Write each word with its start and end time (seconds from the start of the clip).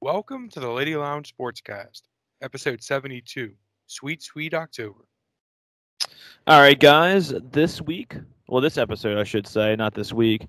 Welcome 0.00 0.48
to 0.50 0.60
the 0.60 0.70
Lady 0.70 0.94
Lounge 0.94 1.34
Sportscast, 1.36 2.02
episode 2.40 2.80
72, 2.80 3.50
Sweet 3.88 4.22
Sweet 4.22 4.54
October. 4.54 5.00
All 6.46 6.60
right, 6.60 6.78
guys. 6.78 7.34
This 7.50 7.82
week, 7.82 8.14
well, 8.46 8.60
this 8.60 8.78
episode, 8.78 9.18
I 9.18 9.24
should 9.24 9.44
say, 9.44 9.74
not 9.74 9.94
this 9.94 10.12
week. 10.12 10.46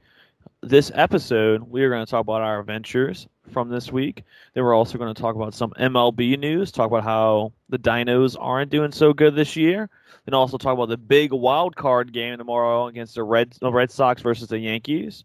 This 0.61 0.91
episode, 0.93 1.63
we 1.63 1.81
are 1.81 1.89
going 1.89 2.05
to 2.05 2.09
talk 2.09 2.21
about 2.21 2.43
our 2.43 2.59
adventures 2.59 3.27
from 3.51 3.69
this 3.69 3.91
week. 3.91 4.23
Then 4.53 4.63
we're 4.63 4.75
also 4.75 4.99
going 4.99 5.11
to 5.11 5.19
talk 5.19 5.35
about 5.35 5.55
some 5.55 5.71
MLB 5.79 6.37
news, 6.37 6.71
talk 6.71 6.85
about 6.85 7.03
how 7.03 7.51
the 7.69 7.79
Dinos 7.79 8.37
aren't 8.39 8.69
doing 8.69 8.91
so 8.91 9.13
good 9.13 9.33
this 9.33 9.55
year, 9.55 9.89
and 10.27 10.35
also 10.35 10.59
talk 10.59 10.75
about 10.75 10.89
the 10.89 10.97
big 10.97 11.33
wild 11.33 11.75
card 11.75 12.13
game 12.13 12.37
tomorrow 12.37 12.85
against 12.85 13.15
the 13.15 13.23
Red, 13.23 13.57
the 13.59 13.71
Red 13.71 13.89
Sox 13.89 14.21
versus 14.21 14.47
the 14.47 14.59
Yankees. 14.59 15.23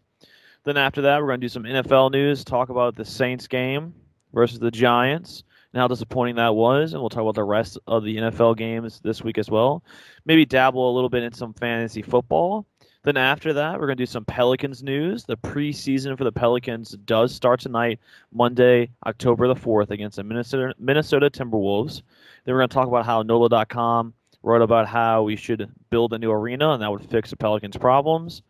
Then 0.64 0.78
after 0.78 1.02
that, 1.02 1.20
we're 1.20 1.28
going 1.28 1.42
to 1.42 1.44
do 1.44 1.50
some 1.50 1.64
NFL 1.64 2.12
news, 2.12 2.42
talk 2.42 2.70
about 2.70 2.96
the 2.96 3.04
Saints 3.04 3.46
game 3.46 3.92
versus 4.34 4.58
the 4.58 4.70
Giants 4.70 5.44
and 5.72 5.80
how 5.80 5.88
disappointing 5.88 6.36
that 6.36 6.54
was, 6.54 6.92
and 6.92 7.00
we'll 7.00 7.08
talk 7.08 7.22
about 7.22 7.34
the 7.34 7.44
rest 7.44 7.78
of 7.86 8.04
the 8.04 8.16
NFL 8.16 8.56
games 8.56 9.00
this 9.02 9.22
week 9.22 9.38
as 9.38 9.50
well. 9.50 9.82
Maybe 10.24 10.44
dabble 10.44 10.90
a 10.90 10.94
little 10.94 11.08
bit 11.08 11.22
in 11.22 11.32
some 11.32 11.54
fantasy 11.54 12.02
football. 12.02 12.66
Then 13.04 13.16
after 13.16 13.52
that, 13.52 13.74
we're 13.74 13.86
going 13.86 13.98
to 13.98 14.02
do 14.02 14.06
some 14.06 14.24
Pelicans 14.24 14.82
news. 14.82 15.24
The 15.24 15.36
preseason 15.36 16.16
for 16.16 16.24
the 16.24 16.32
Pelicans 16.32 16.92
does 17.04 17.34
start 17.34 17.60
tonight, 17.60 18.00
Monday, 18.32 18.90
October 19.06 19.46
the 19.46 19.54
4th, 19.54 19.90
against 19.90 20.16
the 20.16 20.24
Minnesota, 20.24 20.74
Minnesota 20.78 21.28
Timberwolves. 21.28 22.02
Then 22.44 22.54
we're 22.54 22.60
going 22.60 22.70
to 22.70 22.74
talk 22.74 22.88
about 22.88 23.04
how 23.04 23.22
NOLA.com 23.22 24.14
wrote 24.42 24.62
about 24.62 24.86
how 24.86 25.22
we 25.22 25.36
should 25.36 25.70
build 25.90 26.12
a 26.12 26.18
new 26.18 26.30
arena, 26.30 26.70
and 26.70 26.82
that 26.82 26.90
would 26.90 27.10
fix 27.10 27.30
the 27.30 27.36
Pelicans' 27.36 27.76
problems. 27.76 28.42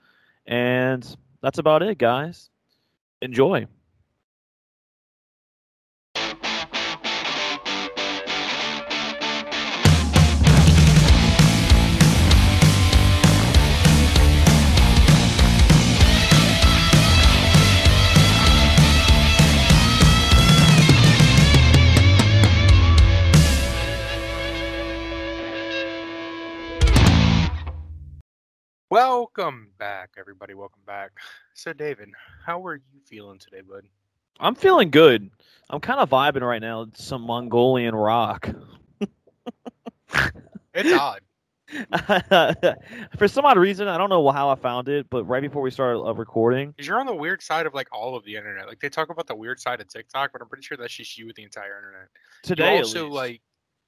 And 0.46 1.04
that's 1.40 1.58
about 1.58 1.82
it, 1.82 1.98
guys. 1.98 2.50
Enjoy. 3.22 3.66
Welcome 28.94 29.70
back, 29.76 30.10
everybody. 30.16 30.54
Welcome 30.54 30.82
back. 30.86 31.10
So, 31.52 31.72
David, 31.72 32.10
how 32.46 32.64
are 32.64 32.76
you 32.76 33.00
feeling 33.04 33.40
today, 33.40 33.60
bud? 33.60 33.82
I'm 34.38 34.54
feeling 34.54 34.92
good. 34.92 35.30
I'm 35.68 35.80
kind 35.80 35.98
of 35.98 36.10
vibing 36.10 36.42
right 36.42 36.62
now. 36.62 36.82
It's 36.82 37.02
Some 37.04 37.22
Mongolian 37.22 37.96
rock. 37.96 38.48
It's 40.74 40.92
odd. 40.92 41.22
For 43.18 43.26
some 43.26 43.44
odd 43.44 43.58
reason, 43.58 43.88
I 43.88 43.98
don't 43.98 44.10
know 44.10 44.30
how 44.30 44.48
I 44.50 44.54
found 44.54 44.88
it, 44.88 45.10
but 45.10 45.24
right 45.24 45.42
before 45.42 45.62
we 45.62 45.72
started 45.72 45.98
uh, 45.98 46.14
recording, 46.14 46.70
Because 46.70 46.86
you're 46.86 47.00
on 47.00 47.06
the 47.06 47.16
weird 47.16 47.42
side 47.42 47.66
of 47.66 47.74
like 47.74 47.88
all 47.90 48.14
of 48.14 48.24
the 48.24 48.36
internet. 48.36 48.68
Like 48.68 48.78
they 48.78 48.90
talk 48.90 49.10
about 49.10 49.26
the 49.26 49.34
weird 49.34 49.58
side 49.58 49.80
of 49.80 49.88
TikTok, 49.88 50.30
but 50.30 50.40
I'm 50.40 50.46
pretty 50.46 50.62
sure 50.62 50.76
that's 50.76 50.94
just 50.94 51.18
you 51.18 51.26
with 51.26 51.34
the 51.34 51.42
entire 51.42 51.78
internet. 51.78 52.10
today 52.44 52.74
you 52.74 52.78
also 52.78 53.08
like 53.08 53.40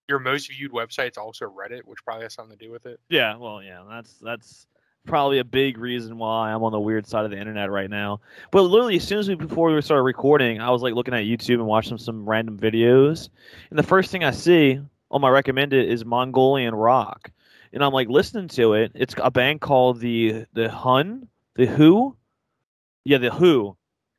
your 0.09 0.19
most 0.19 0.51
viewed 0.51 0.73
website's 0.73 1.17
also 1.17 1.45
Reddit, 1.45 1.83
which 1.85 2.05
probably 2.05 2.25
has 2.25 2.35
something 2.35 2.59
to 2.59 2.65
do 2.65 2.73
with 2.73 2.87
it. 2.87 2.99
yeah, 3.09 3.37
well, 3.37 3.63
yeah, 3.63 3.85
that's 3.89 4.15
that's 4.15 4.67
probably 5.07 5.39
a 5.39 5.45
big 5.45 5.79
reason 5.79 6.19
why 6.19 6.53
I'm 6.53 6.63
on 6.63 6.73
the 6.73 6.81
weird 6.81 7.07
side 7.07 7.25
of 7.25 7.31
the 7.31 7.39
internet 7.39 7.71
right 7.71 7.89
now. 7.89 8.21
But 8.51 8.63
literally, 8.63 8.97
as 8.97 9.07
soon 9.07 9.19
as 9.19 9.29
we 9.29 9.35
before 9.35 9.73
we 9.73 9.81
started 9.81 10.03
recording, 10.03 10.61
I 10.61 10.71
was 10.71 10.83
like 10.83 10.95
looking 10.95 11.15
at 11.15 11.25
YouTube 11.25 11.55
and 11.55 11.67
watching 11.67 11.99
some 11.99 12.29
random 12.29 12.59
videos, 12.59 13.29
and 13.71 13.79
the 13.79 13.85
first 13.85 14.11
thing 14.11 14.25
I 14.25 14.33
see 14.33 14.81
on 15.11 15.21
my 15.21 15.29
recommended 15.29 15.89
is 15.89 16.05
Mongolian 16.05 16.75
rock, 16.75 17.31
and 17.73 17.83
I'm 17.83 17.93
like 17.93 18.09
listening 18.09 18.49
to 18.49 18.75
it. 18.75 18.93
It's 18.95 19.15
a 19.19 19.31
band 19.31 19.61
called 19.61 20.01
the 20.01 20.45
the 20.53 20.69
Hun, 20.69 21.29
the 21.55 21.67
Who, 21.67 22.17
yeah, 23.05 23.19
the 23.19 23.31
Who, 23.31 23.77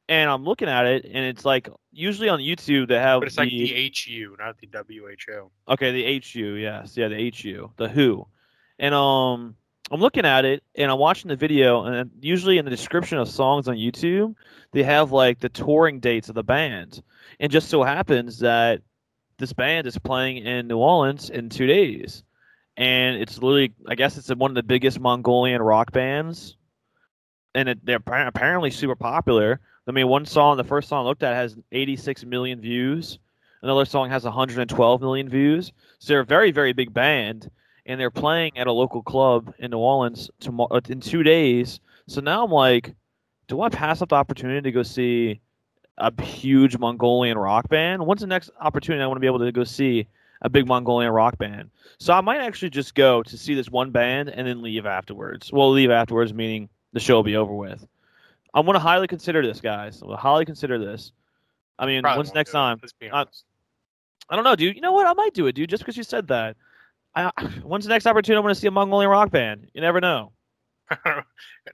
and 0.10 0.30
I'm 0.30 0.44
looking 0.44 0.70
at 0.70 0.86
it, 0.86 1.06
and 1.06 1.26
it's 1.26 1.46
like 1.46 1.70
usually 1.92 2.30
on 2.30 2.40
YouTube 2.40 2.88
they 2.88 2.96
have 2.96 3.22
But 3.22 3.28
it's 3.28 3.38
like 3.38 3.50
the, 3.50 3.68
the 3.68 3.94
HU, 3.94 4.36
not 4.40 4.58
the 4.60 4.70
WHO. 4.72 5.52
Okay, 5.70 5.92
the 5.92 6.22
HU, 6.24 6.54
yes, 6.54 6.96
yeah, 6.96 7.08
the 7.08 7.32
HU, 7.36 7.72
the 7.78 7.90
Who, 7.90 8.28
and 8.80 8.94
um, 8.96 9.56
I'm 9.92 10.02
looking 10.02 10.26
at 10.26 10.46
it 10.46 10.64
and 10.76 10.92
I'm 10.92 11.00
watching 11.00 11.30
the 11.30 11.36
video, 11.36 11.84
and 11.84 12.12
usually 12.22 12.58
in 12.58 12.66
the 12.66 12.72
description 12.72 13.18
of 13.18 13.30
songs 13.30 13.68
on 13.68 13.76
YouTube, 13.76 14.36
they 14.72 14.84
have 14.84 15.12
like 15.12 15.40
the 15.40 15.50
touring 15.50 16.00
dates 16.00 16.30
of 16.30 16.36
the 16.36 16.44
band, 16.44 17.02
and 17.40 17.52
just 17.52 17.70
so 17.70 17.84
happens 17.84 18.40
that 18.40 18.82
this 19.38 19.54
band 19.54 19.88
is 19.88 19.98
playing 19.98 20.38
in 20.46 20.68
New 20.68 20.78
Orleans 20.78 21.30
in 21.30 21.50
two 21.50 21.68
days, 21.68 22.24
and 22.76 23.18
it's 23.18 23.38
literally, 23.38 23.74
I 23.88 23.96
guess 23.96 24.18
it's 24.18 24.30
one 24.30 24.52
of 24.52 24.56
the 24.56 24.64
biggest 24.64 25.00
Mongolian 25.00 25.62
rock 25.62 25.92
bands, 25.92 26.58
and 27.56 27.70
it, 27.70 27.86
they're 27.86 28.02
apparently 28.06 28.72
super 28.72 28.96
popular. 28.96 29.60
I 29.88 29.92
mean, 29.92 30.10
one 30.10 30.26
song, 30.26 30.58
the 30.58 30.66
first 30.66 30.90
song 30.90 31.06
I 31.06 31.08
looked 31.08 31.24
at, 31.24 31.34
has 31.34 31.56
86 31.72 32.26
million 32.26 32.60
views. 32.60 33.20
Another 33.62 33.86
song 33.86 34.10
has 34.10 34.26
112 34.26 35.02
million 35.02 35.30
views. 35.30 35.72
So 36.00 36.14
they're 36.14 36.20
a 36.20 36.26
very, 36.26 36.52
very 36.52 36.74
big 36.74 36.94
band, 36.94 37.50
and 37.88 38.00
they're 38.00 38.12
playing 38.12 38.58
at 38.58 38.68
a 38.68 38.72
local 38.72 39.02
club 39.02 39.54
in 39.60 39.72
New 39.72 39.78
Orleans 39.80 40.30
tomorrow 40.40 40.80
in 40.90 41.00
two 41.00 41.24
days. 41.24 41.80
So 42.08 42.22
now 42.22 42.44
I'm 42.44 42.52
like, 42.52 42.94
do 43.48 43.62
I 43.62 43.70
pass 43.70 44.02
up 44.02 44.10
the 44.10 44.16
opportunity 44.16 44.62
to 44.62 44.72
go 44.72 44.84
see 44.84 45.40
a 45.98 46.22
huge 46.22 46.78
Mongolian 46.78 47.38
rock 47.38 47.70
band? 47.70 48.06
When's 48.06 48.22
the 48.22 48.28
next 48.28 48.52
opportunity 48.60 49.02
I 49.02 49.08
want 49.08 49.16
to 49.18 49.22
be 49.22 49.28
able 49.28 49.40
to 49.40 49.52
go 49.52 49.64
see 49.64 50.08
a 50.42 50.50
big 50.50 50.68
Mongolian 50.68 51.12
rock 51.12 51.38
band? 51.38 51.72
So 51.98 52.14
I 52.14 52.22
might 52.22 52.42
actually 52.42 52.70
just 52.70 52.94
go 52.94 53.24
to 53.24 53.38
see 53.38 53.56
this 53.56 53.70
one 53.70 53.92
band 53.92 54.30
and 54.30 54.48
then 54.48 54.62
leave 54.62 54.86
afterwards. 54.86 55.52
Well, 55.52 55.72
leave 55.72 55.90
afterwards 55.90 56.34
meaning 56.34 56.70
the 56.94 57.00
show 57.00 57.16
will 57.16 57.24
be 57.24 57.38
over 57.38 57.54
with. 57.54 57.88
I'm 58.54 58.66
going 58.66 58.76
to 58.76 58.80
highly 58.80 59.08
consider 59.08 59.46
this, 59.46 59.62
guys. 59.62 60.02
I'm 60.02 60.08
going 60.08 60.18
to 60.18 60.22
highly 60.22 60.46
consider 60.46 60.78
this. 60.78 61.12
I 61.80 61.86
mean, 61.86 62.02
Probably 62.02 62.20
when's 62.20 62.34
next 62.34 62.52
time? 62.52 62.80
Let's 62.82 62.94
be 62.94 63.10
Uh, 63.10 63.18
honest. 63.22 63.46
I 64.30 64.36
don't 64.36 64.44
know, 64.44 64.56
dude. 64.56 64.76
You 64.76 64.82
know 64.82 64.94
what? 64.94 65.08
I 65.08 65.14
might 65.14 65.34
do 65.34 65.48
it, 65.48 65.54
dude, 65.54 65.70
just 65.70 65.84
because 65.84 65.96
you 65.96 66.04
said 66.04 66.28
that. 66.28 66.58
I, 67.18 67.32
when's 67.64 67.86
the 67.86 67.90
next 67.90 68.06
opportunity 68.06 68.38
I 68.38 68.44
want 68.44 68.56
to 68.56 68.62
see 68.62 68.68
a 68.68 68.72
Mongolian 68.72 69.10
rock 69.10 69.32
band? 69.32 69.70
You 69.74 69.82
never 69.82 70.00
know. 70.00 70.32
I 70.92 71.24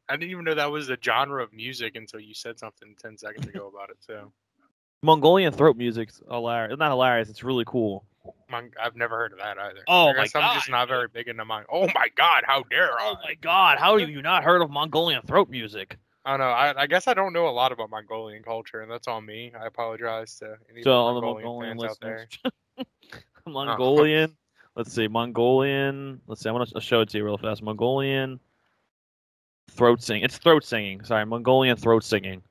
didn't 0.09 0.31
even 0.31 0.43
know 0.43 0.55
that 0.55 0.71
was 0.71 0.89
a 0.89 0.97
genre 1.03 1.43
of 1.43 1.53
music 1.53 1.95
until 1.95 2.19
you 2.19 2.33
said 2.33 2.57
something 2.57 2.95
10 2.99 3.17
seconds 3.17 3.45
ago 3.47 3.71
about 3.73 3.89
it. 3.89 3.97
So 3.99 4.31
Mongolian 5.03 5.53
throat 5.53 5.77
music's 5.77 6.21
hilarious. 6.29 6.73
It's 6.73 6.79
not 6.79 6.89
hilarious. 6.91 7.29
It's 7.29 7.43
really 7.43 7.65
cool. 7.65 8.05
Mon- 8.49 8.71
I've 8.81 8.95
never 8.95 9.17
heard 9.17 9.33
of 9.33 9.39
that 9.39 9.59
either. 9.59 9.81
Oh 9.87 10.07
I 10.07 10.13
my 10.13 10.23
guess 10.23 10.35
I'm 10.35 10.55
just 10.55 10.67
God, 10.67 10.71
not 10.71 10.87
very 10.87 11.07
big 11.09 11.27
into 11.27 11.43
mine. 11.43 11.65
Oh 11.71 11.87
my 11.93 12.07
god, 12.15 12.43
how 12.47 12.63
dare 12.63 12.91
oh 12.93 12.97
I? 12.97 13.09
Oh 13.09 13.15
my 13.23 13.33
god, 13.41 13.79
how 13.79 13.97
have 13.97 14.09
you 14.09 14.21
not 14.21 14.43
heard 14.43 14.61
of 14.61 14.71
Mongolian 14.71 15.21
throat 15.23 15.49
music? 15.49 15.97
I 16.25 16.31
don't 16.31 16.39
know. 16.39 16.45
I, 16.45 16.83
I 16.83 16.87
guess 16.87 17.09
I 17.09 17.13
don't 17.13 17.33
know 17.33 17.49
a 17.49 17.51
lot 17.51 17.73
about 17.73 17.89
Mongolian 17.89 18.43
culture, 18.43 18.79
and 18.79 18.89
that's 18.89 19.09
on 19.09 19.25
me. 19.25 19.51
I 19.59 19.65
apologize 19.65 20.39
to 20.39 20.55
any 20.71 20.83
So 20.83 20.93
all 20.93 21.15
the 21.15 21.21
Mongolian, 21.21 21.45
Mongolian 21.45 21.79
fans 21.79 21.91
out 21.91 21.97
there. 22.01 22.27
listeners. 22.77 22.87
Uh-huh. 23.45 23.51
Mongolian. 23.51 24.37
Let's 24.75 24.91
see. 24.93 25.07
Mongolian. 25.07 26.21
Let's 26.27 26.41
see. 26.41 26.49
I'm 26.49 26.55
gonna 26.55 26.81
show 26.81 27.01
it 27.01 27.09
to 27.09 27.17
you 27.17 27.25
real 27.25 27.37
fast. 27.37 27.61
Mongolian 27.61 28.39
throat 29.71 30.01
singing. 30.01 30.23
It's 30.23 30.37
throat 30.37 30.63
singing. 30.63 31.03
Sorry, 31.03 31.25
Mongolian 31.25 31.77
throat 31.77 32.03
singing. 32.03 32.41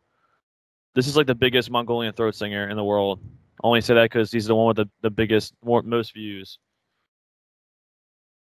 This 0.95 1.07
is 1.07 1.17
like 1.17 1.27
the 1.27 1.35
biggest 1.35 1.71
Mongolian 1.71 2.13
throat 2.13 2.35
singer 2.35 2.69
in 2.69 2.77
the 2.77 2.85
world. 2.85 3.21
I 3.63 3.67
only 3.67 3.81
say 3.81 3.95
that 3.95 4.05
because 4.05 4.31
he's 4.31 4.47
the 4.47 4.55
one 4.55 4.69
with 4.69 4.77
the, 4.77 4.91
the 5.03 5.11
biggest, 5.11 5.55
more 5.65 5.83
most 5.83 6.13
views. 6.13 6.59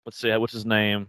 Let's 0.06 0.20
see. 0.20 0.32
Uh, 0.32 0.40
what's 0.40 0.54
his 0.54 0.66
name? 0.66 1.08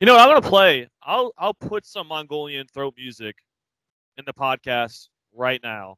You 0.00 0.06
know 0.06 0.14
what? 0.14 0.22
I'm 0.22 0.28
gonna 0.28 0.48
play. 0.48 0.88
I'll 1.02 1.32
I'll 1.36 1.54
put 1.54 1.84
some 1.84 2.08
Mongolian 2.08 2.66
throat 2.72 2.94
music 2.96 3.36
in 4.16 4.24
the 4.24 4.32
podcast 4.32 5.08
right 5.34 5.60
now. 5.62 5.96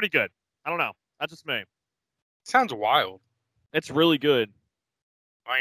Pretty 0.00 0.16
good. 0.16 0.30
I 0.64 0.70
don't 0.70 0.78
know. 0.78 0.92
That's 1.18 1.30
just 1.30 1.46
me. 1.46 1.62
Sounds 2.44 2.72
wild. 2.72 3.20
It's 3.74 3.90
really 3.90 4.16
good. 4.16 4.50
I 5.46 5.60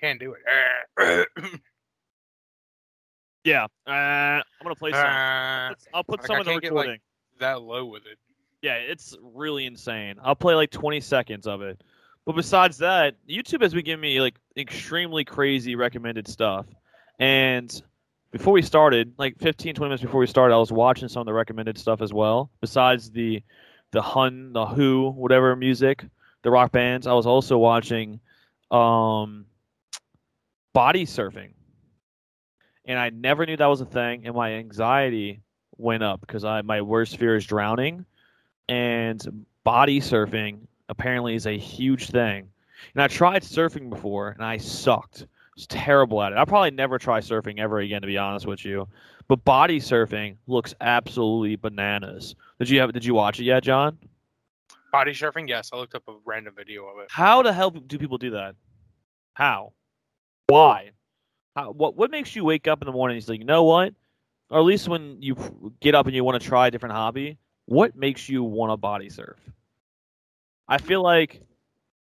can't 0.00 0.18
do 0.18 0.34
it. 0.96 1.28
Yeah. 3.42 3.64
Uh, 3.86 3.90
I'm 3.90 4.42
gonna 4.62 4.74
play 4.74 4.90
some. 4.90 5.00
Uh, 5.00 5.72
I'll 5.94 6.04
put 6.04 6.20
like, 6.20 6.26
some 6.26 6.36
I 6.36 6.40
in 6.40 6.44
the 6.44 6.50
can't 6.50 6.62
get, 6.62 6.72
like, 6.74 6.82
recording. 6.82 7.00
that 7.38 7.62
low 7.62 7.86
with 7.86 8.04
it. 8.04 8.18
Yeah, 8.60 8.74
it's 8.74 9.16
really 9.22 9.64
insane. 9.64 10.16
I'll 10.22 10.34
play 10.34 10.54
like 10.54 10.70
20 10.70 11.00
seconds 11.00 11.46
of 11.46 11.62
it. 11.62 11.82
But 12.26 12.36
besides 12.36 12.76
that, 12.78 13.14
YouTube 13.26 13.62
has 13.62 13.72
been 13.72 13.86
giving 13.86 14.02
me 14.02 14.20
like 14.20 14.34
extremely 14.58 15.24
crazy 15.24 15.74
recommended 15.74 16.28
stuff. 16.28 16.66
And 17.18 17.82
before 18.30 18.52
we 18.52 18.62
started, 18.62 19.12
like 19.18 19.38
15, 19.38 19.74
20 19.74 19.88
minutes 19.88 20.02
before 20.02 20.20
we 20.20 20.26
started, 20.26 20.54
I 20.54 20.58
was 20.58 20.72
watching 20.72 21.08
some 21.08 21.20
of 21.20 21.26
the 21.26 21.32
recommended 21.32 21.76
stuff 21.78 22.00
as 22.00 22.12
well. 22.12 22.50
Besides 22.60 23.10
the 23.10 23.42
the 23.92 24.02
Hun, 24.02 24.52
the 24.52 24.66
Who, 24.66 25.10
whatever 25.10 25.56
music, 25.56 26.04
the 26.42 26.50
rock 26.50 26.70
bands, 26.70 27.06
I 27.06 27.12
was 27.12 27.26
also 27.26 27.58
watching 27.58 28.20
um 28.70 29.46
body 30.72 31.04
surfing. 31.06 31.52
And 32.84 32.98
I 32.98 33.10
never 33.10 33.46
knew 33.46 33.56
that 33.56 33.66
was 33.66 33.80
a 33.80 33.86
thing 33.86 34.26
and 34.26 34.34
my 34.34 34.54
anxiety 34.54 35.42
went 35.76 36.02
up 36.02 36.20
because 36.20 36.44
I 36.44 36.62
my 36.62 36.82
worst 36.82 37.16
fear 37.16 37.36
is 37.36 37.44
drowning 37.44 38.04
and 38.68 39.44
body 39.64 40.00
surfing 40.00 40.60
apparently 40.88 41.34
is 41.34 41.46
a 41.46 41.58
huge 41.58 42.10
thing. 42.10 42.48
And 42.94 43.02
I 43.02 43.08
tried 43.08 43.42
surfing 43.42 43.90
before 43.90 44.30
and 44.30 44.44
I 44.44 44.56
sucked. 44.56 45.26
Was 45.56 45.66
terrible 45.66 46.22
at 46.22 46.32
it. 46.32 46.38
I'll 46.38 46.46
probably 46.46 46.70
never 46.70 46.98
try 46.98 47.20
surfing 47.20 47.58
ever 47.58 47.80
again 47.80 48.00
to 48.02 48.06
be 48.06 48.16
honest 48.16 48.46
with 48.46 48.64
you. 48.64 48.88
But 49.28 49.44
body 49.44 49.78
surfing 49.78 50.36
looks 50.46 50.74
absolutely 50.80 51.56
bananas. 51.56 52.34
Did 52.58 52.70
you 52.70 52.80
have 52.80 52.92
did 52.92 53.04
you 53.04 53.14
watch 53.14 53.40
it 53.40 53.44
yet, 53.44 53.62
John? 53.62 53.98
Body 54.92 55.12
surfing, 55.12 55.48
yes. 55.48 55.70
I 55.72 55.76
looked 55.76 55.94
up 55.94 56.02
a 56.08 56.14
random 56.24 56.54
video 56.56 56.86
of 56.86 56.98
it. 56.98 57.08
How 57.10 57.42
the 57.42 57.52
hell 57.52 57.70
do 57.70 57.98
people 57.98 58.18
do 58.18 58.30
that? 58.30 58.56
How? 59.34 59.72
Why? 60.48 60.90
How, 61.54 61.70
what 61.72 61.96
what 61.96 62.10
makes 62.10 62.34
you 62.34 62.44
wake 62.44 62.66
up 62.66 62.82
in 62.82 62.86
the 62.86 62.92
morning 62.92 63.16
and 63.16 63.24
say, 63.24 63.34
you 63.34 63.44
know 63.44 63.64
what? 63.64 63.94
Or 64.50 64.58
at 64.58 64.64
least 64.64 64.88
when 64.88 65.16
you 65.20 65.36
get 65.80 65.94
up 65.94 66.06
and 66.06 66.14
you 66.14 66.24
want 66.24 66.40
to 66.40 66.48
try 66.48 66.66
a 66.66 66.70
different 66.70 66.94
hobby, 66.94 67.38
what 67.66 67.94
makes 67.94 68.28
you 68.28 68.42
want 68.42 68.72
to 68.72 68.76
body 68.76 69.08
surf? 69.08 69.38
I 70.66 70.78
feel 70.78 71.02
like 71.02 71.40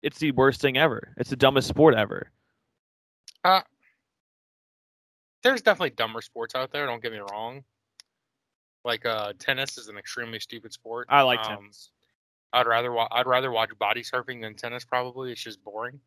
it's 0.02 0.19
the 0.19 0.31
worst 0.32 0.61
thing 0.61 0.76
ever. 0.76 1.14
It's 1.17 1.31
the 1.31 1.37
dumbest 1.37 1.69
sport 1.69 1.94
ever. 1.94 2.31
Uh, 3.44 3.61
there's 5.43 5.62
definitely 5.62 5.90
dumber 5.90 6.20
sports 6.20 6.55
out 6.55 6.73
there. 6.73 6.87
Don't 6.87 7.02
get 7.02 7.12
me 7.12 7.19
wrong. 7.19 7.64
Like 8.85 9.05
uh, 9.06 9.32
tennis 9.38 9.79
is 9.79 9.88
an 9.88 9.96
extremely 9.99 10.40
stupid 10.40 10.73
sport. 10.73 11.06
I 11.08 11.23
like 11.23 11.40
Um, 11.40 11.56
tennis. 11.58 11.90
I'd 12.52 12.67
rather 12.67 12.93
wa- 12.93 13.08
I'd 13.11 13.26
rather 13.26 13.50
watch 13.50 13.70
body 13.79 14.02
surfing 14.02 14.40
than 14.40 14.55
tennis. 14.55 14.85
Probably 14.85 15.32
it's 15.32 15.43
just 15.43 15.62
boring. 15.62 16.00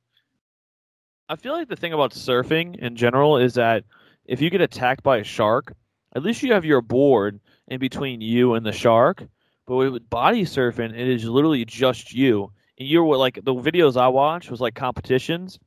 I 1.29 1.35
feel 1.35 1.53
like 1.53 1.69
the 1.69 1.75
thing 1.75 1.93
about 1.93 2.11
surfing 2.11 2.77
in 2.79 2.95
general 2.95 3.37
is 3.37 3.53
that 3.53 3.85
if 4.25 4.41
you 4.41 4.49
get 4.49 4.61
attacked 4.61 5.03
by 5.03 5.17
a 5.17 5.23
shark, 5.23 5.73
at 6.15 6.23
least 6.23 6.43
you 6.43 6.51
have 6.53 6.65
your 6.65 6.81
board 6.81 7.39
in 7.67 7.79
between 7.79 8.21
you 8.21 8.55
and 8.55 8.65
the 8.65 8.71
shark. 8.71 9.23
But 9.65 9.75
with 9.77 10.09
body 10.09 10.43
surfing, 10.43 10.91
it 10.93 11.07
is 11.07 11.25
literally 11.25 11.63
just 11.63 12.11
you. 12.13 12.51
And 12.77 12.87
you're 12.87 13.03
what 13.05 13.19
like 13.19 13.35
the 13.35 13.53
videos 13.53 13.95
I 13.95 14.07
watched 14.09 14.51
was 14.51 14.59
like 14.59 14.75
competitions, 14.75 15.59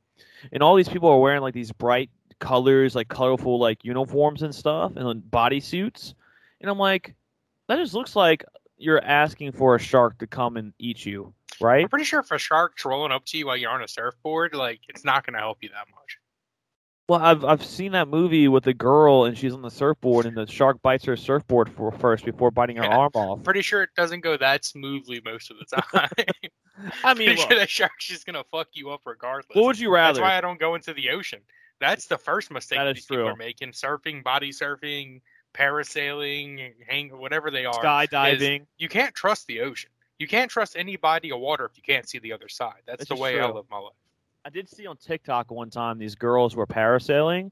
and 0.51 0.61
all 0.63 0.75
these 0.75 0.89
people 0.89 1.09
are 1.09 1.19
wearing 1.19 1.41
like 1.41 1.53
these 1.53 1.71
bright 1.71 2.09
colors, 2.39 2.95
like 2.95 3.07
colorful 3.07 3.59
like 3.59 3.83
uniforms 3.83 4.41
and 4.43 4.53
stuff, 4.53 4.93
and 4.95 5.07
then 5.07 5.19
body 5.19 5.59
suits. 5.59 6.13
And 6.61 6.69
I'm 6.69 6.77
like, 6.77 7.15
that 7.67 7.77
just 7.77 7.93
looks 7.93 8.15
like 8.15 8.43
you're 8.77 9.03
asking 9.03 9.51
for 9.53 9.75
a 9.75 9.79
shark 9.79 10.17
to 10.19 10.27
come 10.27 10.57
and 10.57 10.73
eat 10.79 11.05
you, 11.05 11.33
right? 11.61 11.83
I'm 11.83 11.89
pretty 11.89 12.05
sure 12.05 12.19
if 12.19 12.31
a 12.31 12.37
shark's 12.37 12.85
rolling 12.85 13.11
up 13.11 13.25
to 13.27 13.37
you 13.37 13.47
while 13.47 13.57
you're 13.57 13.71
on 13.71 13.81
a 13.83 13.87
surfboard, 13.87 14.53
like 14.53 14.81
it's 14.89 15.05
not 15.05 15.25
gonna 15.25 15.39
help 15.39 15.59
you 15.61 15.69
that 15.69 15.87
much. 15.91 16.17
Well, 17.07 17.21
I've 17.21 17.45
I've 17.45 17.63
seen 17.63 17.91
that 17.91 18.07
movie 18.07 18.47
with 18.47 18.63
the 18.63 18.73
girl 18.73 19.25
and 19.25 19.37
she's 19.37 19.53
on 19.53 19.61
the 19.61 19.69
surfboard 19.69 20.25
and 20.25 20.35
the 20.35 20.47
shark 20.47 20.81
bites 20.81 21.05
her 21.05 21.15
surfboard 21.15 21.69
for 21.71 21.91
first 21.91 22.25
before 22.25 22.49
biting 22.49 22.77
her 22.77 22.83
Yeah. 22.83 22.97
arm 22.97 23.11
off. 23.13 23.43
Pretty 23.43 23.61
sure 23.61 23.83
it 23.83 23.91
doesn't 23.95 24.21
go 24.21 24.35
that 24.37 24.65
smoothly 24.65 25.21
most 25.23 25.51
of 25.51 25.57
the 25.57 25.65
time. 25.93 26.09
I 27.03 27.13
mean, 27.13 27.37
sure 27.37 27.57
that 27.57 27.69
shark's 27.69 28.07
just 28.07 28.25
gonna 28.25 28.43
fuck 28.51 28.69
you 28.73 28.91
up 28.91 29.01
regardless. 29.05 29.55
what 29.55 29.65
would 29.65 29.79
you 29.79 29.93
rather? 29.93 30.19
That's 30.19 30.23
why 30.23 30.37
I 30.37 30.41
don't 30.41 30.59
go 30.59 30.75
into 30.75 30.93
the 30.93 31.09
ocean. 31.09 31.39
That's 31.79 32.07
the 32.07 32.17
first 32.17 32.51
mistake 32.51 32.79
That 32.79 32.95
these 32.95 33.05
people 33.05 33.17
true. 33.17 33.27
are 33.27 33.35
making: 33.35 33.71
surfing, 33.71 34.23
body 34.23 34.51
surfing, 34.51 35.21
parasailing, 35.53 36.73
hang, 36.87 37.09
whatever 37.09 37.51
they 37.51 37.65
are. 37.65 37.73
Skydiving. 37.73 38.65
You 38.77 38.89
can't 38.89 39.13
trust 39.15 39.47
the 39.47 39.61
ocean. 39.61 39.89
You 40.19 40.27
can't 40.27 40.49
trust 40.49 40.75
any 40.77 40.95
body 40.95 41.31
of 41.31 41.39
water 41.39 41.65
if 41.65 41.71
you 41.75 41.83
can't 41.83 42.07
see 42.07 42.19
the 42.19 42.31
other 42.31 42.47
side. 42.47 42.81
That's 42.85 43.07
the 43.07 43.15
way 43.15 43.39
I 43.39 43.49
live 43.49 43.65
my 43.69 43.77
life. 43.79 43.93
I 44.45 44.49
did 44.49 44.69
see 44.69 44.85
on 44.85 44.97
TikTok 44.97 45.51
one 45.51 45.69
time 45.69 45.97
these 45.97 46.15
girls 46.15 46.55
were 46.55 46.67
parasailing, 46.67 47.51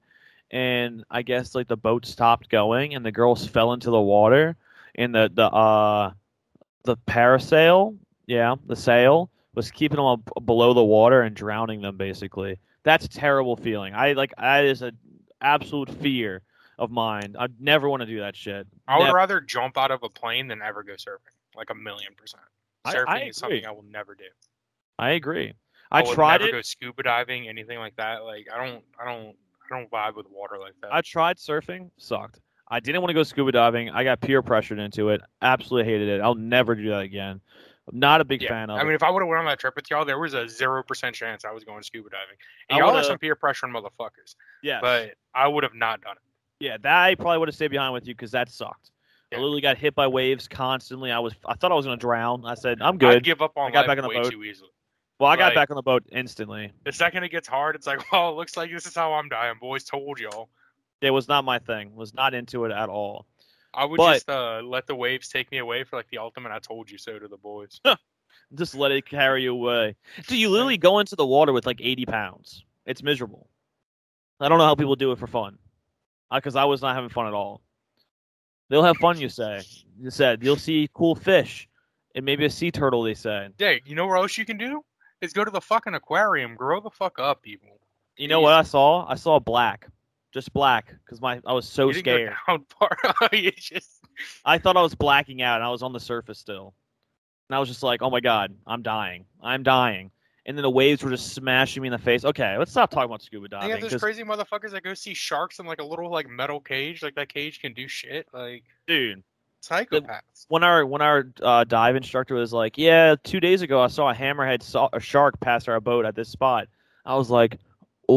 and 0.52 1.04
I 1.10 1.24
guess 1.24 1.56
like 1.56 1.68
the 1.68 1.76
boat 1.78 2.06
stopped 2.06 2.50
going 2.50 2.96
and 2.96 3.06
the 3.06 3.12
girls 3.12 3.46
fell 3.48 3.74
into 3.74 3.90
the 3.90 4.00
water, 4.00 4.56
and 4.96 5.14
the 5.14 5.30
the 5.34 5.46
uh 5.46 6.12
the 6.84 6.98
parasail, 7.08 7.98
yeah, 8.26 8.56
the 8.66 8.76
sail 8.76 9.30
was 9.56 9.72
keeping 9.72 9.98
them 9.98 10.06
up 10.06 10.46
below 10.46 10.74
the 10.74 10.84
water 10.84 11.22
and 11.22 11.36
drowning 11.36 11.82
them 11.82 11.98
basically. 11.98 12.60
That's 12.84 13.06
a 13.06 13.10
terrible 13.10 13.56
feeling. 13.56 13.94
I 13.94 14.14
like 14.14 14.34
that 14.38 14.66
is 14.66 14.82
an 14.82 14.98
absolute 15.42 15.90
fear 15.90 16.42
of 16.80 16.92
mine. 16.92 17.36
I'd 17.38 17.60
never 17.60 17.90
want 17.90 18.02
to 18.02 18.08
do 18.08 18.20
that 18.20 18.36
shit. 18.36 18.68
I 18.88 18.98
would 18.98 19.06
Never. 19.06 19.18
rather 19.18 19.42
jump 19.42 19.78
out 19.78 19.92
of 19.92 20.04
a 20.04 20.10
plane 20.10 20.48
than 20.48 20.62
ever 20.62 20.84
go 20.84 20.94
surfing. 20.94 21.34
Like 21.56 21.70
a 21.70 21.76
million 21.76 22.14
percent. 22.18 22.44
Surfing 22.88 23.08
I 23.08 23.22
is 23.26 23.38
something. 23.38 23.66
I 23.66 23.72
will 23.72 23.84
never 23.84 24.16
do. 24.16 24.26
I 25.00 25.12
agree. 25.12 25.54
I, 25.92 26.02
would 26.02 26.16
tried 26.16 26.42
never 26.42 26.50
it. 26.50 26.52
go 26.52 26.62
scuba 26.62 27.04
diving, 27.04 27.48
anything 27.48 27.78
like 27.78 27.96
that. 27.98 28.24
Like 28.24 28.48
I 28.54 28.66
don't, 28.66 28.84
I 29.00 29.06
don't, 29.06 29.36
I 29.66 29.78
don't 29.78 29.90
vibe 29.92 30.16
with 30.16 30.26
water 30.30 30.58
like 30.60 30.74
that. 30.82 30.94
I 30.94 31.02
tried 31.02 31.38
surfing, 31.38 31.92
sucked. 31.98 32.42
I 32.68 32.80
didn't 32.80 33.02
want 33.02 33.10
to 33.10 33.14
go 33.14 33.24
scuba 33.24 33.52
diving. 33.52 33.92
I 33.92 34.04
got 34.04 34.20
peer 34.20 34.42
pressured 34.42 34.80
into 34.80 35.10
it. 35.10 35.22
Absolutely 35.42 35.92
hated 35.92 36.10
it. 36.10 36.22
I'll 36.22 36.36
never 36.36 36.74
do 36.74 36.90
that 36.90 37.02
again. 37.02 37.40
I'm 37.92 38.00
not 38.00 38.22
a 38.22 38.26
big 38.26 38.42
yeah. 38.42 38.50
fan 38.50 38.70
of 38.70 38.78
I 38.78 38.82
it. 38.82 38.86
mean, 38.86 38.94
if 38.94 39.04
I 39.04 39.10
would 39.10 39.22
have 39.22 39.28
went 39.28 39.40
on 39.40 39.46
that 39.46 39.60
trip 39.60 39.76
with 39.76 39.90
y'all, 39.92 40.06
there 40.06 40.20
was 40.20 40.34
a 40.34 40.48
zero 40.48 40.84
percent 40.84 41.16
chance 41.16 41.44
I 41.44 41.52
was 41.52 41.64
going 41.64 41.84
scuba 41.84 42.10
diving. 42.10 42.36
I 42.70 42.76
And 42.76 42.80
y'all 42.80 42.96
are 42.96 43.04
some 43.04 43.18
peer 43.18 43.36
pressure 43.36 43.68
motherfuckers, 43.68 44.36
yeah, 44.62 44.80
but 44.82 45.16
I 45.36 45.48
would 45.48 45.64
have 45.64 45.76
not 45.76 46.02
done 46.02 46.16
it. 46.16 46.64
yeah, 46.66 46.78
that 46.82 47.04
I 47.04 47.16
probably 47.16 47.40
would 47.40 47.50
have 47.50 47.56
stayed 47.56 47.72
behind 47.72 47.94
with 47.94 48.08
you 48.08 48.14
because 48.16 48.32
that 48.32 48.50
sucked. 48.50 48.92
I 49.34 49.38
literally 49.38 49.62
got 49.62 49.78
hit 49.80 49.96
by 49.96 50.06
waves 50.06 50.48
constantly. 50.48 51.12
I 51.12 51.18
was, 51.18 51.34
I 51.48 51.56
thought 51.56 51.72
I 51.72 51.76
was 51.76 51.86
gonna 51.86 51.98
drown. 51.98 52.46
I 52.46 52.54
said, 52.54 52.82
I'm 52.82 52.94
I'd 52.96 53.00
good. 53.00 53.24
give 53.24 53.42
up 53.42 53.58
on 53.58 53.70
I 53.70 53.72
got 53.72 53.88
life 53.88 53.98
back 53.98 54.04
on 54.06 54.14
the 54.14 54.22
boat. 54.22 54.32
too 54.32 54.44
easily. 54.44 54.70
Well, 55.20 55.30
I 55.32 55.36
got 55.38 55.46
like- 55.46 55.56
back 55.56 55.72
on 55.72 55.76
the 55.76 55.82
boat 55.82 56.04
instantly. 56.12 56.72
The 56.86 56.92
second 56.92 57.24
it 57.24 57.30
gets 57.30 57.48
hard, 57.48 57.76
it's 57.76 57.88
like, 57.88 58.00
well, 58.12 58.30
it 58.30 58.36
looks 58.36 58.56
like 58.56 58.72
this 58.72 58.86
is 58.86 58.94
how 58.94 59.14
I'm 59.14 59.30
dying. 59.30 59.56
Boys 59.60 59.84
told 59.86 60.20
y'all. 60.20 60.50
It 61.02 61.10
was 61.10 61.28
not 61.28 61.44
my 61.46 61.58
thing. 61.60 61.96
Was 61.96 62.14
not 62.14 62.34
into 62.36 62.64
it 62.66 62.72
at 62.72 62.90
all. 62.90 63.26
I 63.74 63.86
would 63.86 63.98
But- 63.98 64.14
just 64.14 64.30
uh, 64.30 64.62
let 64.64 64.88
the 64.88 64.96
waves 64.96 65.30
take 65.30 65.52
me 65.52 65.58
away 65.60 65.84
for 65.84 65.96
like 65.96 66.10
the 66.10 66.18
ultimate. 66.20 66.52
I 66.52 66.60
told 66.60 66.90
you 66.92 66.98
so 66.98 67.18
to 67.20 67.28
the 67.28 67.38
boys. 67.38 67.80
Just 68.56 68.76
let 68.76 68.92
it 68.92 69.06
carry 69.08 69.44
you 69.44 69.54
away. 69.54 69.96
Do 70.28 70.38
you 70.38 70.50
literally 70.50 70.78
go 70.78 71.00
into 71.00 71.16
the 71.16 71.26
water 71.26 71.52
with 71.54 71.66
like 71.66 71.80
80 71.82 72.06
pounds? 72.06 72.64
It's 72.86 73.02
miserable. 73.02 73.48
I 74.40 74.48
don't 74.50 74.58
know 74.60 74.66
how 74.66 74.76
people 74.76 74.96
do 74.96 75.12
it 75.12 75.18
for 75.18 75.26
fun. 75.28 75.58
Because 76.32 76.56
I 76.56 76.66
was 76.66 76.82
not 76.82 76.94
having 76.96 77.10
fun 77.10 77.26
at 77.28 77.34
all. 77.34 77.62
They'll 78.70 78.84
have 78.84 78.98
fun, 78.98 79.20
you 79.20 79.30
say. 79.30 79.62
You 80.00 80.10
said 80.12 80.44
you'll 80.44 80.56
see 80.58 80.90
cool 80.94 81.16
fish 81.16 81.68
and 82.16 82.26
maybe 82.26 82.46
a 82.46 82.50
sea 82.50 82.70
turtle. 82.72 83.02
They 83.04 83.14
said. 83.14 83.54
yeah, 83.58 83.76
you 83.86 83.96
know 83.96 84.06
what 84.08 84.18
else 84.18 84.38
you 84.38 84.46
can 84.46 84.58
do? 84.58 84.84
Is 85.22 85.34
go 85.34 85.46
to 85.46 85.52
the 85.52 85.62
fucking 85.62 85.94
aquarium. 85.94 86.56
Grow 86.56 86.80
the 86.80 86.90
fuck 86.92 87.18
up, 87.20 87.42
people. 87.42 87.80
You 88.18 88.28
know 88.28 88.42
what 88.42 88.54
I 88.54 88.64
saw? 88.64 89.08
I 89.08 89.16
saw 89.16 89.40
black, 89.40 89.88
just 90.34 90.52
black, 90.54 90.94
because 91.06 91.22
my 91.22 91.40
I 91.46 91.54
was 91.54 91.68
so 91.68 91.88
you 91.88 91.94
didn't 92.02 92.06
go 92.06 92.16
scared. 92.16 92.34
down 92.48 92.66
far. 93.20 93.30
you 93.34 93.52
just 93.52 94.02
I 94.46 94.58
thought 94.58 94.78
I 94.78 94.82
was 94.82 94.96
blacking 94.96 95.42
out, 95.42 95.56
and 95.56 95.64
I 95.64 95.70
was 95.70 95.84
on 95.84 95.94
the 95.94 96.00
surface 96.00 96.40
still. 96.40 96.74
And 97.50 97.56
I 97.56 97.60
was 97.60 97.70
just 97.70 97.84
like, 97.84 98.02
"Oh 98.02 98.10
my 98.10 98.20
god, 98.20 98.54
I'm 98.66 98.82
dying! 98.82 99.26
I'm 99.42 99.64
dying!" 99.64 100.12
And 100.46 100.58
then 100.58 100.64
the 100.64 100.70
waves 100.70 101.04
were 101.04 101.10
just 101.10 101.34
smashing 101.34 101.82
me 101.82 101.88
in 101.88 101.92
the 101.94 101.98
face. 101.98 102.26
Okay, 102.26 102.58
let's 102.58 102.72
stop 102.72 102.90
talking 102.92 103.06
about 103.06 103.22
scuba 103.22 103.48
they 103.48 103.52
diving. 103.52 103.70
have 103.72 103.82
those 103.82 103.92
'cause- 103.92 104.02
crazy 104.02 104.24
motherfuckers 104.24 104.72
that 104.72 104.84
go 104.84 104.94
see 104.94 105.14
sharks 105.14 105.60
in 105.60 105.66
like 105.66 105.80
a 105.80 105.86
little 105.86 106.10
like 106.10 106.28
metal 106.28 106.60
cage. 106.60 107.02
Like 107.04 107.16
that 107.16 107.30
cage 107.30 107.60
can 107.62 107.74
do 107.74 107.88
shit. 107.88 108.28
Like 108.34 108.64
dude, 108.88 109.24
psychopaths. 109.64 110.46
when 110.50 110.64
our 110.64 110.86
when 110.86 111.02
our 111.02 111.26
uh, 111.42 111.64
dive 111.64 111.96
instructor 111.96 112.36
was 112.36 112.54
like, 112.54 112.78
"Yeah, 112.78 113.16
two 113.24 113.40
days 113.40 113.62
ago 113.62 113.82
I 113.82 113.88
saw 113.88 114.10
a 114.10 114.14
hammerhead 114.14 114.62
saw 114.64 114.90
a 114.94 115.00
shark 115.00 115.40
pass 115.40 115.68
our 115.68 115.80
boat 115.80 116.06
at 116.06 116.16
this 116.16 116.30
spot," 116.30 116.68
I 117.06 117.16
was 117.16 117.30
like, 117.30 117.58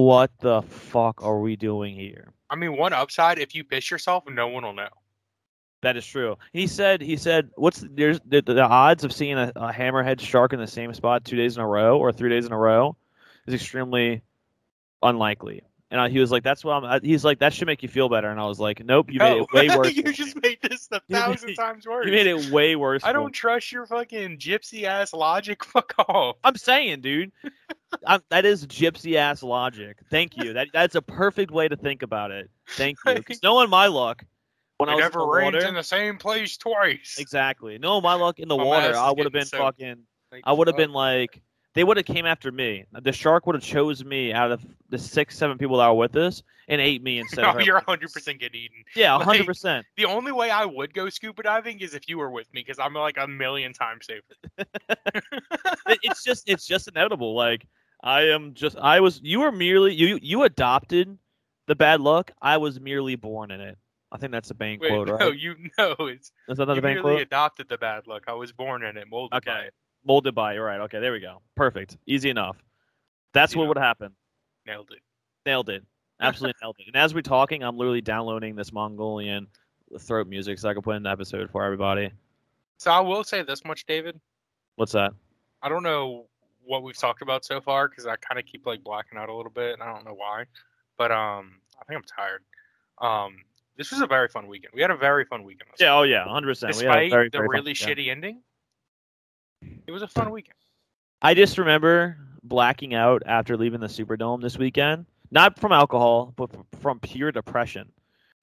"What 0.04 0.30
the 0.40 0.62
fuck 0.62 1.22
are 1.22 1.40
we 1.40 1.56
doing 1.56 1.94
here?" 1.94 2.32
I 2.50 2.56
mean, 2.56 2.76
one 2.76 2.92
upside: 2.92 3.38
if 3.38 3.54
you 3.54 3.64
piss 3.64 3.90
yourself, 3.90 4.24
no 4.28 4.48
one 4.48 4.64
will 4.64 4.72
know. 4.72 4.88
That 5.82 5.96
is 5.96 6.06
true. 6.06 6.36
He 6.52 6.66
said. 6.66 7.00
He 7.00 7.16
said, 7.16 7.50
"What's 7.56 7.84
there's 7.90 8.20
the, 8.26 8.42
the 8.42 8.62
odds 8.62 9.04
of 9.04 9.12
seeing 9.12 9.38
a, 9.38 9.52
a 9.56 9.72
hammerhead 9.72 10.20
shark 10.20 10.52
in 10.52 10.58
the 10.58 10.66
same 10.66 10.92
spot 10.94 11.24
two 11.24 11.36
days 11.36 11.56
in 11.56 11.62
a 11.62 11.66
row 11.66 11.98
or 11.98 12.12
three 12.12 12.30
days 12.30 12.46
in 12.46 12.52
a 12.52 12.58
row 12.58 12.96
is 13.46 13.54
extremely 13.54 14.22
unlikely." 15.02 15.62
And 15.96 16.12
he 16.12 16.18
was 16.20 16.30
like, 16.30 16.42
"That's 16.42 16.64
what 16.64 16.74
I'm." 16.74 16.84
I- 16.84 17.00
He's 17.02 17.24
like, 17.24 17.38
"That 17.40 17.52
should 17.54 17.66
make 17.66 17.82
you 17.82 17.88
feel 17.88 18.08
better." 18.08 18.28
And 18.30 18.38
I 18.40 18.46
was 18.46 18.58
like, 18.60 18.84
"Nope, 18.84 19.10
you 19.10 19.18
made 19.18 19.36
No. 19.36 19.42
it 19.44 19.52
way 19.52 19.68
worse. 19.76 19.94
you 19.94 20.02
just 20.12 20.40
made 20.42 20.58
this 20.62 20.88
a 20.92 20.96
You 20.96 21.00
made- 21.16 21.18
thousand 21.24 21.54
times 21.54 21.86
worse. 21.86 22.06
You 22.06 22.12
made 22.12 22.26
it 22.26 22.50
way 22.50 22.76
worse." 22.76 23.02
I 23.04 23.12
don't 23.12 23.26
me. 23.26 23.32
trust 23.32 23.72
your 23.72 23.86
fucking 23.86 24.38
gypsy 24.38 24.84
ass 24.84 25.12
logic. 25.12 25.64
Fuck 25.72 25.94
off. 26.08 26.36
I'm 26.44 26.56
saying, 26.56 27.00
dude, 27.00 27.32
I'm, 28.06 28.20
that 28.30 28.44
is 28.44 28.66
gypsy 28.66 29.16
ass 29.16 29.42
logic. 29.42 29.98
Thank 30.10 30.36
you. 30.36 30.52
That 30.54 30.68
that's 30.72 30.94
a 30.94 31.02
perfect 31.02 31.50
way 31.50 31.68
to 31.68 31.76
think 31.76 32.02
about 32.02 32.30
it. 32.30 32.50
Thank 32.70 32.98
you. 33.06 33.22
'Cause 33.22 33.40
knowing 33.42 33.70
my 33.70 33.86
luck, 33.86 34.24
when 34.78 34.88
it 34.88 34.92
I 34.92 34.94
was 34.96 35.02
never 35.02 35.20
in 35.20 35.52
the 35.52 35.56
water. 35.58 35.66
in 35.68 35.74
the 35.74 35.82
same 35.82 36.18
place 36.18 36.56
twice. 36.56 37.16
Exactly. 37.18 37.78
No, 37.78 38.00
my 38.00 38.14
luck 38.14 38.38
in 38.38 38.48
the 38.48 38.56
My 38.56 38.64
water, 38.64 38.96
I 38.96 39.10
would 39.10 39.24
have 39.24 39.32
been 39.32 39.46
soaked. 39.46 39.78
fucking. 39.80 40.02
I 40.44 40.52
would 40.52 40.66
have 40.66 40.76
been 40.76 40.92
like, 40.92 41.40
they 41.76 41.84
would 41.84 41.96
have 41.98 42.06
came 42.06 42.26
after 42.26 42.50
me. 42.50 42.84
The 43.02 43.12
shark 43.12 43.46
would 43.46 43.54
have 43.54 43.62
chose 43.62 44.04
me 44.04 44.32
out 44.32 44.50
of 44.50 44.64
the 44.88 44.98
six, 44.98 45.36
seven 45.38 45.58
people 45.58 45.76
that 45.76 45.86
were 45.88 45.94
with 45.94 46.16
us 46.16 46.42
and 46.68 46.80
ate 46.80 47.02
me 47.02 47.18
instead 47.20 47.44
her. 47.44 47.60
you're 47.62 47.76
100 47.76 48.12
percent 48.12 48.40
getting 48.40 48.62
eaten. 48.62 48.82
yeah, 48.96 49.14
like- 49.14 49.24
hundred 49.26 49.46
percent. 49.46 49.86
The 49.96 50.06
only 50.06 50.32
way 50.32 50.50
I 50.50 50.64
would 50.64 50.92
go 50.92 51.08
scuba 51.08 51.42
diving 51.44 51.78
is 51.80 51.94
if 51.94 52.08
you 52.08 52.18
were 52.18 52.30
with 52.30 52.52
me, 52.52 52.62
because 52.62 52.78
I'm 52.80 52.94
like 52.94 53.18
a 53.18 53.28
million 53.28 53.72
times 53.72 54.06
safer. 54.06 54.24
It's 56.02 56.24
just, 56.24 56.48
it's 56.48 56.66
just 56.66 56.88
inevitable. 56.88 57.34
Like 57.34 57.66
I 58.02 58.22
am 58.22 58.54
just, 58.54 58.76
I 58.78 59.00
was. 59.00 59.20
You 59.22 59.40
were 59.40 59.52
merely 59.52 59.94
you. 59.94 60.18
You 60.20 60.42
adopted 60.42 61.16
the 61.66 61.74
bad 61.76 62.00
luck. 62.00 62.30
I 62.42 62.56
was 62.56 62.80
merely 62.80 63.16
born 63.16 63.50
in 63.50 63.60
it. 63.60 63.78
I 64.12 64.18
think 64.18 64.32
that's 64.32 64.48
the 64.48 64.54
bank 64.54 64.80
Wait, 64.82 64.88
quote, 64.90 65.08
no, 65.08 65.14
right? 65.14 65.20
No, 65.26 65.30
you 65.30 65.54
know 65.78 65.94
it's 66.00 66.32
Is 66.48 66.58
that 66.58 66.66
not 66.66 66.74
you 66.76 66.80
the 66.80 66.86
merely 66.88 67.02
quote? 67.02 67.20
adopted 67.22 67.68
the 67.68 67.78
bad 67.78 68.06
luck. 68.06 68.24
I 68.28 68.32
was 68.34 68.52
born 68.52 68.84
in 68.84 68.96
it, 68.96 69.08
molded 69.10 69.30
by 69.44 69.52
Okay. 69.52 69.66
it. 69.68 69.74
Molded 70.06 70.34
by. 70.34 70.54
You're. 70.54 70.70
Okay, 70.82 71.00
there 71.00 71.12
we 71.12 71.20
go. 71.20 71.40
Perfect. 71.56 71.96
Easy 72.06 72.30
enough. 72.30 72.56
That's 73.34 73.52
Easy 73.52 73.58
what 73.58 73.64
enough. 73.64 73.74
would 73.76 73.82
happen. 73.82 74.12
Nailed 74.66 74.90
it. 74.92 75.00
Nailed 75.44 75.68
it. 75.68 75.84
Absolutely 76.20 76.54
nailed 76.62 76.76
it. 76.78 76.86
And 76.86 76.96
as 76.96 77.12
we're 77.14 77.22
talking, 77.22 77.62
I'm 77.62 77.76
literally 77.76 78.00
downloading 78.00 78.54
this 78.56 78.72
Mongolian 78.72 79.46
throat 80.00 80.26
music 80.26 80.58
so 80.58 80.68
I 80.68 80.72
can 80.74 80.82
put 80.82 80.92
in 80.96 81.06
an 81.06 81.12
episode 81.12 81.50
for 81.50 81.64
everybody. 81.64 82.10
So 82.78 82.90
I 82.90 83.00
will 83.00 83.24
say 83.24 83.42
this 83.42 83.64
much, 83.64 83.84
David. 83.86 84.20
What's 84.76 84.92
that? 84.92 85.12
I 85.62 85.68
don't 85.68 85.82
know 85.82 86.26
what 86.64 86.82
we've 86.82 86.96
talked 86.96 87.22
about 87.22 87.44
so 87.44 87.60
far 87.60 87.88
because 87.88 88.06
I 88.06 88.16
kind 88.16 88.38
of 88.38 88.44
keep 88.46 88.66
like 88.66 88.82
blacking 88.84 89.18
out 89.18 89.28
a 89.28 89.34
little 89.34 89.52
bit. 89.52 89.72
and 89.74 89.82
I 89.82 89.92
don't 89.92 90.04
know 90.04 90.14
why, 90.14 90.44
but 90.96 91.10
um, 91.10 91.60
I 91.80 91.84
think 91.84 91.98
I'm 91.98 92.04
tired. 92.04 92.42
Um, 93.00 93.36
this 93.76 93.90
was 93.90 94.00
a 94.00 94.06
very 94.06 94.28
fun 94.28 94.46
weekend. 94.46 94.72
We 94.74 94.82
had 94.82 94.90
a 94.90 94.96
very 94.96 95.24
fun 95.24 95.44
weekend. 95.44 95.70
This 95.72 95.80
Yeah, 95.84 95.94
oh 95.94 96.02
yeah, 96.02 96.24
100%. 96.26 96.26
We 96.26 96.40
had 96.40 96.50
a 96.50 96.72
Despite 96.72 97.10
very, 97.10 97.28
the 97.28 97.38
very 97.38 97.48
really 97.48 97.70
weekend. 97.72 97.98
shitty 97.98 98.10
ending, 98.10 98.40
it 99.86 99.92
was 99.92 100.02
a 100.02 100.08
fun 100.08 100.30
weekend. 100.30 100.56
I 101.22 101.34
just 101.34 101.58
remember 101.58 102.18
blacking 102.42 102.94
out 102.94 103.22
after 103.26 103.56
leaving 103.56 103.80
the 103.80 103.86
Superdome 103.86 104.42
this 104.42 104.58
weekend. 104.58 105.06
Not 105.30 105.58
from 105.58 105.72
alcohol, 105.72 106.32
but 106.36 106.50
from 106.80 107.00
pure 107.00 107.32
depression. 107.32 107.90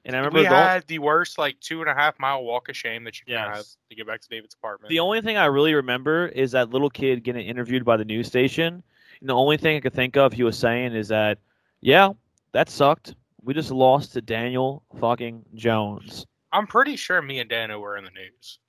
And 0.06 0.16
I 0.16 0.20
remember 0.20 0.40
we 0.40 0.44
going, 0.44 0.56
had 0.56 0.86
the 0.88 1.00
worst 1.00 1.38
like 1.38 1.58
two 1.62 1.80
and 1.80 1.90
a 1.90 1.94
half 1.94 2.20
mile 2.20 2.44
walk 2.44 2.68
of 2.68 2.76
shame 2.76 3.06
that 3.06 3.20
you 3.20 3.26
can 3.26 3.38
have 3.38 3.66
to 3.90 3.96
get 3.96 4.06
back 4.06 4.20
to 4.22 4.28
David's 4.28 4.54
apartment. 4.54 4.90
the 4.90 5.00
only 5.00 5.22
thing 5.22 5.38
I 5.38 5.46
really 5.46 5.74
remember 5.74 6.28
is 6.28 6.52
that 6.52 6.72
little 6.72 6.90
kid 6.90 7.24
getting 7.24 7.48
interviewed 7.48 7.86
by 7.86 7.96
the 7.96 8.04
news 8.04 8.28
station. 8.28 8.84
And 9.22 9.30
the 9.30 9.36
only 9.36 9.56
thing 9.56 9.78
I 9.78 9.80
could 9.80 9.94
think 9.94 10.18
of 10.18 10.34
he 10.34 10.44
was 10.44 10.58
saying 10.58 10.94
is 10.94 11.08
that, 11.08 11.38
yeah, 11.80 12.10
that 12.52 12.70
sucked. 12.70 13.16
We 13.42 13.54
just 13.54 13.72
lost 13.72 14.12
to 14.14 14.22
Daniel 14.22 14.84
fucking 15.00 15.46
Jones. 15.56 16.26
I'm 16.52 16.68
pretty 16.68 16.98
sure 16.98 17.22
me 17.22 17.40
and 17.40 17.50
Dano 17.50 17.80
were 17.80 17.98
in 17.98 18.04
the 18.04 18.12
news 18.12 18.60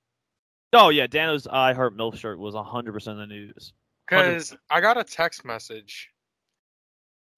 Oh 0.75 0.89
yeah, 0.89 1.07
Dano's 1.07 1.47
I 1.47 1.73
Heart 1.73 1.95
MILF 1.95 2.17
shirt 2.17 2.37
was 2.37 2.53
hundred 2.53 2.93
percent 2.93 3.17
the 3.17 3.27
news. 3.27 3.73
because 4.05 4.55
I 4.69 4.81
got 4.81 4.97
a 4.97 5.03
text 5.03 5.45
message, 5.45 6.11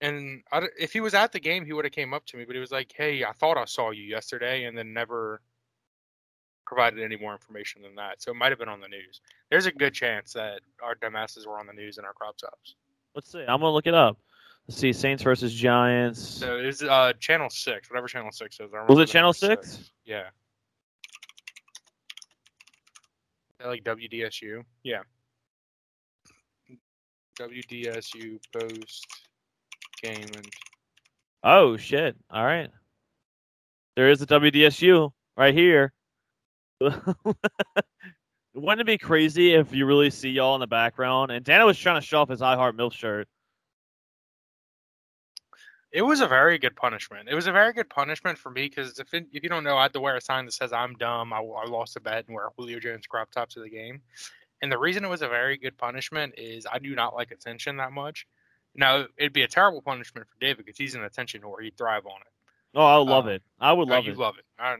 and 0.01 0.41
I 0.51 0.63
if 0.79 0.91
he 0.91 1.01
was 1.01 1.13
at 1.13 1.31
the 1.31 1.39
game, 1.39 1.65
he 1.65 1.73
would 1.73 1.85
have 1.85 1.91
came 1.91 2.13
up 2.13 2.25
to 2.27 2.37
me, 2.37 2.45
but 2.45 2.55
he 2.55 2.59
was 2.59 2.71
like, 2.71 2.91
"Hey, 2.95 3.23
I 3.23 3.31
thought 3.33 3.57
I 3.57 3.65
saw 3.65 3.91
you 3.91 4.03
yesterday," 4.03 4.65
and 4.65 4.77
then 4.77 4.91
never 4.91 5.41
provided 6.65 7.01
any 7.01 7.15
more 7.15 7.31
information 7.31 7.81
than 7.81 7.95
that. 7.95 8.21
So 8.21 8.31
it 8.31 8.35
might 8.35 8.51
have 8.51 8.59
been 8.59 8.69
on 8.69 8.81
the 8.81 8.87
news. 8.87 9.21
There's 9.49 9.67
a 9.67 9.71
good 9.71 9.93
chance 9.93 10.33
that 10.33 10.61
our 10.83 10.95
dumbasses 10.95 11.45
were 11.47 11.59
on 11.59 11.67
the 11.67 11.73
news 11.73 11.97
in 11.97 12.05
our 12.05 12.13
crop 12.13 12.37
tops. 12.37 12.75
Let's 13.15 13.31
see. 13.31 13.39
I'm 13.39 13.61
gonna 13.61 13.71
look 13.71 13.87
it 13.87 13.93
up. 13.93 14.17
Let's 14.67 14.79
see. 14.79 14.91
Saints 14.91 15.23
versus 15.23 15.53
Giants. 15.53 16.19
So 16.21 16.57
it's 16.57 16.81
uh 16.81 17.13
channel 17.19 17.49
six, 17.49 17.89
whatever 17.89 18.07
channel 18.07 18.31
six 18.31 18.59
is. 18.59 18.69
Was 18.71 18.99
it 18.99 19.07
channel 19.07 19.33
number 19.41 19.63
six? 19.63 19.91
Yeah. 20.05 20.23
Is 20.23 20.25
that 20.25 20.33
like 23.65 23.83
WDSU? 23.83 24.63
Yeah. 24.83 25.01
WDSU 27.39 28.39
post 28.51 29.07
game 30.01 30.25
and 30.35 30.47
Oh 31.43 31.77
shit! 31.77 32.15
All 32.29 32.43
right. 32.43 32.69
There 33.95 34.09
is 34.09 34.21
a 34.21 34.27
WDSU 34.27 35.11
right 35.37 35.53
here. 35.53 35.93
Wouldn't 36.81 38.81
it 38.81 38.85
be 38.85 38.97
crazy 38.97 39.53
if 39.53 39.73
you 39.73 39.85
really 39.85 40.09
see 40.09 40.29
y'all 40.29 40.55
in 40.55 40.61
the 40.61 40.67
background? 40.67 41.31
And 41.31 41.45
Dano 41.45 41.67
was 41.67 41.77
trying 41.77 42.01
to 42.01 42.05
show 42.05 42.21
off 42.21 42.29
his 42.29 42.41
I 42.41 42.55
Heart 42.55 42.75
MILF 42.75 42.93
shirt. 42.93 43.27
It 45.97 46.03
was 46.03 46.21
a 46.21 46.27
very 46.27 46.59
good 46.59 46.75
punishment. 46.75 47.27
It 47.27 47.33
was 47.33 47.47
a 47.47 47.51
very 47.51 47.73
good 47.73 47.89
punishment 47.89 48.37
for 48.37 48.51
me 48.51 48.67
because 48.69 48.99
if 48.99 49.11
it, 49.15 49.25
if 49.33 49.41
you 49.41 49.49
don't 49.49 49.63
know, 49.63 49.77
I 49.77 49.83
had 49.83 49.93
to 49.93 49.99
wear 49.99 50.15
a 50.15 50.21
sign 50.21 50.45
that 50.45 50.51
says 50.51 50.71
"I'm 50.71 50.93
dumb." 50.93 51.33
I, 51.33 51.37
I 51.39 51.65
lost 51.65 51.95
a 51.95 51.99
bet 51.99 52.27
and 52.27 52.35
wear 52.35 52.49
Julio 52.55 52.79
Jones 52.79 53.07
crop 53.07 53.31
tops 53.31 53.57
of 53.57 53.63
the 53.63 53.69
game. 53.71 54.01
And 54.61 54.71
the 54.71 54.77
reason 54.77 55.03
it 55.03 55.09
was 55.09 55.23
a 55.23 55.27
very 55.27 55.57
good 55.57 55.77
punishment 55.77 56.35
is 56.37 56.67
I 56.71 56.77
do 56.79 56.93
not 56.95 57.15
like 57.15 57.31
attention 57.31 57.77
that 57.77 57.91
much. 57.91 58.27
Now 58.75 59.07
it'd 59.17 59.33
be 59.33 59.41
a 59.41 59.47
terrible 59.47 59.81
punishment 59.81 60.27
for 60.27 60.35
David 60.39 60.65
because 60.65 60.77
he's 60.77 60.93
an 60.95 61.03
attention 61.03 61.41
whore. 61.41 61.63
He'd 61.63 61.77
thrive 61.77 62.05
on 62.05 62.21
it. 62.21 62.33
Oh, 62.75 62.85
I 62.85 62.97
love 62.97 63.25
Uh, 63.25 63.27
it. 63.27 63.43
I 63.59 63.73
would 63.73 63.87
No, 63.87 63.95
love 63.95 64.07
you 64.07 64.13
it. 64.13 64.19
love 64.19 64.35
it. 64.37 64.45
I, 64.59 64.75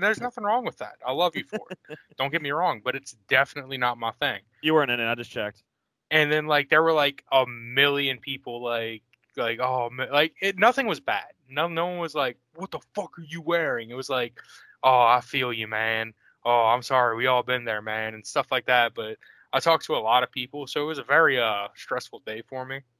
there's 0.00 0.20
nothing 0.20 0.44
wrong 0.44 0.64
with 0.64 0.78
that. 0.78 0.96
I 1.06 1.12
love 1.12 1.36
you 1.36 1.44
for 1.44 1.68
it. 1.70 1.98
Don't 2.18 2.32
get 2.32 2.42
me 2.42 2.50
wrong, 2.50 2.80
but 2.84 2.96
it's 2.96 3.12
definitely 3.28 3.78
not 3.78 3.98
my 3.98 4.12
thing. 4.12 4.40
You 4.62 4.74
weren't 4.74 4.90
in 4.90 5.00
it. 5.00 5.10
I 5.10 5.14
just 5.14 5.30
checked. 5.30 5.62
And 6.10 6.30
then 6.30 6.46
like 6.46 6.68
there 6.68 6.82
were 6.82 6.92
like 6.92 7.24
a 7.32 7.46
million 7.46 8.18
people 8.18 8.62
like 8.62 9.02
like 9.36 9.60
oh 9.60 9.90
ma- 9.90 10.06
like 10.12 10.34
it, 10.40 10.58
nothing 10.58 10.86
was 10.86 11.00
bad. 11.00 11.32
No 11.48 11.68
no 11.68 11.86
one 11.86 11.98
was 11.98 12.14
like 12.14 12.38
what 12.54 12.70
the 12.70 12.80
fuck 12.94 13.18
are 13.18 13.24
you 13.26 13.40
wearing? 13.40 13.90
It 13.90 13.94
was 13.94 14.10
like 14.10 14.40
oh 14.82 15.02
I 15.02 15.20
feel 15.22 15.52
you 15.52 15.68
man. 15.68 16.14
Oh 16.44 16.64
I'm 16.66 16.82
sorry 16.82 17.16
we 17.16 17.26
all 17.26 17.42
been 17.42 17.64
there 17.64 17.82
man 17.82 18.14
and 18.14 18.26
stuff 18.26 18.50
like 18.50 18.66
that. 18.66 18.94
But 18.94 19.18
I 19.52 19.60
talked 19.60 19.84
to 19.86 19.96
a 19.96 19.98
lot 19.98 20.22
of 20.22 20.30
people, 20.30 20.66
so 20.66 20.82
it 20.82 20.86
was 20.86 20.98
a 20.98 21.04
very 21.04 21.40
uh 21.40 21.68
stressful 21.74 22.22
day 22.26 22.42
for 22.46 22.64
me. 22.64 22.80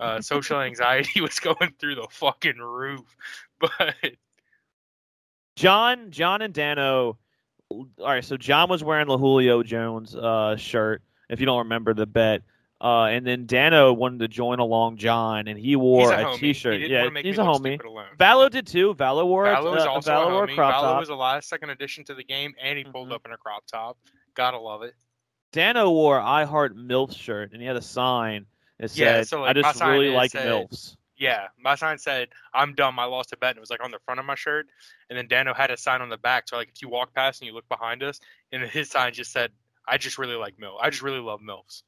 Uh, 0.00 0.20
social 0.20 0.60
anxiety 0.60 1.20
was 1.20 1.38
going 1.38 1.72
through 1.78 1.94
the 1.94 2.08
fucking 2.10 2.58
roof, 2.58 3.16
but 3.60 3.94
John, 5.60 6.10
John, 6.10 6.42
and 6.42 6.54
Dano. 6.54 7.18
All 7.70 7.86
right, 7.98 8.24
so 8.24 8.36
John 8.36 8.68
was 8.68 8.82
wearing 8.82 9.06
the 9.06 9.18
Julio 9.18 9.62
Jones 9.62 10.16
uh, 10.16 10.56
shirt. 10.56 11.02
If 11.28 11.38
you 11.38 11.46
don't 11.46 11.58
remember 11.58 11.94
the 11.94 12.06
bet, 12.06 12.42
uh, 12.80 13.04
and 13.04 13.26
then 13.26 13.46
Dano 13.46 13.92
wanted 13.92 14.20
to 14.20 14.28
join 14.28 14.58
along 14.58 14.96
John, 14.96 15.48
and 15.48 15.58
he 15.58 15.76
wore 15.76 16.12
a, 16.12 16.32
a. 16.34 16.36
T-shirt. 16.38 16.74
He 16.80 16.88
didn't 16.88 17.14
yeah, 17.14 17.22
he's 17.22 17.38
a 17.38 17.42
homie. 17.42 17.78
Valo 18.18 18.50
did 18.50 18.66
too. 18.66 18.94
Valo 18.94 19.26
wore 19.26 19.46
a, 19.46 19.56
Valo 19.56 19.72
was 19.74 19.84
uh, 19.84 19.90
also 19.90 20.10
Valo 20.12 20.26
a 20.30 20.32
wore 20.34 20.46
homie. 20.46 20.54
crop 20.54 20.74
Valo 20.74 20.80
top. 20.82 20.98
was 21.00 21.08
the 21.08 21.14
last 21.16 21.48
second 21.48 21.70
addition 21.70 22.04
to 22.04 22.14
the 22.14 22.24
game, 22.24 22.54
and 22.62 22.78
he 22.78 22.84
pulled 22.84 23.08
Mhm. 23.10 23.14
up 23.14 23.26
in 23.26 23.32
a 23.32 23.36
crop 23.36 23.64
top. 23.66 23.98
Gotta 24.34 24.58
love 24.58 24.82
it. 24.82 24.94
Dano 25.52 25.90
wore 25.90 26.20
I 26.20 26.44
Heart 26.44 26.76
MILF 26.76 27.14
shirt, 27.16 27.52
and 27.52 27.60
he 27.60 27.66
had 27.66 27.76
a 27.76 27.82
sign 27.82 28.46
that 28.78 28.96
Yeah, 28.96 29.16
said, 29.16 29.28
so, 29.28 29.38
"I 29.44 29.48
like, 29.48 29.56
my 29.56 29.62
just 29.62 29.80
really 29.82 30.10
like 30.10 30.30
said- 30.30 30.46
MILFs." 30.46 30.96
Yeah, 31.16 31.48
my 31.58 31.74
sign 31.74 31.98
said, 31.98 32.28
"I'm 32.54 32.74
dumb. 32.74 32.98
I 32.98 33.04
lost 33.04 33.32
a 33.34 33.36
bet," 33.36 33.50
and 33.50 33.58
it 33.58 33.60
was 33.60 33.68
like 33.70 33.84
on 33.84 33.90
the 33.90 33.98
front 33.98 34.20
of 34.20 34.24
my 34.26 34.36
shirt. 34.36 34.68
And 35.10 35.18
then 35.18 35.26
Dano 35.28 35.52
had 35.52 35.70
a 35.70 35.76
sign 35.76 36.00
on 36.00 36.08
the 36.08 36.16
back, 36.16 36.48
so 36.48 36.56
like 36.56 36.68
if 36.74 36.80
you 36.80 36.88
walk 36.88 37.12
past 37.14 37.42
and 37.42 37.46
you 37.48 37.52
look 37.54 37.68
behind 37.68 38.02
us, 38.02 38.20
and 38.52 38.62
his 38.62 38.88
sign 38.90 39.12
just 39.12 39.30
said, 39.32 39.52
"I 39.86 39.98
just 39.98 40.16
really 40.16 40.36
like 40.36 40.56
milf. 40.56 40.78
I 40.80 40.88
just 40.88 41.02
really 41.02 41.18
love 41.20 41.40
milfs." 41.42 41.82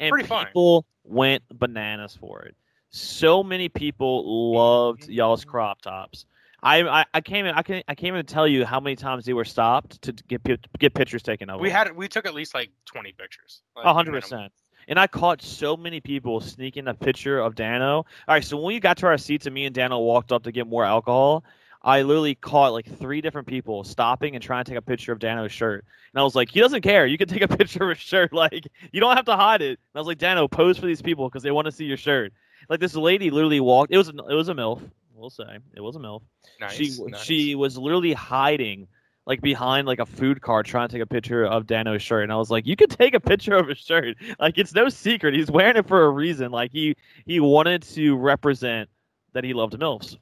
And 0.00 0.10
Pretty 0.10 0.28
people 0.28 0.84
went 1.04 1.42
bananas 1.52 2.16
for 2.18 2.42
it. 2.42 2.56
So 2.90 3.42
many 3.42 3.68
people 3.68 4.52
loved 4.52 5.02
mm-hmm. 5.02 5.12
y'all's 5.12 5.44
crop 5.44 5.82
tops. 5.82 6.26
I, 6.62 6.82
I 6.82 7.04
I 7.14 7.20
can't 7.20 7.46
even 7.46 7.54
I 7.54 7.62
can 7.62 7.82
I 7.86 7.94
can't 7.94 8.14
even 8.14 8.26
tell 8.26 8.48
you 8.48 8.64
how 8.64 8.80
many 8.80 8.96
times 8.96 9.24
they 9.24 9.34
were 9.34 9.44
stopped 9.44 10.02
to 10.02 10.12
get 10.12 10.42
get 10.78 10.94
pictures 10.94 11.22
taken 11.22 11.50
of. 11.50 11.60
We 11.60 11.70
had 11.70 11.94
we 11.94 12.08
took 12.08 12.26
at 12.26 12.34
least 12.34 12.54
like 12.54 12.70
20 12.86 13.12
pictures. 13.12 13.62
A 13.76 13.92
hundred 13.92 14.20
percent. 14.20 14.52
And 14.88 14.98
I 15.00 15.06
caught 15.08 15.42
so 15.42 15.76
many 15.76 16.00
people 16.00 16.40
sneaking 16.40 16.86
a 16.86 16.94
picture 16.94 17.40
of 17.40 17.56
Dano. 17.56 17.96
All 17.96 18.06
right, 18.28 18.44
so 18.44 18.56
when 18.56 18.66
we 18.66 18.80
got 18.80 18.96
to 18.98 19.06
our 19.06 19.18
seats 19.18 19.46
and 19.46 19.54
me 19.54 19.64
and 19.64 19.74
Dano 19.74 19.98
walked 19.98 20.30
up 20.30 20.44
to 20.44 20.52
get 20.52 20.68
more 20.68 20.84
alcohol, 20.84 21.42
I 21.86 22.02
literally 22.02 22.34
caught 22.34 22.72
like 22.72 22.98
three 22.98 23.20
different 23.20 23.46
people 23.46 23.84
stopping 23.84 24.34
and 24.34 24.42
trying 24.42 24.64
to 24.64 24.68
take 24.68 24.78
a 24.78 24.82
picture 24.82 25.12
of 25.12 25.20
Dano's 25.20 25.52
shirt. 25.52 25.84
And 26.12 26.20
I 26.20 26.24
was 26.24 26.34
like, 26.34 26.50
he 26.50 26.58
doesn't 26.58 26.82
care. 26.82 27.06
You 27.06 27.16
can 27.16 27.28
take 27.28 27.42
a 27.42 27.48
picture 27.56 27.84
of 27.84 27.96
his 27.96 28.04
shirt. 28.04 28.32
Like, 28.32 28.66
you 28.90 29.00
don't 29.00 29.14
have 29.14 29.26
to 29.26 29.36
hide 29.36 29.62
it. 29.62 29.78
And 29.78 29.94
I 29.94 30.00
was 30.00 30.08
like, 30.08 30.18
Dano, 30.18 30.48
pose 30.48 30.76
for 30.78 30.86
these 30.86 31.00
people 31.00 31.28
because 31.28 31.44
they 31.44 31.52
want 31.52 31.66
to 31.66 31.72
see 31.72 31.84
your 31.84 31.96
shirt. 31.96 32.32
Like 32.68 32.80
this 32.80 32.96
lady 32.96 33.30
literally 33.30 33.60
walked. 33.60 33.92
It 33.92 33.98
was 33.98 34.08
it 34.08 34.34
was 34.34 34.48
a 34.48 34.54
milf. 34.54 34.82
We'll 35.14 35.30
say 35.30 35.58
it 35.74 35.80
was 35.80 35.94
a 35.94 36.00
milf. 36.00 36.22
Nice, 36.60 36.72
she 36.72 36.96
nice. 36.98 37.22
she 37.22 37.54
was 37.54 37.78
literally 37.78 38.12
hiding 38.12 38.88
like 39.24 39.40
behind 39.40 39.86
like 39.86 39.98
a 40.00 40.06
food 40.06 40.40
cart 40.40 40.66
trying 40.66 40.88
to 40.88 40.92
take 40.92 41.02
a 41.02 41.06
picture 41.06 41.44
of 41.44 41.66
Dano's 41.66 42.02
shirt 42.02 42.24
and 42.24 42.32
I 42.32 42.36
was 42.36 42.50
like 42.50 42.66
you 42.66 42.76
could 42.76 42.90
take 42.90 43.14
a 43.14 43.20
picture 43.20 43.56
of 43.56 43.68
his 43.68 43.78
shirt 43.78 44.16
like 44.38 44.56
it's 44.56 44.72
no 44.72 44.88
secret 44.88 45.34
he's 45.34 45.50
wearing 45.50 45.76
it 45.76 45.88
for 45.88 46.04
a 46.04 46.10
reason 46.10 46.52
like 46.52 46.70
he 46.70 46.94
he 47.24 47.40
wanted 47.40 47.82
to 47.82 48.16
represent 48.16 48.88
that 49.32 49.42
he 49.42 49.52
loved 49.52 49.74
milfs 49.74 50.16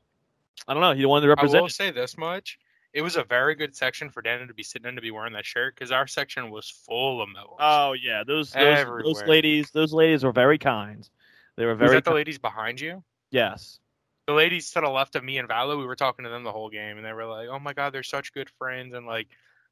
I 0.67 0.75
don't 0.75 0.81
know 0.81 0.95
he 0.95 1.07
wanted 1.07 1.23
to 1.23 1.29
represent. 1.29 1.59
I 1.59 1.63
will 1.63 1.69
say 1.69 1.91
this 1.91 2.17
much: 2.17 2.59
it 2.93 3.03
was 3.03 3.17
a 3.17 3.25
very 3.25 3.55
good 3.55 3.75
section 3.75 4.11
for 4.11 4.23
Dano 4.23 4.47
to 4.47 4.55
be 4.55 4.63
sitting 4.63 4.89
in 4.89 4.95
to 4.97 5.03
be 5.03 5.11
wearing 5.11 5.33
that 5.35 5.45
shirt 5.45 5.75
because 5.75 5.93
our 5.93 6.07
section 6.07 6.51
was 6.51 6.71
full 6.71 7.21
of 7.23 7.29
milfs. 7.29 7.57
oh 7.59 7.93
yeah 7.93 8.23
those 8.27 8.51
those, 8.53 8.87
those 9.03 9.23
ladies 9.25 9.71
those 9.73 9.93
ladies 9.93 10.25
were 10.25 10.33
very 10.33 10.59
kind 10.59 11.09
they 11.57 11.65
were 11.65 11.73
was 11.73 11.79
very 11.79 11.97
that 11.97 12.05
the 12.05 12.11
ki- 12.11 12.17
ladies 12.17 12.39
behind 12.39 12.81
you? 12.81 13.03
yes 13.31 13.79
the 14.27 14.33
ladies 14.33 14.71
to 14.71 14.81
the 14.81 14.89
left 14.89 15.17
of 15.17 15.25
me 15.25 15.39
and 15.39 15.49
Valo, 15.49 15.79
we 15.79 15.85
were 15.85 15.97
talking 15.97 16.25
to 16.25 16.31
them 16.31 16.45
the 16.45 16.53
whole 16.53 16.71
game, 16.71 16.97
and 16.97 17.05
they 17.05 17.13
were 17.13 17.27
like, 17.27 17.49
"Oh 17.49 17.59
my 17.59 17.75
god, 17.75 17.93
they're 17.93 18.03
such 18.03 18.33
good 18.33 18.49
friends," 18.59 18.95
and 18.95 19.07
like, 19.07 19.29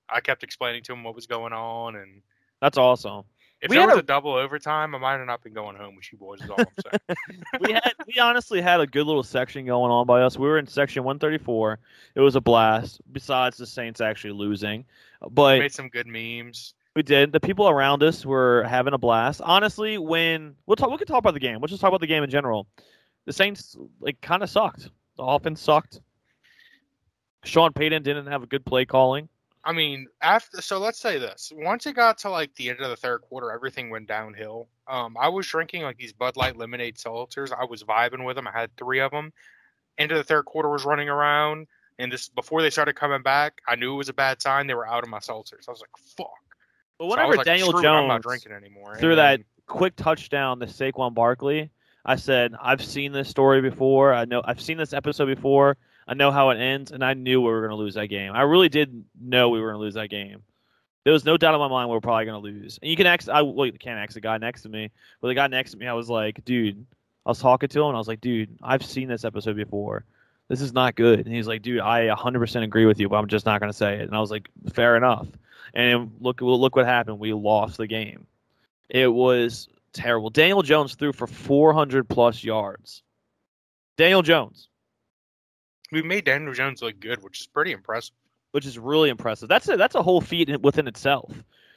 I 0.08 0.20
kept 0.20 0.42
explaining 0.42 0.82
to 0.82 0.92
them 0.92 1.04
what 1.04 1.14
was 1.14 1.26
going 1.26 1.52
on, 1.54 1.96
and 1.96 2.22
That's 2.60 2.76
awesome. 2.76 3.24
If 3.62 3.70
We 3.70 3.76
there 3.76 3.82
had 3.82 3.88
was 3.90 3.96
a- 3.96 4.00
a 4.00 4.02
double 4.02 4.32
overtime, 4.34 4.94
I 4.94 4.98
might 4.98 5.12
have 5.18 5.26
not 5.26 5.42
been 5.42 5.52
going 5.54 5.76
home 5.76 5.96
with 5.96 6.12
you 6.12 6.18
boys. 6.18 6.42
Is 6.42 6.50
all 6.50 6.56
I'm 6.58 6.66
saying. 7.08 7.44
we 7.60 7.72
had 7.72 7.92
we 8.06 8.18
honestly 8.20 8.60
had 8.60 8.80
a 8.80 8.86
good 8.86 9.06
little 9.06 9.22
section 9.22 9.64
going 9.64 9.90
on 9.90 10.06
by 10.06 10.22
us. 10.22 10.36
We 10.38 10.46
were 10.48 10.58
in 10.58 10.66
section 10.66 11.04
134. 11.04 11.78
It 12.16 12.20
was 12.20 12.36
a 12.36 12.40
blast. 12.40 13.00
Besides 13.12 13.56
the 13.56 13.66
Saints 13.66 14.00
actually 14.00 14.32
losing, 14.32 14.84
but 15.30 15.54
we 15.54 15.60
Made 15.60 15.72
some 15.72 15.88
good 15.88 16.06
memes. 16.06 16.74
we 16.96 17.02
did. 17.02 17.32
The 17.32 17.40
people 17.40 17.68
around 17.68 18.02
us 18.02 18.26
were 18.26 18.64
having 18.64 18.92
a 18.94 18.98
blast. 18.98 19.40
Honestly, 19.42 19.96
when 19.96 20.54
we'll 20.66 20.76
talk, 20.76 20.90
we 20.90 20.98
can 20.98 21.06
talk 21.06 21.18
about 21.20 21.34
the 21.34 21.40
game. 21.40 21.60
Let's 21.60 21.70
just 21.70 21.80
talk 21.80 21.88
about 21.88 22.00
the 22.00 22.06
game 22.06 22.22
in 22.24 22.30
general. 22.30 22.66
The 23.26 23.32
Saints 23.32 23.76
like 24.00 24.20
kind 24.20 24.42
of 24.42 24.50
sucked. 24.50 24.90
The 25.16 25.22
offense 25.22 25.60
sucked. 25.60 26.00
Sean 27.44 27.72
Payton 27.72 28.02
didn't 28.02 28.26
have 28.26 28.42
a 28.42 28.46
good 28.46 28.64
play 28.64 28.84
calling. 28.84 29.28
I 29.64 29.72
mean, 29.72 30.08
after 30.20 30.60
so 30.60 30.78
let's 30.78 31.00
say 31.00 31.18
this. 31.18 31.52
Once 31.54 31.86
it 31.86 31.94
got 31.94 32.18
to 32.18 32.30
like 32.30 32.54
the 32.56 32.70
end 32.70 32.80
of 32.80 32.90
the 32.90 32.96
third 32.96 33.22
quarter, 33.22 33.52
everything 33.52 33.90
went 33.90 34.08
downhill. 34.08 34.68
Um, 34.88 35.16
I 35.18 35.28
was 35.28 35.46
drinking 35.46 35.82
like 35.82 35.98
these 35.98 36.12
Bud 36.12 36.36
Light 36.36 36.56
lemonade 36.56 36.96
seltzers. 36.96 37.52
I 37.52 37.64
was 37.64 37.84
vibing 37.84 38.24
with 38.24 38.36
them. 38.36 38.48
I 38.48 38.52
had 38.52 38.76
three 38.76 39.00
of 39.00 39.12
them. 39.12 39.32
End 39.98 40.10
of 40.10 40.18
the 40.18 40.24
third 40.24 40.46
quarter 40.46 40.68
was 40.68 40.84
running 40.84 41.08
around, 41.08 41.68
and 41.98 42.10
this 42.10 42.28
before 42.28 42.62
they 42.62 42.70
started 42.70 42.96
coming 42.96 43.22
back, 43.22 43.60
I 43.68 43.76
knew 43.76 43.94
it 43.94 43.98
was 43.98 44.08
a 44.08 44.14
bad 44.14 44.42
sign. 44.42 44.66
They 44.66 44.74
were 44.74 44.88
out 44.88 45.04
of 45.04 45.10
my 45.10 45.18
seltzers. 45.18 45.68
I 45.68 45.70
was 45.70 45.80
like, 45.80 45.96
"Fuck." 46.16 46.30
But 46.98 47.04
So 47.04 47.10
whenever 47.10 47.36
like, 47.36 47.46
Daniel 47.46 47.72
Jones 47.72 47.86
I'm 47.86 48.08
not 48.08 48.22
drinking 48.22 48.52
anymore. 48.52 48.94
And 48.94 49.18
that 49.18 49.40
quick 49.66 49.96
touchdown 49.96 50.60
to 50.60 50.66
Saquon 50.66 51.14
Barkley, 51.14 51.70
I 52.04 52.16
said, 52.16 52.54
I've 52.60 52.84
seen 52.84 53.12
this 53.12 53.28
story 53.28 53.60
before. 53.60 54.12
I 54.12 54.24
know 54.24 54.42
I've 54.44 54.60
seen 54.60 54.76
this 54.76 54.92
episode 54.92 55.26
before. 55.26 55.76
I 56.12 56.14
know 56.14 56.30
how 56.30 56.50
it 56.50 56.58
ends, 56.58 56.92
and 56.92 57.02
I 57.02 57.14
knew 57.14 57.40
we 57.40 57.48
were 57.48 57.60
going 57.60 57.70
to 57.70 57.76
lose 57.76 57.94
that 57.94 58.08
game. 58.08 58.34
I 58.34 58.42
really 58.42 58.68
did 58.68 59.02
know 59.18 59.48
we 59.48 59.62
were 59.62 59.68
going 59.68 59.80
to 59.80 59.82
lose 59.82 59.94
that 59.94 60.10
game. 60.10 60.42
There 61.04 61.12
was 61.14 61.24
no 61.24 61.38
doubt 61.38 61.54
in 61.54 61.60
my 61.60 61.68
mind 61.68 61.88
we 61.88 61.94
were 61.94 62.02
probably 62.02 62.26
going 62.26 62.42
to 62.42 62.46
lose. 62.46 62.78
And 62.82 62.90
you 62.90 62.98
can 62.98 63.06
ask, 63.06 63.30
I 63.30 63.40
well, 63.40 63.64
you 63.64 63.72
can't 63.72 63.98
ask 63.98 64.12
the 64.12 64.20
guy 64.20 64.36
next 64.36 64.60
to 64.62 64.68
me, 64.68 64.90
but 65.22 65.28
the 65.28 65.34
guy 65.34 65.46
next 65.46 65.70
to 65.70 65.78
me, 65.78 65.86
I 65.86 65.94
was 65.94 66.10
like, 66.10 66.44
dude, 66.44 66.84
I 67.24 67.30
was 67.30 67.38
talking 67.38 67.70
to 67.70 67.80
him, 67.80 67.86
and 67.86 67.96
I 67.96 67.98
was 67.98 68.08
like, 68.08 68.20
dude, 68.20 68.50
I've 68.62 68.84
seen 68.84 69.08
this 69.08 69.24
episode 69.24 69.56
before. 69.56 70.04
This 70.48 70.60
is 70.60 70.74
not 70.74 70.96
good. 70.96 71.20
And 71.20 71.34
he's 71.34 71.46
like, 71.46 71.62
dude, 71.62 71.80
I 71.80 72.08
100% 72.08 72.62
agree 72.62 72.84
with 72.84 73.00
you, 73.00 73.08
but 73.08 73.16
I'm 73.16 73.26
just 73.26 73.46
not 73.46 73.58
going 73.58 73.72
to 73.72 73.76
say 73.76 73.94
it. 73.94 74.02
And 74.02 74.14
I 74.14 74.20
was 74.20 74.30
like, 74.30 74.50
fair 74.74 74.98
enough. 74.98 75.28
And 75.72 76.12
look, 76.20 76.42
look 76.42 76.76
what 76.76 76.84
happened. 76.84 77.20
We 77.20 77.32
lost 77.32 77.78
the 77.78 77.86
game. 77.86 78.26
It 78.90 79.08
was 79.08 79.66
terrible. 79.94 80.28
Daniel 80.28 80.60
Jones 80.60 80.94
threw 80.94 81.14
for 81.14 81.26
400 81.26 82.06
plus 82.06 82.44
yards. 82.44 83.02
Daniel 83.96 84.20
Jones, 84.20 84.68
we 85.92 86.02
made 86.02 86.24
Daniel 86.24 86.52
Jones 86.52 86.82
look 86.82 86.98
good, 86.98 87.22
which 87.22 87.40
is 87.40 87.46
pretty 87.46 87.70
impressive. 87.72 88.14
which 88.50 88.66
is 88.66 88.78
really 88.78 89.08
impressive. 89.10 89.48
That's 89.48 89.68
a 89.68 89.76
that's 89.76 89.94
a 89.94 90.02
whole 90.02 90.20
feat 90.20 90.60
within 90.62 90.88
itself. 90.88 91.32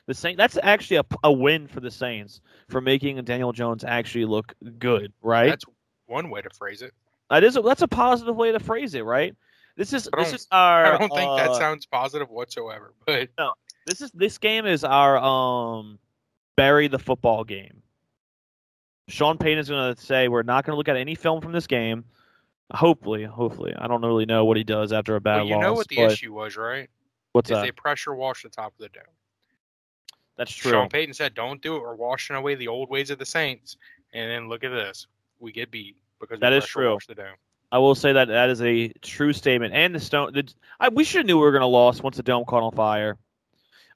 The 0.08 0.14
Saint 0.14 0.38
that's 0.38 0.58
actually 0.64 0.98
a, 0.98 1.06
a 1.24 1.32
win 1.32 1.68
for 1.68 1.80
the 1.82 1.92
Saints 1.92 2.42
for 2.70 2.82
making 2.82 3.24
Daniel 3.24 3.52
Jones 3.52 3.84
actually 3.84 4.26
look 4.26 4.54
good, 4.80 5.14
right? 5.22 5.50
That's 5.50 5.66
one 6.08 6.30
way 6.30 6.42
to 6.42 6.50
phrase 6.50 6.82
it. 6.82 6.94
that 7.30 7.44
is 7.44 7.58
a, 7.58 7.62
that's 7.62 7.82
a 7.82 7.88
positive 7.88 8.36
way 8.36 8.52
to 8.52 8.60
phrase 8.60 8.94
it, 8.96 9.04
right? 9.04 9.36
This 9.78 9.94
is 9.94 10.08
I 10.14 10.20
this 10.20 10.28
don't- 10.30 10.36
is 10.36 10.48
our 10.52 10.86
I 10.86 10.98
don't 10.98 11.10
think 11.14 11.38
that 11.38 11.50
uh, 11.50 11.60
sounds 11.60 11.86
positive 11.86 12.30
whatsoever. 12.30 12.94
But 13.06 13.30
this 13.86 14.02
is 14.02 14.12
this 14.12 14.38
game 14.38 14.66
is 14.66 14.84
our 14.84 15.18
um 15.18 16.00
bury 16.56 16.88
the 16.88 17.00
football 17.00 17.44
game. 17.44 17.82
Sean 19.08 19.38
Payton 19.38 19.60
is 19.60 19.70
going 19.70 19.96
to 19.96 20.02
say 20.02 20.28
we're 20.28 20.42
not 20.44 20.66
going 20.66 20.74
to 20.74 20.78
look 20.78 20.88
at 20.90 20.96
any 20.98 21.14
film 21.16 21.40
from 21.42 21.52
this 21.52 21.68
game. 21.68 22.04
Hopefully, 22.74 23.24
hopefully, 23.24 23.74
I 23.78 23.88
don't 23.88 24.02
really 24.02 24.26
know 24.26 24.46
what 24.46 24.58
he 24.58 24.64
does 24.64 24.92
after 24.92 25.16
a 25.16 25.22
bad 25.22 25.38
well, 25.38 25.46
you 25.46 25.56
loss. 25.56 25.62
know 25.64 25.74
what 25.74 25.88
the 25.88 26.00
issue 26.00 26.34
was, 26.34 26.58
right? 26.58 26.90
What's 27.34 27.50
Is 27.50 27.58
that? 27.58 27.62
they 27.64 27.72
pressure 27.72 28.16
wash 28.16 28.44
the 28.44 28.50
top 28.50 28.68
of 28.74 28.78
the 28.80 28.90
dome. 28.90 29.04
That's 30.38 30.52
true. 30.52 30.72
Sean 30.72 30.90
Payton 30.90 31.14
said, 31.14 31.34
"Don't 31.34 31.62
do 31.62 31.76
it. 31.76 31.82
We're 31.82 31.96
washing 31.96 32.36
away 32.36 32.56
the 32.56 32.68
old 32.68 32.90
ways 32.90 33.10
of 33.10 33.20
the 33.20 33.26
Saints." 33.26 33.78
And 34.14 34.32
then 34.32 34.50
look 34.50 34.64
at 34.64 34.70
this: 34.70 35.08
we 35.40 35.52
get 35.52 35.70
beat 35.72 35.96
because 36.20 36.40
That 36.40 36.52
we 36.52 36.58
is 36.58 36.64
pressure 36.64 36.80
true. 36.80 36.94
washed 36.94 37.08
the 37.08 37.16
dome. 37.16 37.36
I 37.72 37.78
will 37.78 37.96
say 37.96 38.14
that 38.14 38.28
that 38.30 38.50
is 38.50 38.62
a 38.62 38.90
true 39.02 39.34
statement. 39.34 39.74
And 39.74 39.94
the 39.94 40.00
stone, 40.00 40.34
the, 40.34 40.52
I, 40.80 40.90
we 40.90 41.04
should 41.04 41.20
have 41.20 41.26
knew 41.26 41.38
we 41.38 41.42
were 41.44 41.52
going 41.52 41.62
to 41.62 41.68
lose 41.68 42.02
once 42.02 42.18
the 42.18 42.24
dome 42.24 42.46
caught 42.46 42.64
on 42.64 42.72
fire. 42.72 43.18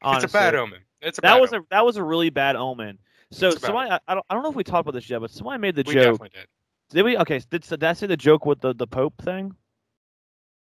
Honestly. 0.01 0.25
It's 0.25 0.33
a 0.33 0.37
bad 0.37 0.55
omen. 0.55 0.79
It's 1.01 1.17
a 1.17 1.21
That 1.21 1.39
was 1.41 1.51
omen. 1.53 1.63
a 1.71 1.75
that 1.75 1.85
was 1.85 1.97
a 1.97 2.03
really 2.03 2.29
bad 2.29 2.55
omen. 2.55 2.97
So 3.31 3.47
It's 3.47 3.57
a 3.57 3.59
bad 3.61 3.67
somebody, 3.67 3.91
I, 3.91 3.99
I 4.07 4.13
don't 4.15 4.25
I 4.29 4.33
don't 4.33 4.43
know 4.43 4.49
if 4.49 4.55
we 4.55 4.63
talked 4.63 4.81
about 4.87 4.93
this 4.93 5.09
yet, 5.09 5.19
but 5.19 5.31
somebody 5.31 5.59
made 5.59 5.75
the 5.75 5.83
we 5.85 5.93
joke. 5.93 6.19
definitely 6.19 6.29
did. 6.39 6.47
Did 6.89 7.03
we? 7.03 7.17
Okay, 7.17 7.41
did, 7.49 7.63
did 7.63 7.83
I 7.83 7.93
say 7.93 8.07
the 8.07 8.17
joke 8.17 8.45
with 8.45 8.61
the 8.61 8.73
the 8.73 8.87
Pope 8.87 9.21
thing? 9.21 9.55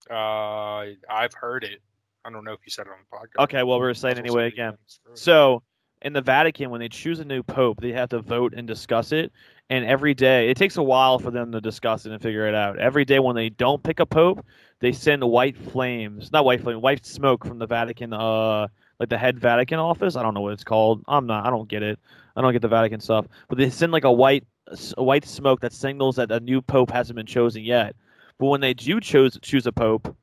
Uh, 0.09 0.85
I've 1.09 1.33
heard 1.33 1.63
it. 1.63 1.81
I 2.23 2.29
don't 2.31 2.43
know 2.43 2.53
if 2.53 2.59
you 2.65 2.71
said 2.71 2.87
it 2.87 2.89
on 2.89 2.97
the 3.09 3.17
podcast. 3.17 3.43
Okay, 3.43 3.63
well 3.63 3.79
we're 3.79 3.93
saying 3.93 4.17
anyway 4.17 4.47
again. 4.47 4.77
So 5.13 5.61
in 6.01 6.13
the 6.13 6.21
Vatican, 6.21 6.69
when 6.69 6.79
they 6.79 6.89
choose 6.89 7.19
a 7.19 7.25
new 7.25 7.41
pope, 7.41 7.81
they 7.81 7.91
have 7.91 8.09
to 8.09 8.19
vote 8.19 8.53
and 8.55 8.67
discuss 8.67 9.11
it. 9.11 9.31
And 9.69 9.85
every 9.85 10.13
day, 10.13 10.49
it 10.49 10.57
takes 10.57 10.77
a 10.77 10.83
while 10.83 11.17
for 11.17 11.31
them 11.31 11.51
to 11.51 11.59
discuss 11.61 12.05
it 12.05 12.11
and 12.11 12.21
figure 12.21 12.47
it 12.47 12.53
out. 12.53 12.77
Every 12.77 13.05
day, 13.05 13.17
when 13.19 13.35
they 13.35 13.49
don't 13.49 13.81
pick 13.81 13.99
a 13.99 14.05
pope, 14.05 14.45
they 14.79 14.91
send 14.91 15.23
white 15.23 15.57
flames, 15.57 16.31
not 16.31 16.45
white 16.45 16.61
flame, 16.61 16.81
white 16.81 17.05
smoke 17.05 17.43
from 17.43 17.57
the 17.57 17.65
Vatican, 17.65 18.13
uh, 18.13 18.67
like 18.99 19.09
the 19.09 19.17
head 19.17 19.39
Vatican 19.39 19.79
office. 19.79 20.15
I 20.15 20.21
don't 20.21 20.35
know 20.35 20.41
what 20.41 20.53
it's 20.53 20.63
called. 20.63 21.03
I'm 21.07 21.25
not. 21.25 21.47
I 21.47 21.49
don't 21.49 21.67
get 21.67 21.81
it. 21.81 21.97
I 22.35 22.41
don't 22.41 22.53
get 22.53 22.61
the 22.61 22.67
Vatican 22.67 22.99
stuff. 22.99 23.25
But 23.47 23.57
they 23.57 23.69
send 23.71 23.91
like 23.91 24.03
a 24.03 24.11
white, 24.11 24.45
a 24.97 25.03
white 25.03 25.25
smoke 25.25 25.61
that 25.61 25.73
signals 25.73 26.15
that 26.15 26.31
a 26.31 26.39
new 26.39 26.61
pope 26.61 26.91
hasn't 26.91 27.15
been 27.15 27.25
chosen 27.25 27.63
yet. 27.63 27.95
But 28.39 28.47
when 28.47 28.61
they 28.61 28.73
do 28.73 28.99
choose 28.99 29.37
choose 29.41 29.65
a 29.65 29.71
pope, 29.71 30.15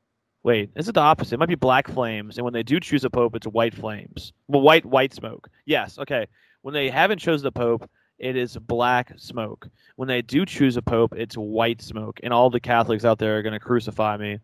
Wait, 0.44 0.70
is 0.74 0.88
it 0.88 0.94
the 0.94 1.00
opposite? 1.00 1.34
It 1.34 1.38
might 1.38 1.48
be 1.48 1.54
black 1.54 1.86
flames, 1.86 2.36
and 2.36 2.44
when 2.44 2.52
they 2.52 2.64
do 2.64 2.80
choose 2.80 3.04
a 3.04 3.10
pope, 3.10 3.36
it's 3.36 3.46
white 3.46 3.74
flames. 3.74 4.32
Well, 4.48 4.60
white 4.62 4.84
white 4.84 5.14
smoke. 5.14 5.48
Yes, 5.66 5.98
okay. 5.98 6.26
When 6.62 6.74
they 6.74 6.90
haven't 6.90 7.18
chosen 7.20 7.46
a 7.46 7.52
pope, 7.52 7.88
it 8.18 8.36
is 8.36 8.56
black 8.56 9.12
smoke. 9.18 9.68
When 9.96 10.08
they 10.08 10.20
do 10.20 10.44
choose 10.44 10.76
a 10.76 10.82
pope, 10.82 11.14
it's 11.16 11.36
white 11.36 11.80
smoke, 11.80 12.18
and 12.24 12.32
all 12.32 12.50
the 12.50 12.58
Catholics 12.60 13.04
out 13.04 13.18
there 13.18 13.38
are 13.38 13.42
going 13.42 13.52
to 13.52 13.60
crucify 13.60 14.16
me. 14.16 14.40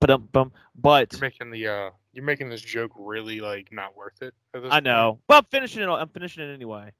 But 0.00 0.30
bum. 0.30 0.52
But 0.76 1.12
You're 1.12 1.22
making 1.22 1.50
the 1.50 1.66
uh, 1.66 1.90
you're 2.12 2.24
making 2.24 2.48
this 2.48 2.60
joke 2.60 2.92
really 2.96 3.40
like 3.40 3.72
not 3.72 3.96
worth 3.96 4.22
it. 4.22 4.32
I 4.54 4.60
point. 4.60 4.84
know. 4.84 5.18
Well, 5.28 5.38
I'm 5.38 5.46
finishing 5.50 5.82
it. 5.82 5.88
I'm 5.88 6.08
finishing 6.08 6.48
it 6.48 6.54
anyway. 6.54 6.92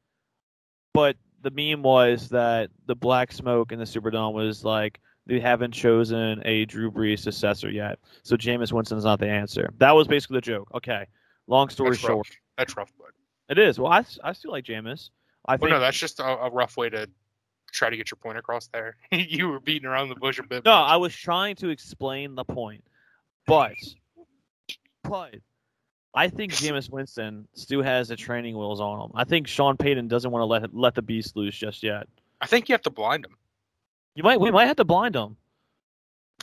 But 0.92 1.16
the 1.42 1.50
meme 1.50 1.82
was 1.82 2.28
that 2.30 2.70
the 2.86 2.94
black 2.94 3.32
smoke 3.32 3.72
in 3.72 3.78
the 3.78 3.84
Superdome 3.84 4.32
was 4.32 4.64
like 4.64 5.00
they 5.26 5.40
haven't 5.40 5.72
chosen 5.72 6.40
a 6.44 6.64
Drew 6.66 6.90
Brees 6.90 7.20
successor 7.20 7.70
yet, 7.70 7.98
so 8.22 8.36
Jameis 8.36 8.72
Winston's 8.72 9.04
not 9.04 9.18
the 9.20 9.28
answer. 9.28 9.70
That 9.78 9.92
was 9.92 10.06
basically 10.08 10.36
the 10.38 10.42
joke. 10.42 10.68
Okay. 10.74 11.06
Long 11.48 11.68
story 11.68 11.90
That's 11.90 12.00
short, 12.00 12.16
rough. 12.16 12.30
That's 12.58 12.76
rough, 12.76 12.92
bud. 12.98 13.10
it 13.48 13.58
is. 13.58 13.78
Well, 13.78 13.92
I, 13.92 14.04
I 14.24 14.32
still 14.32 14.50
like 14.52 14.64
Jameis. 14.64 15.10
I 15.46 15.52
Well, 15.52 15.58
think 15.58 15.70
no, 15.70 15.80
that's 15.80 15.96
just 15.98 16.18
a, 16.20 16.24
a 16.24 16.50
rough 16.50 16.76
way 16.76 16.90
to 16.90 17.08
try 17.72 17.90
to 17.90 17.96
get 17.96 18.10
your 18.10 18.16
point 18.16 18.38
across 18.38 18.66
there. 18.68 18.96
you 19.12 19.48
were 19.48 19.60
beating 19.60 19.86
around 19.86 20.08
the 20.08 20.16
bush 20.16 20.38
a 20.38 20.42
bit. 20.42 20.64
no. 20.64 20.72
much. 20.72 20.90
I 20.90 20.96
was 20.96 21.14
trying 21.14 21.54
to 21.56 21.68
explain 21.68 22.34
the 22.34 22.44
point, 22.44 22.82
but 23.46 23.74
but 25.04 25.36
I 26.16 26.28
think 26.28 26.52
Jameis 26.52 26.90
Winston 26.90 27.46
still 27.52 27.82
has 27.82 28.08
the 28.08 28.16
training 28.16 28.56
wheels 28.56 28.80
on 28.80 29.02
him. 29.02 29.10
I 29.14 29.24
think 29.24 29.46
Sean 29.46 29.76
Payton 29.76 30.08
doesn't 30.08 30.30
want 30.30 30.40
to 30.40 30.46
let 30.46 30.74
let 30.74 30.94
the 30.94 31.02
beast 31.02 31.36
loose 31.36 31.56
just 31.56 31.82
yet. 31.82 32.08
I 32.40 32.46
think 32.46 32.68
you 32.68 32.72
have 32.72 32.82
to 32.82 32.90
blind 32.90 33.26
him. 33.26 33.36
You 34.14 34.22
might 34.22 34.40
we 34.40 34.50
might 34.50 34.64
have 34.66 34.76
to 34.76 34.84
blind 34.84 35.14
him. 35.14 35.36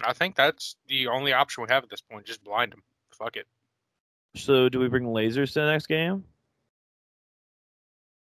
I 0.05 0.13
think 0.13 0.35
that's 0.35 0.75
the 0.87 1.07
only 1.07 1.33
option 1.33 1.63
we 1.63 1.73
have 1.73 1.83
at 1.83 1.89
this 1.89 2.01
point. 2.01 2.25
Just 2.25 2.43
blind 2.43 2.73
him. 2.73 2.83
Fuck 3.17 3.35
it. 3.35 3.47
So 4.35 4.69
do 4.69 4.79
we 4.79 4.87
bring 4.87 5.05
lasers 5.05 5.53
to 5.53 5.61
the 5.61 5.71
next 5.71 5.87
game? 5.87 6.23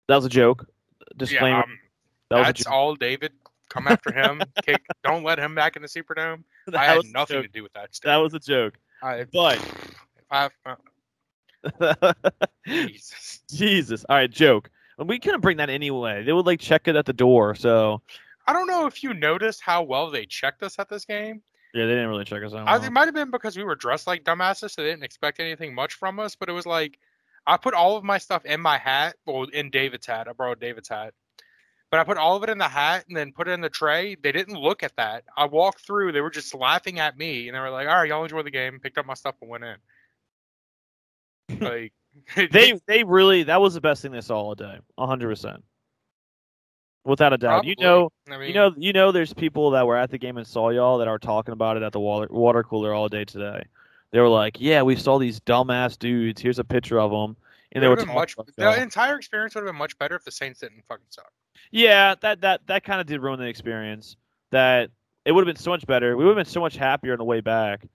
That 0.08 0.18
was 0.18 0.26
a 0.26 0.30
joke. 0.30 0.68
Disclaimer. 1.18 1.58
Yeah, 1.58 1.64
um, 1.64 1.80
that 2.30 2.38
was 2.38 2.48
that's 2.48 2.66
all, 2.68 2.96
David. 2.96 3.34
Come 3.70 3.88
after 3.88 4.12
him. 4.12 4.42
Kick. 4.64 4.84
Don't 5.04 5.24
let 5.24 5.40
him 5.40 5.56
back 5.56 5.76
in 5.76 5.82
the 5.82 5.88
Superdome. 5.88 6.44
That 6.68 6.76
I 6.76 6.86
had 6.86 7.06
nothing 7.06 7.42
to 7.42 7.48
do 7.48 7.64
with 7.64 7.74
that. 7.74 8.00
That 8.04 8.18
was 8.18 8.34
a 8.34 8.40
joke. 8.40 8.78
I, 9.02 9.26
But 9.32 9.58
if 9.58 10.26
I, 10.30 10.50
uh, 10.66 10.76
Jesus. 12.66 13.42
Jesus. 13.52 14.06
All 14.10 14.16
right, 14.18 14.30
joke. 14.30 14.70
And 14.98 15.10
we 15.10 15.20
couldn't 15.20 15.42
bring 15.42 15.58
that 15.58 15.70
anyway. 15.70 16.24
They 16.24 16.34
would 16.34 16.46
like 16.46 16.60
check 16.60 16.88
it 16.88 16.96
at 16.96 17.06
the 17.06 17.14
door. 17.14 17.56
So 17.56 18.02
I 18.48 18.54
don't 18.54 18.68
know 18.68 18.86
if 18.86 19.04
you 19.04 19.14
noticed 19.14 19.62
how 19.62 19.84
well 19.84 20.10
they 20.10 20.26
checked 20.26 20.64
us 20.64 20.80
at 20.80 20.90
this 20.90 21.06
game. 21.06 21.42
yeah, 21.74 21.86
they 21.86 21.92
didn't 21.92 22.10
really 22.10 22.26
check 22.26 22.44
us 22.44 22.54
out. 22.54 22.68
I, 22.68 22.86
it 22.86 22.92
might 22.92 23.06
have 23.06 23.14
been 23.14 23.32
because 23.32 23.58
we 23.58 23.64
were 23.64 23.76
dressed 23.76 24.08
like 24.08 24.24
dumbasses, 24.24 24.72
so 24.72 24.84
they 24.84 24.90
didn't 24.90 25.04
expect 25.04 25.40
anything 25.40 25.74
much 25.76 25.96
from 25.96 26.20
us. 26.20 26.36
But 26.36 26.50
it 26.50 26.54
was 26.54 26.66
like 26.66 26.98
I 27.46 27.58
put 27.58 27.74
all 27.74 27.98
of 27.98 28.04
my 28.04 28.18
stuff 28.18 28.46
in 28.46 28.62
my 28.62 28.78
hat, 28.78 29.16
well, 29.26 29.44
in 29.44 29.70
David's 29.70 30.06
hat. 30.06 30.28
I 30.28 30.34
borrowed 30.34 30.60
David's 30.60 30.90
hat, 30.90 31.14
but 31.92 32.00
I 32.00 32.04
put 32.04 32.18
all 32.18 32.36
of 32.38 32.44
it 32.44 32.50
in 32.50 32.58
the 32.58 32.68
hat 32.70 33.06
and 33.08 33.18
then 33.18 33.34
put 33.34 33.48
it 33.48 33.52
in 33.52 33.62
the 33.62 33.70
tray. 33.70 34.16
They 34.16 34.32
didn't 34.32 34.56
look 34.60 34.82
at 34.82 34.96
that. 34.96 35.26
I 35.36 35.46
walked 35.46 35.82
through. 35.86 36.14
They 36.14 36.22
were 36.22 36.30
just 36.30 36.56
laughing 36.56 37.00
at 37.00 37.18
me, 37.18 37.48
and 37.50 37.56
they 37.56 37.60
were 37.60 37.70
like, 37.70 37.88
"All 37.88 37.96
right, 37.96 38.08
y'all 38.08 38.24
enjoy 38.24 38.44
the 38.44 38.52
game." 38.52 38.80
Picked 38.80 38.98
up 38.98 39.06
my 39.06 39.14
stuff 39.14 39.36
and 39.42 39.50
went 39.50 39.66
in. 39.66 39.76
Like 41.60 41.94
they 42.52 42.80
they 42.88 43.04
really 43.04 43.44
that 43.44 43.62
was 43.62 43.74
the 43.74 43.82
best 43.82 44.02
thing 44.02 44.12
they 44.12 44.22
saw 44.22 44.38
all 44.40 44.56
day. 44.56 44.80
hundred 44.98 45.28
percent. 45.28 45.64
without 47.04 47.34
a 47.34 47.38
doubt. 47.38 47.66
You 47.66 47.76
know, 47.80 48.10
I 48.30 48.38
mean, 48.38 48.48
you 48.48 48.54
know, 48.54 48.74
you 48.78 48.94
know. 48.94 49.12
There's 49.12 49.34
people 49.34 49.72
that 49.72 49.86
were 49.86 49.98
at 49.98 50.10
the 50.10 50.18
game 50.18 50.38
and 50.38 50.48
saw 50.48 50.70
y'all 50.70 50.98
that 51.00 51.08
are 51.08 51.20
talking 51.20 51.52
about 51.52 51.78
it 51.78 51.84
at 51.84 51.92
the 51.92 52.00
water 52.00 52.28
water 52.32 52.64
cooler 52.64 52.94
all 52.94 53.10
day 53.10 53.26
today. 53.26 53.64
They 54.12 54.20
were 54.20 54.30
like, 54.30 54.58
"Yeah, 54.60 54.82
we 54.82 54.96
saw 54.96 55.20
these 55.20 55.40
dumbass 55.42 56.00
dudes. 56.00 56.42
Here's 56.42 56.60
a 56.60 56.64
picture 56.64 57.00
of 57.00 57.12
them." 57.12 57.36
And 57.74 57.84
they 57.84 57.88
were 57.88 57.92
would 57.92 58.00
have 58.00 58.08
talking 58.08 58.44
been 58.56 58.66
much. 58.66 58.78
The 58.78 58.82
entire 58.82 59.18
experience 59.18 59.56
would 59.56 59.62
have 59.62 59.68
been 59.68 59.78
much 59.78 59.98
better 59.98 60.16
if 60.16 60.24
the 60.24 60.32
Saints 60.32 60.62
didn't 60.62 60.84
fucking 60.88 61.06
suck. 61.10 61.32
Yeah, 61.72 62.16
that 62.22 62.42
that 62.42 62.66
that 62.68 62.84
kind 62.86 63.02
of 63.02 63.08
did 63.08 63.22
ruin 63.22 63.40
the 63.40 63.48
experience. 63.48 64.16
That 64.52 64.90
it 65.26 65.34
would 65.34 65.46
have 65.46 65.54
been 65.54 65.62
so 65.62 65.72
much 65.72 65.86
better. 65.86 66.16
We 66.16 66.24
would 66.24 66.38
have 66.38 66.46
been 66.46 66.52
so 66.52 66.62
much 66.62 66.78
happier 66.78 67.12
on 67.12 67.18
the 67.18 67.26
way 67.26 67.42
back 67.42 67.86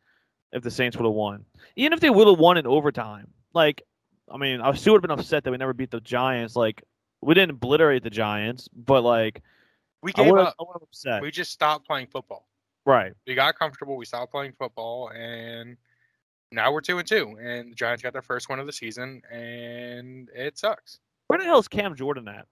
if 0.52 0.62
the 0.62 0.70
Saints 0.70 0.96
would 0.96 1.04
have 1.06 1.14
won. 1.14 1.44
Even 1.76 1.92
if 1.94 2.00
they 2.00 2.10
would 2.10 2.28
have 2.28 2.38
won 2.38 2.58
in 2.58 2.66
overtime. 2.66 3.28
Like, 3.54 3.82
I 4.32 4.36
mean, 4.36 4.60
I 4.60 4.72
still 4.74 4.92
would 4.94 5.02
have 5.02 5.08
been 5.08 5.18
upset 5.18 5.44
that 5.44 5.50
we 5.50 5.56
never 5.56 5.72
beat 5.72 5.90
the 5.90 6.00
Giants. 6.00 6.54
Like, 6.56 6.82
we 7.20 7.34
didn't 7.34 7.50
obliterate 7.50 8.02
the 8.02 8.10
Giants, 8.10 8.68
but 8.74 9.02
like, 9.02 9.42
We 10.02 10.12
I 10.16 10.24
gave 10.24 10.34
up. 10.34 10.54
upset. 10.82 11.20
We 11.22 11.30
just 11.30 11.50
stopped 11.52 11.86
playing 11.86 12.06
football. 12.06 12.46
right. 12.86 13.12
We 13.26 13.34
got 13.34 13.58
comfortable. 13.58 13.96
We 13.96 14.04
stopped 14.06 14.32
playing 14.32 14.52
football, 14.58 15.10
and 15.10 15.76
now 16.52 16.72
we're 16.72 16.80
two 16.80 16.98
and 16.98 17.06
two. 17.06 17.36
And 17.40 17.72
the 17.72 17.74
Giants 17.74 18.02
got 18.02 18.12
their 18.12 18.22
first 18.22 18.48
win 18.48 18.58
of 18.58 18.66
the 18.66 18.72
season, 18.72 19.22
and 19.30 20.28
it 20.34 20.58
sucks. 20.58 21.00
Where 21.26 21.38
the 21.38 21.44
hell 21.44 21.58
is 21.58 21.68
Cam 21.68 21.94
Jordan 21.94 22.26
at? 22.28 22.46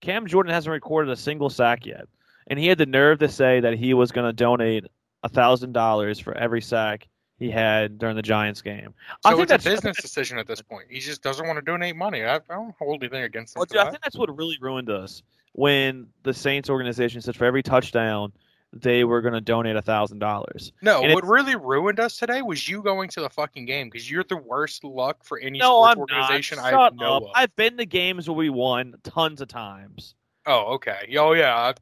Cam 0.00 0.26
Jordan 0.26 0.52
hasn't 0.52 0.72
recorded 0.72 1.12
a 1.12 1.16
single 1.16 1.50
sack 1.50 1.84
yet, 1.86 2.06
and 2.48 2.58
he 2.58 2.66
had 2.66 2.78
the 2.78 2.86
nerve 2.86 3.18
to 3.20 3.28
say 3.28 3.60
that 3.60 3.74
he 3.74 3.94
was 3.94 4.10
going 4.10 4.26
to 4.26 4.32
donate 4.32 4.84
a 5.22 5.28
thousand 5.28 5.72
dollars 5.72 6.18
for 6.18 6.34
every 6.36 6.60
sack 6.60 7.06
he 7.42 7.50
had 7.50 7.98
during 7.98 8.14
the 8.14 8.22
Giants 8.22 8.62
game. 8.62 8.94
I 9.24 9.30
think 9.30 9.42
it's 9.42 9.52
a 9.52 9.58
that's- 9.58 9.64
business 9.64 9.96
decision 10.00 10.38
at 10.38 10.46
this 10.46 10.62
point. 10.62 10.86
He 10.90 11.00
just 11.00 11.22
doesn't 11.22 11.46
want 11.46 11.56
to 11.58 11.62
donate 11.62 11.96
money. 11.96 12.24
I, 12.24 12.36
I 12.36 12.40
don't 12.48 12.74
hold 12.78 13.02
anything 13.02 13.22
against 13.24 13.56
him. 13.56 13.60
Well, 13.60 13.66
dude, 13.66 13.78
I 13.80 13.90
think 13.90 14.02
that's 14.02 14.16
what 14.16 14.34
really 14.36 14.58
ruined 14.60 14.90
us 14.90 15.22
when 15.52 16.06
the 16.22 16.32
Saints 16.32 16.70
organization 16.70 17.20
said 17.20 17.36
for 17.36 17.44
every 17.44 17.62
touchdown 17.62 18.32
they 18.74 19.04
were 19.04 19.20
going 19.20 19.34
to 19.34 19.40
donate 19.40 19.76
a 19.76 19.82
thousand 19.82 20.18
dollars. 20.18 20.72
No, 20.80 21.02
and 21.02 21.12
what 21.12 21.26
really 21.26 21.56
ruined 21.56 22.00
us 22.00 22.16
today 22.16 22.40
was 22.40 22.66
you 22.66 22.82
going 22.82 23.10
to 23.10 23.20
the 23.20 23.28
fucking 23.28 23.66
game 23.66 23.90
because 23.90 24.10
you're 24.10 24.24
the 24.24 24.36
worst 24.38 24.82
luck 24.82 25.24
for 25.24 25.38
any 25.38 25.58
No, 25.58 25.82
sports 25.82 25.92
I'm 25.92 25.98
organization 25.98 26.56
not. 26.56 26.66
I 26.66 26.70
Shut 26.70 26.96
know 26.96 27.16
up. 27.16 27.22
of. 27.24 27.28
I've 27.34 27.54
been 27.54 27.76
to 27.76 27.84
games 27.84 28.28
where 28.30 28.36
we 28.36 28.48
won 28.48 28.94
tons 29.02 29.42
of 29.42 29.48
times. 29.48 30.14
Oh, 30.46 30.74
okay. 30.74 31.14
Oh, 31.18 31.34
yeah. 31.34 31.54
I, 31.54 31.74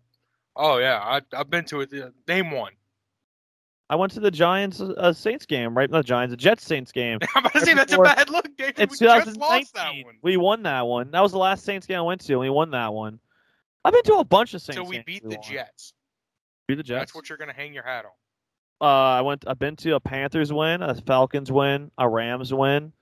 oh, 0.57 0.79
yeah. 0.79 0.99
I, 0.99 1.21
I've 1.33 1.49
been 1.49 1.65
to 1.67 1.83
it. 1.83 1.93
Name 2.27 2.51
one. 2.51 2.73
I 3.91 3.97
went 3.97 4.13
to 4.13 4.21
the 4.21 4.31
Giants 4.31 4.81
uh, 4.81 5.13
Saints 5.13 5.47
game, 5.47 5.77
right? 5.77 5.91
Not 5.91 5.99
the 5.99 6.05
Giants, 6.05 6.31
the 6.31 6.37
Jets 6.37 6.65
Saints 6.65 6.93
game. 6.93 7.19
I'm 7.35 7.45
about 7.45 7.55
to 7.55 7.61
say 7.61 7.75
that's 7.75 7.93
a 7.93 7.99
bad 7.99 8.31
look, 8.31 8.47
David. 8.57 8.79
In 8.79 8.89
We 8.89 8.97
just 8.97 9.37
lost 9.37 9.75
that 9.75 9.93
one. 10.05 10.15
we 10.23 10.37
won 10.37 10.63
that 10.63 10.87
one. 10.87 11.11
That 11.11 11.21
was 11.21 11.33
the 11.33 11.39
last 11.39 11.65
Saints 11.65 11.89
game 11.89 11.99
I 11.99 12.03
went 12.03 12.21
to, 12.23 12.35
and 12.35 12.41
we 12.41 12.51
won 12.51 12.71
that 12.71 12.95
one. 12.95 13.19
I've 13.85 13.93
been 13.93 14.05
to 14.05 14.15
a 14.15 14.25
bunch 14.25 14.55
of 14.55 14.63
Saints. 14.63 14.79
Games. 14.79 14.87
So 14.87 14.91
we 14.91 15.03
beat 15.05 15.25
we 15.25 15.31
the 15.31 15.41
won. 15.41 15.51
Jets. 15.51 15.93
Beat 16.69 16.77
the 16.77 16.85
Jets. 16.85 17.01
That's 17.01 17.15
what 17.17 17.29
you're 17.29 17.39
gonna 17.39 17.53
hang 17.53 17.75
your 17.75 17.83
hat 17.83 18.05
on. 18.05 18.13
Uh, 18.81 19.19
I 19.19 19.23
went. 19.23 19.45
I've 19.49 19.59
been 19.59 19.75
to 19.77 19.97
a 19.97 20.01
Panthers 20.01 20.53
win, 20.53 20.83
a 20.83 20.95
Falcons 20.95 21.51
win, 21.51 21.91
a 21.99 22.09
Rams 22.09 22.55
win, 22.55 22.93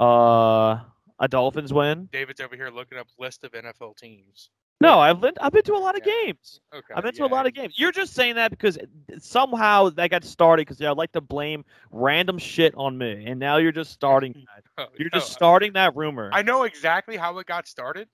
uh, 0.00 0.80
a 1.20 1.28
Dolphins 1.28 1.72
win. 1.72 2.08
David's 2.10 2.40
over 2.40 2.56
here 2.56 2.70
looking 2.70 2.98
up 2.98 3.06
list 3.20 3.44
of 3.44 3.52
NFL 3.52 3.96
teams. 3.98 4.50
No, 4.80 4.98
I've 4.98 5.20
been. 5.20 5.32
I've 5.40 5.52
been 5.52 5.62
to 5.62 5.74
a 5.74 5.78
lot 5.78 5.96
of 5.96 6.02
Yeah. 6.04 6.12
games. 6.24 6.60
Okay. 6.74 6.94
I've 6.94 7.04
been 7.04 7.14
to 7.14 7.20
yeah. 7.20 7.26
a 7.26 7.28
lot 7.32 7.46
of 7.46 7.54
games. 7.54 7.78
You're 7.78 7.92
just 7.92 8.12
saying 8.12 8.34
that 8.34 8.50
because 8.50 8.76
somehow 9.18 9.88
that 9.90 10.10
got 10.10 10.24
started 10.24 10.62
because 10.66 10.80
I 10.82 10.90
like 10.90 11.12
to 11.12 11.20
blame 11.20 11.64
random 11.90 12.38
shit 12.38 12.74
on 12.76 12.98
me, 12.98 13.24
and 13.26 13.38
now 13.38 13.56
you're 13.58 13.72
just 13.72 13.92
starting 13.92 14.32
that. 14.56 14.64
Oh, 14.76 14.86
You're 14.98 15.10
no, 15.12 15.20
just 15.20 15.32
starting 15.32 15.72
that 15.74 15.94
rumor. 15.96 16.30
I 16.32 16.42
know 16.42 16.64
exactly 16.64 17.16
how 17.16 17.38
it 17.38 17.46
got 17.46 17.68
started. 17.68 18.08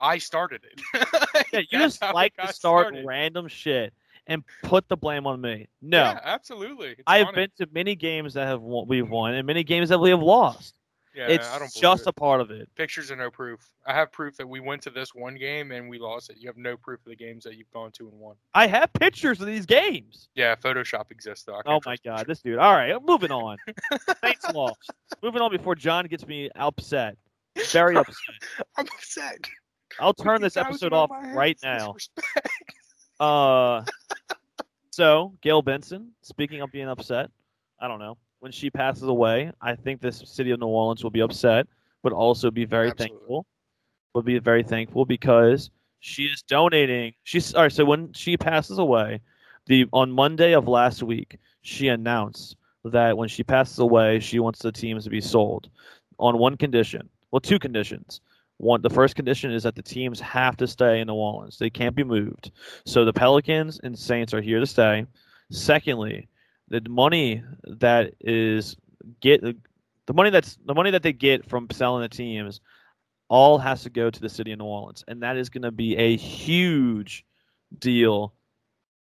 I 0.00 0.18
started 0.18 0.62
it. 0.64 0.80
yeah, 1.52 1.60
you 1.60 1.78
That's 1.78 1.98
just 1.98 2.14
like 2.14 2.36
to 2.36 2.52
start 2.52 2.88
started. 2.88 3.06
random 3.06 3.48
shit 3.48 3.94
and 4.26 4.42
put 4.62 4.88
the 4.88 4.96
blame 4.96 5.26
on 5.26 5.40
me. 5.40 5.68
No, 5.80 6.02
Yeah, 6.02 6.20
absolutely. 6.24 6.88
It's 6.90 7.02
I 7.06 7.18
have 7.18 7.28
funny. 7.28 7.36
been 7.36 7.50
to 7.66 7.72
many 7.72 7.94
games 7.94 8.34
that 8.34 8.46
have 8.46 8.60
won, 8.60 8.86
we've 8.88 9.08
won 9.08 9.34
and 9.34 9.46
many 9.46 9.62
games 9.64 9.88
that 9.90 9.98
we 10.00 10.10
have 10.10 10.22
lost. 10.22 10.76
Yeah, 11.14 11.26
it's 11.28 11.46
I 11.48 11.58
don't 11.58 11.72
just 11.72 12.02
it. 12.02 12.08
a 12.08 12.12
part 12.12 12.40
of 12.40 12.50
it. 12.50 12.68
pictures 12.74 13.10
are 13.10 13.16
no 13.16 13.30
proof. 13.30 13.70
I 13.86 13.92
have 13.92 14.10
proof 14.12 14.36
that 14.38 14.48
we 14.48 14.60
went 14.60 14.80
to 14.82 14.90
this 14.90 15.14
one 15.14 15.34
game 15.34 15.70
and 15.70 15.88
we 15.88 15.98
lost 15.98 16.30
it. 16.30 16.38
You 16.38 16.48
have 16.48 16.56
no 16.56 16.76
proof 16.76 17.00
of 17.00 17.10
the 17.10 17.16
games 17.16 17.44
that 17.44 17.56
you've 17.56 17.70
gone 17.70 17.92
to 17.92 18.08
and 18.08 18.18
won. 18.18 18.36
I 18.54 18.66
have 18.66 18.92
pictures 18.94 19.40
of 19.40 19.46
these 19.46 19.66
games. 19.66 20.28
Yeah, 20.34 20.54
Photoshop 20.54 21.10
exists 21.10 21.44
though. 21.44 21.60
Oh 21.66 21.80
my 21.84 21.96
god, 22.04 22.18
pictures. 22.18 22.26
this 22.26 22.42
dude. 22.42 22.58
All 22.58 22.72
right, 22.72 22.94
moving 23.04 23.30
on. 23.30 23.58
Thanks, 24.22 24.50
lost. 24.52 24.90
Moving 25.22 25.42
on 25.42 25.50
before 25.50 25.74
John 25.74 26.06
gets 26.06 26.26
me 26.26 26.48
upset. 26.56 27.16
Very 27.70 27.96
upset. 27.96 28.16
I'm 28.76 28.86
upset. 28.86 29.46
I'll 30.00 30.14
turn 30.14 30.40
this 30.40 30.56
episode 30.56 30.92
off 30.92 31.10
right 31.34 31.58
now. 31.62 31.94
Uh, 33.20 33.84
so 34.90 35.32
Gayle 35.42 35.62
Benson, 35.62 36.10
speaking 36.22 36.60
of 36.60 36.72
being 36.72 36.88
upset, 36.88 37.30
I 37.78 37.86
don't 37.86 38.00
know 38.00 38.16
when 38.42 38.50
she 38.50 38.68
passes 38.70 39.04
away. 39.04 39.52
I 39.60 39.76
think 39.76 40.00
this 40.00 40.20
city 40.26 40.50
of 40.50 40.58
New 40.58 40.66
Orleans 40.66 41.04
will 41.04 41.12
be 41.12 41.20
upset, 41.20 41.68
but 42.02 42.12
also 42.12 42.50
be 42.50 42.64
very 42.64 42.90
Absolutely. 42.90 43.18
thankful. 43.18 43.46
Will 44.14 44.22
be 44.22 44.40
very 44.40 44.64
thankful 44.64 45.04
because 45.04 45.70
she 46.00 46.24
is 46.24 46.42
donating. 46.42 47.14
She's 47.22 47.54
all 47.54 47.62
right. 47.62 47.72
So 47.72 47.84
when 47.84 48.12
she 48.12 48.36
passes 48.36 48.78
away, 48.78 49.20
the 49.66 49.86
on 49.92 50.10
Monday 50.10 50.54
of 50.54 50.66
last 50.66 51.04
week, 51.04 51.38
she 51.60 51.86
announced 51.86 52.56
that 52.84 53.16
when 53.16 53.28
she 53.28 53.44
passes 53.44 53.78
away, 53.78 54.18
she 54.18 54.40
wants 54.40 54.58
the 54.58 54.72
teams 54.72 55.04
to 55.04 55.10
be 55.10 55.20
sold 55.20 55.70
on 56.18 56.36
one 56.36 56.56
condition. 56.56 57.08
Well, 57.30 57.40
two 57.40 57.60
conditions. 57.60 58.20
One, 58.56 58.82
the 58.82 58.90
first 58.90 59.14
condition 59.14 59.52
is 59.52 59.62
that 59.62 59.76
the 59.76 59.82
teams 59.82 60.18
have 60.18 60.56
to 60.56 60.66
stay 60.66 60.98
in 60.98 61.06
New 61.06 61.14
Orleans; 61.14 61.58
they 61.58 61.70
can't 61.70 61.94
be 61.94 62.04
moved. 62.04 62.50
So 62.86 63.04
the 63.04 63.12
Pelicans 63.12 63.78
and 63.84 63.96
Saints 63.96 64.34
are 64.34 64.42
here 64.42 64.58
to 64.58 64.66
stay. 64.66 65.06
Secondly, 65.52 66.28
the 66.72 66.88
money 66.88 67.42
that 67.80 68.14
is 68.20 68.76
get 69.20 69.42
the 69.42 70.14
money 70.14 70.30
that's 70.30 70.58
the 70.64 70.74
money 70.74 70.90
that 70.90 71.02
they 71.02 71.12
get 71.12 71.48
from 71.48 71.68
selling 71.70 72.02
the 72.02 72.08
teams 72.08 72.60
all 73.28 73.58
has 73.58 73.82
to 73.82 73.90
go 73.90 74.10
to 74.10 74.20
the 74.20 74.28
city 74.28 74.52
of 74.52 74.58
New 74.58 74.64
Orleans, 74.64 75.04
and 75.08 75.22
that 75.22 75.36
is 75.36 75.48
going 75.48 75.62
to 75.62 75.70
be 75.70 75.96
a 75.96 76.16
huge 76.16 77.24
deal 77.78 78.34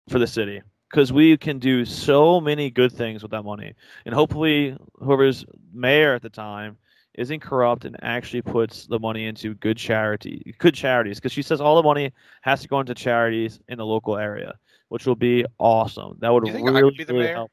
for 0.10 0.20
the 0.20 0.28
city 0.28 0.62
because 0.90 1.14
we 1.14 1.38
can 1.38 1.60
do 1.60 1.86
so 1.86 2.42
many 2.42 2.70
good 2.70 2.92
things 2.92 3.22
with 3.22 3.32
that 3.32 3.44
money, 3.44 3.74
and 4.06 4.14
hopefully 4.14 4.76
whoever's 5.00 5.46
mayor 5.74 6.14
at 6.16 6.22
the 6.22 6.30
time 6.30 6.78
isn't 7.16 7.42
corrupt 7.42 7.86
and 7.86 7.98
actually 8.02 8.42
puts 8.42 8.88
the 8.88 9.00
money 9.00 9.26
into 9.26 9.54
good 9.56 9.78
charity, 9.78 10.56
good 10.60 10.74
charities. 10.74 11.18
Because 11.18 11.32
she 11.32 11.42
says 11.42 11.60
all 11.60 11.76
the 11.76 11.84
money 11.84 12.12
has 12.42 12.62
to 12.62 12.68
go 12.68 12.80
into 12.80 12.94
charities 12.96 13.60
in 13.68 13.78
the 13.78 13.86
local 13.86 14.18
area, 14.18 14.54
which 14.90 15.06
will 15.06 15.16
be 15.16 15.46
awesome. 15.58 16.18
That 16.20 16.32
would 16.32 16.48
You 16.48 16.54
think 16.54 16.68
I 16.68 16.72
really, 16.72 16.92
could 16.92 16.98
be 16.98 17.04
the 17.04 17.14
really 17.14 17.26
mayor? 17.26 17.36
help. 17.36 17.52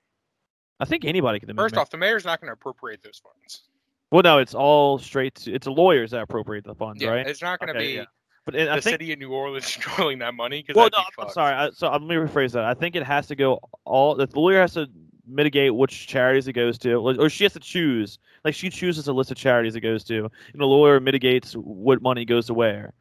I 0.81 0.85
think 0.85 1.05
anybody 1.05 1.41
can. 1.41 1.55
First 1.57 1.77
off, 1.77 1.91
the 1.91 1.97
mayor's 1.97 2.25
not 2.25 2.41
going 2.41 2.49
to 2.49 2.53
appropriate 2.53 3.03
those 3.03 3.19
funds. 3.19 3.62
well, 4.11 4.23
no, 4.23 4.39
it's 4.39 4.55
all 4.55 4.99
straight 4.99 5.35
to. 5.37 5.53
It's 5.55 5.65
the 5.65 5.73
lawyers 5.73 6.11
that 6.11 6.23
appropriate 6.23 6.65
the 6.65 6.75
funds, 6.75 7.03
Yeah, 7.03 7.11
right? 7.11 7.27
it's 7.27 7.43
not 7.43 7.59
going 7.59 7.73
to 7.73 7.79
Okay, 7.79 7.87
be 7.89 7.93
yeah. 7.95 8.05
But 8.45 8.55
the 8.55 8.67
think 8.81 8.83
city 8.95 9.12
of 9.12 9.19
New 9.19 9.33
Orleans 9.33 9.75
controlling 9.81 10.19
that 10.21 10.35
money 10.35 10.62
because 10.62 10.77
Well, 10.77 10.89
no, 10.93 11.25
I'm, 11.25 11.31
sorry. 11.31 11.55
I, 11.55 11.71
so 11.71 11.91
let 11.91 12.01
me 12.03 12.15
rephrase 12.15 12.53
that. 12.53 12.65
I 12.65 12.75
think 12.75 12.95
it 12.95 13.03
has 13.03 13.27
to 13.29 13.35
go 13.35 13.59
all. 13.85 14.15
The 14.15 14.29
lawyer 14.35 14.61
has 14.61 14.75
to 14.75 14.87
mitigate 15.27 15.75
which 15.75 16.07
charities 16.07 16.47
it 16.47 16.53
goes 16.53 16.79
to, 16.79 16.95
or 16.95 17.21
or 17.21 17.29
she 17.29 17.43
has 17.45 17.55
to 17.55 17.61
choose. 17.61 18.19
Like 18.45 18.55
she 18.55 18.71
chooses 18.71 19.09
a 19.09 19.12
list 19.12 19.33
of 19.33 19.37
charities 19.37 19.75
it 19.75 19.81
goes 19.81 20.05
to, 20.05 20.31
and 20.53 20.61
the 20.61 20.67
lawyer 20.67 21.01
mitigates 21.01 21.55
what 21.55 22.01
money 22.03 22.25
goes 22.25 22.47
to 22.47 22.55
where. 22.55 22.93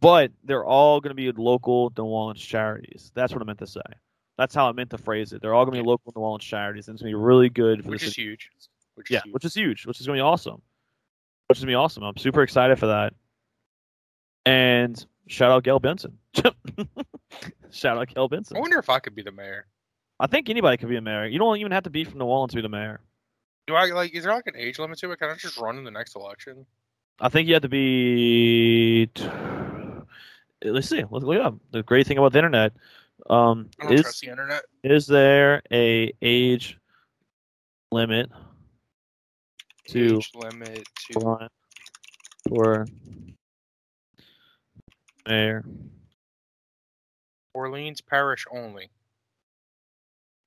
But 0.00 0.32
they're 0.44 0.64
all 0.64 1.00
going 1.00 1.10
to 1.10 1.14
be 1.14 1.30
local 1.32 1.92
New 1.96 2.04
Orleans 2.04 2.40
charities. 2.40 3.10
That's 3.14 3.32
what 3.34 3.42
I 3.42 3.44
meant 3.44 3.58
to 3.58 3.66
say. 3.66 3.80
That's 4.38 4.54
how 4.54 4.68
I 4.68 4.72
meant 4.72 4.90
to 4.90 4.98
phrase 4.98 5.32
it. 5.32 5.42
They're 5.42 5.52
all 5.54 5.64
going 5.66 5.76
to 5.76 5.82
be 5.82 5.86
local 5.88 6.12
New 6.14 6.22
Orleans 6.22 6.44
charities, 6.44 6.86
and 6.88 6.94
it's 6.94 7.02
going 7.02 7.12
to 7.12 7.18
be 7.18 7.22
really 7.22 7.48
good 7.50 7.82
for 7.84 7.90
which 7.90 8.04
is 8.04 8.14
huge. 8.14 8.48
Which 8.94 9.10
is 9.10 9.14
Yeah, 9.14 9.20
huge. 9.24 9.34
which 9.34 9.44
is 9.44 9.54
huge, 9.54 9.84
which 9.86 10.00
is 10.00 10.06
going 10.06 10.16
to 10.16 10.22
be 10.22 10.24
awesome. 10.24 10.62
Which 11.48 11.58
is 11.58 11.64
going 11.64 11.68
to 11.68 11.72
be 11.72 11.74
awesome. 11.74 12.04
I'm 12.04 12.16
super 12.16 12.42
excited 12.42 12.78
for 12.78 12.86
that. 12.86 13.14
And 14.46 15.04
shout 15.26 15.50
out 15.50 15.64
Gayle 15.64 15.80
Benson. 15.80 16.16
shout 17.70 17.98
out 17.98 18.08
Gayle 18.14 18.28
Benson. 18.28 18.56
I 18.56 18.60
wonder 18.60 18.78
if 18.78 18.88
I 18.88 19.00
could 19.00 19.14
be 19.14 19.22
the 19.22 19.32
mayor. 19.32 19.66
I 20.20 20.26
think 20.28 20.48
anybody 20.48 20.76
could 20.76 20.88
be 20.88 20.96
a 20.96 21.00
mayor. 21.00 21.26
You 21.26 21.38
don't 21.38 21.56
even 21.58 21.72
have 21.72 21.84
to 21.84 21.90
be 21.90 22.04
from 22.04 22.18
New 22.20 22.24
Orleans 22.26 22.52
to 22.52 22.56
be 22.56 22.62
the 22.62 22.68
mayor. 22.68 23.00
Do 23.66 23.74
I 23.74 23.86
like? 23.86 24.14
Is 24.14 24.24
there 24.24 24.32
like 24.32 24.46
an 24.46 24.56
age 24.56 24.78
limit 24.78 24.98
to 25.00 25.10
it? 25.10 25.18
Can 25.18 25.30
I 25.30 25.34
just 25.34 25.58
run 25.58 25.76
in 25.78 25.84
the 25.84 25.90
next 25.90 26.16
election? 26.16 26.64
I 27.20 27.28
think 27.28 27.48
you 27.48 27.54
have 27.54 27.62
to 27.62 27.68
be. 27.68 29.10
Let's 30.64 30.88
see. 30.88 31.04
Let's 31.10 31.24
look 31.24 31.36
it 31.36 31.42
up. 31.42 31.56
The 31.72 31.82
great 31.82 32.06
thing 32.06 32.18
about 32.18 32.32
the 32.32 32.38
internet 32.38 32.72
um, 33.30 33.68
is 33.90 34.02
trust 34.02 34.20
the 34.20 34.28
internet. 34.28 34.62
is 34.82 35.06
there 35.06 35.62
a 35.72 36.12
age 36.22 36.78
limit 37.90 38.30
to 39.88 40.16
Age 40.16 40.30
limit 40.34 40.86
to 41.12 41.48
for 42.48 42.86
mayor? 45.26 45.64
Orleans 47.54 48.00
Parish 48.00 48.46
only. 48.52 48.88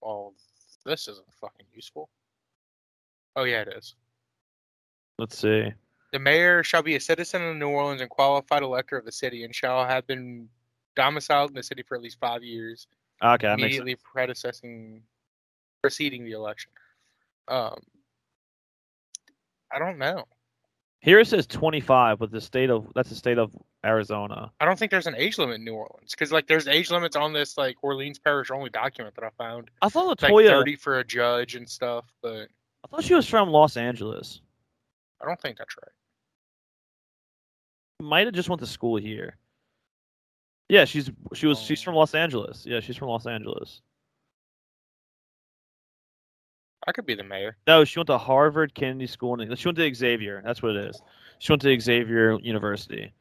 Well, 0.02 0.34
this 0.86 1.08
isn't 1.08 1.28
fucking 1.40 1.66
useful. 1.74 2.10
Oh 3.36 3.44
yeah, 3.44 3.62
it 3.62 3.70
is. 3.76 3.96
Let's 5.18 5.38
see. 5.38 5.74
The 6.14 6.20
mayor 6.20 6.64
shall 6.64 6.84
be 6.84 6.96
a 6.96 7.00
citizen 7.00 7.42
of 7.42 7.56
New 7.56 7.70
Orleans 7.70 8.02
and 8.02 8.10
qualified 8.10 8.64
elector 8.64 8.98
of 8.98 9.06
the 9.06 9.12
city, 9.12 9.44
and 9.44 9.54
shall 9.54 9.86
have 9.86 10.06
been 10.08 10.50
domiciled 10.96 11.52
in 11.52 11.56
the 11.56 11.64
city 11.64 11.84
for 11.84 11.96
at 11.96 12.02
least 12.02 12.20
five 12.20 12.44
years, 12.44 12.88
Okay, 13.24 13.48
that 13.48 13.60
immediately 13.60 13.96
predecessing, 13.96 15.04
preceding 15.82 16.26
the 16.26 16.32
election. 16.32 16.72
Um, 17.48 17.80
I 19.72 19.80
don't 19.80 19.98
know. 19.98 20.26
Here 21.02 21.20
it 21.20 21.28
says 21.28 21.48
25, 21.48 22.20
but 22.20 22.32
the 22.32 22.42
state 22.42 22.70
of 22.70 22.88
that's 22.94 23.10
the 23.10 23.16
state 23.16 23.40
of 23.40 23.56
Arizona. 23.84 24.52
I 24.60 24.66
don't 24.66 24.78
think 24.78 24.92
there's 24.92 25.08
an 25.08 25.16
age 25.16 25.40
limit 25.40 25.56
in 25.56 25.66
New 25.66 25.74
Orleans 25.74 26.12
because 26.12 26.32
like 26.32 26.46
there's 26.46 26.68
age 26.68 26.92
limits 26.92 27.16
on 27.16 27.34
this 27.34 27.58
like 27.58 27.78
Orleans 27.82 28.20
Parish 28.20 28.52
only 28.52 28.70
document 28.70 29.16
that 29.16 29.24
I 29.24 29.30
found. 29.38 29.72
I 29.82 29.90
thought 29.90 30.12
It's 30.12 30.22
like 30.22 30.32
30 30.32 30.76
for 30.76 31.00
a 31.00 31.04
judge 31.04 31.56
and 31.56 31.68
stuff, 31.68 32.06
but 32.22 32.50
I 32.84 32.88
thought 32.88 33.04
she 33.04 33.16
was 33.16 33.28
from 33.28 33.50
Los 33.50 33.78
Angeles. 33.78 34.42
I 35.22 35.26
don't 35.26 35.42
think 35.42 35.58
that's 35.58 35.76
right. 35.82 38.08
Might 38.08 38.28
have 38.28 38.36
just 38.36 38.50
went 38.50 38.60
to 38.60 38.68
school 38.68 38.98
here. 38.98 39.38
Yeah, 40.72 40.86
she's 40.86 41.12
she 41.34 41.48
was 41.48 41.60
she's 41.60 41.82
oh. 41.82 41.84
from 41.84 41.96
Oh. 41.96 42.00
Los 42.00 42.16
Angeles. 42.16 42.66
Yeah, 42.66 42.80
she's 42.80 42.96
from 42.96 43.10
Los 43.10 43.28
Angeles. 43.28 43.82
I 46.88 46.94
could 46.94 47.06
be 47.06 47.14
the 47.14 47.26
mayor. 47.26 47.58
No, 47.68 47.84
she 47.84 48.00
went 48.00 48.08
to 48.08 48.18
Harvard 48.18 48.74
Kennedy 48.74 49.06
School. 49.06 49.40
and 49.40 49.60
She 49.60 49.68
went 49.68 49.78
to 49.78 49.94
Xavier. 49.94 50.42
That's 50.46 50.64
what 50.64 50.78
it 50.78 50.86
is. 50.86 51.02
She 51.40 51.52
went 51.52 51.62
to 51.64 51.78
Xavier 51.78 52.40
University. 52.40 53.12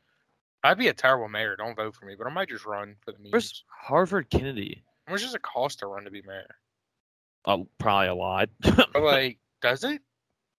I'd 0.62 0.78
be 0.78 0.88
a 0.88 0.92
terrible 0.94 1.28
mayor. 1.28 1.56
Don't 1.56 1.74
vote 1.74 1.96
for 1.96 2.06
me, 2.06 2.14
but 2.16 2.28
I 2.28 2.30
might 2.30 2.48
just 2.48 2.64
run 2.66 2.94
for 3.04 3.10
the 3.10 3.18
memes. 3.18 3.32
Where's 3.32 3.64
Harvard 3.66 4.30
Kennedy? 4.30 4.84
How 5.06 5.14
much 5.14 5.22
does 5.22 5.34
it 5.34 5.42
cost 5.42 5.80
to 5.80 5.88
run 5.88 6.04
to 6.04 6.10
be 6.12 6.22
mayor? 6.22 6.54
Oh, 7.46 7.66
probably 7.78 8.08
a 8.08 8.14
lot. 8.14 8.48
But 8.60 8.94
like, 9.02 9.38
does 9.60 9.82
it? 9.82 10.00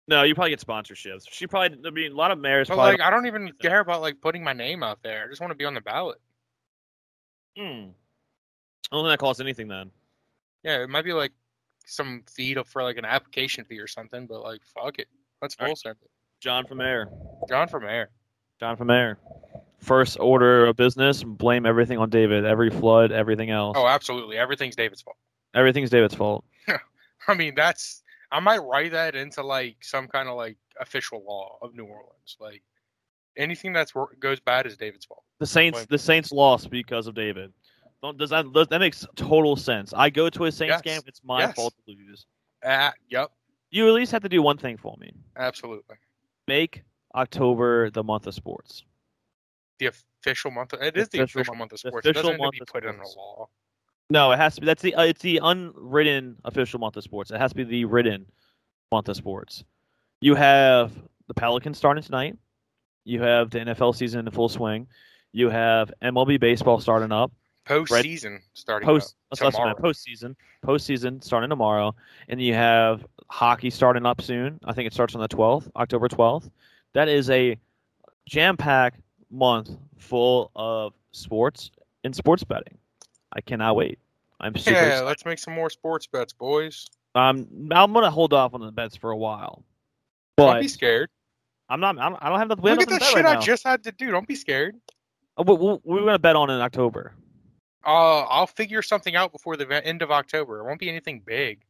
no, 0.10 0.24
you 0.24 0.36
probably 0.36 0.50
get 0.50 0.60
sponsorships. 0.60 1.24
She 1.32 1.48
probably. 1.48 1.78
I 1.88 1.90
mean, 1.90 2.12
a 2.12 2.16
lot 2.16 2.32
of 2.32 2.38
mayors. 2.38 2.68
But 2.68 2.76
probably 2.76 2.98
like, 2.98 3.02
I 3.02 3.10
don't 3.10 3.28
even 3.28 3.54
care 3.62 3.80
about 3.80 4.02
like 4.02 4.20
putting 4.20 4.44
my 4.44 4.52
name 4.54 4.84
out 4.84 5.02
there. 5.04 5.24
I 5.24 5.30
just 5.30 5.40
want 5.40 5.52
to 5.52 5.56
be 5.56 5.64
on 5.64 5.74
the 5.74 5.80
ballot. 5.82 6.20
Hmm. 7.58 7.90
I 8.92 8.96
don't 8.96 9.04
think 9.04 9.14
that 9.14 9.20
costs 9.20 9.42
anything 9.42 9.68
then. 9.68 9.92
Yeah, 10.64 10.84
it 10.84 10.90
might 10.90 11.06
be 11.06 11.14
like 11.14 11.32
some 11.86 12.24
fee 12.30 12.54
to, 12.54 12.64
for 12.64 12.84
like 12.84 12.98
an 12.98 13.06
application 13.06 13.66
fee 13.66 13.80
or 13.80 13.88
something, 13.88 14.28
but 14.28 14.42
like, 14.42 14.62
fuck 14.66 15.00
it. 15.00 15.08
Let's 15.42 15.56
full 15.56 15.76
send 15.76 15.98
it. 16.02 16.12
John 16.40 16.66
from 16.66 16.82
Air. 16.82 17.10
John 17.48 17.68
from 17.68 17.86
Air. 17.86 18.10
John 18.60 18.76
from 18.78 18.90
Air. 18.90 19.18
First 19.80 20.20
order 20.20 20.66
of 20.66 20.76
business: 20.76 21.24
blame 21.24 21.66
everything 21.66 21.98
on 21.98 22.10
David. 22.10 22.46
Every 22.46 22.70
flood, 22.70 23.12
everything 23.12 23.50
else. 23.50 23.76
Oh, 23.78 23.88
absolutely. 23.88 24.38
Everything's 24.38 24.76
David's 24.76 25.02
fault. 25.02 25.18
Everything's 25.56 25.90
David's 25.90 26.14
fault. 26.14 26.46
I 27.28 27.34
mean, 27.34 27.56
that's 27.56 28.04
I 28.32 28.40
might 28.40 28.60
write 28.60 28.92
that 28.92 29.16
into 29.16 29.44
like 29.44 29.78
some 29.82 30.08
kind 30.08 30.30
of 30.30 30.36
like 30.36 30.58
official 30.80 31.24
law 31.28 31.58
of 31.62 31.76
New 31.76 31.86
Orleans. 31.86 32.38
Like 32.40 32.62
anything 33.36 33.74
that's 33.74 33.94
goes 34.20 34.40
bad 34.40 34.68
is 34.68 34.78
David's 34.78 35.06
fault. 35.06 35.24
The 35.42 35.48
Saints. 35.48 35.88
The 35.88 35.98
Saints 35.98 36.32
lost 36.32 36.70
because 36.70 37.08
of 37.08 37.16
David. 37.16 37.52
Don't, 38.04 38.16
does 38.16 38.30
that 38.30 38.46
does- 38.54 38.68
that 38.68 38.78
makes 38.80 39.06
total 39.16 39.56
sense? 39.56 39.92
I 39.92 40.12
go 40.12 40.30
to 40.30 40.46
a 40.46 40.52
Saints 40.52 40.74
Yes. 40.74 40.82
game. 40.84 41.02
It's 41.08 41.22
my 41.24 41.40
Yes. 41.42 41.56
fault 41.56 41.74
to 41.88 41.96
lose. 41.96 42.28
Ah, 42.64 42.94
yep, 43.10 43.32
You 43.72 43.88
at 43.88 43.94
least 43.94 44.12
have 44.12 44.22
to 44.22 44.30
do 44.30 44.44
one 44.44 44.60
thing 44.60 44.78
for 44.78 44.96
me. 45.00 45.12
absolutely. 45.36 45.96
Make 46.48 46.84
October 47.16 47.90
the 47.90 48.04
month 48.04 48.28
of 48.28 48.36
sports. 48.36 48.84
The 49.80 49.88
official 49.88 50.52
month. 50.52 50.74
Of, 50.74 50.82
it 50.84 50.96
is 50.96 51.10
the 51.10 51.22
official 51.24 51.42
official, 51.42 51.56
month- 51.56 51.72
of 51.72 51.82
the 51.82 51.90
sports. 51.90 52.06
It 52.06 52.14
doesn't 52.14 52.30
official 52.34 52.38
to 52.38 52.44
month 52.44 52.54
be 52.54 52.66
put 52.72 52.86
in 52.86 52.94
sports. 52.94 53.16
law. 53.18 53.50
No, 54.12 54.32
it 54.32 54.38
has 54.38 54.54
to 54.56 54.62
be. 54.62 54.68
That's 54.68 54.82
the. 54.84 54.94
Uh, 54.94 55.04
it's 55.06 55.22
the 55.24 55.40
unwritten 55.42 56.38
official 56.46 56.80
month 56.80 56.98
of 56.98 57.04
sports. 57.04 57.32
It 57.32 57.40
has 57.40 57.50
to 57.50 57.56
be 57.56 57.64
the 57.64 57.86
written 57.86 58.28
month 58.92 59.10
of 59.10 59.16
sports. 59.16 59.64
You 60.20 60.36
have 60.36 60.92
the 61.28 61.34
Pelicans 61.34 61.80
starting 61.80 62.04
tonight. 62.04 62.38
You 63.06 63.24
have 63.24 63.50
the 63.50 63.60
NFL 63.60 63.96
season 63.96 64.28
in 64.28 64.32
full 64.32 64.50
swing. 64.50 64.88
You 65.34 65.50
have 65.50 65.92
MLB 66.02 66.40
baseball 66.40 66.80
starting 66.80 67.12
up. 67.12 67.32
Postseason 67.68 68.40
starting 68.54 68.86
Post. 68.88 69.16
up 69.32 69.40
That's 69.40 69.56
what 69.58 69.66
meant. 69.66 69.78
tomorrow. 69.78 69.94
Postseason. 69.94 70.36
Postseason 70.66 71.24
starting 71.24 71.50
tomorrow, 71.50 71.96
and 72.28 72.42
you 72.42 72.54
have 72.54 73.06
hockey 73.30 73.70
starting 73.70 74.06
up 74.06 74.22
soon. 74.22 74.60
I 74.66 74.74
think 74.74 74.88
it 74.88 74.94
starts 74.94 75.16
on 75.16 75.22
the 75.22 75.28
12th, 75.30 75.70
October 75.76 76.08
12th. 76.10 76.50
That 76.94 77.08
is 77.08 77.30
a 77.30 77.58
jam-packed 78.28 79.00
month 79.30 79.70
full 79.98 80.52
of 80.56 80.94
sports 81.12 81.72
and 82.04 82.16
sports 82.16 82.44
betting. 82.44 82.78
I 83.34 83.42
cannot 83.42 83.76
wait. 83.76 84.00
I'm 84.40 84.56
super 84.58 84.72
Yeah, 84.78 84.86
excited. 84.88 85.06
let's 85.06 85.26
make 85.26 85.40
some 85.40 85.54
more 85.54 85.70
sports 85.70 86.08
bets, 86.08 86.34
boys. 86.34 86.88
Um, 87.16 87.48
I'm 87.72 87.94
gonna 87.94 88.10
hold 88.12 88.34
off 88.34 88.54
on 88.54 88.62
the 88.62 88.72
bets 88.72 88.96
for 88.96 89.12
a 89.12 89.18
while, 89.18 89.64
Don't 90.38 90.48
but 90.56 90.62
be 90.62 90.68
scared. 90.68 91.10
I'm 91.70 91.80
not. 91.80 91.98
I'm, 92.00 92.16
I 92.20 92.30
don't 92.30 92.40
have 92.40 92.48
nothing. 92.50 92.64
Look 92.66 92.82
at 92.82 92.90
the 92.90 93.00
shit 93.06 93.16
right 93.24 93.26
I 93.26 93.34
now. 93.36 93.42
just 93.42 93.66
had 93.66 93.84
to 93.84 93.92
do. 93.92 94.12
Don't 94.12 94.28
be 94.28 94.36
scared. 94.36 94.76
Uh, 95.38 95.44
we- 95.44 95.56
we- 95.56 95.80
We're 95.84 96.06
gonna 96.06 96.20
bet 96.20 96.36
on 96.36 96.50
it 96.50 96.54
in 96.56 96.62
October. 96.62 97.14
Uh, 97.86 98.22
I'll 98.26 98.48
figure 98.48 98.82
something 98.82 99.16
out 99.16 99.32
before 99.32 99.58
the 99.58 99.86
end 99.86 100.02
of 100.02 100.12
October. 100.12 100.60
It 100.60 100.66
won't 100.66 100.80
be 100.80 100.90
anything 100.90 101.20
big. 101.22 101.66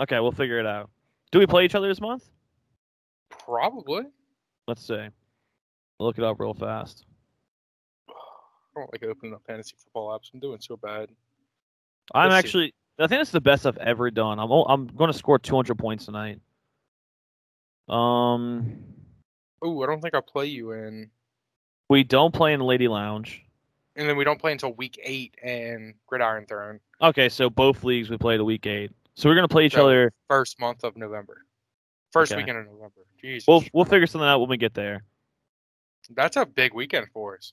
Okay, 0.00 0.20
we'll 0.20 0.32
figure 0.32 0.58
it 0.58 0.66
out. 0.66 0.90
Do 1.30 1.38
we 1.38 1.46
play 1.46 1.64
each 1.64 1.74
other 1.74 1.88
this 1.88 2.00
month? 2.00 2.28
Probably. 3.30 4.04
Let's 4.66 4.86
see. 4.86 5.08
Look 5.98 6.18
it 6.18 6.24
up 6.24 6.38
real 6.40 6.54
fast. 6.54 7.06
I 8.08 8.12
don't 8.82 8.92
like 8.92 9.02
opening 9.02 9.34
up 9.34 9.42
fantasy 9.46 9.74
football 9.76 10.16
apps. 10.16 10.32
I'm 10.32 10.40
doing 10.40 10.60
so 10.60 10.76
bad. 10.76 11.10
I'm 12.14 12.30
Let's 12.30 12.34
see. 12.34 12.48
actually. 12.48 12.74
I 13.00 13.06
think 13.06 13.22
it's 13.22 13.30
the 13.30 13.40
best 13.40 13.64
I've 13.66 13.78
ever 13.78 14.10
done. 14.10 14.38
I'm. 14.38 14.50
I'm 14.50 14.86
going 14.88 15.10
to 15.10 15.16
score 15.16 15.38
200 15.38 15.76
points 15.78 16.04
tonight. 16.06 16.40
Um, 17.88 18.84
Oh, 19.62 19.82
I 19.82 19.86
don't 19.86 20.00
think 20.00 20.14
I'll 20.14 20.22
play 20.22 20.46
you 20.46 20.72
in. 20.72 21.10
We 21.88 22.04
don't 22.04 22.32
play 22.34 22.52
in 22.52 22.60
the 22.60 22.64
Lady 22.66 22.88
Lounge. 22.88 23.44
And 23.96 24.08
then 24.08 24.16
we 24.16 24.24
don't 24.24 24.38
play 24.38 24.52
until 24.52 24.72
week 24.74 24.98
eight 25.02 25.34
and 25.42 25.94
Gridiron 26.06 26.46
Throne, 26.46 26.78
Okay, 27.02 27.28
so 27.28 27.48
both 27.50 27.82
leagues 27.84 28.10
we 28.10 28.16
play 28.16 28.36
the 28.36 28.44
week 28.44 28.66
eight. 28.66 28.92
So 29.14 29.28
we're 29.28 29.34
gonna 29.34 29.48
play 29.48 29.66
each 29.66 29.74
So- 29.74 29.84
other. 29.86 30.12
first 30.28 30.60
month 30.60 30.84
of 30.84 30.96
November. 30.96 31.44
First 32.12 32.32
Okay. 32.32 32.40
weekend 32.42 32.58
of 32.58 32.66
November. 32.66 33.04
Jesus. 33.20 33.46
We'll 33.46 33.62
we'll 33.72 33.84
figure 33.84 34.06
something 34.06 34.26
out 34.28 34.38
when 34.40 34.48
we 34.48 34.56
get 34.56 34.74
there. 34.74 35.04
That's 36.10 36.36
a 36.36 36.46
big 36.46 36.72
weekend 36.74 37.08
for 37.12 37.36
us. 37.36 37.52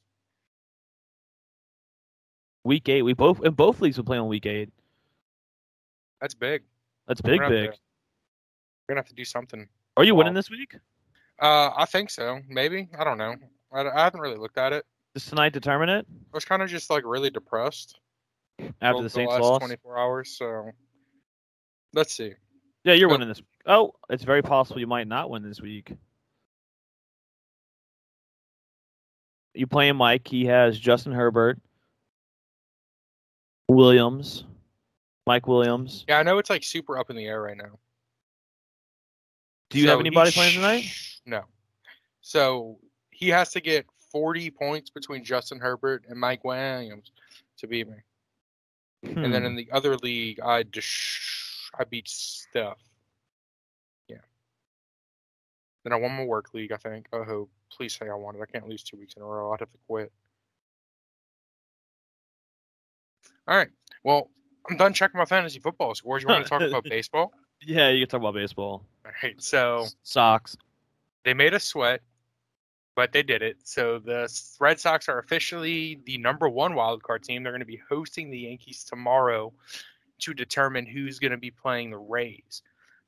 Week 2.64 2.88
eight. 2.90 3.02
We 3.04 3.14
both 3.14 3.44
in 3.44 3.54
both 3.54 3.82
leagues 3.82 3.98
we 3.98 4.04
play 4.04 4.18
on 4.18 4.28
week 4.28 4.46
eight. 4.46 4.72
That's 6.22 6.34
big. 6.34 6.64
That's 7.08 7.22
We're 7.22 7.32
big, 7.34 7.40
gonna 7.42 7.50
big. 7.56 7.70
We're 7.70 7.76
gonna 8.94 9.00
have 9.00 9.10
to 9.10 9.16
do 9.16 9.26
something. 9.26 9.68
Are 9.98 10.04
you 10.04 10.16
winning 10.16 10.34
this 10.34 10.50
week? 10.50 10.76
Uh, 11.40 11.72
I 11.76 11.86
think 11.86 12.10
so. 12.10 12.40
Maybe. 12.48 12.88
I 12.98 13.04
don't 13.04 13.18
know. 13.18 13.36
I, 13.72 13.82
I 13.82 14.04
haven't 14.04 14.22
really 14.22 14.38
looked 14.38 14.58
at 14.58 14.74
it. 14.74 14.86
Does 15.14 15.26
tonight 15.26 15.54
determine 15.54 15.90
it? 15.90 16.06
I 16.10 16.36
was 16.36 16.46
kind 16.46 16.62
of 16.62 16.70
just 16.70 16.90
like 16.90 17.04
really 17.06 17.30
depressed 17.30 18.00
After 18.82 19.02
the 19.02 19.10
Saints 19.10 19.32
last 19.32 19.42
loss? 19.42 19.60
24 19.60 19.98
hours. 19.98 20.38
So 20.38 20.72
let's 21.94 22.14
see. 22.14 22.34
Yeah, 22.84 22.94
you're 22.94 23.10
winning 23.10 23.28
this. 23.28 23.42
Oh, 23.66 23.94
it's 24.10 24.24
very 24.24 24.42
possible 24.42 24.80
you 24.80 24.88
might 24.88 25.08
not 25.08 25.30
win 25.30 25.42
this 25.42 25.62
week. 25.62 25.94
You 29.56 29.68
playing 29.68 29.96
Mike? 29.96 30.28
He 30.28 30.46
has 30.46 30.78
Justin 30.78 31.14
Herbert, 31.14 31.60
Williams, 33.70 34.44
Mike 35.26 35.48
Williams. 35.48 36.06
Yeah, 36.08 36.20
I 36.20 36.24
know 36.24 36.38
it's 36.38 36.50
like 36.50 36.64
super 36.64 37.00
up 37.00 37.10
in 37.10 37.16
the 37.16 37.26
air 37.26 37.42
right 37.42 37.58
now. 37.58 37.80
Do 39.70 39.80
you 39.80 39.88
have 39.88 39.96
So 39.96 40.00
he 40.00 40.08
anybody 40.08 40.32
playing 40.32 40.52
sh- 40.52 40.56
tonight? 40.56 40.86
No. 41.26 41.46
So 42.22 42.78
he 43.16 43.30
has 43.30 43.52
to 43.54 43.62
get 43.62 43.86
40 44.12 44.52
points 44.52 44.90
between 44.90 45.24
Justin 45.24 45.60
Herbert 45.60 46.06
and 46.10 46.20
Mike 46.20 46.44
Williams 46.44 47.12
to 47.58 47.68
beat 47.68 47.88
me. 47.88 47.96
And 49.04 49.34
then 49.34 49.42
Hmm. 49.42 49.48
in 49.48 49.56
the 49.56 49.70
other 49.72 49.96
league, 49.98 50.40
I 50.40 50.64
just 50.64 50.90
I 51.78 51.84
beat 51.84 52.08
Steph. 52.08 52.78
Yeah. 54.08 54.18
Then 55.84 55.94
I 55.94 55.98
won 55.98 56.12
my 56.14 56.24
work 56.26 56.54
league. 56.54 56.72
I 56.72 56.78
think. 56.78 57.08
I 57.14 57.24
hope. 57.24 57.50
Please 57.72 57.94
say 57.96 58.10
I 58.10 58.14
won 58.16 58.36
it. 58.36 58.42
I 58.42 58.46
can't 58.46 58.68
lose 58.68 58.84
two 58.84 58.98
weeks 58.98 59.14
in 59.16 59.22
a 59.22 59.26
row. 59.26 59.52
I'd 59.52 59.60
have 59.60 59.72
to 59.72 59.78
quit. 59.88 60.12
All 63.48 63.58
right. 63.58 63.70
Well, 64.04 64.30
I'm 64.70 64.78
done 64.78 64.94
checking 64.94 65.18
my 65.18 65.26
fantasy 65.26 65.60
football 65.60 65.94
scores. 65.94 66.24
You 66.24 66.30
want 66.30 66.44
to 66.46 66.50
talk 66.50 66.62
about 66.68 66.84
baseball? 66.86 67.32
yeah, 67.62 67.90
you 67.90 68.06
can 68.06 68.10
talk 68.10 68.22
about 68.22 68.34
baseball. 68.34 68.84
All 69.06 69.12
right. 69.22 69.42
So 69.42 69.86
socks. 70.04 70.58
they 71.24 71.34
made 71.34 71.54
us 71.54 71.64
sweat, 71.64 72.02
but 72.96 73.12
they 73.12 73.24
did 73.24 73.42
it. 73.42 73.58
So 73.64 74.00
the 74.00 74.30
Red 74.60 74.80
Sox 74.80 75.10
are 75.10 75.20
officially 75.20 76.00
the 76.06 76.18
number 76.18 76.48
one 76.48 76.76
wild 76.76 77.04
card 77.04 77.24
team. 77.24 77.44
They're 77.44 77.52
going 77.52 77.60
to 77.60 77.66
be 77.66 77.82
hosting 77.90 78.30
the 78.30 78.40
Yankees 78.40 78.84
tomorrow 78.84 79.54
to 80.20 80.34
determine 80.34 80.86
who's 80.86 81.20
going 81.20 81.32
to 81.32 81.38
be 81.38 81.52
playing 81.52 81.92
the 81.92 81.98
Rays. 81.98 82.62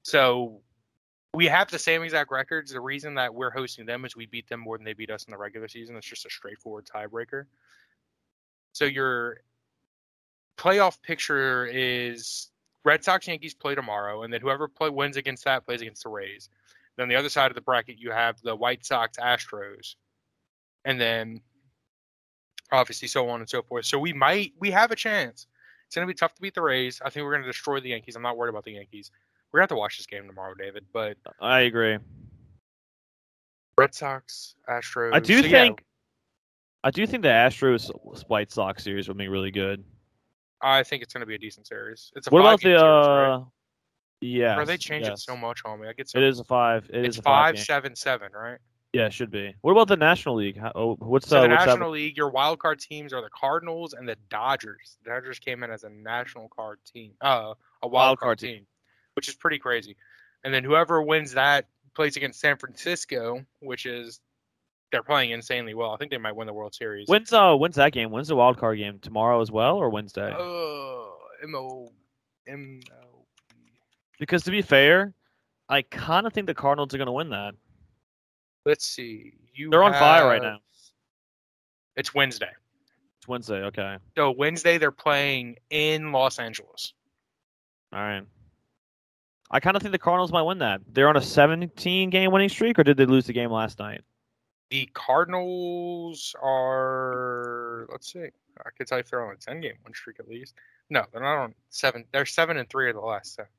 So 0.04 0.60
we 1.34 1.45
have 1.45 1.71
the 1.71 1.80
same 1.80 2.04
exact 2.04 2.32
records. 2.32 2.71
The 2.71 2.82
reason 2.82 3.15
that 3.15 3.34
we're 3.34 3.50
hosting 3.50 3.86
them 3.86 4.04
is 4.06 4.15
we 4.15 4.26
beat 4.26 4.50
them 4.50 4.60
more 4.60 4.78
than 4.78 4.86
they 4.86 4.93
beat 4.93 5.10
us 5.10 5.23
in 5.23 5.32
the 5.32 5.38
regular 5.38 5.67
season. 5.67 5.95
It's 5.95 6.08
just 6.08 6.26
a 6.26 6.30
straightforward 6.30 6.86
tiebreaker. 6.86 7.45
So 8.73 8.86
your 8.86 9.38
playoff 10.58 11.02
picture 11.02 11.65
is 11.65 12.50
Red 12.84 13.04
Sox 13.04 13.28
Yankees 13.28 13.54
play 13.54 13.76
tomorrow, 13.76 14.23
and 14.23 14.34
then 14.34 14.41
whoever 14.41 14.67
play 14.67 14.89
wins 14.89 15.17
against 15.17 15.45
that 15.45 15.65
plays 15.65 15.82
against 15.82 16.04
the 16.04 16.10
Rays. 16.10 16.50
Then 16.97 17.07
the 17.07 17.15
other 17.15 17.29
side 17.29 17.51
of 17.51 17.55
the 17.55 17.62
bracket, 17.62 17.97
you 17.99 18.12
have 18.12 18.41
the 18.41 18.55
White 18.55 18.86
Sox 18.86 19.17
Astros, 19.17 19.95
and 20.83 20.99
then 20.99 21.41
obviously 22.71 23.07
so 23.07 23.29
on 23.29 23.39
and 23.39 23.49
so 23.49 23.62
forth. 23.62 23.86
So 23.86 23.99
we 23.99 24.13
might 24.13 24.53
we 24.60 24.71
have 24.71 24.91
a 24.91 24.95
chance. 24.95 25.47
It's 25.86 25.95
gonna 25.95 26.07
be 26.07 26.13
tough 26.13 26.33
to 26.36 26.41
beat 26.41 26.55
the 26.55 26.62
Rays. 26.62 27.01
I 27.03 27.10
think 27.10 27.23
we're 27.23 27.33
gonna 27.33 27.45
destroy 27.45 27.79
the 27.79 27.89
Yankees. 27.89 28.15
I'm 28.15 28.23
not 28.23 28.36
worried 28.36 28.49
about 28.49 28.65
the 28.65 28.73
Yankees. 28.73 29.12
We're 29.51 29.60
gonna 29.60 29.63
have 29.63 29.69
to 29.69 29.75
watch 29.75 29.97
this 29.97 30.07
game 30.07 30.27
tomorrow, 30.27 30.53
David. 30.55 30.86
But 30.91 31.17
I 31.39 31.62
agree. 31.62 31.97
Red 33.77 33.93
Sox, 33.93 34.55
Astros. 34.67 35.13
I 35.13 35.19
do 35.19 35.41
so 35.41 35.47
yeah, 35.47 35.62
think 35.63 35.86
I 36.83 36.91
do 36.91 37.05
think 37.05 37.23
the 37.23 37.29
Astros 37.29 37.91
White 38.27 38.51
Sox 38.51 38.83
series 38.83 39.07
will 39.07 39.15
be 39.15 39.27
really 39.27 39.51
good. 39.51 39.83
I 40.62 40.81
think 40.83 41.03
it's 41.03 41.13
gonna 41.13 41.27
be 41.27 41.36
a 41.36 41.39
decent 41.39 41.67
series. 41.67 42.12
It's 42.15 42.27
a 42.27 42.29
What 42.31 42.39
about 42.39 42.60
the 42.60 42.69
series, 42.69 42.81
right? 42.81 43.33
Uh, 43.36 43.43
uh 44.21 44.25
yeah. 44.25 44.56
Bro, 44.56 44.65
they 44.65 44.77
change 44.77 45.08
it 45.08 45.19
so 45.19 45.38
much 45.38 45.62
me. 45.65 45.88
I 45.88 45.93
get 45.93 46.10
so 46.10 46.17
It 46.17 46.23
is 46.23 46.39
a 46.39 46.43
five. 46.43 46.89
It 46.91 47.01
is 47.01 47.08
it's 47.08 47.17
a 47.19 47.21
five. 47.21 47.56
five, 47.56 47.63
seven, 47.65 47.95
seven, 47.95 48.32
right? 48.34 48.58
Yeah, 48.93 49.08
it 49.08 49.13
should 49.13 49.30
be. 49.30 49.53
What 49.62 49.73
about 49.73 49.89
the 49.89 49.97
National 49.97 50.36
League? 50.36 50.58
How, 50.58 50.71
oh, 50.73 50.95
what's 50.99 51.27
So 51.27 51.39
uh, 51.39 51.41
the 51.43 51.49
what's 51.49 51.65
that- 51.65 51.71
National 51.71 51.91
League, 51.91 52.17
your 52.17 52.30
wild 52.30 52.60
card 52.60 52.80
teams 52.80 53.13
are 53.13 53.21
the 53.21 53.30
Cardinals 53.30 53.93
and 53.93 54.08
the 54.08 54.15
Dodgers. 54.30 54.97
The 55.03 55.12
Dodgers 55.12 55.39
came 55.39 55.62
in 55.63 55.69
as 55.71 55.84
a 55.84 55.89
national 55.89 56.49
card 56.49 56.80
team, 56.91 57.12
uh, 57.21 57.53
a 57.84 57.88
wild, 57.88 57.93
Wild 57.93 58.19
card, 58.19 58.39
card 58.39 58.39
team, 58.39 58.65
which 59.13 59.27
is 59.27 59.36
pretty 59.36 59.60
crazy. 59.60 59.95
And 60.43 60.53
then 60.53 60.63
whoever 60.63 61.01
wins 61.01 61.34
that 61.34 61.67
plays 61.95 62.15
against 62.15 62.39
San 62.39 62.58
Francisco, 62.58 63.45
which 63.60 63.86
is 63.86 64.21
they're 64.91 65.03
playing 65.03 65.32
insanely 65.32 65.73
well. 65.73 65.91
I 65.91 65.97
think 65.97 66.10
they 66.12 66.17
might 66.17 66.36
win 66.36 66.47
the 66.47 66.53
World 66.53 66.73
Series. 66.73 67.08
When's 67.10 67.34
uh 67.34 67.56
when's 67.56 67.75
that 67.75 67.91
game? 67.91 68.10
When's 68.10 68.30
the 68.30 68.36
wild 68.38 68.58
card 68.58 68.77
game? 68.77 68.99
Tomorrow 68.99 69.41
as 69.41 69.51
well 69.51 69.75
or 69.77 69.89
Wednesday? 69.89 70.32
Uh, 70.32 71.43
M 71.43 71.53
O 71.56 71.91
M 72.47 72.80
O. 72.91 73.07
Because 74.19 74.43
to 74.43 74.51
be 74.51 74.62
fair, 74.62 75.13
I 75.69 75.82
kind 75.84 76.25
of 76.25 76.34
think 76.34 76.47
the 76.47 76.53
Cardinals 76.53 76.93
are 76.93 76.97
going 76.97 77.08
to 77.08 77.12
win 77.12 77.30
that. 77.30 77.53
Let's 78.65 78.86
see. 78.86 79.34
You 79.53 79.69
They're 79.69 79.84
on 79.84 79.93
fire 79.93 80.27
right 80.27 80.41
now. 80.41 80.60
It's 81.95 82.13
Wednesday. 82.13 82.51
It's 83.19 83.27
Wednesday. 83.27 83.63
Okay. 83.63 83.97
So 84.15 84.32
Wednesday 84.32 84.77
they're 84.77 84.91
playing 84.91 85.58
in 85.69 86.12
Los 86.12 86.39
Angeles. 86.39 86.93
All 87.93 87.99
right. 87.99 88.23
I 89.49 89.60
kind 89.60 89.75
of 89.75 89.82
think 89.82 89.93
the 89.93 89.99
Cardinals 89.99 90.32
might 90.32 90.41
win 90.41 90.60
that. 90.60 90.82
They're 90.91 91.08
on 91.08 91.15
a 91.15 91.21
17 91.21 92.10
game 92.10 92.32
winning 92.32 92.49
streak, 92.49 92.77
or 92.77 92.84
did 92.84 92.97
they 92.97 93.06
lose 93.06 93.25
the 93.25 93.34
game 93.34 93.49
last 93.49 93.80
night? 93.80 94.01
The 94.69 94.89
Cardinals 94.93 96.36
are. 96.43 97.88
Let's 97.89 98.12
see. 98.12 98.19
I 98.19 98.69
could 98.77 98.88
tell 98.88 98.97
you 98.97 99.01
if 99.01 99.10
they're 99.10 99.25
on 99.25 99.34
a 99.34 99.38
ten 99.38 99.62
game 99.62 99.75
win 99.86 99.93
streak 99.93 100.19
at 100.19 100.27
least. 100.27 100.56
No, 100.89 101.06
they're 101.12 101.21
not 101.21 101.38
on 101.38 101.53
seven. 101.69 102.03
They're 102.12 102.25
seven 102.25 102.58
and 102.58 102.69
three 102.69 102.89
of 102.89 102.95
the 102.95 103.01
last 103.01 103.36
seven. 103.36 103.49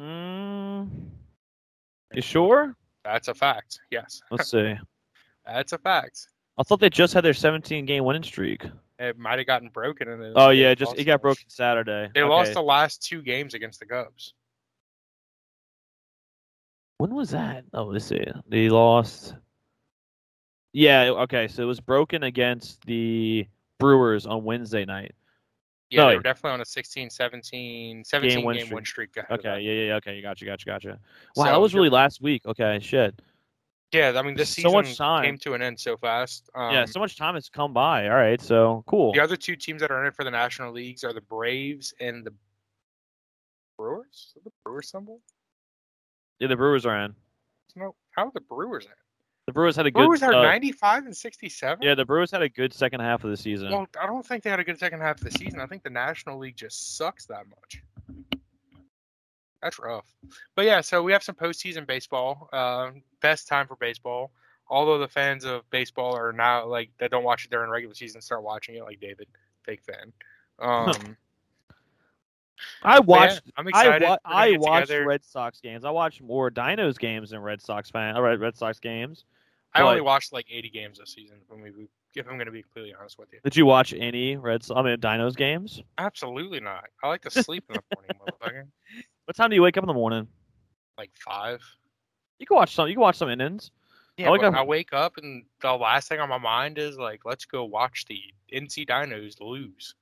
Mm, 0.00 0.88
you 2.14 2.22
sure? 2.22 2.74
That's 3.04 3.28
a 3.28 3.34
fact. 3.34 3.80
Yes, 3.90 4.22
Let's 4.30 4.50
see. 4.50 4.74
that's 5.44 5.72
a 5.72 5.78
fact. 5.78 6.26
I 6.58 6.62
thought 6.62 6.80
they 6.80 6.90
just 6.90 7.12
had 7.14 7.24
their 7.24 7.34
17 7.34 7.84
game 7.86 8.04
winning 8.04 8.22
streak. 8.22 8.64
It 8.98 9.18
might 9.18 9.38
have 9.38 9.46
gotten 9.46 9.68
broken. 9.68 10.08
And 10.08 10.22
then 10.22 10.32
Oh 10.36 10.48
they 10.48 10.56
yeah, 10.56 10.74
just 10.74 10.98
it 10.98 11.04
got 11.04 11.22
broken 11.22 11.44
Saturday. 11.48 12.08
They 12.14 12.20
Okay. 12.22 12.28
lost 12.30 12.54
the 12.54 12.62
last 12.62 13.02
two 13.02 13.22
games 13.22 13.54
against 13.54 13.80
the 13.80 13.86
Cubs. 13.86 14.34
When 16.98 17.14
was 17.14 17.30
that? 17.30 17.64
Oh, 17.72 17.84
let's 17.84 18.04
see. 18.04 18.24
They 18.46 18.68
lost. 18.68 19.34
Yeah. 20.72 21.04
Okay. 21.10 21.48
So 21.48 21.62
it 21.62 21.66
was 21.66 21.80
broken 21.80 22.24
against 22.24 22.84
the 22.84 23.46
Brewers 23.78 24.26
on 24.26 24.44
Wednesday 24.44 24.84
night. 24.84 25.14
Yeah, 25.90 26.02
No, 26.02 26.08
they 26.10 26.16
were 26.16 26.22
definitely 26.22 26.52
on 26.52 26.60
a 26.60 26.64
16, 26.64 27.10
17, 27.10 28.04
17 28.04 28.38
game 28.38 28.44
win 28.46 28.56
win 28.70 28.84
streak. 28.84 29.10
streak. 29.10 29.30
Okay. 29.30 29.60
Yeah. 29.60 29.72
Yeah. 29.72 29.84
yeah, 29.88 29.94
Okay. 29.96 30.14
You 30.16 30.22
got 30.22 30.40
you. 30.40 30.46
Got 30.46 30.64
you. 30.64 30.72
Got 30.72 30.84
you. 30.84 30.90
Wow. 31.36 31.44
So 31.46 31.50
that 31.50 31.60
was 31.60 31.74
really 31.74 31.88
last 31.90 32.22
week. 32.22 32.46
Okay. 32.46 32.78
Shit. 32.80 33.20
Yeah, 33.92 34.12
I 34.14 34.22
mean 34.22 34.36
this 34.36 34.50
So 34.50 34.54
season 34.62 34.72
much 34.72 34.96
time. 34.96 35.24
came 35.24 35.38
to 35.38 35.54
an 35.54 35.62
end 35.62 35.80
so 35.80 35.96
fast. 35.96 36.48
Um, 36.54 36.72
yeah. 36.72 36.84
So 36.84 37.00
much 37.00 37.16
time 37.16 37.34
has 37.34 37.48
come 37.48 37.72
by. 37.72 38.04
All 38.08 38.14
right. 38.14 38.40
So 38.40 38.84
cool. 38.86 39.12
The 39.12 39.20
other 39.20 39.34
two 39.36 39.56
teams 39.56 39.80
that 39.80 39.90
are 39.90 40.00
in 40.00 40.06
it 40.06 40.14
for 40.14 40.22
the 40.24 40.30
National 40.30 40.72
Leagues 40.72 41.02
are 41.02 41.12
the 41.12 41.20
Braves 41.22 41.92
and 42.00 42.24
the 42.24 42.32
Brewers. 43.76 44.32
Is 44.36 44.44
the 44.44 44.50
Brewers 44.64 44.90
symbol? 44.90 45.20
Yeah. 46.38 46.46
The 46.48 46.56
Brewers 46.56 46.86
are 46.86 46.96
in. 47.04 47.14
No, 47.74 47.94
how 48.12 48.26
are 48.26 48.32
the 48.32 48.40
Brewers 48.40 48.84
in? 48.86 48.92
The 49.50 49.54
Brewers 49.54 49.74
had 49.74 49.84
a 49.86 49.90
good. 49.90 50.06
Brewers 50.06 50.22
are 50.22 50.32
uh, 50.32 50.42
95 50.42 51.06
and 51.06 51.16
67. 51.16 51.82
Yeah. 51.82 51.96
The 51.96 52.04
Brewers 52.04 52.30
had 52.30 52.40
a 52.40 52.48
good 52.48 52.72
second 52.72 53.00
half 53.00 53.24
of 53.24 53.30
the 53.30 53.36
season. 53.36 53.72
Well, 53.72 53.88
I 54.00 54.06
don't 54.06 54.24
think 54.24 54.44
they 54.44 54.50
had 54.50 54.60
a 54.60 54.64
good 54.64 54.78
second 54.78 55.00
half 55.00 55.16
of 55.16 55.24
the 55.24 55.32
season. 55.32 55.58
I 55.58 55.66
think 55.66 55.82
the 55.82 55.90
National 55.90 56.38
League 56.38 56.54
just 56.54 56.96
sucks 56.96 57.26
that 57.26 57.46
much. 57.48 57.82
That's 59.60 59.80
rough. 59.80 60.06
But 60.54 60.66
yeah, 60.66 60.82
so 60.82 61.02
we 61.02 61.10
have 61.10 61.24
some 61.24 61.34
postseason 61.34 61.84
baseball. 61.84 62.48
Uh, 62.52 62.92
best 63.20 63.48
time 63.48 63.66
for 63.66 63.74
baseball. 63.74 64.30
Although 64.68 64.98
the 64.98 65.08
fans 65.08 65.44
of 65.44 65.68
baseball 65.70 66.16
are 66.16 66.32
now 66.32 66.64
like 66.64 66.90
that 67.00 67.10
don't 67.10 67.24
watch 67.24 67.44
it 67.44 67.50
during 67.50 67.72
regular 67.72 67.96
season, 67.96 68.20
start 68.20 68.44
watching 68.44 68.76
it 68.76 68.84
like 68.84 69.00
David, 69.00 69.26
fake 69.64 69.82
fan. 69.82 70.12
Um, 70.62 71.16
I 72.82 73.00
but 73.00 73.08
yeah, 73.08 73.16
watched. 73.16 73.42
I'm 73.56 73.66
I 73.66 73.68
excited. 73.70 74.08
wa- 74.08 74.18
I 74.26 74.56
watched 74.58 74.88
together. 74.88 75.06
Red 75.06 75.24
Sox 75.24 75.58
games. 75.62 75.86
I 75.86 75.90
watched 75.90 76.20
more 76.20 76.50
Dinos 76.50 76.98
games 76.98 77.30
than 77.30 77.40
Red 77.40 77.62
Sox 77.62 77.88
fan. 77.88 78.14
All 78.14 78.20
right, 78.20 78.38
Red 78.38 78.58
Sox 78.58 78.78
games. 78.78 79.24
I 79.74 79.82
only 79.82 80.00
watched 80.00 80.32
like 80.32 80.46
80 80.50 80.70
games 80.70 80.98
this 80.98 81.12
season. 81.14 81.38
When 81.48 81.62
we, 81.62 81.70
if 82.14 82.26
I'm 82.26 82.34
going 82.34 82.46
to 82.46 82.52
be 82.52 82.62
completely 82.62 82.92
honest 82.98 83.18
with 83.18 83.28
you, 83.32 83.38
Did 83.44 83.56
you 83.56 83.66
watch 83.66 83.92
any 83.92 84.36
Red? 84.36 84.64
Sox, 84.64 84.78
I 84.78 84.82
mean, 84.82 84.96
Dinos 84.98 85.36
games? 85.36 85.82
absolutely 85.98 86.60
not. 86.60 86.84
I 87.04 87.08
like 87.08 87.22
to 87.22 87.30
sleep 87.44 87.64
in 87.68 87.76
the 87.76 87.82
morning, 87.94 88.10
motherfucker. 88.20 88.66
What 89.26 89.36
time 89.36 89.50
do 89.50 89.56
you 89.56 89.62
wake 89.62 89.76
up 89.76 89.84
in 89.84 89.88
the 89.88 89.94
morning? 89.94 90.26
Like 90.98 91.10
five. 91.24 91.60
You 92.38 92.46
can 92.46 92.56
watch 92.56 92.74
some. 92.74 92.88
You 92.88 92.94
can 92.94 93.00
watch 93.02 93.16
some 93.16 93.28
innings. 93.30 93.70
Yeah, 94.16 94.30
wake 94.30 94.42
up- 94.42 94.54
I 94.54 94.62
wake 94.62 94.92
up 94.92 95.16
and 95.18 95.44
the 95.62 95.72
last 95.72 96.08
thing 96.08 96.20
on 96.20 96.28
my 96.28 96.36
mind 96.38 96.76
is 96.78 96.98
like, 96.98 97.20
let's 97.24 97.44
go 97.44 97.64
watch 97.64 98.04
the 98.06 98.18
NC 98.52 98.86
Dinos 98.88 99.40
lose. 99.40 99.94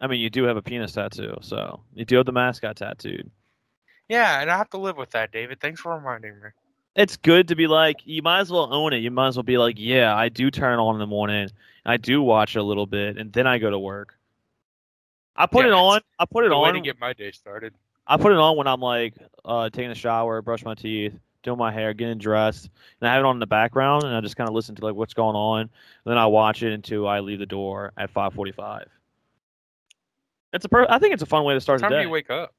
I 0.00 0.06
mean, 0.08 0.20
you 0.20 0.28
do 0.28 0.42
have 0.44 0.56
a 0.56 0.62
penis 0.62 0.92
tattoo, 0.92 1.36
so 1.40 1.80
you 1.94 2.04
do 2.04 2.16
have 2.16 2.26
the 2.26 2.32
mascot 2.32 2.76
tattooed. 2.76 3.30
Yeah, 4.08 4.40
and 4.42 4.50
I 4.50 4.58
have 4.58 4.68
to 4.70 4.76
live 4.78 4.96
with 4.98 5.10
that, 5.12 5.32
David. 5.32 5.60
Thanks 5.60 5.80
for 5.80 5.94
reminding 5.96 6.32
me. 6.34 6.48
It's 6.96 7.16
good 7.16 7.48
to 7.48 7.56
be 7.56 7.66
like. 7.66 7.96
You 8.04 8.22
might 8.22 8.40
as 8.40 8.50
well 8.52 8.72
own 8.72 8.92
it. 8.92 8.98
You 8.98 9.10
might 9.10 9.28
as 9.28 9.36
well 9.36 9.42
be 9.42 9.58
like, 9.58 9.76
yeah, 9.78 10.14
I 10.14 10.28
do 10.28 10.50
turn 10.50 10.78
it 10.78 10.82
on 10.82 10.94
in 10.94 11.00
the 11.00 11.06
morning. 11.06 11.48
I 11.84 11.96
do 11.96 12.22
watch 12.22 12.56
it 12.56 12.60
a 12.60 12.62
little 12.62 12.86
bit, 12.86 13.18
and 13.18 13.32
then 13.32 13.46
I 13.46 13.58
go 13.58 13.70
to 13.70 13.78
work. 13.78 14.16
I 15.36 15.46
put 15.46 15.64
Yeah, 15.64 15.72
it 15.72 15.74
on. 15.74 16.00
I 16.18 16.24
put 16.24 16.44
it 16.44 16.50
way 16.50 16.68
on. 16.68 16.74
to 16.74 16.80
get 16.80 17.00
my 17.00 17.12
day 17.12 17.30
started. 17.32 17.74
I 18.06 18.16
put 18.16 18.32
it 18.32 18.38
on 18.38 18.56
when 18.56 18.66
I'm 18.66 18.80
like 18.80 19.14
uh, 19.44 19.70
taking 19.70 19.90
a 19.90 19.94
shower, 19.94 20.40
brush 20.42 20.64
my 20.64 20.74
teeth, 20.74 21.14
doing 21.42 21.58
my 21.58 21.72
hair, 21.72 21.92
getting 21.94 22.18
dressed, 22.18 22.68
and 23.00 23.08
I 23.08 23.14
have 23.14 23.24
it 23.24 23.26
on 23.26 23.36
in 23.36 23.40
the 23.40 23.46
background, 23.46 24.04
and 24.04 24.14
I 24.14 24.20
just 24.20 24.36
kind 24.36 24.48
of 24.48 24.54
listen 24.54 24.74
to 24.76 24.84
like 24.84 24.94
what's 24.94 25.14
going 25.14 25.34
on. 25.36 25.60
And 25.62 25.70
then 26.04 26.18
I 26.18 26.26
watch 26.26 26.62
it 26.62 26.72
until 26.72 27.08
I 27.08 27.20
leave 27.20 27.38
the 27.40 27.46
door 27.46 27.92
at 27.96 28.10
5:45. 28.10 28.86
It's 30.52 30.64
a 30.64 30.68
per- 30.68 30.86
I 30.88 30.98
think 30.98 31.14
it's 31.14 31.22
a 31.22 31.26
fun 31.26 31.44
way 31.44 31.54
to 31.54 31.60
What 31.62 31.62
start 31.62 31.80
the 31.80 31.88
time 31.88 31.90
do 31.90 32.00
you 32.00 32.10
wake 32.10 32.30
up? 32.30 32.54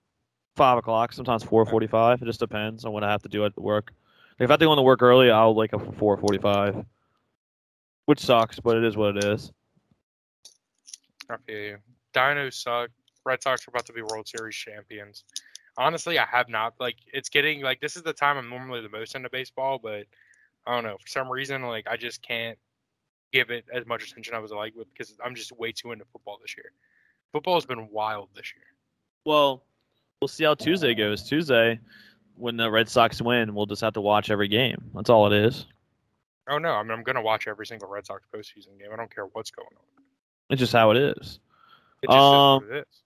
Five 0.56 0.78
o'clock, 0.78 1.13
sometimes 1.13 1.43
4:45. 1.43 2.21
It 2.21 2.26
just 2.26 2.39
depends 2.39 2.86
on 2.86 2.91
what 2.91 3.04
I 3.04 3.12
have 3.12 3.21
to 3.24 3.30
do 3.30 3.45
at 3.45 3.56
work. 3.58 3.93
If 4.39 4.50
I 4.50 4.54
have 4.54 4.60
to 4.60 4.65
go 4.65 4.74
into 4.74 4.82
work 4.82 5.02
early, 5.02 5.32
I'll 5.32 5.56
wake 5.56 5.74
up 5.74 5.82
for 5.98 6.17
4:45, 6.17 6.86
which 8.06 8.19
sucks, 8.19 8.60
but 8.60 8.76
it 8.76 8.84
is 8.84 8.98
what 8.98 9.17
it 9.17 9.24
is. 9.24 9.52
I 11.30 11.38
feel 11.38 11.58
you. 11.58 11.78
Dinos 12.13 12.54
suck. 12.54 12.89
Red 13.26 13.41
Sox 13.41 13.67
are 13.67 13.71
about 13.71 13.86
to 13.88 13.93
be 13.93 14.02
World 14.02 14.28
Series 14.28 14.56
champions. 14.56 15.24
Honestly, 15.78 16.19
I 16.19 16.26
have 16.26 16.48
not 16.48 16.76
like 16.80 16.95
it's 17.12 17.30
getting 17.30 17.62
like 17.62 17.82
this 17.82 17.95
is 17.95 18.04
the 18.04 18.13
time 18.13 18.38
I'm 18.38 18.50
normally 18.50 18.82
the 18.82 18.89
most 18.89 19.15
into 19.15 19.30
baseball, 19.30 19.80
but 19.82 20.06
I 20.67 20.76
don't 20.76 20.84
know 20.84 20.98
for 20.98 21.08
some 21.08 21.30
reason 21.30 21.63
like 21.63 21.88
I 21.88 21.98
just 21.98 22.21
can't 22.21 22.58
give 23.34 23.50
it 23.50 23.65
as 23.74 23.86
much 23.86 24.10
attention 24.10 24.36
I 24.36 24.39
was 24.39 24.52
like 24.52 24.76
with 24.76 24.88
because 24.93 25.17
I'm 25.24 25.36
just 25.36 25.52
way 25.54 25.71
too 25.71 25.91
into 25.91 26.06
football 26.06 26.38
this 26.41 26.56
year. 26.56 26.71
Football 27.32 27.56
has 27.56 27.65
been 27.65 27.89
wild 27.89 28.30
this 28.36 28.54
year. 28.56 28.65
Well, 29.26 29.63
we'll 30.21 30.28
see 30.28 30.43
how 30.43 30.54
Tuesday 30.54 30.93
goes. 30.93 31.28
Tuesday, 31.28 31.80
when 32.38 32.58
the 32.58 32.69
Red 32.69 32.89
Sox 32.89 33.21
win, 33.21 33.54
we'll 33.56 33.65
just 33.65 33.82
have 33.82 33.93
to 33.93 34.02
watch 34.02 34.30
every 34.30 34.48
game. 34.48 34.91
That's 34.93 35.10
all 35.10 35.32
it 35.32 35.34
is. 35.34 35.65
Oh 36.50 36.58
no, 36.58 36.69
I 36.71 36.84
mean 36.84 36.91
I'm 36.91 37.04
gonna 37.04 37.21
watch 37.21 37.48
every 37.48 37.65
single 37.65 37.89
Red 37.89 38.06
Sox 38.06 38.24
postseason 38.34 38.78
game. 38.80 38.89
I 38.93 38.95
don't 38.95 39.13
care 39.13 39.26
what's 39.34 39.52
going 39.52 39.67
on. 39.76 40.04
It's 40.50 40.60
just 40.60 40.74
how 40.74 40.91
it 40.91 40.98
is. 40.98 41.39
It 42.04 42.08
just 42.10 42.17
Um, 42.17 42.63
is 42.65 42.69
it 42.69 42.76
is. 42.78 43.02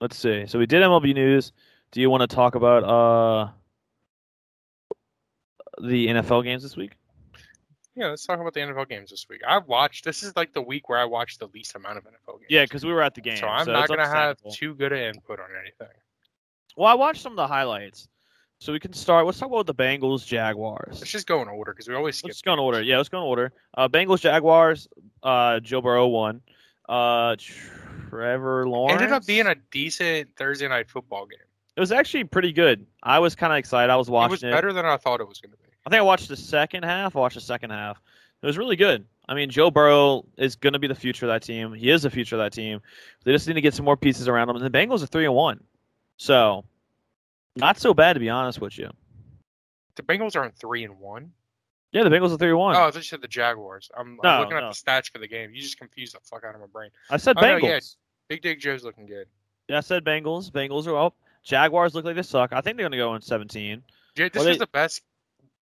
Let's 0.00 0.16
see. 0.16 0.46
So 0.46 0.58
we 0.58 0.66
did 0.66 0.82
MLB 0.82 1.14
news. 1.14 1.52
Do 1.90 2.00
you 2.00 2.08
want 2.08 2.28
to 2.28 2.34
talk 2.34 2.54
about 2.54 2.84
uh 2.84 3.52
the 5.82 6.08
NFL 6.08 6.44
games 6.44 6.62
this 6.62 6.76
week? 6.76 6.92
Yeah, 7.94 8.06
let's 8.08 8.24
talk 8.24 8.38
about 8.40 8.54
the 8.54 8.60
NFL 8.60 8.88
games 8.88 9.10
this 9.10 9.26
week. 9.28 9.40
I've 9.46 9.66
watched. 9.66 10.04
This 10.04 10.22
is 10.22 10.36
like 10.36 10.52
the 10.52 10.62
week 10.62 10.88
where 10.88 10.98
I 10.98 11.04
watched 11.04 11.40
the 11.40 11.48
least 11.48 11.74
amount 11.74 11.98
of 11.98 12.04
NFL 12.04 12.38
games. 12.38 12.46
Yeah, 12.48 12.64
because 12.64 12.84
we 12.86 12.92
were 12.92 13.02
at 13.02 13.14
the 13.14 13.20
game. 13.20 13.36
so 13.36 13.48
I'm 13.48 13.64
so 13.66 13.72
not 13.72 13.88
gonna 13.88 14.08
have 14.08 14.36
too 14.52 14.74
good 14.74 14.92
an 14.92 15.14
input 15.14 15.40
on 15.40 15.48
anything. 15.60 15.94
Well, 16.76 16.86
I 16.88 16.94
watched 16.94 17.22
some 17.22 17.32
of 17.32 17.36
the 17.36 17.48
highlights. 17.48 18.08
So 18.60 18.72
we 18.72 18.80
can 18.80 18.92
start. 18.92 19.24
Let's 19.24 19.38
talk 19.38 19.50
about 19.50 19.66
the 19.66 19.74
Bengals 19.74 20.26
Jaguars. 20.26 20.98
Let's 20.98 21.10
just 21.10 21.26
go 21.26 21.42
in 21.42 21.48
order 21.48 21.72
because 21.72 21.88
we 21.88 21.94
always 21.94 22.16
skip. 22.16 22.30
Let's 22.30 22.42
go 22.42 22.52
in 22.54 22.58
order. 22.58 22.82
Yeah, 22.82 22.96
let's 22.96 23.08
go 23.08 23.18
in 23.18 23.24
order. 23.24 23.52
Uh, 23.74 23.88
Bengals 23.88 24.20
Jaguars. 24.20 24.88
Uh, 25.22 25.60
Joe 25.60 25.80
Burrow 25.80 26.08
won. 26.08 26.40
Uh, 26.88 27.36
Trevor 28.08 28.68
Lawrence 28.68 29.00
Ended 29.00 29.12
up 29.12 29.26
being 29.26 29.46
a 29.46 29.54
decent 29.70 30.34
Thursday 30.36 30.66
night 30.66 30.90
football 30.90 31.26
game. 31.26 31.38
It 31.76 31.80
was 31.80 31.92
actually 31.92 32.24
pretty 32.24 32.52
good. 32.52 32.84
I 33.04 33.20
was 33.20 33.36
kind 33.36 33.52
of 33.52 33.58
excited. 33.58 33.92
I 33.92 33.96
was 33.96 34.10
watching. 34.10 34.48
It 34.48 34.50
was 34.50 34.56
better 34.56 34.72
than 34.72 34.84
I 34.84 34.96
thought 34.96 35.20
it 35.20 35.28
was 35.28 35.40
going 35.40 35.52
to 35.52 35.58
be. 35.58 35.68
I 35.86 35.90
think 35.90 36.00
I 36.00 36.02
watched 36.02 36.28
the 36.28 36.36
second 36.36 36.82
half. 36.82 37.14
I 37.14 37.20
watched 37.20 37.36
the 37.36 37.40
second 37.40 37.70
half. 37.70 38.00
It 38.42 38.46
was 38.46 38.58
really 38.58 38.76
good. 38.76 39.04
I 39.28 39.34
mean, 39.34 39.50
Joe 39.50 39.70
Burrow 39.70 40.24
is 40.36 40.56
going 40.56 40.72
to 40.72 40.78
be 40.78 40.88
the 40.88 40.94
future 40.94 41.26
of 41.26 41.30
that 41.30 41.42
team. 41.42 41.72
He 41.74 41.90
is 41.90 42.02
the 42.02 42.10
future 42.10 42.34
of 42.34 42.40
that 42.40 42.52
team. 42.52 42.80
They 43.24 43.32
just 43.32 43.46
need 43.46 43.54
to 43.54 43.60
get 43.60 43.74
some 43.74 43.84
more 43.84 43.96
pieces 43.96 44.26
around 44.26 44.48
him. 44.48 44.56
And 44.56 44.64
the 44.64 44.76
Bengals 44.76 45.02
are 45.02 45.06
three 45.06 45.26
and 45.26 45.34
one, 45.34 45.62
so 46.16 46.64
not 47.56 47.78
so 47.78 47.92
bad 47.94 48.14
to 48.14 48.20
be 48.20 48.28
honest 48.28 48.60
with 48.60 48.78
you. 48.78 48.90
The 49.96 50.02
Bengals 50.02 50.36
aren't 50.36 50.56
three 50.56 50.84
and 50.84 50.98
one. 50.98 51.32
Yeah, 51.92 52.02
the 52.04 52.10
Bengals 52.10 52.32
are 52.32 52.36
three 52.36 52.50
and 52.50 52.58
one. 52.58 52.76
Oh, 52.76 52.80
I 52.86 52.90
thought 52.90 52.96
you 52.96 53.02
said 53.02 53.22
the 53.22 53.28
Jaguars. 53.28 53.90
I'm, 53.98 54.18
No, 54.22 54.28
I'm 54.28 54.40
looking 54.42 54.56
no. 54.58 54.68
at 54.68 54.74
the 54.74 54.78
stats 54.90 55.10
for 55.10 55.18
the 55.18 55.26
game. 55.28 55.50
You 55.54 55.60
just 55.62 55.78
confused 55.78 56.14
the 56.14 56.20
fuck 56.22 56.44
out 56.44 56.54
of 56.54 56.60
my 56.60 56.66
brain. 56.66 56.90
I 57.10 57.16
said 57.16 57.36
Oh, 57.38 57.40
no, 57.40 57.46
Bengals. 57.58 57.62
yeah. 57.62 57.78
Big 58.28 58.42
Dig 58.42 58.60
Joe's 58.60 58.84
looking 58.84 59.06
good. 59.06 59.26
Yeah, 59.68 59.78
I 59.78 59.80
said 59.80 60.04
Bengals. 60.04 60.50
Bengals 60.50 60.86
are 60.86 60.96
up. 60.96 61.16
Jaguars 61.42 61.94
look 61.94 62.04
like 62.04 62.14
they 62.16 62.22
suck. 62.22 62.52
I 62.52 62.60
think 62.60 62.76
they're 62.76 62.84
going 62.84 62.92
to 62.92 62.98
go 62.98 63.14
in 63.14 63.22
17. 63.22 63.82
Ja- 64.16 64.24
This 64.28 64.32
Well, 64.34 64.46
is 64.46 64.56
they- 64.56 64.58
the 64.64 64.66
best 64.68 65.02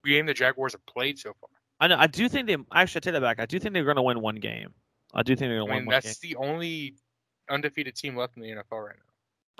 game 0.04 0.26
the 0.26 0.34
Jaguars 0.34 0.72
have 0.72 0.84
played 0.86 1.18
so 1.18 1.32
far. 1.40 1.48
I 1.80 1.88
know. 1.88 1.96
I 1.98 2.06
do 2.06 2.28
think 2.28 2.46
they 2.46 2.56
actually 2.72 2.98
I 2.98 3.00
take 3.00 3.12
that 3.14 3.20
back. 3.22 3.40
I 3.40 3.46
do 3.46 3.58
think 3.58 3.72
they're 3.72 3.84
going 3.84 3.96
to 3.96 4.02
win 4.02 4.20
one 4.20 4.36
game. 4.36 4.74
I 5.14 5.22
do 5.22 5.34
think 5.34 5.48
they're 5.48 5.58
going 5.58 5.68
to 5.68 5.74
win 5.74 5.78
mean, 5.80 5.86
one 5.86 5.92
game. 5.94 6.00
that's 6.04 6.18
the 6.18 6.36
only 6.36 6.94
undefeated 7.48 7.96
team 7.96 8.16
left 8.16 8.36
in 8.36 8.42
the 8.42 8.48
NFL 8.50 8.84
right 8.86 8.96
now. 8.96 9.04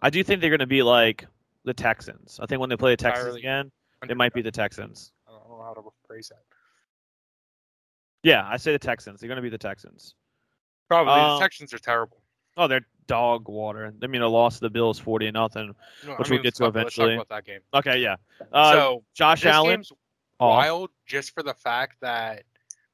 I 0.02 0.10
do 0.10 0.22
think 0.22 0.40
they're 0.42 0.50
going 0.50 0.60
to 0.60 0.66
be 0.66 0.82
like 0.82 1.26
the 1.64 1.74
Texans. 1.74 2.38
I 2.42 2.46
think 2.46 2.60
when 2.60 2.70
they 2.70 2.76
play 2.76 2.92
the 2.92 2.96
Texans 2.96 3.26
Entirely 3.36 3.40
again, 3.40 3.72
it 4.08 4.16
might 4.16 4.32
be 4.32 4.42
the 4.42 4.50
Texans. 4.50 5.12
I 5.28 5.32
don't 5.32 5.48
know 5.58 5.62
how 5.64 5.74
to 5.74 5.82
phrase 6.06 6.28
that. 6.28 6.42
Yeah, 8.22 8.46
I 8.48 8.56
say 8.56 8.72
the 8.72 8.78
Texans. 8.78 9.20
They're 9.20 9.28
going 9.28 9.36
to 9.36 9.42
be 9.42 9.48
the 9.48 9.58
Texans. 9.58 10.14
Probably 10.88 11.12
Um, 11.14 11.36
the 11.36 11.40
Texans 11.40 11.72
are 11.72 11.78
terrible. 11.78 12.18
Oh, 12.56 12.66
they're 12.66 12.84
dog 13.06 13.48
water. 13.48 13.92
I 14.02 14.06
mean, 14.06 14.22
a 14.22 14.28
loss 14.28 14.56
to 14.56 14.60
the 14.60 14.70
Bills, 14.70 14.98
forty 14.98 15.26
and 15.26 15.34
nothing. 15.34 15.74
No, 16.06 16.14
which 16.16 16.30
I 16.30 16.34
we'll 16.34 16.42
get 16.42 16.54
to 16.56 16.64
talk- 16.64 16.74
let's 16.74 16.94
talk 16.96 17.04
eventually. 17.04 17.14
about 17.14 17.28
that 17.28 17.44
game. 17.44 17.60
Okay, 17.72 17.98
yeah. 17.98 18.16
Uh, 18.52 18.72
so 18.72 19.04
Josh 19.14 19.46
Allen. 19.46 19.82
off. 20.38 20.64
wild 20.64 20.90
just 21.06 21.32
for 21.32 21.42
the 21.42 21.54
fact 21.54 21.96
that 22.00 22.42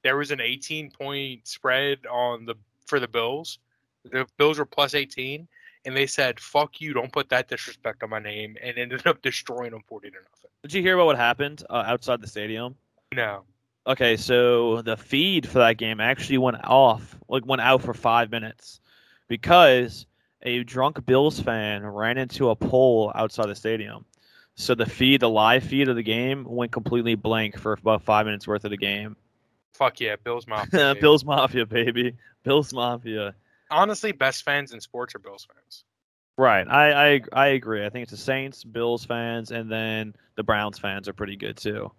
there 0.02 0.16
was 0.16 0.30
an 0.30 0.40
18 0.40 0.90
point 0.90 1.46
spread 1.48 2.06
on 2.06 2.44
the 2.44 2.54
for 2.86 3.00
the 3.00 3.08
Bills. 3.08 3.58
The 4.04 4.26
Bills 4.36 4.58
were 4.58 4.66
plus 4.66 4.94
18, 4.94 5.48
and 5.86 5.96
they 5.96 6.06
said, 6.06 6.38
"Fuck 6.38 6.80
you! 6.80 6.92
Don't 6.92 7.12
put 7.12 7.30
that 7.30 7.48
disrespect 7.48 8.02
on 8.02 8.10
my 8.10 8.18
name," 8.18 8.56
and 8.62 8.76
ended 8.76 9.06
up 9.06 9.22
destroying 9.22 9.70
them 9.70 9.82
40 9.86 10.10
to 10.10 10.16
nothing. 10.16 10.50
Did 10.62 10.74
you 10.74 10.82
hear 10.82 10.94
about 10.96 11.06
what 11.06 11.16
happened 11.16 11.62
uh, 11.70 11.84
outside 11.86 12.20
the 12.20 12.26
stadium? 12.26 12.74
No, 13.14 13.44
Okay, 13.86 14.16
so 14.16 14.82
the 14.82 14.96
feed 14.96 15.48
for 15.48 15.60
that 15.60 15.76
game 15.76 16.00
actually 16.00 16.38
went 16.38 16.56
off, 16.64 17.16
like 17.28 17.46
went 17.46 17.62
out 17.62 17.82
for 17.82 17.94
five 17.94 18.32
minutes, 18.32 18.80
because 19.28 20.06
a 20.42 20.64
drunk 20.64 21.06
Bills 21.06 21.38
fan 21.38 21.86
ran 21.86 22.18
into 22.18 22.50
a 22.50 22.56
pole 22.56 23.12
outside 23.14 23.46
the 23.46 23.54
stadium. 23.54 24.04
So 24.56 24.74
the 24.74 24.86
feed, 24.86 25.20
the 25.20 25.28
live 25.28 25.62
feed 25.62 25.88
of 25.88 25.94
the 25.94 26.02
game, 26.02 26.44
went 26.48 26.72
completely 26.72 27.14
blank 27.14 27.58
for 27.60 27.74
about 27.74 28.02
five 28.02 28.26
minutes 28.26 28.48
worth 28.48 28.64
of 28.64 28.72
the 28.72 28.76
game. 28.76 29.16
fuck 29.72 30.00
yeah, 30.00 30.16
Bills 30.16 30.46
Mafia. 30.48 30.96
Bills 31.00 31.24
Mafia, 31.24 31.64
baby. 31.64 32.16
Bills 32.42 32.72
Mafia. 32.72 33.36
Honestly, 33.70 34.12
best 34.12 34.44
fans 34.44 34.72
in 34.72 34.80
sports 34.80 35.14
are 35.14 35.18
Bills 35.18 35.46
fans. 35.52 35.84
Right. 36.38 36.66
I, 36.68 37.14
I 37.14 37.20
I 37.32 37.46
agree. 37.48 37.84
I 37.84 37.88
think 37.88 38.02
it's 38.02 38.10
the 38.10 38.18
Saints, 38.18 38.62
Bills 38.62 39.04
fans, 39.04 39.50
and 39.50 39.70
then 39.70 40.14
the 40.36 40.42
Browns 40.42 40.78
fans 40.78 41.08
are 41.08 41.14
pretty 41.14 41.36
good 41.36 41.56
too. 41.56 41.90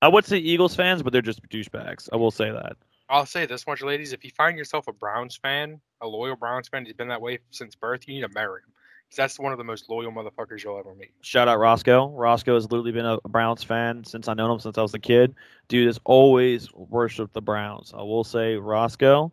I 0.00 0.08
would 0.08 0.24
say 0.24 0.38
Eagles 0.38 0.76
fans, 0.76 1.02
but 1.02 1.12
they're 1.12 1.22
just 1.22 1.42
douchebags. 1.48 2.08
I 2.12 2.16
will 2.16 2.30
say 2.30 2.50
that. 2.50 2.76
I'll 3.08 3.26
say 3.26 3.46
this 3.46 3.66
much, 3.66 3.82
ladies: 3.82 4.12
if 4.12 4.24
you 4.24 4.30
find 4.30 4.56
yourself 4.56 4.86
a 4.88 4.92
Browns 4.92 5.36
fan, 5.36 5.80
a 6.00 6.06
loyal 6.06 6.36
Browns 6.36 6.68
fan, 6.68 6.84
he's 6.84 6.94
been 6.94 7.08
that 7.08 7.20
way 7.20 7.40
since 7.50 7.74
birth. 7.74 8.06
You 8.06 8.14
need 8.14 8.20
to 8.20 8.28
marry 8.28 8.60
him 8.60 8.72
because 9.06 9.16
that's 9.16 9.38
one 9.38 9.52
of 9.52 9.58
the 9.58 9.64
most 9.64 9.88
loyal 9.88 10.12
motherfuckers 10.12 10.62
you'll 10.62 10.78
ever 10.78 10.94
meet. 10.94 11.12
Shout 11.22 11.48
out 11.48 11.58
Roscoe. 11.58 12.10
Roscoe 12.10 12.54
has 12.54 12.70
literally 12.70 12.92
been 12.92 13.06
a 13.06 13.18
Browns 13.28 13.62
fan 13.62 14.04
since 14.04 14.28
I 14.28 14.34
known 14.34 14.50
him 14.50 14.60
since 14.60 14.78
I 14.78 14.82
was 14.82 14.94
a 14.94 14.98
kid. 14.98 15.34
Dude 15.68 15.86
has 15.86 15.98
always 16.04 16.72
worshipped 16.72 17.32
the 17.32 17.42
Browns. 17.42 17.92
I 17.96 18.02
will 18.02 18.24
say 18.24 18.56
Roscoe, 18.56 19.32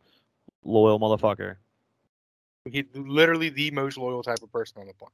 loyal 0.63 0.99
motherfucker. 0.99 1.55
He's 2.65 2.85
literally 2.95 3.49
the 3.49 3.71
most 3.71 3.97
loyal 3.97 4.23
type 4.23 4.41
of 4.41 4.51
person 4.51 4.81
on 4.81 4.87
the 4.87 4.93
planet. 4.93 5.13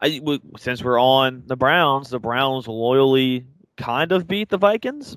I, 0.00 0.38
since 0.58 0.82
we're 0.82 1.00
on 1.00 1.44
the 1.46 1.56
Browns, 1.56 2.10
the 2.10 2.18
Browns 2.18 2.66
loyally 2.68 3.46
kind 3.76 4.12
of 4.12 4.26
beat 4.28 4.48
the 4.48 4.58
Vikings. 4.58 5.16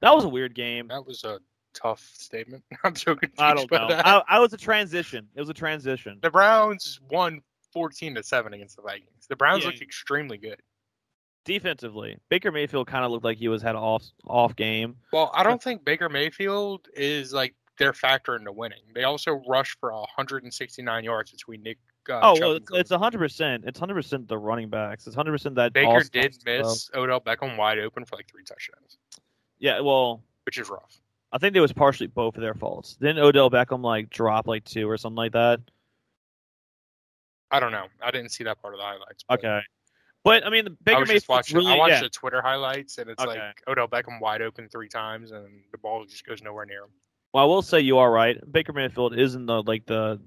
That 0.00 0.14
was 0.14 0.24
a 0.24 0.28
weird 0.28 0.54
game. 0.54 0.88
That 0.88 1.06
was 1.06 1.24
a 1.24 1.38
tough 1.72 2.06
statement. 2.12 2.64
I'm 2.84 2.96
so 2.96 3.14
confused 3.14 3.40
I 3.40 3.54
don't 3.54 3.70
know. 3.70 3.88
that. 3.88 4.06
I, 4.06 4.22
I 4.28 4.38
was 4.40 4.52
a 4.52 4.56
transition. 4.58 5.28
It 5.34 5.40
was 5.40 5.48
a 5.48 5.54
transition. 5.54 6.18
The 6.20 6.30
Browns 6.30 7.00
won 7.10 7.40
14 7.72 8.16
to 8.16 8.22
seven 8.22 8.52
against 8.52 8.76
the 8.76 8.82
Vikings. 8.82 9.26
The 9.28 9.36
Browns 9.36 9.62
Yeah. 9.62 9.68
looked 9.70 9.82
extremely 9.82 10.36
good. 10.38 10.60
Defensively, 11.44 12.16
Baker 12.28 12.50
Mayfield 12.50 12.88
kind 12.88 13.04
of 13.04 13.12
looked 13.12 13.24
like 13.24 13.38
he 13.38 13.46
was 13.46 13.62
had 13.62 13.76
an 13.76 13.80
off 13.80 14.02
off 14.26 14.56
game. 14.56 14.96
Well, 15.12 15.30
I 15.32 15.44
don't 15.44 15.62
think 15.62 15.84
Baker 15.84 16.08
Mayfield 16.08 16.88
is 16.92 17.32
like 17.32 17.54
their 17.78 17.92
factor 17.92 18.36
into 18.36 18.52
winning. 18.52 18.80
They 18.94 19.04
also 19.04 19.42
rushed 19.48 19.78
for 19.80 19.92
169 19.92 21.04
yards 21.04 21.30
between 21.30 21.62
Nick. 21.62 21.78
Uh, 22.08 22.20
oh 22.22 22.36
well, 22.40 22.52
it's 22.52 22.70
it's 22.72 22.90
hundred 22.92 23.18
percent. 23.18 23.64
It's 23.66 23.80
hundred 23.80 23.94
percent 23.94 24.28
the 24.28 24.38
running 24.38 24.68
backs. 24.68 25.08
It's 25.08 25.16
hundred 25.16 25.32
percent 25.32 25.56
that 25.56 25.72
Baker 25.72 26.04
did 26.04 26.36
miss 26.46 26.88
Odell 26.94 27.20
Beckham 27.20 27.56
wide 27.56 27.80
open 27.80 28.04
for 28.04 28.14
like 28.14 28.28
three 28.30 28.44
touchdowns, 28.44 28.98
Yeah, 29.58 29.80
well, 29.80 30.22
which 30.44 30.56
is 30.58 30.70
rough. 30.70 31.00
I 31.32 31.38
think 31.38 31.56
it 31.56 31.60
was 31.60 31.72
partially 31.72 32.06
both 32.06 32.36
of 32.36 32.42
their 32.42 32.54
faults. 32.54 32.94
Didn't 32.94 33.18
Odell 33.18 33.50
Beckham 33.50 33.82
like 33.82 34.08
drop 34.08 34.46
like 34.46 34.64
two 34.64 34.88
or 34.88 34.96
something 34.96 35.16
like 35.16 35.32
that? 35.32 35.60
I 37.50 37.58
don't 37.58 37.72
know. 37.72 37.86
I 38.00 38.10
didn't 38.12 38.30
see 38.30 38.44
that 38.44 38.60
part 38.62 38.74
of 38.74 38.78
the 38.78 38.84
highlights. 38.84 39.24
but 39.28 39.38
Okay, 39.40 39.60
but 40.22 40.46
I 40.46 40.50
mean, 40.50 40.64
the 40.64 40.70
Baker 40.84 40.98
I 40.98 41.00
was 41.00 41.08
just 41.10 41.28
watching. 41.28 41.56
really 41.56 41.72
I 41.72 41.76
watched 41.76 41.90
yeah. 41.94 42.00
the 42.02 42.08
Twitter 42.08 42.40
highlights, 42.40 42.98
and 42.98 43.10
it's 43.10 43.22
Okay. 43.22 43.38
like 43.38 43.62
Odell 43.66 43.88
Beckham 43.88 44.20
wide 44.20 44.42
open 44.42 44.68
three 44.68 44.88
times, 44.88 45.32
and 45.32 45.48
the 45.72 45.78
ball 45.78 46.04
just 46.04 46.24
goes 46.24 46.40
nowhere 46.42 46.66
near 46.66 46.84
him. 46.84 46.90
Well, 47.32 47.44
I 47.44 47.46
will 47.46 47.62
say 47.62 47.80
you 47.80 47.98
are 47.98 48.10
right. 48.10 48.36
Baker 48.50 48.72
Mayfield 48.72 49.18
isn't 49.18 49.46
the 49.46 49.62
like 49.62 49.86
the 49.86 50.20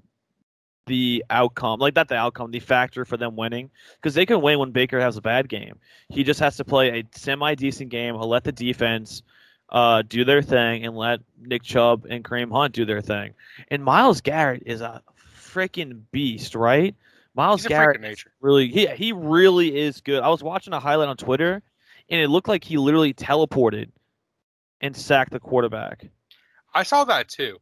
the 0.86 1.24
outcome, 1.30 1.78
like 1.78 1.94
not 1.94 2.08
the 2.08 2.16
outcome, 2.16 2.50
the 2.50 2.60
factor 2.60 3.04
for 3.04 3.16
them 3.16 3.36
winning 3.36 3.70
because 3.96 4.14
they 4.14 4.26
can 4.26 4.40
win 4.40 4.58
when 4.58 4.70
Baker 4.72 5.00
has 5.00 5.16
a 5.16 5.20
bad 5.20 5.48
game. 5.48 5.78
He 6.08 6.24
just 6.24 6.40
has 6.40 6.56
to 6.56 6.64
play 6.64 7.00
a 7.00 7.04
semi 7.16 7.54
decent 7.54 7.90
game. 7.90 8.14
He'll 8.14 8.28
let 8.28 8.44
the 8.44 8.52
defense 8.52 9.22
uh, 9.70 10.02
do 10.02 10.24
their 10.24 10.42
thing 10.42 10.84
and 10.84 10.96
let 10.96 11.20
Nick 11.40 11.62
Chubb 11.62 12.06
and 12.10 12.24
Kareem 12.24 12.50
Hunt 12.50 12.74
do 12.74 12.84
their 12.84 13.00
thing. 13.00 13.34
And 13.68 13.84
Myles 13.84 14.20
Garrett 14.20 14.64
is 14.66 14.80
a 14.80 15.02
freaking 15.36 16.02
beast, 16.10 16.54
right? 16.54 16.94
Myles 17.34 17.64
Garrett 17.64 18.00
nature. 18.00 18.32
really 18.40 18.68
he 18.68 18.86
he 18.88 19.12
really 19.12 19.78
is 19.78 20.00
good. 20.00 20.22
I 20.22 20.28
was 20.28 20.42
watching 20.42 20.72
a 20.72 20.80
highlight 20.80 21.08
on 21.08 21.16
Twitter 21.16 21.62
and 22.08 22.20
it 22.20 22.28
looked 22.28 22.48
like 22.48 22.64
he 22.64 22.76
literally 22.76 23.14
teleported 23.14 23.90
and 24.80 24.96
sacked 24.96 25.30
the 25.30 25.40
quarterback. 25.40 26.08
I 26.74 26.82
saw 26.82 27.04
that 27.04 27.28
too. 27.28 27.58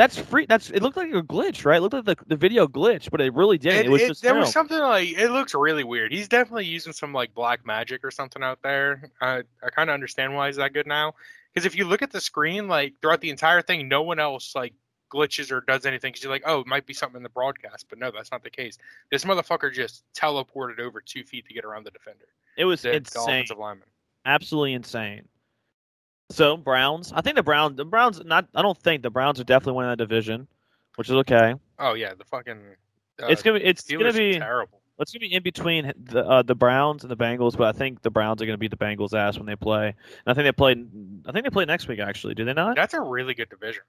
That's 0.00 0.18
free. 0.18 0.46
That's 0.46 0.70
it 0.70 0.82
looked 0.82 0.96
like 0.96 1.12
a 1.12 1.22
glitch, 1.22 1.66
right? 1.66 1.76
It 1.76 1.82
looked 1.82 1.92
like 1.94 2.06
the, 2.06 2.16
the 2.26 2.36
video 2.36 2.66
glitch, 2.66 3.10
but 3.10 3.20
it 3.20 3.34
really 3.34 3.58
didn't. 3.58 3.84
It, 3.84 3.90
was 3.90 4.00
just 4.00 4.22
there 4.22 4.34
was 4.34 4.50
something 4.50 4.78
like 4.78 5.10
it 5.10 5.30
looks 5.30 5.54
really 5.54 5.84
weird. 5.84 6.10
He's 6.10 6.26
definitely 6.26 6.64
using 6.64 6.94
some 6.94 7.12
like 7.12 7.34
black 7.34 7.66
magic 7.66 8.02
or 8.02 8.10
something 8.10 8.42
out 8.42 8.60
there. 8.62 9.10
I 9.20 9.42
I 9.62 9.68
kind 9.68 9.90
of 9.90 9.94
understand 9.94 10.34
why 10.34 10.46
he's 10.46 10.56
that 10.56 10.72
good 10.72 10.86
now. 10.86 11.12
Because 11.52 11.66
if 11.66 11.76
you 11.76 11.84
look 11.84 12.00
at 12.00 12.10
the 12.10 12.20
screen, 12.20 12.66
like 12.66 12.94
throughout 13.02 13.20
the 13.20 13.28
entire 13.28 13.60
thing, 13.60 13.88
no 13.88 14.00
one 14.00 14.18
else 14.18 14.54
like 14.54 14.72
glitches 15.12 15.50
or 15.52 15.60
does 15.60 15.84
anything. 15.84 16.12
Because 16.12 16.24
you're 16.24 16.32
like, 16.32 16.44
oh, 16.46 16.60
it 16.60 16.66
might 16.66 16.86
be 16.86 16.94
something 16.94 17.18
in 17.18 17.22
the 17.22 17.28
broadcast, 17.28 17.86
but 17.90 17.98
no, 17.98 18.10
that's 18.10 18.32
not 18.32 18.42
the 18.42 18.48
case. 18.48 18.78
This 19.10 19.24
motherfucker 19.24 19.70
just 19.70 20.04
teleported 20.14 20.80
over 20.80 21.02
two 21.02 21.24
feet 21.24 21.46
to 21.48 21.52
get 21.52 21.66
around 21.66 21.84
the 21.84 21.90
defender, 21.90 22.26
it 22.56 22.64
was 22.64 22.80
the, 22.80 22.90
the 22.90 22.96
insane, 22.96 23.22
offensive 23.22 23.58
lineman. 23.58 23.88
absolutely 24.24 24.72
insane. 24.72 25.28
So 26.30 26.56
Browns, 26.56 27.12
I 27.14 27.20
think 27.20 27.36
the 27.36 27.42
Browns, 27.42 27.76
the 27.76 27.84
Browns, 27.84 28.22
not. 28.24 28.46
I 28.54 28.62
don't 28.62 28.78
think 28.78 29.02
the 29.02 29.10
Browns 29.10 29.40
are 29.40 29.44
definitely 29.44 29.74
winning 29.74 29.90
that 29.90 29.96
division, 29.98 30.46
which 30.96 31.08
is 31.08 31.14
okay. 31.16 31.54
Oh 31.78 31.94
yeah, 31.94 32.14
the 32.14 32.24
fucking. 32.24 32.58
Uh, 33.22 33.26
it's 33.26 33.42
gonna 33.42 33.58
be, 33.58 33.64
it's 33.66 33.82
Steelers 33.82 33.98
gonna 34.00 34.12
be, 34.12 34.38
terrible. 34.38 34.80
it's 34.98 35.12
gonna 35.12 35.20
be 35.20 35.34
in 35.34 35.42
between 35.42 35.92
the 36.04 36.24
uh, 36.24 36.42
the 36.42 36.54
Browns 36.54 37.02
and 37.02 37.10
the 37.10 37.16
Bengals, 37.16 37.56
but 37.56 37.74
I 37.74 37.76
think 37.76 38.00
the 38.02 38.10
Browns 38.10 38.40
are 38.40 38.46
gonna 38.46 38.58
beat 38.58 38.70
the 38.70 38.76
Bengals 38.76 39.12
ass 39.12 39.36
when 39.36 39.46
they 39.46 39.56
play. 39.56 39.88
And 39.88 39.94
I 40.26 40.34
think 40.34 40.44
they 40.44 40.52
play. 40.52 40.76
I 41.26 41.32
think 41.32 41.44
they 41.44 41.50
play 41.50 41.64
next 41.64 41.88
week. 41.88 41.98
Actually, 41.98 42.34
do 42.34 42.44
they 42.44 42.54
not? 42.54 42.76
That's 42.76 42.94
a 42.94 43.00
really 43.00 43.34
good 43.34 43.48
division. 43.50 43.82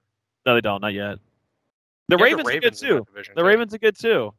No, 0.44 0.54
they 0.54 0.60
don't. 0.60 0.80
Not 0.80 0.92
yet. 0.94 1.18
The 2.08 2.16
Yeah, 2.18 2.24
Ravens, 2.24 2.48
are 2.48 2.58
good 2.60 2.74
too. 2.74 3.06
division, 3.06 3.34
The 3.36 3.42
too. 3.42 3.46
Ravens 3.46 3.72
are 3.74 3.78
good 3.78 3.96
too. 3.98 4.34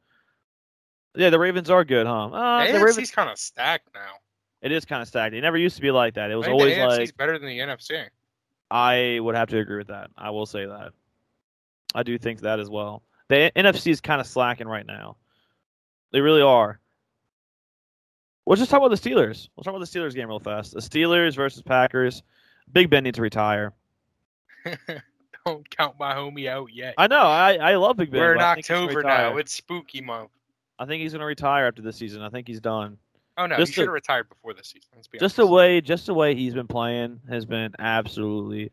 Yeah, 1.16 1.30
the 1.30 1.40
Ravens 1.40 1.70
are 1.70 1.86
good, 1.86 2.06
huh? 2.06 2.26
Uh, 2.28 2.66
The 2.66 2.74
the 2.74 2.84
Ravens. 2.84 3.12
kind 3.12 3.30
of 3.30 3.38
stacked 3.40 3.88
now. 3.96 4.16
It 4.64 4.72
is 4.72 4.86
kind 4.86 5.02
of 5.02 5.10
stagnant. 5.10 5.40
It 5.40 5.42
never 5.42 5.58
used 5.58 5.76
to 5.76 5.82
be 5.82 5.92
like 5.92 6.14
that. 6.14 6.32
It 6.32 6.36
was 6.36 6.46
I 6.48 6.52
think 6.52 6.62
always 6.62 6.78
like 6.78 7.18
better 7.18 7.38
than 7.38 7.50
the 7.50 7.60
NFC. 7.60 8.08
I 8.72 9.20
would 9.20 9.36
have 9.36 9.50
to 9.50 9.60
agree 9.60 9.78
with 9.78 9.88
that. 9.88 10.10
I 10.18 10.30
will 10.30 10.46
say 10.46 10.66
that. 10.66 10.94
I 11.94 12.02
do 12.02 12.18
think 12.18 12.40
that 12.42 12.60
as 12.60 12.70
well. 12.70 13.04
The 13.28 13.52
NFC 13.56 13.92
is 13.92 14.00
kind 14.00 14.22
of 14.22 14.26
slacking 14.26 14.68
right 14.68 14.86
now. 14.86 15.18
They 16.12 16.22
really 16.22 16.42
are. 16.42 16.80
Let's 18.46 18.60
just 18.60 18.72
talk 18.72 18.82
about 18.82 18.90
the 18.90 19.10
Steelers. 19.10 19.50
Let's 19.56 19.66
talk 19.66 19.76
about 19.76 19.80
the 19.80 20.00
Steelers 20.00 20.16
game 20.16 20.30
real 20.30 20.40
fast. 20.40 20.74
The 20.74 20.80
Steelers 20.80 21.36
versus 21.36 21.62
Packers. 21.62 22.24
Big 22.72 22.90
Ben 22.90 23.04
needs 23.04 23.18
to 23.18 23.22
retire. 23.22 23.74
Don't 25.46 25.70
count 25.70 25.96
my 26.00 26.14
homie 26.14 26.48
out 26.48 26.74
yet. 26.74 26.94
I 26.98 27.08
know. 27.08 27.22
I, 27.22 27.56
I 27.56 27.76
love 27.76 27.98
Big 27.98 28.12
Ben. 28.12 28.22
We're 28.22 28.32
in 28.34 28.38
but 28.38 28.46
I 28.46 28.54
think 28.56 28.66
he's 28.66 28.70
gonna 28.70 28.84
October 28.86 29.04
now. 29.04 29.38
It's 29.38 29.54
spooky 29.54 30.00
month. 30.00 30.32
I 30.80 30.86
think 30.86 31.02
he's 31.02 31.12
going 31.12 31.20
to 31.20 31.26
retire 31.26 31.68
after 31.68 31.82
this 31.82 31.98
season. 31.98 32.22
I 32.22 32.30
think 32.30 32.48
he's 32.48 32.62
done. 32.62 32.98
Oh 33.38 33.46
no, 33.46 33.58
Just 33.58 33.72
he 33.72 33.74
should 33.76 33.88
have 33.88 33.94
retired 33.94 34.30
before 34.30 34.54
this 34.54 34.68
season. 34.68 34.90
Let's 34.96 35.08
be 35.08 35.18
Just 35.18 35.38
the 35.38 35.48
way, 35.48 35.82
just 35.82 36.06
the 36.06 36.14
way 36.14 36.36
he's 36.36 36.54
been 36.54 36.68
playing 36.68 37.20
has 37.30 37.46
been 37.46 37.74
absolutely 37.80 38.72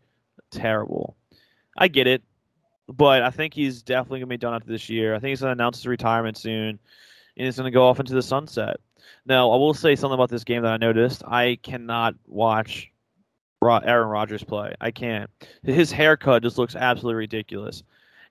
terrible. 0.50 1.16
I 1.78 1.88
get 1.88 2.06
it, 2.06 2.22
but 2.88 3.22
I 3.22 3.30
think 3.30 3.54
he's 3.54 3.82
definitely 3.82 4.20
gonna 4.20 4.28
be 4.28 4.36
done 4.36 4.54
after 4.54 4.68
this 4.68 4.90
year. 4.90 5.14
I 5.14 5.18
think 5.18 5.30
he's 5.30 5.40
gonna 5.40 5.52
announce 5.52 5.78
his 5.78 5.86
retirement 5.86 6.36
soon, 6.36 6.78
and 7.36 7.46
he's 7.46 7.56
gonna 7.56 7.70
go 7.70 7.86
off 7.86 8.00
into 8.00 8.14
the 8.14 8.22
sunset. 8.22 8.76
Now, 9.26 9.50
I 9.50 9.56
will 9.56 9.74
say 9.74 9.96
something 9.96 10.14
about 10.14 10.28
this 10.28 10.44
game 10.44 10.62
that 10.62 10.72
I 10.72 10.76
noticed. 10.76 11.24
I 11.24 11.58
cannot 11.62 12.14
watch 12.26 12.90
Aaron 13.62 14.08
Rodgers 14.08 14.44
play. 14.44 14.74
I 14.80 14.90
can't. 14.90 15.30
His 15.62 15.92
haircut 15.92 16.42
just 16.42 16.58
looks 16.58 16.76
absolutely 16.76 17.18
ridiculous. 17.18 17.82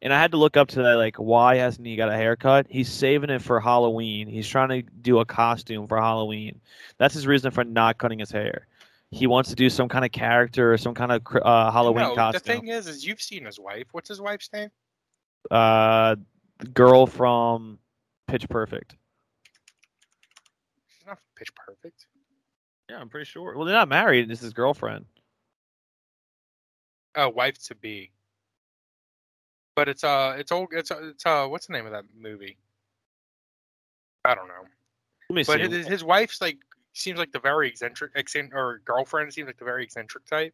And 0.01 0.13
I 0.13 0.19
had 0.19 0.31
to 0.31 0.37
look 0.37 0.55
up 0.55 0.69
to 0.69 0.83
that, 0.83 0.95
like, 0.95 1.17
why 1.17 1.57
hasn't 1.57 1.85
he 1.85 1.97
got 1.97 2.09
a 2.09 2.15
haircut? 2.15 2.67
He's 2.69 2.89
saving 2.89 3.29
it 3.29 3.41
for 3.41 3.59
Halloween. 3.59 4.27
He's 4.27 4.47
trying 4.47 4.69
to 4.69 4.81
do 4.81 5.19
a 5.19 5.25
costume 5.25 5.87
for 5.87 5.97
Halloween. 5.97 6.61
That's 6.97 7.13
his 7.13 7.27
reason 7.27 7.51
for 7.51 7.65
not 7.65 7.97
cutting 7.97 8.19
his 8.19 8.31
hair. 8.31 8.67
He 9.11 9.27
wants 9.27 9.49
to 9.49 9.55
do 9.55 9.69
some 9.69 9.89
kind 9.89 10.05
of 10.05 10.11
character 10.11 10.71
or 10.71 10.77
some 10.77 10.93
kind 10.93 11.11
of 11.11 11.21
uh, 11.41 11.71
Halloween 11.71 12.15
no, 12.15 12.31
the 12.31 12.39
thing 12.39 12.67
is, 12.67 12.87
is 12.87 13.05
you've 13.05 13.21
seen 13.21 13.43
his 13.43 13.59
wife. 13.59 13.87
What's 13.91 14.07
his 14.07 14.21
wife's 14.21 14.49
name? 14.53 14.69
uh, 15.51 16.15
the 16.59 16.67
girl 16.67 17.05
from 17.07 17.79
Pitch 18.27 18.47
Perfect. 18.49 18.95
She's 20.87 21.07
not 21.07 21.17
pitch 21.35 21.53
perfect. 21.55 22.05
Yeah, 22.89 22.97
I'm 22.97 23.09
pretty 23.09 23.25
sure. 23.25 23.55
Well, 23.55 23.65
they're 23.65 23.75
not 23.75 23.87
married. 23.87 24.29
It's 24.29 24.41
his 24.41 24.53
girlfriend. 24.53 25.05
Oh, 27.15 27.29
wife 27.29 27.57
to 27.67 27.75
be. 27.75 28.11
But 29.79 29.87
it's 29.87 30.03
uh, 30.03 30.35
it's 30.37 30.51
old. 30.51 30.67
It's 30.73 30.91
uh, 30.91 30.99
it's 31.11 31.25
uh, 31.25 31.47
what's 31.47 31.67
the 31.67 31.71
name 31.71 31.85
of 31.85 31.93
that 31.93 32.03
movie? 32.19 32.57
I 34.25 34.35
don't 34.35 34.49
know. 34.49 34.65
Let 35.29 35.35
me 35.35 35.43
But 35.47 35.61
see. 35.61 35.77
his, 35.77 35.87
his 35.87 36.03
wife's 36.03 36.41
like 36.41 36.57
seems 36.91 37.17
like 37.17 37.31
the 37.31 37.39
very 37.39 37.69
eccentric, 37.69 38.11
eccentric 38.15 38.53
or 38.53 38.81
girlfriend 38.83 39.33
seems 39.33 39.47
like 39.47 39.57
the 39.57 39.63
very 39.63 39.85
eccentric 39.85 40.25
type. 40.25 40.53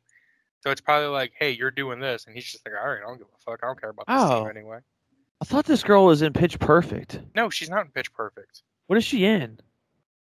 So 0.61 0.69
it's 0.69 0.79
probably 0.79 1.07
like, 1.07 1.33
hey, 1.39 1.49
you're 1.49 1.71
doing 1.71 1.99
this, 1.99 2.27
and 2.27 2.35
he's 2.35 2.45
just 2.51 2.63
like, 2.67 2.75
all 2.79 2.87
right, 2.87 2.99
I 3.03 3.07
don't 3.07 3.17
give 3.17 3.25
a 3.25 3.39
fuck. 3.51 3.61
I 3.63 3.65
don't 3.65 3.81
care 3.81 3.89
about 3.89 4.05
this 4.05 4.15
Oh. 4.15 4.45
anyway. 4.45 4.77
I 5.41 5.45
thought 5.45 5.65
this 5.65 5.81
girl 5.83 6.05
was 6.05 6.21
in 6.21 6.31
Pitch 6.31 6.59
Perfect. 6.59 7.19
No, 7.33 7.49
she's 7.49 7.69
not 7.71 7.83
in 7.85 7.91
Pitch 7.93 8.13
Perfect. 8.13 8.61
What 8.85 8.99
is 8.99 9.03
she 9.03 9.25
in? 9.25 9.59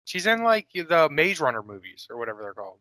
She's 0.03 0.27
in 0.27 0.43
like 0.43 0.67
the 0.73 1.07
Maze 1.09 1.39
Runner 1.39 1.63
movies 1.63 2.07
or 2.09 2.17
whatever 2.17 2.41
they're 2.41 2.53
called, 2.53 2.79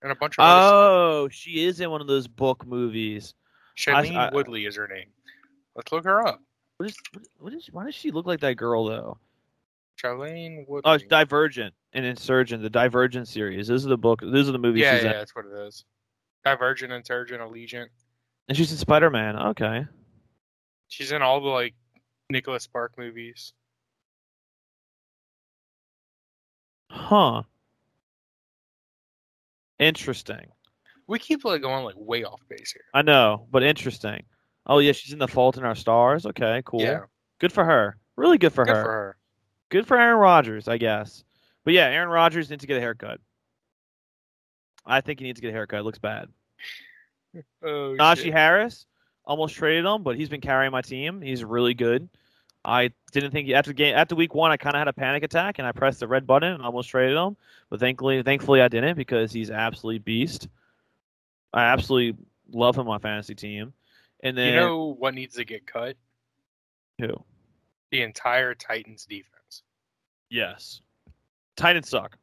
and 0.00 0.10
a 0.10 0.14
bunch 0.14 0.38
of. 0.38 0.44
Oh, 0.48 1.28
she 1.30 1.66
is 1.66 1.80
in 1.80 1.90
one 1.90 2.00
of 2.00 2.06
those 2.06 2.26
book 2.28 2.66
movies. 2.66 3.34
Shailene 3.76 4.16
I- 4.16 4.30
Woodley 4.32 4.66
is 4.66 4.76
her 4.76 4.88
name. 4.88 5.08
Let's 5.74 5.90
look 5.90 6.04
her 6.04 6.26
up. 6.26 6.40
What 6.76 6.90
is? 6.90 6.96
What, 7.38 7.52
is? 7.52 7.68
Why 7.72 7.84
does 7.84 7.94
she 7.94 8.10
look 8.10 8.26
like 8.26 8.40
that 8.40 8.54
girl 8.54 8.84
though? 8.84 9.18
Shailene 10.02 10.66
Woodley. 10.68 10.90
Oh, 10.90 10.94
it's 10.94 11.04
Divergent 11.04 11.74
and 11.92 12.04
Insurgent, 12.04 12.62
the 12.62 12.70
Divergent 12.70 13.28
series. 13.28 13.68
Those 13.68 13.86
are 13.86 13.90
the 13.90 13.98
book. 13.98 14.20
Those 14.20 14.48
are 14.48 14.52
the 14.52 14.58
movies 14.58 14.82
yeah, 14.82 14.96
yeah, 14.96 15.00
in. 15.00 15.12
that's 15.12 15.34
what 15.34 15.46
it 15.46 15.66
is. 15.66 15.84
Divergent, 16.44 16.92
Insurgent, 16.92 17.40
Allegiant. 17.40 17.86
And 18.48 18.56
she's 18.56 18.70
in 18.70 18.78
Spider 18.78 19.10
Man. 19.10 19.36
Okay. 19.36 19.86
She's 20.88 21.12
in 21.12 21.22
all 21.22 21.40
the 21.40 21.48
like 21.48 21.74
Nicholas 22.30 22.64
Spark 22.64 22.98
movies. 22.98 23.52
Huh. 26.90 27.42
Interesting. 29.78 30.46
We 31.06 31.18
keep 31.18 31.44
like 31.44 31.62
going 31.62 31.84
like 31.84 31.96
way 31.98 32.24
off 32.24 32.40
base 32.48 32.72
here. 32.72 32.84
I 32.94 33.02
know, 33.02 33.46
but 33.50 33.62
interesting. 33.62 34.22
Oh 34.66 34.78
yeah, 34.78 34.92
she's 34.92 35.12
in 35.12 35.18
The 35.18 35.28
Fault 35.28 35.58
in 35.58 35.64
Our 35.64 35.74
Stars. 35.74 36.24
Okay, 36.26 36.62
cool. 36.64 36.80
Yeah, 36.80 37.00
Good 37.38 37.52
for 37.52 37.64
her. 37.64 37.96
Really 38.16 38.38
good 38.38 38.52
for 38.52 38.64
good 38.64 38.76
her. 38.76 38.82
for 38.82 38.90
her. 38.90 39.16
Good 39.68 39.86
for 39.86 39.98
Aaron 39.98 40.18
Rodgers, 40.18 40.68
I 40.68 40.78
guess. 40.78 41.24
But 41.64 41.74
yeah, 41.74 41.86
Aaron 41.86 42.08
Rodgers 42.08 42.48
needs 42.48 42.62
to 42.62 42.66
get 42.66 42.76
a 42.76 42.80
haircut. 42.80 43.20
I 44.86 45.00
think 45.00 45.18
he 45.18 45.26
needs 45.26 45.38
to 45.38 45.42
get 45.42 45.48
a 45.48 45.52
haircut. 45.52 45.80
It 45.80 45.84
looks 45.84 45.98
bad. 45.98 46.28
Oh, 47.64 47.96
Najee 47.98 48.24
shit. 48.24 48.32
Harris 48.32 48.86
almost 49.24 49.56
traded 49.56 49.84
him, 49.84 50.04
but 50.04 50.14
he's 50.14 50.28
been 50.28 50.40
carrying 50.40 50.70
my 50.70 50.82
team. 50.82 51.20
He's 51.20 51.42
really 51.42 51.74
good. 51.74 52.08
I 52.64 52.92
didn't 53.10 53.32
think 53.32 53.50
after 53.50 53.72
game 53.72 53.96
after 53.96 54.14
week 54.14 54.34
one, 54.36 54.52
I 54.52 54.56
kind 54.56 54.76
of 54.76 54.78
had 54.78 54.86
a 54.86 54.92
panic 54.92 55.24
attack 55.24 55.58
and 55.58 55.66
I 55.66 55.72
pressed 55.72 55.98
the 55.98 56.06
red 56.06 56.28
button 56.28 56.52
and 56.52 56.62
almost 56.62 56.90
traded 56.90 57.16
him. 57.16 57.36
But 57.70 57.80
thankfully, 57.80 58.22
thankfully 58.22 58.62
I 58.62 58.68
didn't 58.68 58.96
because 58.96 59.32
he's 59.32 59.50
absolutely 59.50 59.98
beast. 59.98 60.46
I 61.54 61.64
absolutely 61.66 62.22
love 62.52 62.76
him 62.76 62.82
on 62.82 62.86
my 62.86 62.98
fantasy 62.98 63.34
team. 63.34 63.72
And 64.22 64.36
then 64.36 64.54
You 64.54 64.60
know 64.60 64.96
what 64.98 65.14
needs 65.14 65.36
to 65.36 65.44
get 65.44 65.66
cut? 65.66 65.96
who? 66.98 67.08
The 67.90 68.02
entire 68.02 68.54
Titans 68.54 69.06
defense. 69.06 69.62
Yes, 70.30 70.80
Titans 71.56 71.88
suck. 71.88 72.18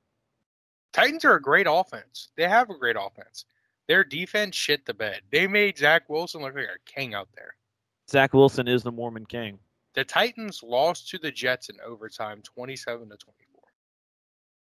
Titans 0.92 1.24
are 1.24 1.36
a 1.36 1.42
great 1.42 1.68
offense. 1.70 2.30
They 2.36 2.48
have 2.48 2.70
a 2.70 2.78
great 2.78 2.98
offense. 3.00 3.46
Their 3.88 4.04
defense 4.04 4.56
shit 4.56 4.86
the 4.86 4.94
bed. 4.94 5.22
They 5.32 5.48
made 5.48 5.78
Zach 5.78 6.10
Wilson 6.10 6.42
look 6.42 6.54
like 6.56 6.66
a 6.66 6.92
king 6.92 7.14
out 7.14 7.30
there. 7.36 7.56
Zach 8.10 8.34
Wilson 8.34 8.68
is 8.68 8.84
the 8.84 8.92
Mormon 8.92 9.26
King. 9.26 9.60
The 9.94 10.04
Titans 10.04 10.62
lost 10.64 11.10
to 11.10 11.18
the 11.18 11.32
Jets 11.32 11.70
in 11.70 11.78
overtime, 11.86 12.42
twenty-seven 12.44 13.10
to 13.10 13.18
twenty-four. 13.18 13.64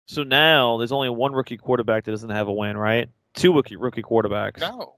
So 0.06 0.22
now 0.22 0.78
there's 0.78 0.92
only 0.92 1.10
one 1.10 1.32
rookie 1.32 1.56
quarterback 1.56 2.04
that 2.04 2.10
doesn't 2.12 2.30
have 2.30 2.48
a 2.48 2.52
win, 2.52 2.76
right? 2.76 3.08
Two 3.34 3.54
rookie 3.54 3.76
rookie 3.76 4.02
quarterbacks. 4.02 4.60
No, 4.60 4.96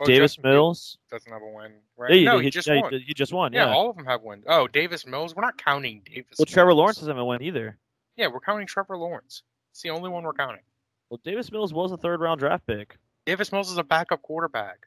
Oh, 0.00 0.06
Davis 0.06 0.32
Justin 0.36 0.50
Mills. 0.50 0.98
doesn't 1.10 1.30
have 1.32 1.40
a 1.42 1.48
win, 1.48 1.72
right? 1.96 2.12
Yeah, 2.14 2.32
no, 2.32 2.38
he, 2.38 2.44
he 2.46 2.50
just 2.50 2.66
yeah, 2.68 2.80
won. 2.82 2.92
He, 3.06 3.14
just 3.14 3.32
won. 3.32 3.52
yeah, 3.52 3.66
Yeah. 3.66 3.72
all 3.74 3.90
of 3.90 3.96
them 3.96 4.04
have 4.06 4.22
wins. 4.22 4.44
Oh, 4.48 4.66
Davis 4.66 5.06
Mills. 5.06 5.34
We're 5.36 5.42
not 5.42 5.56
counting 5.56 6.02
Davis. 6.04 6.36
well, 6.38 6.46
Trevor 6.46 6.70
Mills. 6.70 6.78
Lawrence 6.78 6.96
doesn't 6.98 7.10
have 7.14 7.18
a 7.20 7.24
win 7.24 7.42
either. 7.42 7.78
Yeah, 8.16 8.26
we're 8.26 8.40
counting 8.40 8.66
Trevor 8.66 8.96
Lawrence. 8.98 9.42
It's 9.72 9.82
the 9.82 9.90
only 9.90 10.10
one 10.10 10.24
we're 10.24 10.32
counting. 10.34 10.62
Well, 11.10 11.20
Davis 11.24 11.52
Mills 11.52 11.72
was 11.72 11.92
a 11.92 11.96
third 11.96 12.20
round 12.20 12.40
draft 12.40 12.66
pick, 12.66 12.96
Davis 13.26 13.52
Mills 13.52 13.70
is 13.70 13.78
a 13.78 13.84
backup 13.84 14.20
quarterback. 14.22 14.78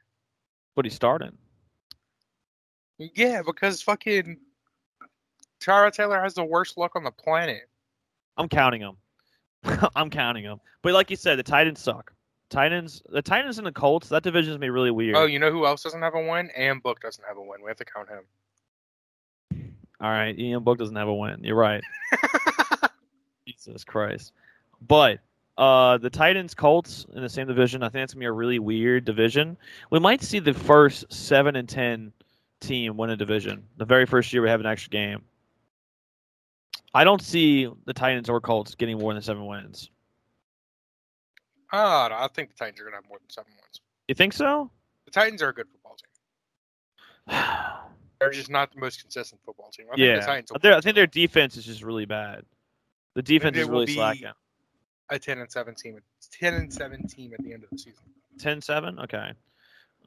but 0.76 0.84
he's 0.84 0.94
starting. 0.94 1.36
Yeah, 2.98 3.42
because 3.44 3.80
fucking 3.82 4.38
Tyrod 5.60 5.92
Taylor 5.92 6.20
has 6.22 6.34
the 6.34 6.44
worst 6.44 6.76
luck 6.76 6.96
on 6.96 7.04
the 7.04 7.10
planet. 7.10 7.62
I'm 8.36 8.48
counting 8.48 8.80
him. 8.80 8.96
I'm 9.96 10.10
counting 10.10 10.44
him. 10.44 10.58
But 10.82 10.92
like 10.92 11.10
you 11.10 11.16
said, 11.16 11.38
the 11.38 11.42
Titans 11.42 11.80
suck. 11.80 12.12
Titans, 12.50 13.02
the 13.08 13.22
Titans 13.22 13.58
and 13.58 13.66
the 13.66 13.72
Colts, 13.72 14.08
that 14.08 14.22
division 14.22 14.52
is 14.52 14.58
be 14.58 14.70
really 14.70 14.90
weird. 14.90 15.16
Oh, 15.16 15.26
you 15.26 15.38
know 15.38 15.50
who 15.50 15.66
else 15.66 15.82
doesn't 15.82 16.00
have 16.00 16.14
a 16.14 16.20
win? 16.20 16.50
Am 16.56 16.80
Book 16.80 17.00
doesn't 17.00 17.24
have 17.26 17.36
a 17.36 17.42
win. 17.42 17.62
We 17.62 17.68
have 17.68 17.76
to 17.76 17.84
count 17.84 18.08
him. 18.08 18.24
All 20.00 20.10
right, 20.10 20.38
Ian 20.38 20.62
Book 20.62 20.78
doesn't 20.78 20.96
have 20.96 21.08
a 21.08 21.14
win. 21.14 21.42
You're 21.42 21.56
right. 21.56 21.82
Jesus 23.46 23.84
Christ. 23.84 24.32
But 24.80 25.18
uh, 25.58 25.98
the 25.98 26.08
Titans, 26.08 26.54
Colts 26.54 27.04
in 27.14 27.22
the 27.22 27.28
same 27.28 27.46
division. 27.48 27.82
I 27.82 27.86
think 27.86 28.02
that's 28.02 28.14
gonna 28.14 28.20
be 28.20 28.26
a 28.26 28.32
really 28.32 28.60
weird 28.60 29.04
division. 29.04 29.56
We 29.90 29.98
might 29.98 30.22
see 30.22 30.38
the 30.38 30.54
first 30.54 31.12
seven 31.12 31.56
and 31.56 31.68
ten 31.68 32.12
team 32.60 32.96
win 32.96 33.10
a 33.10 33.16
division. 33.16 33.64
The 33.76 33.84
very 33.84 34.06
first 34.06 34.32
year 34.32 34.40
we 34.40 34.48
have 34.48 34.60
an 34.60 34.66
extra 34.66 34.90
game. 34.90 35.22
I 36.94 37.04
don't 37.04 37.20
see 37.20 37.68
the 37.84 37.92
Titans 37.92 38.28
or 38.28 38.40
Colts 38.40 38.74
getting 38.74 38.98
more 38.98 39.12
than 39.12 39.22
seven 39.22 39.46
wins. 39.46 39.90
Ah, 41.72 42.24
I 42.24 42.28
think 42.28 42.50
the 42.50 42.56
Titans 42.56 42.80
are 42.80 42.84
gonna 42.84 42.96
have 42.96 43.08
more 43.08 43.18
than 43.18 43.30
seven 43.30 43.52
wins. 43.52 43.80
You 44.08 44.14
think 44.14 44.32
so? 44.32 44.70
The 45.04 45.10
Titans 45.10 45.42
are 45.42 45.48
a 45.50 45.54
good 45.54 45.66
football 45.68 45.96
team. 47.26 47.34
They're 48.20 48.30
just 48.30 48.50
not 48.50 48.72
the 48.72 48.80
most 48.80 49.00
consistent 49.00 49.40
football 49.44 49.70
team. 49.70 49.86
I 49.92 49.96
think 49.96 50.00
yeah, 50.06 50.20
the 50.20 50.26
Titans 50.26 50.50
their- 50.62 50.74
I 50.74 50.80
think 50.80 50.96
their 50.96 51.06
defense 51.06 51.56
is 51.56 51.64
just 51.64 51.82
really 51.82 52.06
bad. 52.06 52.44
The 53.14 53.22
defense 53.22 53.56
is 53.56 53.66
will 53.66 53.74
really 53.74 53.86
be- 53.86 53.94
slacking. 53.94 54.32
a 55.10 55.18
ten 55.18 55.38
and 55.38 55.50
seven 55.50 55.74
team. 55.74 55.98
Ten 56.32 56.54
and 56.54 56.72
seven 56.72 57.06
team 57.06 57.32
at 57.34 57.42
the 57.44 57.52
end 57.52 57.64
of 57.64 57.70
the 57.70 57.78
season. 57.78 58.02
10-7? 58.38 59.02
Okay. 59.04 59.32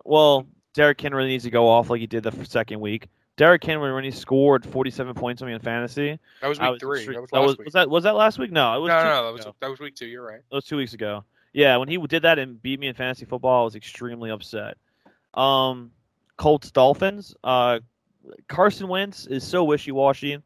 Well, 0.05 0.47
Derrick 0.74 1.01
Henry 1.01 1.28
needs 1.28 1.43
to 1.43 1.49
go 1.49 1.68
off 1.68 1.89
like 1.89 1.99
he 1.99 2.07
did 2.07 2.24
the 2.24 2.32
second 2.45 2.80
week. 2.80 3.09
Derrick 3.36 3.62
Henry, 3.62 3.93
when 3.93 4.05
he 4.05 4.12
scored 4.12 4.66
47 4.66 5.14
points 5.16 5.41
on 5.41 5.49
me 5.49 5.53
in 5.53 5.59
fantasy, 5.59 6.18
That 6.41 6.47
was 6.47 6.57
week 6.59 6.70
was 6.72 6.80
three. 6.82 7.05
That 7.14 7.22
was 7.22 7.30
that 7.32 7.39
last 7.39 7.47
was, 7.47 7.57
week. 7.57 7.66
was 7.66 7.74
that 7.74 7.89
was 7.89 8.03
that 8.03 8.16
last 8.16 8.39
week? 8.39 8.51
No, 8.51 8.72
it 8.72 8.76
no, 8.76 8.82
was 8.82 8.89
no, 8.89 8.99
two 9.01 9.03
no, 9.09 9.34
weeks 9.34 9.43
that 9.43 9.49
was 9.49 9.55
that 9.59 9.70
was 9.70 9.80
week 9.82 9.95
two. 9.95 10.05
You're 10.05 10.26
right. 10.26 10.41
That 10.49 10.55
was 10.55 10.66
two 10.66 10.78
weeks 10.78 10.93
ago. 10.93 11.26
Yeah, 11.54 11.78
when 11.78 11.89
he 11.89 11.97
did 11.97 12.24
that 12.24 12.39
and 12.39 12.62
beat 12.62 12.80
me 12.80 12.88
in 12.88 12.95
fantasy 12.95 13.26
football, 13.26 13.62
I 13.62 13.66
was 13.66 13.76
extremely 13.76 14.30
upset. 14.30 14.78
Um, 15.34 15.91
Colts 16.38 16.72
Dolphins. 16.72 17.36
Uh, 17.43 17.80
Carson 18.47 18.88
Wentz 18.88 19.26
is 19.28 19.45
so 19.45 19.64
wishy 19.64 19.91
washy. 19.91 20.38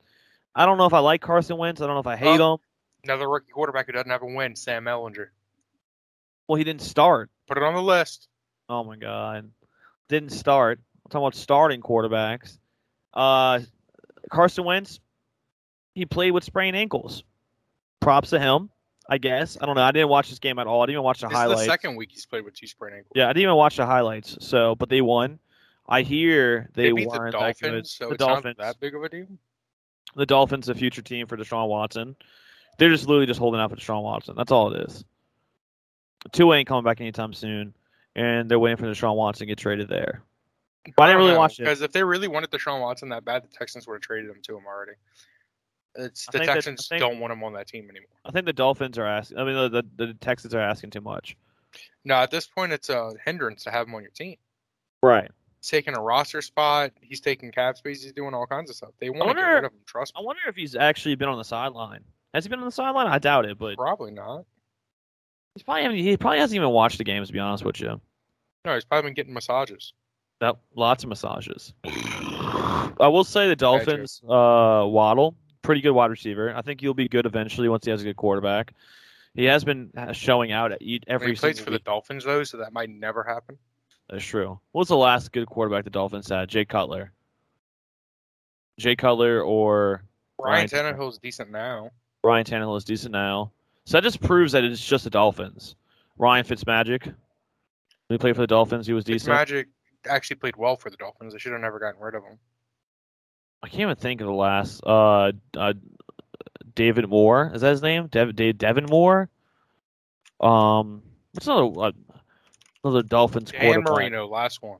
I 0.55 0.65
don't 0.65 0.77
know 0.77 0.85
if 0.85 0.93
I 0.93 0.99
like 0.99 1.21
Carson 1.21 1.57
Wentz. 1.57 1.81
I 1.81 1.85
don't 1.85 1.95
know 1.95 1.99
if 1.99 2.07
I 2.07 2.15
hate 2.15 2.39
Oh. 2.39 2.53
him. 2.55 2.59
Another 3.03 3.29
rookie 3.29 3.51
quarterback 3.51 3.85
who 3.85 3.91
doesn't 3.91 4.09
have 4.09 4.23
a 4.23 4.25
win, 4.25 4.55
Sam 4.55 4.85
Ehlinger. 4.85 5.27
Well, 6.47 6.55
he 6.55 6.63
didn't 6.63 6.81
start. 6.81 7.29
Put 7.47 7.57
it 7.57 7.63
on 7.63 7.75
the 7.75 7.81
list. 7.81 8.27
Oh 8.67 8.83
my 8.83 8.95
god, 8.95 9.51
didn't 10.09 10.31
start. 10.31 10.79
I'm 11.05 11.09
talking 11.11 11.23
about 11.23 11.35
starting 11.35 11.81
quarterbacks. 11.81 12.57
Uh, 13.13 13.59
Carson 14.31 14.63
Wentz, 14.63 14.99
he 15.93 16.05
played 16.05 16.31
with 16.31 16.43
sprained 16.43 16.75
ankles. 16.75 17.23
Props 17.99 18.31
to 18.31 18.39
him, 18.39 18.71
I 19.09 19.17
guess. 19.19 19.57
I 19.61 19.65
don't 19.65 19.75
know. 19.75 19.83
I 19.83 19.91
didn't 19.91 20.09
watch 20.09 20.29
this 20.29 20.39
game 20.39 20.57
at 20.59 20.65
all. 20.67 20.81
I 20.81 20.85
didn't 20.85 20.95
even 20.95 21.03
watch 21.03 21.21
the 21.21 21.29
highlights. 21.29 21.61
the 21.61 21.65
second 21.67 21.95
week 21.95 22.09
he's 22.11 22.25
played 22.25 22.43
with 22.43 22.55
two 22.55 22.67
sprained 22.67 22.95
ankles. 22.95 23.11
Yeah, 23.15 23.25
I 23.25 23.33
didn't 23.33 23.43
even 23.43 23.55
watch 23.55 23.77
the 23.77 23.85
highlights. 23.85 24.37
So, 24.41 24.75
but 24.75 24.89
they 24.89 25.01
won. 25.01 25.39
I 25.87 26.01
hear 26.01 26.69
they, 26.73 26.85
They, 26.87 26.91
beat 26.93 27.03
the 27.11 27.19
weren't 27.19 27.33
that 27.33 27.57
good. 27.59 27.67
Dolphins, 27.67 27.91
so 27.91 28.09
the 28.09 28.17
Dolphins, 28.17 28.55
that 28.57 28.79
big 28.79 28.95
of 28.95 29.03
a 29.03 29.09
deal. 29.09 29.27
the 30.15 30.25
Dolphins, 30.25 30.67
a 30.69 30.73
future 30.73 31.03
team 31.03 31.27
for 31.27 31.37
Deshaun 31.37 31.67
Watson. 31.67 32.15
They're 32.79 32.89
just 32.89 33.07
literally 33.07 33.27
just 33.27 33.39
holding 33.39 33.61
out 33.61 33.69
for 33.69 33.75
Deshaun 33.75 34.01
Watson. 34.01 34.33
That's 34.35 34.51
all 34.51 34.73
it 34.73 34.87
is. 34.89 35.05
Tua 36.31 36.55
ain't 36.57 36.67
coming 36.67 36.83
back 36.83 36.99
anytime 37.01 37.33
soon. 37.33 37.75
and 38.15 38.49
they're 38.49 38.59
waiting 38.59 38.77
for 38.77 38.85
Deshaun 38.85 39.15
Watson 39.15 39.45
to 39.45 39.51
get 39.51 39.59
traded 39.59 39.87
there. 39.89 40.23
But 40.95 41.03
I 41.03 41.07
didn't 41.07 41.23
really 41.25 41.37
watch 41.37 41.59
it. 41.59 41.63
because 41.63 41.81
if 41.81 41.91
they 41.91 42.03
really 42.03 42.27
wanted 42.27 42.49
Deshaun 42.51 42.81
Watson 42.81 43.09
that 43.09 43.25
bad, 43.25 43.43
the 43.43 43.47
Texans 43.47 43.87
would 43.87 43.95
have 43.95 44.01
traded 44.01 44.29
him 44.29 44.41
to 44.43 44.57
him 44.57 44.65
already. 44.65 44.93
It's 45.97 46.25
the 46.27 46.33
think 46.33 46.45
that- 46.47 46.53
Texans 46.55 46.87
think- 46.87 46.99
don't 46.99 47.19
want 47.19 47.31
him 47.33 47.43
on 47.43 47.53
that 47.53 47.67
team 47.67 47.89
anymore. 47.89 48.09
I 48.25 48.31
think 48.31 48.45
the 48.45 48.53
Dolphins 48.53 48.97
are 48.97 49.05
asking. 49.05 49.37
I 49.37 49.43
mean, 49.43 49.55
the, 49.55 49.69
the 49.97 50.05
the 50.07 50.13
Texans 50.15 50.53
are 50.53 50.59
asking 50.59 50.89
too 50.91 51.01
much. 51.01 51.37
No, 52.03 52.15
at 52.15 52.31
this 52.31 52.47
point, 52.47 52.71
it's 52.73 52.89
a 52.89 53.13
hindrance 53.25 53.63
to 53.63 53.71
have 53.71 53.87
him 53.87 53.95
on 53.95 54.01
your 54.01 54.11
team. 54.11 54.35
Right. 55.01 55.29
He's 55.61 55.69
taking 55.69 55.95
a 55.95 56.01
roster 56.01 56.41
spot. 56.41 56.91
He's 57.01 57.19
taking 57.21 57.51
cap 57.51 57.77
space. 57.77 58.03
He's 58.03 58.13
doing 58.13 58.33
all 58.33 58.45
kinds 58.47 58.69
of 58.69 58.75
stuff. 58.75 58.91
They 58.99 59.09
want 59.09 59.21
to 59.23 59.27
get 59.35 59.35
wonder- 59.41 59.55
rid 59.55 59.63
of 59.65 59.71
him. 59.73 59.79
Trust 59.85 60.13
me. 60.15 60.21
I 60.21 60.23
wonder 60.25 60.41
if 60.47 60.55
he's 60.55 60.75
actually 60.75 61.15
been 61.15 61.29
on 61.29 61.37
the 61.37 61.43
sideline. 61.43 62.03
Has 62.33 62.43
he 62.45 62.49
been 62.49 62.59
on 62.59 62.65
the 62.65 62.71
sideline? 62.71 63.07
I 63.07 63.17
doubt 63.19 63.45
it, 63.45 63.57
but 63.57 63.77
Probably 63.77 64.11
not. 64.11 64.45
he's 65.53 65.63
probably 65.63 66.01
he 66.03 66.17
probably 66.17 66.39
hasn't 66.39 66.55
even 66.55 66.69
watched 66.69 66.97
the 66.97 67.03
games. 67.05 67.27
To 67.27 67.33
be 67.33 67.39
honest 67.39 67.63
with 67.63 67.79
you, 67.79 67.99
No, 68.65 68.73
he's 68.73 68.83
probably 68.85 69.07
been 69.09 69.13
getting 69.15 69.33
massages. 69.33 69.93
that 70.41 70.57
lots 70.75 71.03
of 71.03 71.09
massages. 71.09 71.73
I 71.85 73.07
will 73.09 73.23
say 73.23 73.47
the 73.47 73.55
Dolphins. 73.55 74.21
Uh, 74.23 74.83
Waddle, 74.87 75.35
pretty 75.65 75.81
good 75.81 75.91
wide 75.91 76.11
receiver. 76.11 76.53
I 76.55 76.61
think 76.61 76.79
he'll 76.79 76.93
be 76.93 77.07
good 77.07 77.25
eventually 77.25 77.67
once 77.67 77.85
he 77.85 77.91
has 77.91 78.01
a 78.01 78.05
good 78.05 78.15
quarterback. 78.15 78.73
He 79.33 79.45
has 79.45 79.63
been 79.65 79.91
uh, 79.97 80.13
showing 80.13 80.51
out 80.51 80.71
at 80.71 80.81
every 81.07 81.31
he 81.31 81.35
plays 81.35 81.59
for 81.59 81.71
the. 81.71 81.79
Dolphins 81.79 82.23
though, 82.23 82.43
so 82.43 82.57
that 82.57 82.71
might 82.71 82.89
never 82.89 83.23
happen. 83.23 83.57
That's 84.09 84.23
true. 84.23 84.59
What 84.71 84.81
was 84.81 84.87
the 84.87 84.95
last 84.95 85.31
good 85.31 85.47
quarterback 85.47 85.83
the 85.83 85.89
Dolphins 85.89 86.29
had? 86.29 86.47
Jay 86.47 86.63
Cutler. 86.63 87.11
Jay 88.77 88.95
Cutler 88.95 89.41
or 89.41 90.03
Ryan 90.39 90.69
Ryan- 90.71 90.95
Tannehill's 90.95 91.17
decent 91.17 91.51
now. 91.51 91.91
Ryan 92.23 92.45
Tannehill 92.45 92.77
is 92.77 92.83
decent 92.83 93.11
now. 93.11 93.51
So 93.85 93.97
that 93.97 94.03
just 94.03 94.21
proves 94.21 94.51
that 94.53 94.63
it's 94.63 94.85
just 94.85 95.03
the 95.03 95.09
Dolphins. 95.09 95.75
Ryan 96.17 96.45
Fitzmagic. 96.45 97.13
He 98.09 98.17
played 98.17 98.35
for 98.35 98.41
the 98.41 98.47
Dolphins, 98.47 98.87
he 98.87 98.93
was 98.93 99.03
decent. 99.03 99.29
Magic 99.33 99.67
actually 100.07 100.37
played 100.37 100.55
well 100.55 100.75
for 100.75 100.89
the 100.89 100.97
Dolphins. 100.97 101.33
They 101.33 101.39
should 101.39 101.51
have 101.51 101.61
never 101.61 101.79
gotten 101.79 101.99
rid 102.01 102.15
of 102.15 102.23
him. 102.23 102.37
I 103.63 103.67
can't 103.67 103.81
even 103.81 103.95
think 103.95 104.21
of 104.21 104.27
the 104.27 104.33
last. 104.33 104.81
Uh, 104.85 105.31
uh, 105.57 105.73
David 106.75 107.07
Moore 107.09 107.51
is 107.53 107.61
that 107.61 107.71
his 107.71 107.81
name? 107.81 108.07
Dev, 108.07 108.35
Dave 108.35 108.57
Devin 108.57 108.85
Moore. 108.89 109.29
Um, 110.41 111.01
what's 111.31 111.47
another 111.47 111.79
uh, 111.79 111.91
another 112.83 113.01
Dolphins 113.03 113.51
Dan 113.51 113.61
quarterback? 113.61 113.93
Marino, 113.93 114.27
last 114.27 114.61
one. 114.61 114.79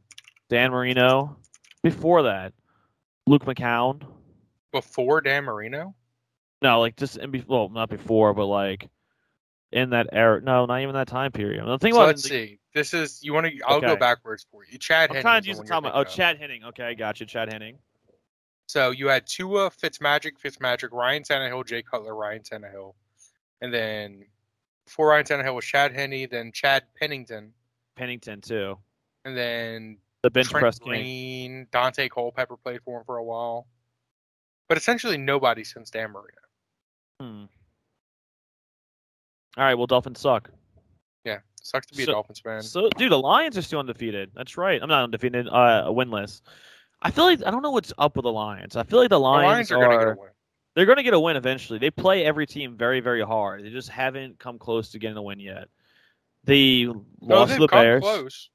Dan 0.49 0.71
Marino. 0.71 1.38
Before 1.84 2.23
that, 2.23 2.53
Luke 3.28 3.45
McCown. 3.45 4.01
Before 4.71 5.21
Dan 5.21 5.45
Marino? 5.45 5.95
No, 6.61 6.80
like 6.80 6.97
just 6.97 7.17
in 7.17 7.32
be- 7.32 7.45
well, 7.47 7.69
not 7.69 7.89
before, 7.89 8.34
but 8.34 8.45
like 8.47 8.89
in 9.71 9.91
that 9.91 10.07
era. 10.11 10.41
No, 10.41 10.65
not 10.65 10.82
even 10.82 10.95
that 10.95 11.07
time 11.07 11.32
period. 11.32 11.65
The 11.65 11.78
thing 11.80 11.93
So 11.93 11.99
about 11.99 12.07
let's 12.07 12.23
the- 12.23 12.30
see. 12.30 12.59
This 12.73 12.93
is 12.93 13.23
you 13.23 13.34
want 13.34 13.47
to. 13.47 13.57
I'll 13.65 13.78
Okay. 13.78 13.88
go 13.88 13.95
backwards 13.95 14.45
for 14.51 14.63
you. 14.69 14.78
Chad. 14.78 15.09
I'm 15.15 15.21
trying 15.21 15.41
to 15.43 15.47
use 15.47 15.57
the 15.59 15.63
time. 15.63 15.84
Oh. 15.86 16.03
Chad 16.03 16.38
Henning. 16.38 16.65
Okay, 16.65 16.93
gotcha. 16.93 17.26
Chad 17.26 17.53
Henning. 17.53 17.78
So 18.68 18.91
you 18.91 19.07
had 19.07 19.28
Tua, 19.28 19.70
Fitzmagic, 19.70 20.34
Fitzmagic, 20.43 20.89
Ryan 20.91 21.24
Tannehill, 21.24 21.66
Jay 21.68 21.82
Cutler, 21.84 22.16
Ryan 22.16 22.41
Tannehill, 22.41 22.93
and 23.61 23.74
then 23.74 24.26
before 24.86 25.09
Ryan 25.09 25.26
Tannehill 25.26 25.55
was 25.55 25.66
Chad 25.66 25.93
Henne, 25.93 26.28
then 26.30 26.51
Chad 26.51 26.84
Pennington, 26.99 27.53
Pennington 27.95 28.41
too. 28.41 28.78
and 29.24 29.38
then 29.38 29.97
The 30.24 30.30
bench 30.32 30.49
Trent 30.49 30.61
press. 30.63 30.80
Green, 30.80 31.68
Daunte 31.72 32.09
Culpepper 32.09 32.57
played 32.57 32.82
for 32.84 32.99
him 32.99 33.03
for 33.05 33.18
a 33.18 33.24
while, 33.24 33.68
but 34.68 34.78
essentially 34.78 35.18
nobody 35.18 35.63
since 35.63 35.89
Dan 35.91 36.11
Marino. 36.11 36.38
Hmm. 37.22 37.45
All 39.57 39.63
right. 39.63 39.76
Well, 39.76 39.88
Dolphins 39.88 40.20
suck. 40.20 40.49
Yeah, 41.24 41.39
sucks 41.61 41.88
to 41.88 41.95
be 41.95 42.03
So- 42.03 42.11
a 42.11 42.16
Dolphins 42.16 42.39
fan. 42.39 42.61
So, 42.61 42.89
dude, 42.97 43.11
the 43.11 43.18
Lions 43.20 43.57
are 43.57 43.61
still 43.61 43.80
undefeated. 43.80 44.32
That's 44.36 44.57
right. 44.57 44.82
I'm 44.82 44.89
not 44.89 45.03
undefeated. 45.05 45.47
Uh, 45.47 45.86
winless. 45.88 46.41
I 47.02 47.12
feel 47.12 47.26
like 47.26 47.43
I 47.46 47.52
don't 47.52 47.62
know 47.62 47.72
what's 47.72 47.93
up 47.98 48.16
with 48.16 48.24
the 48.24 48.32
Lions. 48.32 48.76
I 48.76 48.84
feel 48.84 49.00
like 49.00 49.10
the 49.10 49.16
the 49.16 49.20
Lions, 49.20 49.70
Lions 49.70 49.72
are 49.72 49.76
going 49.80 49.91
to 50.00 50.06
get 50.06 50.08
a 50.14 50.20
win. 50.20 50.30
they're 50.76 50.86
going 50.86 50.98
to 50.98 51.04
get 51.04 51.14
a 51.14 51.20
win 51.20 51.36
eventually. 51.36 51.78
They 51.80 51.91
play 51.91 52.26
every 52.26 52.48
team 52.48 52.76
very, 52.78 53.00
very 53.00 53.22
hard. 53.22 53.64
They 53.64 53.70
just 53.70 53.89
haven't 53.89 54.39
come 54.39 54.58
close 54.58 54.89
to 54.91 55.00
getting 55.00 55.18
a 55.18 55.22
win 55.22 55.39
yet. 55.39 55.68
They 56.43 56.84
No, 56.86 57.04
lost 57.22 57.54
to 57.54 57.60
the 57.60 57.68
Bears. 57.68 58.02
close. 58.02 58.50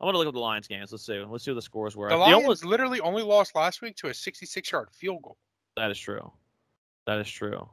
I'm 0.00 0.06
going 0.06 0.14
to 0.14 0.18
look 0.18 0.28
at 0.28 0.34
the 0.34 0.40
Lions 0.40 0.66
games. 0.68 0.90
Let's 0.92 1.06
see. 1.06 1.18
Let's 1.20 1.44
see 1.44 1.50
what 1.52 1.56
the 1.56 1.62
scores 1.62 1.96
were. 1.96 2.08
The 2.08 2.16
They 2.16 2.20
Lions 2.20 2.34
almost- 2.42 2.64
literally 2.64 3.00
only 3.00 3.22
lost 3.22 3.54
last 3.54 3.80
week 3.82 3.96
to 3.96 4.08
a 4.08 4.10
66-yard 4.10 4.88
field 4.92 5.22
goal. 5.22 5.36
That 5.76 5.90
is 5.90 5.98
true. 5.98 6.32
That 7.06 7.18
is 7.20 7.28
true. 7.30 7.68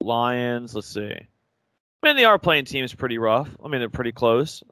Lions, 0.00 0.74
let's 0.74 0.88
see. 0.88 1.10
I 1.12 2.06
mean, 2.06 2.16
they 2.16 2.24
are 2.24 2.38
playing 2.38 2.66
teams 2.66 2.94
pretty 2.94 3.18
rough. 3.18 3.48
I 3.64 3.68
mean, 3.68 3.80
they're 3.80 3.88
pretty 3.88 4.12
close. 4.12 4.62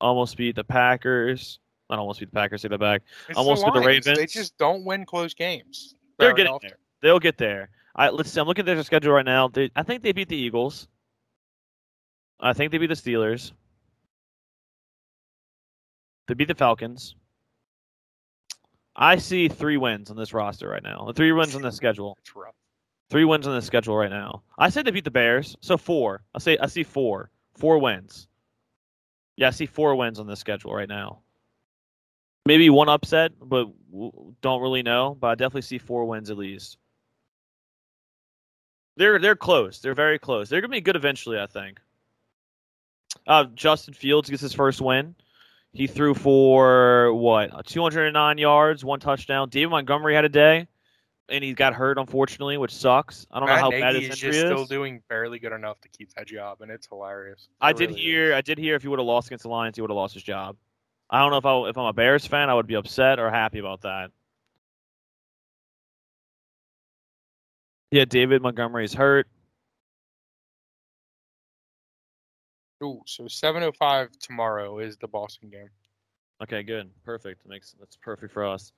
Almost 0.00 0.36
beat 0.36 0.56
the 0.56 0.64
Packers. 0.64 1.60
Not 1.90 1.98
almost 1.98 2.20
beat 2.20 2.30
the 2.30 2.34
Packers, 2.36 2.62
take 2.62 2.70
that 2.70 2.78
back. 2.78 3.02
It's 3.28 3.36
Almost 3.36 3.64
the 3.64 3.70
Lions. 3.72 4.04
They 4.04 4.12
Ravens. 4.12 4.32
just 4.32 4.56
don't 4.58 4.84
win 4.84 5.04
close 5.04 5.34
games. 5.34 5.96
They're 6.18 6.32
getting 6.32 6.52
often. 6.52 6.68
there. 6.70 6.78
They'll 7.02 7.18
get 7.18 7.36
there. 7.36 7.70
I 7.96 8.10
let's 8.10 8.30
see. 8.30 8.40
I'm 8.40 8.46
looking 8.46 8.62
at 8.62 8.66
their 8.74 8.82
schedule 8.84 9.12
right 9.12 9.24
now. 9.24 9.48
They, 9.48 9.70
I 9.74 9.82
think 9.82 10.02
they 10.02 10.12
beat 10.12 10.28
the 10.28 10.36
Eagles. 10.36 10.86
I 12.38 12.52
think 12.52 12.70
they 12.70 12.78
beat 12.78 12.86
the 12.86 12.94
Steelers. 12.94 13.52
They 16.28 16.34
beat 16.34 16.46
the 16.48 16.54
Falcons. 16.54 17.16
I 18.94 19.16
see 19.16 19.48
three 19.48 19.76
wins 19.76 20.10
on 20.10 20.16
this 20.16 20.32
roster 20.32 20.68
right 20.68 20.82
now. 20.82 21.10
Three 21.16 21.32
wins 21.32 21.56
on 21.56 21.62
the 21.62 21.72
schedule. 21.72 22.16
It's 22.20 22.36
rough. 22.36 22.54
Three 23.08 23.24
wins 23.24 23.48
on 23.48 23.54
the 23.54 23.62
schedule 23.62 23.96
right 23.96 24.10
now. 24.10 24.42
I 24.58 24.68
said 24.68 24.84
they 24.84 24.92
beat 24.92 25.04
the 25.04 25.10
Bears, 25.10 25.56
so 25.60 25.76
four. 25.76 26.22
I 26.34 26.38
say 26.38 26.56
I 26.58 26.66
see 26.66 26.84
four. 26.84 27.30
Four 27.56 27.78
wins. 27.80 28.28
Yeah, 29.36 29.48
I 29.48 29.50
see 29.50 29.66
four 29.66 29.96
wins 29.96 30.20
on 30.20 30.28
the 30.28 30.36
schedule 30.36 30.72
right 30.72 30.88
now. 30.88 31.20
Maybe 32.50 32.68
one 32.68 32.88
upset, 32.88 33.30
but 33.40 33.68
don't 34.40 34.60
really 34.60 34.82
know. 34.82 35.16
But 35.20 35.28
I 35.28 35.34
definitely 35.36 35.62
see 35.62 35.78
four 35.78 36.04
wins 36.04 36.30
at 36.30 36.36
least. 36.36 36.78
They're 38.96 39.20
they're 39.20 39.36
close. 39.36 39.78
They're 39.78 39.94
very 39.94 40.18
close. 40.18 40.48
They're 40.48 40.60
gonna 40.60 40.72
be 40.72 40.80
good 40.80 40.96
eventually, 40.96 41.38
I 41.38 41.46
think. 41.46 41.78
Uh, 43.24 43.44
Justin 43.54 43.94
Fields 43.94 44.28
gets 44.28 44.42
his 44.42 44.52
first 44.52 44.80
win. 44.80 45.14
He 45.74 45.86
threw 45.86 46.12
for 46.12 47.14
what 47.14 47.66
209 47.66 48.38
yards, 48.38 48.84
one 48.84 48.98
touchdown. 48.98 49.48
David 49.48 49.70
Montgomery 49.70 50.16
had 50.16 50.24
a 50.24 50.28
day 50.28 50.66
and 51.28 51.44
he 51.44 51.54
got 51.54 51.72
hurt 51.72 51.98
unfortunately, 51.98 52.58
which 52.58 52.74
sucks. 52.74 53.28
I 53.30 53.38
don't 53.38 53.46
Matt 53.48 53.58
know 53.58 53.62
how 53.62 53.68
Nagy 53.68 53.80
bad 53.80 53.94
is 53.94 54.06
his 54.08 54.18
just 54.18 54.24
injury 54.24 54.40
still 54.40 54.64
doing 54.64 55.02
barely 55.08 55.38
good 55.38 55.52
enough 55.52 55.80
to 55.82 55.88
keep 55.88 56.12
that 56.14 56.26
job, 56.26 56.62
and 56.62 56.70
it's 56.72 56.88
hilarious. 56.88 57.48
I 57.60 57.70
It 57.70 57.76
did 57.76 57.90
hear, 57.90 58.32
is. 58.32 58.34
I 58.34 58.40
did 58.40 58.58
hear 58.58 58.74
if 58.74 58.82
he 58.82 58.88
would 58.88 58.98
have 58.98 59.06
lost 59.06 59.28
against 59.28 59.44
the 59.44 59.50
Lions, 59.50 59.76
he 59.76 59.82
would 59.82 59.90
have 59.90 59.96
lost 59.96 60.14
his 60.14 60.24
job. 60.24 60.56
I 61.10 61.18
don't 61.18 61.32
know 61.32 61.38
if 61.38 61.46
I, 61.46 61.68
if 61.68 61.76
I'm 61.76 61.86
a 61.86 61.92
Bears 61.92 62.24
fan, 62.26 62.48
I 62.48 62.54
would 62.54 62.68
be 62.68 62.74
upset 62.74 63.18
or 63.18 63.30
happy 63.30 63.58
about 63.58 63.82
that. 63.82 64.10
Yeah, 67.90 68.04
David 68.04 68.40
Montgomery's 68.40 68.94
hurt. 68.94 69.26
Ooh, 72.82 73.02
so 73.06 73.24
7:05 73.24 74.18
tomorrow 74.20 74.78
is 74.78 74.96
the 74.96 75.08
Boston 75.08 75.50
game. 75.50 75.68
Okay, 76.42 76.62
good, 76.62 76.88
perfect. 77.04 77.46
Makes 77.46 77.74
that's 77.78 77.96
perfect 77.96 78.32
for 78.32 78.46
us. 78.46 78.72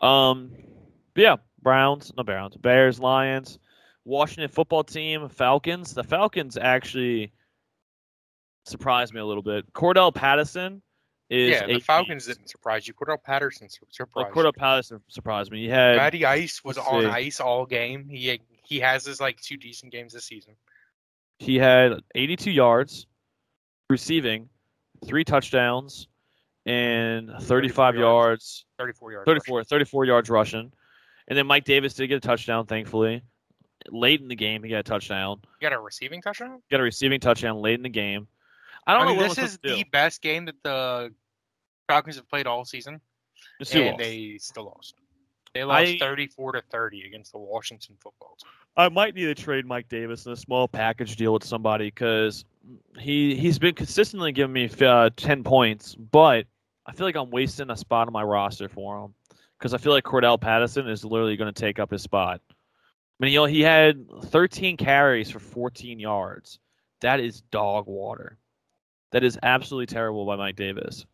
Um, 0.00 0.52
yeah, 1.16 1.36
Browns, 1.60 2.12
no 2.16 2.22
Browns, 2.22 2.56
Bears, 2.56 3.00
Lions, 3.00 3.58
Washington 4.04 4.48
football 4.48 4.84
team, 4.84 5.28
Falcons. 5.28 5.92
The 5.92 6.04
Falcons 6.04 6.56
actually 6.56 7.32
surprised 8.64 9.12
me 9.12 9.20
a 9.20 9.26
little 9.26 9.42
bit. 9.42 9.70
Cordell 9.72 10.14
Patterson 10.14 10.80
is 11.28 11.50
yeah, 11.50 11.66
the 11.66 11.80
Falcons 11.80 12.26
beast. 12.26 12.38
didn't 12.38 12.50
surprise 12.50 12.86
you. 12.86 12.94
Cordell 12.94 13.22
Patterson 13.22 13.68
sur- 13.68 13.80
Well, 14.14 14.24
surprised. 14.26 14.34
Cordell. 14.34 14.54
Patterson 14.56 15.00
surprised 15.08 15.50
me. 15.50 15.62
He 15.62 15.68
had 15.68 15.96
Matty 15.96 16.24
Ice 16.24 16.62
was 16.64 16.78
on 16.78 17.02
see. 17.02 17.06
ice 17.08 17.40
all 17.40 17.66
game. 17.66 18.08
He 18.08 18.40
he 18.62 18.80
has 18.80 19.04
his 19.04 19.20
like 19.20 19.40
two 19.40 19.56
decent 19.56 19.92
games 19.92 20.12
this 20.12 20.24
season. 20.24 20.54
he 21.38 21.56
had 21.56 22.00
82 22.14 22.50
yards 22.50 23.06
receiving, 23.90 24.48
three 25.04 25.24
touchdowns, 25.24 26.08
and 26.64 27.30
35 27.42 27.96
yards. 27.96 28.64
yards 28.78 28.92
34 28.94 29.12
yards. 29.12 29.26
34, 29.26 29.64
34 29.64 30.04
yards 30.04 30.30
rushing. 30.30 30.72
And 31.28 31.36
then 31.36 31.46
Mike 31.46 31.64
Davis 31.64 31.94
did 31.94 32.06
get 32.08 32.16
a 32.16 32.20
touchdown, 32.20 32.66
thankfully. 32.66 33.22
Late 33.90 34.20
in 34.20 34.28
the 34.28 34.36
game, 34.36 34.62
he 34.62 34.70
got 34.70 34.78
a 34.78 34.82
touchdown. 34.82 35.40
You 35.60 35.68
got 35.68 35.76
a 35.76 35.80
receiving 35.80 36.22
touchdown. 36.22 36.62
Got 36.70 36.80
a 36.80 36.84
receiving 36.84 37.20
touchdown 37.20 37.60
late 37.60 37.74
in 37.74 37.82
the 37.82 37.88
game. 37.88 38.26
I 38.86 38.94
don't 38.94 39.02
I 39.02 39.06
mean, 39.10 39.16
know 39.18 39.28
this 39.28 39.38
is 39.38 39.58
the 39.62 39.84
best 39.90 40.22
game 40.22 40.44
that 40.46 40.62
the 40.62 41.12
Falcons 41.88 42.16
have 42.16 42.28
played 42.28 42.46
all 42.46 42.64
season, 42.64 43.00
It's 43.60 43.74
and 43.74 43.86
lost. 43.86 43.98
they 43.98 44.38
still 44.38 44.64
lost. 44.66 44.94
They 45.54 45.64
lost 45.64 45.86
I- 45.86 45.98
34 45.98 46.52
to 46.52 46.62
30 46.70 47.02
against 47.06 47.32
the 47.32 47.38
Washington 47.38 47.96
football 48.00 48.36
team. 48.40 48.50
I 48.76 48.88
might 48.90 49.14
need 49.14 49.24
to 49.24 49.34
trade 49.34 49.64
Mike 49.64 49.88
Davis 49.88 50.26
in 50.26 50.32
a 50.32 50.36
small 50.36 50.68
package 50.68 51.16
deal 51.16 51.32
with 51.32 51.44
somebody 51.44 51.86
because 51.86 52.44
he 52.98 53.34
he's 53.34 53.58
been 53.58 53.74
consistently 53.74 54.32
giving 54.32 54.52
me 54.52 54.68
uh, 54.82 55.08
ten 55.16 55.42
points, 55.42 55.94
but 55.94 56.44
I 56.84 56.92
feel 56.92 57.06
like 57.06 57.16
I'm 57.16 57.30
wasting 57.30 57.70
a 57.70 57.76
spot 57.76 58.06
on 58.06 58.12
my 58.12 58.22
roster 58.22 58.68
for 58.68 58.98
him 59.02 59.14
because 59.58 59.72
I 59.72 59.78
feel 59.78 59.92
like 59.92 60.04
Cordell 60.04 60.38
Patterson 60.38 60.86
is 60.88 61.06
literally 61.06 61.36
going 61.36 61.52
to 61.52 61.58
take 61.58 61.78
up 61.78 61.90
his 61.90 62.02
spot. 62.02 62.42
I 62.50 62.54
mean, 63.18 63.32
you 63.32 63.38
know, 63.38 63.46
he 63.46 63.62
had 63.62 64.04
13 64.26 64.76
carries 64.76 65.30
for 65.30 65.38
14 65.38 65.98
yards. 65.98 66.58
That 67.00 67.18
is 67.18 67.40
dog 67.50 67.86
water. 67.86 68.36
That 69.12 69.24
is 69.24 69.38
absolutely 69.42 69.86
terrible 69.86 70.26
by 70.26 70.36
Mike 70.36 70.56
Davis. 70.56 71.04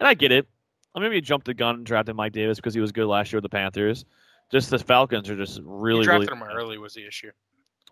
And 0.00 0.06
I 0.08 0.14
get 0.14 0.32
it. 0.32 0.46
I 0.94 1.00
mean, 1.00 1.10
maybe 1.10 1.20
jumped 1.20 1.46
the 1.46 1.54
gun 1.54 1.76
and 1.76 1.86
drafted 1.86 2.16
Mike 2.16 2.32
Davis 2.32 2.56
because 2.58 2.74
he 2.74 2.80
was 2.80 2.92
good 2.92 3.06
last 3.06 3.32
year 3.32 3.38
with 3.38 3.44
the 3.50 3.56
Panthers. 3.56 4.04
Just 4.50 4.70
the 4.70 4.78
Falcons 4.78 5.28
are 5.28 5.36
just 5.36 5.60
really, 5.64 5.98
you 6.00 6.04
drafted 6.04 6.30
really. 6.30 6.40
him 6.50 6.56
early 6.56 6.78
was 6.78 6.94
the 6.94 7.06
issue. 7.06 7.30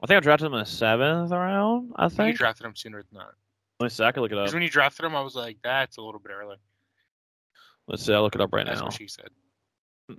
I 0.03 0.07
think 0.07 0.17
I 0.17 0.21
drafted 0.21 0.47
him 0.47 0.55
in 0.55 0.61
the 0.61 0.67
seventh 0.67 1.31
round. 1.31 1.93
I 1.97 2.09
think 2.09 2.33
You 2.33 2.39
drafted 2.39 2.67
him 2.67 2.75
sooner 2.75 3.03
than 3.03 3.19
that. 3.19 3.33
Let 3.81 3.87
me 3.87 3.89
see. 3.91 4.05
I 4.05 4.13
can 4.13 4.23
look 4.23 4.33
it 4.33 4.39
up. 4.39 4.45
Because 4.45 4.55
when 4.55 4.63
you 4.63 4.71
drafted 4.71 5.05
him, 5.05 5.15
I 5.15 5.21
was 5.21 5.35
like, 5.35 5.59
that's 5.63 5.99
a 5.99 6.03
little 6.03 6.21
bit 6.21 6.33
early. 6.33 6.57
Let's 7.89 8.05
see. 8.05 8.13
I'll 8.15 8.23
look 8.23 8.35
it 8.35 8.41
up 8.41 8.53
right 8.53 8.67
That's 8.67 8.81
now. 8.81 8.87
what 8.87 8.95
she 8.95 9.07
said. 9.07 9.29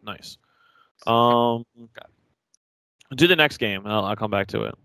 Nice. 0.04 0.38
Um, 1.06 1.66
do 3.16 3.28
the 3.28 3.36
next 3.36 3.58
game. 3.58 3.84
and 3.84 3.92
I'll, 3.94 4.06
I'll 4.06 4.16
come 4.16 4.32
back 4.32 4.48
to 4.48 4.64
it. 4.64 4.76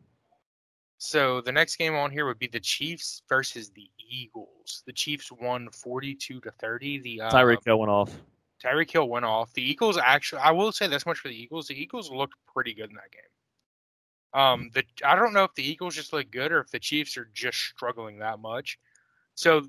So 1.04 1.40
the 1.40 1.50
next 1.50 1.76
game 1.76 1.96
on 1.96 2.12
here 2.12 2.26
would 2.26 2.38
be 2.38 2.46
the 2.46 2.60
Chiefs 2.60 3.22
versus 3.28 3.70
the 3.70 3.90
Eagles. 3.98 4.84
The 4.86 4.92
Chiefs 4.92 5.32
won 5.32 5.68
42 5.72 6.40
to 6.40 6.50
30. 6.52 7.00
The 7.00 7.22
uh, 7.22 7.30
Tyreek 7.32 7.64
Hill 7.64 7.80
went 7.80 7.90
off. 7.90 8.12
Tyreek 8.62 8.88
Hill 8.88 9.08
went 9.08 9.24
off. 9.24 9.52
The 9.52 9.68
Eagles 9.68 9.98
actually, 9.98 10.42
I 10.42 10.52
will 10.52 10.70
say 10.70 10.86
this 10.86 11.04
much 11.04 11.18
for 11.18 11.26
the 11.26 11.34
Eagles. 11.34 11.66
The 11.66 11.74
Eagles 11.74 12.08
looked 12.08 12.36
pretty 12.46 12.72
good 12.72 12.90
in 12.90 12.94
that 12.94 13.10
game. 13.10 14.40
Um, 14.40 14.70
the 14.74 14.84
I 15.04 15.16
don't 15.16 15.32
know 15.32 15.42
if 15.42 15.52
the 15.54 15.68
Eagles 15.68 15.96
just 15.96 16.12
look 16.12 16.30
good 16.30 16.52
or 16.52 16.60
if 16.60 16.70
the 16.70 16.78
Chiefs 16.78 17.16
are 17.16 17.28
just 17.34 17.58
struggling 17.58 18.20
that 18.20 18.38
much. 18.38 18.78
So 19.34 19.62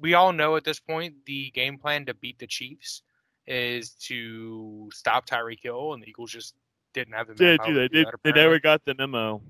we 0.00 0.14
all 0.14 0.32
know 0.32 0.56
at 0.56 0.64
this 0.64 0.80
point 0.80 1.14
the 1.24 1.52
game 1.52 1.78
plan 1.78 2.04
to 2.06 2.14
beat 2.14 2.40
the 2.40 2.48
Chiefs 2.48 3.02
is 3.46 3.90
to 4.06 4.90
stop 4.92 5.28
Tyreek 5.28 5.62
Hill, 5.62 5.92
and 5.92 6.02
the 6.02 6.08
Eagles 6.08 6.32
just 6.32 6.56
didn't 6.94 7.14
have 7.14 7.28
the 7.28 7.34
dude, 7.34 7.60
to 7.64 7.74
they 7.74 7.86
did. 7.86 8.08
They 8.24 8.32
never 8.32 8.58
got 8.58 8.84
the 8.84 8.96
memo. 8.96 9.40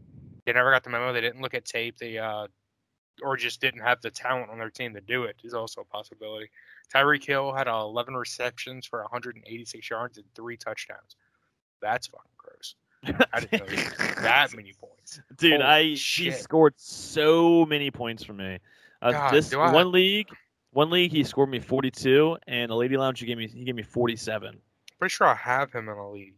They 0.50 0.54
never 0.54 0.72
got 0.72 0.82
the 0.82 0.90
memo. 0.90 1.12
They 1.12 1.20
didn't 1.20 1.40
look 1.40 1.54
at 1.54 1.64
tape. 1.64 1.96
They 1.96 2.18
uh, 2.18 2.48
or 3.22 3.36
just 3.36 3.60
didn't 3.60 3.82
have 3.82 4.00
the 4.00 4.10
talent 4.10 4.50
on 4.50 4.58
their 4.58 4.68
team 4.68 4.92
to 4.94 5.00
do 5.00 5.22
it. 5.22 5.36
Is 5.44 5.54
also 5.54 5.82
a 5.82 5.84
possibility. 5.84 6.50
Tyreek 6.92 7.24
Hill 7.24 7.52
had 7.52 7.68
uh, 7.68 7.82
11 7.82 8.14
receptions 8.14 8.84
for 8.84 9.00
186 9.02 9.88
yards 9.88 10.18
and 10.18 10.26
three 10.34 10.56
touchdowns. 10.56 11.14
That's 11.80 12.08
fucking 12.08 12.32
gross. 12.36 12.74
I 13.32 13.40
didn't 13.40 13.60
know 13.60 14.04
that 14.22 14.52
many 14.56 14.72
points. 14.72 15.20
Dude, 15.36 15.60
Holy 15.60 15.64
I 15.64 15.82
he 15.94 16.32
scored 16.32 16.74
so 16.76 17.64
many 17.64 17.92
points 17.92 18.24
for 18.24 18.32
me. 18.32 18.58
Uh, 19.02 19.12
God, 19.12 19.32
this 19.32 19.54
I- 19.54 19.72
one 19.72 19.92
league, 19.92 20.30
one 20.72 20.90
league 20.90 21.12
he 21.12 21.22
scored 21.22 21.50
me 21.50 21.60
42, 21.60 22.38
and 22.48 22.72
a 22.72 22.74
Lady 22.74 22.96
Lounge 22.96 23.20
he 23.20 23.26
gave 23.26 23.38
me 23.38 23.46
he 23.46 23.62
gave 23.62 23.76
me 23.76 23.84
47. 23.84 24.58
Pretty 24.98 25.12
sure 25.12 25.28
I 25.28 25.36
have 25.36 25.70
him 25.72 25.88
in 25.88 25.96
a 25.96 26.10
league. 26.10 26.34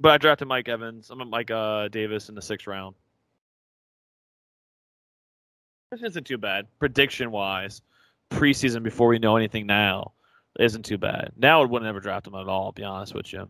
But 0.00 0.12
I 0.12 0.18
drafted 0.18 0.48
Mike 0.48 0.68
Evans. 0.68 1.10
I'm 1.10 1.28
Mike 1.28 1.50
uh, 1.50 1.88
Davis 1.88 2.28
in 2.28 2.34
the 2.34 2.42
sixth 2.42 2.66
round. 2.66 2.94
This 5.90 6.02
isn't 6.02 6.26
too 6.26 6.38
bad. 6.38 6.66
Prediction 6.78 7.30
wise, 7.30 7.80
preseason 8.30 8.82
before 8.82 9.08
we 9.08 9.18
know 9.18 9.36
anything 9.36 9.66
now, 9.66 10.12
isn't 10.60 10.84
too 10.84 10.98
bad. 10.98 11.32
Now 11.36 11.62
I 11.62 11.64
would 11.64 11.82
never 11.82 12.00
draft 12.00 12.26
him 12.26 12.34
at 12.34 12.46
all, 12.46 12.66
I'll 12.66 12.72
be 12.72 12.84
honest 12.84 13.14
with 13.14 13.32
you. 13.32 13.48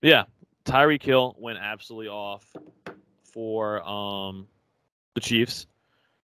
Yeah, 0.00 0.24
Tyreek 0.64 1.02
Hill 1.02 1.36
went 1.38 1.58
absolutely 1.58 2.08
off 2.08 2.44
for 3.32 3.86
um 3.86 4.46
the 5.14 5.20
Chiefs. 5.20 5.66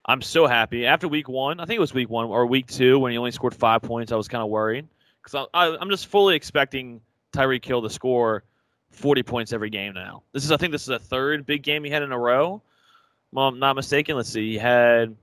I'm 0.07 0.23
so 0.23 0.47
happy. 0.47 0.87
After 0.87 1.07
week 1.07 1.29
one, 1.29 1.61
I 1.61 1.67
think 1.67 1.77
it 1.77 1.81
was 1.81 1.93
week 1.93 2.09
one 2.09 2.27
or 2.27 2.47
week 2.47 2.67
two 2.67 2.99
when 2.99 3.13
he 3.13 3.19
only 3.19 3.31
scored 3.31 3.55
five 3.55 3.83
points, 3.83 4.13
I 4.13 4.17
was 4.17 4.29
kind 4.29 4.43
of 4.43 4.49
worried 4.49 4.89
because 5.23 5.47
I'm 5.53 5.91
just 5.91 6.07
fully 6.07 6.35
expecting 6.35 7.03
Tyreek 7.33 7.65
Hill 7.65 7.83
to 7.83 7.91
score 7.91 8.45
40 8.91 9.23
points 9.23 9.53
every 9.53 9.71
game 9.71 9.95
now. 9.95 10.23
This 10.33 10.45
is, 10.45 10.53
I 10.53 10.57
think, 10.57 10.73
this 10.73 10.83
is 10.83 10.89
a 10.89 10.99
third 10.99 11.47
big 11.47 11.63
game 11.63 11.85
he 11.85 11.91
had 11.91 12.03
in 12.03 12.13
a 12.13 12.19
row. 12.19 12.63
Well, 13.33 13.49
I'm 13.49 13.59
not 13.59 13.77
mistaken. 13.77 14.17
Let's 14.17 14.29
see. 14.29 14.53
He 14.53 14.59
had 14.59 15.17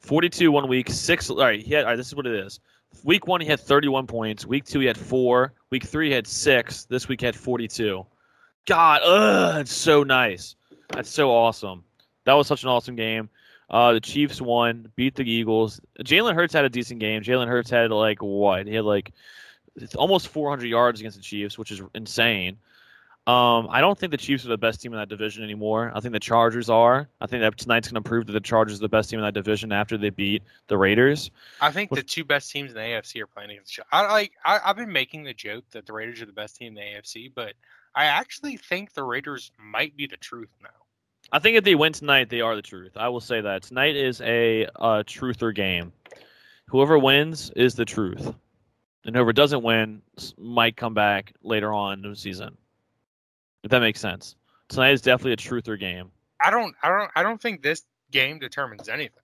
42 0.00 0.50
one 0.50 0.68
week, 0.68 0.90
six. 0.90 1.30
All 1.30 1.36
right, 1.36 1.60
he 1.60 1.74
had. 1.74 1.84
All 1.84 1.90
right, 1.90 1.96
this 1.96 2.08
is 2.08 2.14
what 2.14 2.26
it 2.26 2.34
is. 2.34 2.60
Week 3.04 3.26
one, 3.26 3.40
he 3.40 3.46
had 3.46 3.60
31 3.60 4.06
points. 4.06 4.46
Week 4.46 4.64
two, 4.64 4.80
he 4.80 4.86
had 4.86 4.98
four. 4.98 5.52
Week 5.70 5.84
three, 5.84 6.08
he 6.08 6.14
had 6.14 6.26
six. 6.26 6.84
This 6.84 7.08
week, 7.08 7.20
he 7.20 7.26
had 7.26 7.36
42. 7.36 8.04
God, 8.66 9.00
ugh, 9.04 9.60
it's 9.60 9.72
so 9.72 10.02
nice. 10.02 10.56
That's 10.90 11.10
so 11.10 11.30
awesome. 11.30 11.84
That 12.24 12.34
was 12.34 12.46
such 12.46 12.62
an 12.62 12.68
awesome 12.68 12.96
game. 12.96 13.28
Uh, 13.70 13.92
the 13.92 14.00
Chiefs 14.00 14.40
won, 14.40 14.90
beat 14.96 15.14
the 15.14 15.30
Eagles. 15.30 15.80
Jalen 16.00 16.34
Hurts 16.34 16.54
had 16.54 16.64
a 16.64 16.70
decent 16.70 17.00
game. 17.00 17.22
Jalen 17.22 17.48
Hurts 17.48 17.70
had 17.70 17.90
like 17.90 18.22
what? 18.22 18.66
He 18.66 18.74
had 18.74 18.84
like 18.84 19.12
it's 19.82 19.94
almost 19.94 20.28
400 20.28 20.66
yards 20.66 21.00
against 21.00 21.16
the 21.16 21.22
Chiefs, 21.22 21.58
which 21.58 21.70
is 21.70 21.80
insane. 21.94 22.58
Um, 23.26 23.68
I 23.70 23.82
don't 23.82 23.98
think 23.98 24.10
the 24.10 24.16
Chiefs 24.16 24.46
are 24.46 24.48
the 24.48 24.56
best 24.56 24.80
team 24.80 24.94
in 24.94 24.98
that 24.98 25.10
division 25.10 25.44
anymore. 25.44 25.92
I 25.94 26.00
think 26.00 26.12
the 26.14 26.20
Chargers 26.20 26.70
are. 26.70 27.10
I 27.20 27.26
think 27.26 27.42
that 27.42 27.58
tonight's 27.58 27.90
going 27.90 28.02
to 28.02 28.08
prove 28.08 28.24
that 28.26 28.32
the 28.32 28.40
Chargers 28.40 28.78
are 28.78 28.80
the 28.80 28.88
best 28.88 29.10
team 29.10 29.18
in 29.18 29.24
that 29.24 29.34
division 29.34 29.70
after 29.70 29.98
they 29.98 30.08
beat 30.08 30.42
the 30.68 30.78
Raiders. 30.78 31.30
I 31.60 31.70
think 31.70 31.90
What- 31.90 31.98
the 31.98 32.04
two 32.04 32.24
best 32.24 32.50
teams 32.50 32.70
in 32.70 32.76
the 32.76 32.80
AFC 32.80 33.20
are 33.20 33.26
playing 33.26 33.50
against 33.50 33.72
each 33.74 33.80
other. 33.80 33.88
I 34.08 34.10
like. 34.12 34.32
I, 34.46 34.60
I've 34.64 34.76
been 34.76 34.90
making 34.92 35.24
the 35.24 35.34
joke 35.34 35.64
that 35.72 35.84
the 35.84 35.92
Raiders 35.92 36.22
are 36.22 36.26
the 36.26 36.32
best 36.32 36.56
team 36.56 36.68
in 36.68 36.74
the 36.74 36.80
AFC, 36.80 37.30
but 37.34 37.52
I 37.94 38.06
actually 38.06 38.56
think 38.56 38.94
the 38.94 39.02
Raiders 39.02 39.52
might 39.58 39.94
be 39.94 40.06
the 40.06 40.16
truth 40.16 40.48
now. 40.62 40.70
I 41.30 41.38
think 41.38 41.58
if 41.58 41.64
they 41.64 41.74
win 41.74 41.92
tonight, 41.92 42.30
they 42.30 42.40
are 42.40 42.56
the 42.56 42.62
truth. 42.62 42.92
I 42.96 43.10
will 43.10 43.20
say 43.20 43.42
that 43.42 43.62
tonight 43.62 43.94
is 43.94 44.22
a 44.22 44.64
uh, 44.76 45.02
truther 45.02 45.54
game. 45.54 45.92
Whoever 46.68 46.98
wins 46.98 47.50
is 47.56 47.74
the 47.74 47.84
truth, 47.84 48.32
and 49.04 49.14
whoever 49.14 49.32
doesn't 49.32 49.62
win 49.62 50.02
might 50.36 50.76
come 50.76 50.94
back 50.94 51.32
later 51.42 51.72
on 51.72 52.04
in 52.04 52.10
the 52.10 52.16
season. 52.16 52.56
If 53.64 53.70
that 53.70 53.80
makes 53.80 54.00
sense. 54.00 54.36
Tonight 54.68 54.92
is 54.92 55.00
definitely 55.02 55.32
a 55.32 55.36
truther 55.36 55.78
game. 55.78 56.10
I 56.44 56.50
don't. 56.50 56.74
I 56.82 56.88
don't. 56.88 57.10
I 57.16 57.22
don't 57.22 57.40
think 57.40 57.62
this 57.62 57.82
game 58.10 58.38
determines 58.38 58.88
anything. 58.88 59.22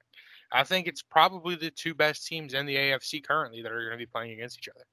I 0.52 0.64
think 0.64 0.86
it's 0.86 1.02
probably 1.02 1.56
the 1.56 1.70
two 1.70 1.94
best 1.94 2.26
teams 2.26 2.54
in 2.54 2.66
the 2.66 2.76
AFC 2.76 3.22
currently 3.24 3.62
that 3.62 3.72
are 3.72 3.80
going 3.80 3.92
to 3.92 3.96
be 3.98 4.06
playing 4.06 4.32
against 4.32 4.58
each 4.58 4.68
other. 4.68 4.84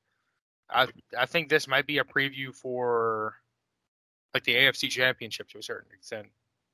I 0.69 0.87
I 1.17 1.25
think 1.25 1.49
this 1.49 1.67
might 1.67 1.87
be 1.87 1.99
a 1.99 2.03
preview 2.03 2.53
for 2.53 3.35
like 4.33 4.43
the 4.43 4.55
AFC 4.55 4.89
Championship 4.89 5.49
to 5.49 5.59
a 5.59 5.63
certain 5.63 5.91
extent. 5.93 6.27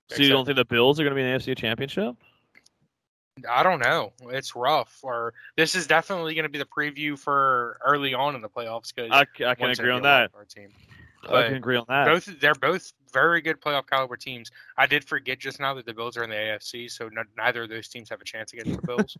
So 0.10 0.24
you 0.24 0.30
don't 0.30 0.46
think 0.46 0.56
the 0.56 0.66
Bills 0.66 1.00
are 1.00 1.04
going 1.04 1.16
to 1.16 1.16
be 1.16 1.28
in 1.28 1.34
the 1.34 1.40
AFC 1.40 1.58
Championship? 1.58 2.16
I 3.50 3.64
don't 3.64 3.80
know. 3.80 4.14
It's 4.30 4.56
rough. 4.56 5.00
Or 5.04 5.34
this 5.56 5.76
is 5.76 5.88
definitely 5.88 6.36
going 6.36 6.44
to 6.44 6.50
be 6.50 6.60
the 6.60 6.66
preview 6.66 7.18
for 7.18 7.80
early 7.86 8.14
on 8.14 8.36
in 8.36 8.42
the 8.42 8.50
playoffs 8.50 8.94
because 8.94 9.12
I 9.12 9.26
can 9.56 9.70
agree 9.70 9.92
on 9.92 10.02
that. 10.04 10.32
Our 10.36 10.46
Team. 10.46 10.70
I 11.28 11.44
can 11.44 11.56
agree 11.56 11.76
on 11.76 11.86
that. 11.90 12.06
both 12.06 12.40
they're 12.40 12.56
both 12.56 12.94
very 13.12 13.42
good 13.42 13.60
playoff 13.60 13.88
caliber 13.88 14.16
teams. 14.16 14.52
I 14.78 14.86
did 14.86 15.04
forget 15.04 15.40
just 15.40 15.60
now 15.60 15.74
that 15.74 15.86
the 15.86 15.94
Bills 15.94 16.16
are 16.18 16.24
in 16.24 16.30
the 16.30 16.36
AFC, 16.36 16.90
so 16.90 17.08
n- 17.08 17.26
neither 17.38 17.64
of 17.64 17.70
those 17.70 17.88
teams 17.88 18.10
have 18.10 18.22
a 18.22 18.26
chance 18.26 18.54
against 18.54 18.80
the 18.80 18.88
Bills. 18.88 19.18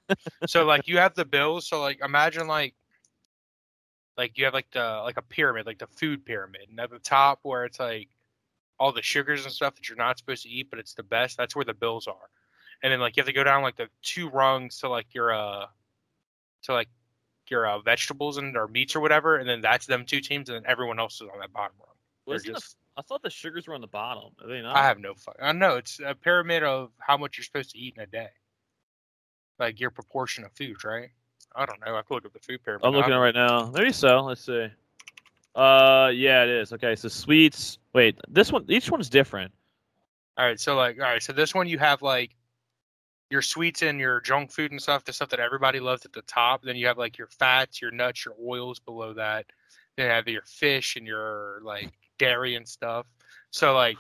so 0.48 0.66
like 0.66 0.88
you 0.88 0.98
have 0.98 1.16
the 1.16 1.26
Bills, 1.26 1.68
so 1.68 1.82
like 1.82 2.00
imagine 2.04 2.48
like 2.48 2.76
like 4.18 4.38
you 4.38 4.46
have 4.46 4.54
like 4.54 4.70
the 4.72 5.02
like 5.04 5.18
a 5.18 5.22
pyramid, 5.22 5.66
like 5.66 5.80
the 5.80 5.88
food 5.88 6.26
pyramid, 6.26 6.68
and 6.70 6.80
at 6.80 6.90
the 6.90 7.00
top 7.00 7.40
where 7.44 7.66
it's 7.66 7.80
like 7.80 8.10
all 8.80 8.92
the 8.92 9.02
sugars 9.02 9.44
and 9.44 9.54
stuff 9.54 9.76
that 9.76 9.90
you're 9.90 9.98
not 9.98 10.18
supposed 10.18 10.44
to 10.44 10.50
eat, 10.50 10.70
but 10.70 10.80
it's 10.80 10.94
the 10.94 11.04
best. 11.04 11.38
That's 11.38 11.56
where 11.56 11.66
the 11.66 11.74
Bills 11.74 12.08
are. 12.08 12.30
And 12.84 12.92
then 12.92 13.00
like 13.00 13.18
you 13.18 13.22
have 13.22 13.28
to 13.28 13.34
go 13.34 13.44
down 13.44 13.64
like 13.64 13.76
the 13.76 13.90
two 14.02 14.30
rungs 14.30 14.80
to 14.80 14.90
like 14.90 15.14
your 15.14 15.34
uh 15.34 15.66
to 16.64 16.74
like 16.74 16.90
your 17.50 17.66
uh, 17.68 17.80
vegetables 17.80 18.38
and 18.38 18.58
or 18.58 18.68
meats 18.68 18.96
or 18.96 19.00
whatever, 19.00 19.38
and 19.38 19.48
then 19.48 19.62
that's 19.62 19.86
them 19.86 20.06
two 20.06 20.20
teams, 20.20 20.50
and 20.50 20.58
then 20.58 20.70
everyone 20.70 21.00
else 21.00 21.16
is 21.16 21.28
on 21.34 21.40
that 21.40 21.54
bottom 21.54 21.76
rung. 21.80 22.38
The- 22.44 22.62
I 22.98 23.04
thought 23.04 23.22
the 23.22 23.30
sugars 23.30 23.68
were 23.68 23.76
on 23.76 23.82
the 23.82 23.88
bottom. 23.88 24.32
Are 24.42 24.48
they 24.48 24.60
not? 24.62 24.76
I 24.76 24.84
have 24.84 25.00
no 25.00 25.14
fuck. 25.14 25.38
I 25.40 25.52
know 25.52 25.76
it's 25.78 26.00
a 26.04 26.16
pyramid 26.16 26.64
of 26.64 26.90
how 26.98 27.16
much 27.16 27.38
you're 27.38 27.46
supposed 27.46 27.70
to 27.72 27.78
eat 27.78 27.94
in 27.96 28.02
a 28.02 28.08
day, 28.08 28.30
like 29.60 29.80
your 29.80 29.92
proportion 29.92 30.44
of 30.44 30.52
food, 30.54 30.84
right? 30.84 31.10
I 31.56 31.66
don't 31.68 31.80
know. 31.80 31.96
I 31.96 32.02
to 32.02 32.14
look 32.14 32.26
at 32.26 32.34
the 32.34 32.40
food 32.40 32.64
pyramid. 32.64 32.86
I'm 32.86 32.94
looking 32.94 33.14
at 33.14 33.18
right 33.18 33.36
now. 33.36 33.70
Maybe 33.72 33.92
so. 33.92 34.22
Let's 34.22 34.42
see. 34.46 34.68
Uh, 35.56 36.12
yeah, 36.14 36.44
it 36.44 36.50
is. 36.50 36.74
Okay, 36.74 36.96
so 36.96 37.08
sweets. 37.08 37.78
Wait, 37.94 38.18
this 38.28 38.52
one. 38.52 38.66
Each 38.68 38.90
one's 38.92 39.10
different. 39.10 39.52
All 40.38 40.46
right, 40.46 40.60
so 40.60 40.76
like, 40.76 40.98
all 40.98 41.06
right, 41.06 41.22
so 41.22 41.34
this 41.34 41.54
one 41.56 41.68
you 41.68 41.80
have 41.80 42.02
like 42.02 42.36
your 43.30 43.42
sweets 43.42 43.82
and 43.82 44.00
your 44.00 44.22
junk 44.22 44.52
food 44.52 44.72
and 44.72 44.82
stuff, 44.82 45.04
the 45.04 45.14
stuff 45.14 45.30
that 45.30 45.40
everybody 45.40 45.80
loves 45.80 46.06
at 46.06 46.14
the 46.14 46.22
top. 46.24 46.64
Then 46.64 46.76
you 46.76 46.88
have 46.88 46.98
like 46.98 47.18
your 47.18 47.28
fats, 47.28 47.82
your 47.82 47.92
nuts, 47.92 48.26
your 48.26 48.36
oils 48.42 48.80
below 48.80 49.14
that. 49.14 49.46
Then 49.96 50.06
you 50.06 50.12
have 50.12 50.28
your 50.28 50.44
fish 50.44 50.96
and 50.96 51.06
your 51.06 51.60
like 51.64 51.92
dairy 52.20 52.56
and 52.56 52.68
stuff. 52.68 53.06
So 53.52 53.74
like 53.74 53.98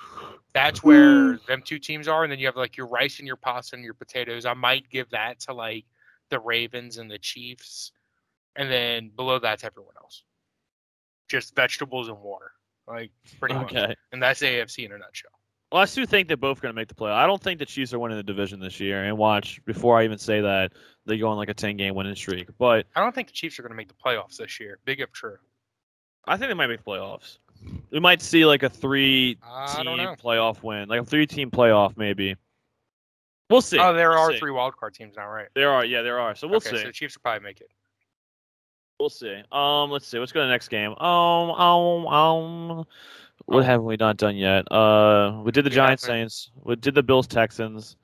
that's 0.53 0.83
where 0.83 1.39
them 1.47 1.61
two 1.63 1.79
teams 1.79 2.07
are, 2.07 2.23
and 2.23 2.31
then 2.31 2.39
you 2.39 2.45
have 2.45 2.57
like 2.57 2.77
your 2.77 2.87
rice 2.87 3.19
and 3.19 3.27
your 3.27 3.37
pasta 3.37 3.75
and 3.75 3.83
your 3.83 3.93
potatoes. 3.93 4.45
I 4.45 4.53
might 4.53 4.89
give 4.89 5.09
that 5.11 5.39
to 5.41 5.53
like 5.53 5.85
the 6.29 6.39
Ravens 6.39 6.97
and 6.97 7.09
the 7.09 7.17
Chiefs, 7.17 7.91
and 8.55 8.69
then 8.69 9.09
below 9.15 9.39
that's 9.39 9.63
everyone 9.63 9.93
else. 10.01 10.23
Just 11.29 11.55
vegetables 11.55 12.09
and 12.09 12.19
water, 12.19 12.51
like 12.87 13.11
pretty 13.39 13.55
much. 13.55 13.73
And 14.11 14.21
that's 14.21 14.41
AFC 14.41 14.85
in 14.85 14.91
a 14.91 14.97
nutshell. 14.97 15.31
Well, 15.71 15.81
I 15.81 15.85
still 15.85 16.05
think 16.05 16.29
they're 16.29 16.37
both 16.37 16.61
going 16.61 16.73
to 16.73 16.75
make 16.75 16.87
the 16.87 16.95
play. 16.95 17.11
I 17.11 17.27
don't 17.27 17.41
think 17.41 17.59
the 17.59 17.65
Chiefs 17.65 17.93
are 17.93 17.99
winning 17.99 18.15
the 18.15 18.23
division 18.23 18.59
this 18.59 18.79
year. 18.79 19.03
And 19.03 19.17
watch, 19.17 19.63
before 19.65 19.99
I 19.99 20.05
even 20.05 20.17
say 20.17 20.39
that, 20.39 20.71
they 21.05 21.17
go 21.17 21.27
on 21.27 21.37
like 21.37 21.49
a 21.49 21.53
10 21.53 21.75
game 21.75 21.93
winning 21.93 22.15
streak. 22.15 22.47
But 22.57 22.85
I 22.95 23.01
don't 23.01 23.13
think 23.13 23.27
the 23.27 23.33
Chiefs 23.33 23.59
are 23.59 23.63
going 23.63 23.71
to 23.71 23.75
make 23.75 23.89
the 23.89 23.93
playoffs 23.93 24.37
this 24.37 24.59
year. 24.59 24.79
Big 24.85 25.01
if 25.01 25.11
true. 25.11 25.37
I 26.25 26.37
think 26.37 26.49
they 26.49 26.53
might 26.53 26.67
make 26.67 26.83
the 26.83 26.89
playoffs. 26.89 27.39
We 27.91 27.99
might 27.99 28.21
see 28.21 28.45
like 28.45 28.63
a 28.63 28.69
three 28.69 29.35
team 29.35 30.15
playoff 30.15 30.63
win, 30.63 30.87
like 30.87 31.01
a 31.01 31.05
three 31.05 31.25
team 31.25 31.51
playoff 31.51 31.97
maybe. 31.97 32.35
We'll 33.49 33.61
see. 33.61 33.79
Oh, 33.79 33.93
there 33.93 34.09
We'll 34.11 34.19
are 34.19 34.31
see. 34.33 34.39
three 34.39 34.51
wild 34.51 34.75
card 34.77 34.93
teams 34.93 35.15
now, 35.15 35.27
right? 35.29 35.47
There 35.55 35.71
are, 35.71 35.85
yeah, 35.85 36.01
there 36.01 36.19
are. 36.19 36.35
So 36.35 36.47
we'll 36.47 36.57
okay, 36.57 36.71
see. 36.71 36.77
So 36.77 36.83
the 36.83 36.91
Chiefs 36.91 37.15
will 37.15 37.21
probably 37.21 37.43
make 37.43 37.61
it. 37.61 37.71
We'll 38.99 39.09
see. 39.09 39.41
Um, 39.51 39.89
let's 39.89 40.07
see. 40.07 40.19
Let's 40.19 40.31
go 40.31 40.41
to 40.41 40.45
the 40.45 40.51
next 40.51 40.67
game. 40.69 40.93
Um, 40.95 41.51
um, 41.51 42.07
um. 42.07 42.85
What 43.45 43.59
Um, 43.59 43.63
haven't 43.65 43.85
we 43.85 43.95
not 43.97 44.17
done 44.17 44.35
yet? 44.35 44.69
Uh, 44.71 45.41
we 45.43 45.51
did 45.51 45.63
the 45.65 45.69
Giants. 45.69 46.03
Saints. 46.03 46.51
We 46.63 46.75
did 46.75 46.95
the 46.95 47.03
Bills 47.03 47.27
Texans. 47.27 47.95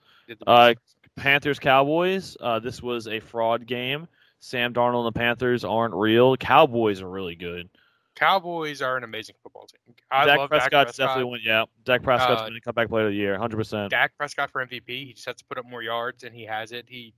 Uh, 0.47 0.73
Panthers 1.17 1.59
Cowboys. 1.59 2.37
Uh, 2.39 2.59
this 2.59 2.81
was 2.81 3.07
a 3.07 3.19
fraud 3.19 3.65
game. 3.65 4.07
Sam 4.39 4.73
Darnold 4.73 5.05
and 5.07 5.15
the 5.15 5.19
Panthers 5.19 5.63
aren't 5.63 5.93
real. 5.93 6.35
Cowboys 6.37 7.01
are 7.01 7.09
really 7.09 7.35
good. 7.35 7.69
Cowboys 8.15 8.81
are 8.81 8.95
an 8.95 9.03
amazing 9.03 9.35
football 9.41 9.65
team. 9.67 9.95
I 10.11 10.25
Dak 10.25 10.37
love 10.37 10.49
Prescott's 10.49 10.71
Dak 10.71 10.85
Prescott. 10.85 11.07
definitely 11.07 11.31
win. 11.31 11.41
Yeah, 11.43 11.65
Dak 11.83 12.03
Prescott's 12.03 12.41
Uh, 12.41 12.43
going 12.43 12.53
to 12.53 12.61
come 12.61 12.75
back 12.75 12.87
player 12.89 13.05
of 13.07 13.11
the 13.11 13.17
year, 13.17 13.37
hundred 13.37 13.57
percent. 13.57 13.89
Dak 13.89 14.15
Prescott 14.17 14.51
for 14.51 14.63
MVP. 14.65 14.87
He 15.07 15.13
just 15.13 15.25
has 15.25 15.35
to 15.37 15.45
put 15.45 15.57
up 15.57 15.65
more 15.65 15.81
yards, 15.81 16.23
and 16.23 16.33
he 16.35 16.43
has 16.45 16.71
it. 16.71 16.85
He, 16.87 17.13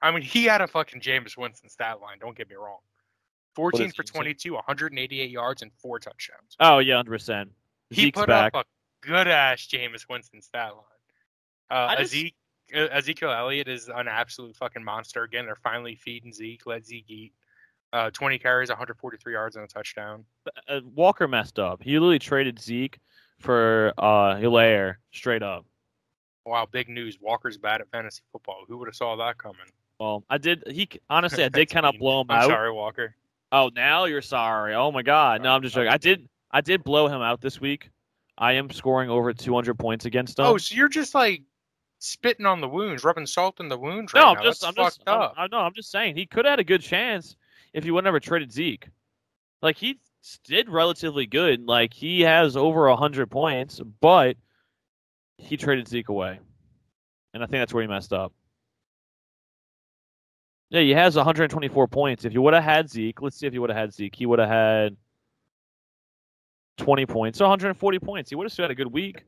I 0.00 0.10
mean, 0.12 0.22
he 0.22 0.44
had 0.44 0.60
a 0.62 0.66
fucking 0.66 1.00
Jameis 1.02 1.36
Winston 1.36 1.68
stat 1.68 2.00
line. 2.00 2.18
Don't 2.20 2.36
get 2.36 2.48
me 2.48 2.56
wrong. 2.56 2.78
14 3.56 3.90
for 3.92 4.02
22, 4.04 4.52
188 4.54 5.30
yards, 5.30 5.62
and 5.62 5.72
four 5.78 5.98
touchdowns. 5.98 6.56
Oh 6.60 6.78
yeah, 6.78 6.96
hundred 6.96 7.10
percent. 7.10 7.50
He 7.90 8.02
Zeke's 8.02 8.18
put 8.18 8.28
back. 8.28 8.54
up 8.54 8.66
a 8.66 9.06
good 9.06 9.26
ass 9.26 9.66
Jameis 9.66 10.06
Winston 10.08 10.40
stat 10.42 10.72
line. 10.74 10.84
Uh, 11.70 11.96
just- 11.96 12.14
Ezek, 12.14 12.34
uh, 12.74 12.78
Ezekiel 12.92 13.30
Elliott 13.32 13.66
is 13.68 13.88
an 13.88 14.06
absolute 14.08 14.54
fucking 14.56 14.84
monster 14.84 15.22
again. 15.24 15.46
They're 15.46 15.56
finally 15.56 15.96
feeding 15.96 16.32
Zeke. 16.32 16.66
Let 16.66 16.84
Zeke 16.86 17.10
eat. 17.10 17.32
Uh, 17.92 18.10
20 18.10 18.38
carries, 18.38 18.68
143 18.68 19.32
yards, 19.32 19.56
and 19.56 19.64
a 19.64 19.68
touchdown. 19.68 20.24
uh, 20.68 20.80
Walker 20.94 21.26
messed 21.26 21.58
up. 21.58 21.82
He 21.82 21.92
literally 21.92 22.18
traded 22.18 22.58
Zeke 22.60 22.98
for 23.38 23.92
uh 23.98 24.34
Helaire 24.36 24.96
straight 25.12 25.42
up. 25.42 25.64
Wow, 26.44 26.66
big 26.70 26.88
news. 26.88 27.18
Walker's 27.20 27.56
bad 27.58 27.80
at 27.80 27.90
fantasy 27.90 28.22
football. 28.32 28.64
Who 28.68 28.78
would 28.78 28.88
have 28.88 28.94
saw 28.96 29.16
that 29.16 29.38
coming? 29.38 29.66
Well, 29.98 30.24
I 30.28 30.38
did. 30.38 30.62
He 30.70 30.88
honestly, 31.08 31.42
I 31.44 31.48
did 31.48 31.66
kind 31.70 31.86
of 31.86 31.94
blow 31.98 32.20
him 32.20 32.30
I'm 32.30 32.42
out. 32.42 32.48
sorry, 32.48 32.70
Walker. 32.72 33.14
Oh, 33.52 33.70
now 33.74 34.04
you're 34.04 34.22
sorry. 34.22 34.74
Oh 34.74 34.90
my 34.90 35.02
God. 35.02 35.42
No, 35.42 35.50
I'm 35.50 35.62
just 35.62 35.74
joking. 35.74 35.88
I 35.88 35.98
did. 35.98 36.28
I 36.50 36.60
did 36.60 36.84
blow 36.84 37.06
him 37.08 37.20
out 37.22 37.40
this 37.40 37.60
week. 37.60 37.90
I 38.38 38.52
am 38.52 38.70
scoring 38.70 39.10
over 39.10 39.32
200 39.32 39.78
points 39.78 40.04
against 40.04 40.38
him. 40.38 40.46
Oh, 40.46 40.58
so 40.58 40.74
you're 40.74 40.88
just 40.88 41.14
like 41.14 41.42
spitting 41.98 42.46
on 42.46 42.60
the 42.60 42.68
wounds, 42.68 43.04
rubbing 43.04 43.26
salt 43.26 43.60
in 43.60 43.68
the 43.68 43.78
wounds 43.78 44.12
right 44.12 44.20
no, 44.20 44.32
now. 44.32 44.38
I'm 44.38 44.44
just. 44.44 44.64
I'm 44.64 44.74
That's 44.76 44.96
just. 44.96 45.06
fucked 45.06 45.08
I'm, 45.08 45.22
up. 45.22 45.34
I 45.36 45.46
know. 45.48 45.58
I'm 45.58 45.74
just 45.74 45.90
saying 45.90 46.16
he 46.16 46.26
could 46.26 46.44
have 46.44 46.52
had 46.52 46.60
a 46.60 46.64
good 46.64 46.82
chance 46.82 47.36
if 47.72 47.84
he 47.84 47.90
would 47.90 48.04
never 48.04 48.20
traded 48.20 48.52
Zeke. 48.52 48.88
Like 49.62 49.76
he 49.76 49.98
did 50.44 50.68
relatively 50.68 51.26
good. 51.26 51.66
Like 51.66 51.94
he 51.94 52.20
has 52.22 52.56
over 52.56 52.88
100 52.88 53.30
points, 53.30 53.80
but 54.00 54.36
he 55.38 55.56
traded 55.56 55.88
Zeke 55.88 56.08
away, 56.08 56.40
and 57.32 57.42
I 57.42 57.46
think 57.46 57.60
that's 57.60 57.72
where 57.72 57.82
he 57.82 57.88
messed 57.88 58.12
up. 58.12 58.32
Yeah, 60.70 60.80
he 60.80 60.90
has 60.90 61.14
124 61.16 61.86
points. 61.88 62.24
If 62.24 62.32
you 62.32 62.42
would 62.42 62.54
have 62.54 62.64
had 62.64 62.90
Zeke, 62.90 63.22
let's 63.22 63.36
see 63.36 63.46
if 63.46 63.54
you 63.54 63.60
would 63.60 63.70
have 63.70 63.78
had 63.78 63.92
Zeke. 63.94 64.14
He 64.14 64.26
would 64.26 64.38
have 64.38 64.48
had 64.48 64.96
20 66.78 67.06
points, 67.06 67.38
so 67.38 67.44
140 67.44 67.98
points. 68.00 68.30
He 68.30 68.36
would 68.36 68.44
have 68.44 68.52
still 68.52 68.64
had 68.64 68.70
a 68.70 68.74
good 68.74 68.92
week. 68.92 69.24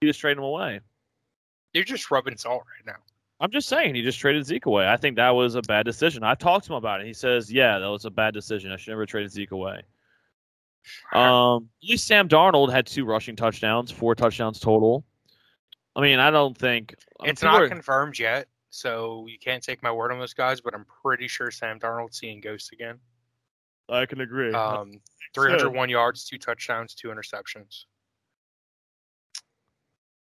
He 0.00 0.06
just 0.06 0.20
traded 0.20 0.38
him 0.38 0.44
away. 0.44 0.80
You're 1.72 1.84
just 1.84 2.10
rubbing 2.10 2.36
salt 2.36 2.64
right 2.76 2.86
now. 2.86 3.00
I'm 3.40 3.50
just 3.50 3.68
saying 3.68 3.94
he 3.94 4.02
just 4.02 4.18
traded 4.18 4.46
Zeke 4.46 4.66
away. 4.66 4.88
I 4.88 4.96
think 4.96 5.16
that 5.16 5.30
was 5.30 5.54
a 5.54 5.62
bad 5.62 5.84
decision. 5.84 6.22
I 6.22 6.34
talked 6.34 6.66
to 6.66 6.72
him 6.72 6.76
about 6.76 7.00
it. 7.00 7.06
He 7.06 7.12
says, 7.12 7.52
"Yeah, 7.52 7.78
that 7.78 7.86
was 7.86 8.04
a 8.04 8.10
bad 8.10 8.32
decision. 8.32 8.70
I 8.70 8.76
should 8.76 8.90
never 8.90 9.06
traded 9.06 9.32
Zeke 9.32 9.50
away." 9.50 9.82
Um, 11.12 11.68
at 11.82 11.88
least 11.88 12.06
Sam 12.06 12.28
Darnold 12.28 12.70
had 12.70 12.86
two 12.86 13.04
rushing 13.04 13.34
touchdowns, 13.36 13.90
four 13.90 14.14
touchdowns 14.14 14.60
total. 14.60 15.04
I 15.96 16.00
mean, 16.00 16.18
I 16.20 16.30
don't 16.30 16.56
think 16.56 16.94
I 17.20 17.24
mean, 17.24 17.30
it's 17.32 17.42
not 17.42 17.62
are- 17.62 17.68
confirmed 17.68 18.18
yet, 18.18 18.46
so 18.74 19.24
you 19.28 19.38
can't 19.38 19.62
take 19.62 19.82
my 19.84 19.92
word 19.92 20.10
on 20.10 20.18
this, 20.18 20.34
guys. 20.34 20.60
But 20.60 20.74
I'm 20.74 20.84
pretty 21.02 21.28
sure 21.28 21.50
Sam 21.52 21.78
Darnold's 21.78 22.18
seeing 22.18 22.40
ghosts 22.40 22.72
again. 22.72 22.98
I 23.88 24.04
can 24.06 24.20
agree. 24.20 24.52
Um, 24.52 25.00
301 25.34 25.88
yards, 25.90 26.24
two 26.24 26.38
touchdowns, 26.38 26.94
two 26.94 27.08
interceptions. 27.08 27.84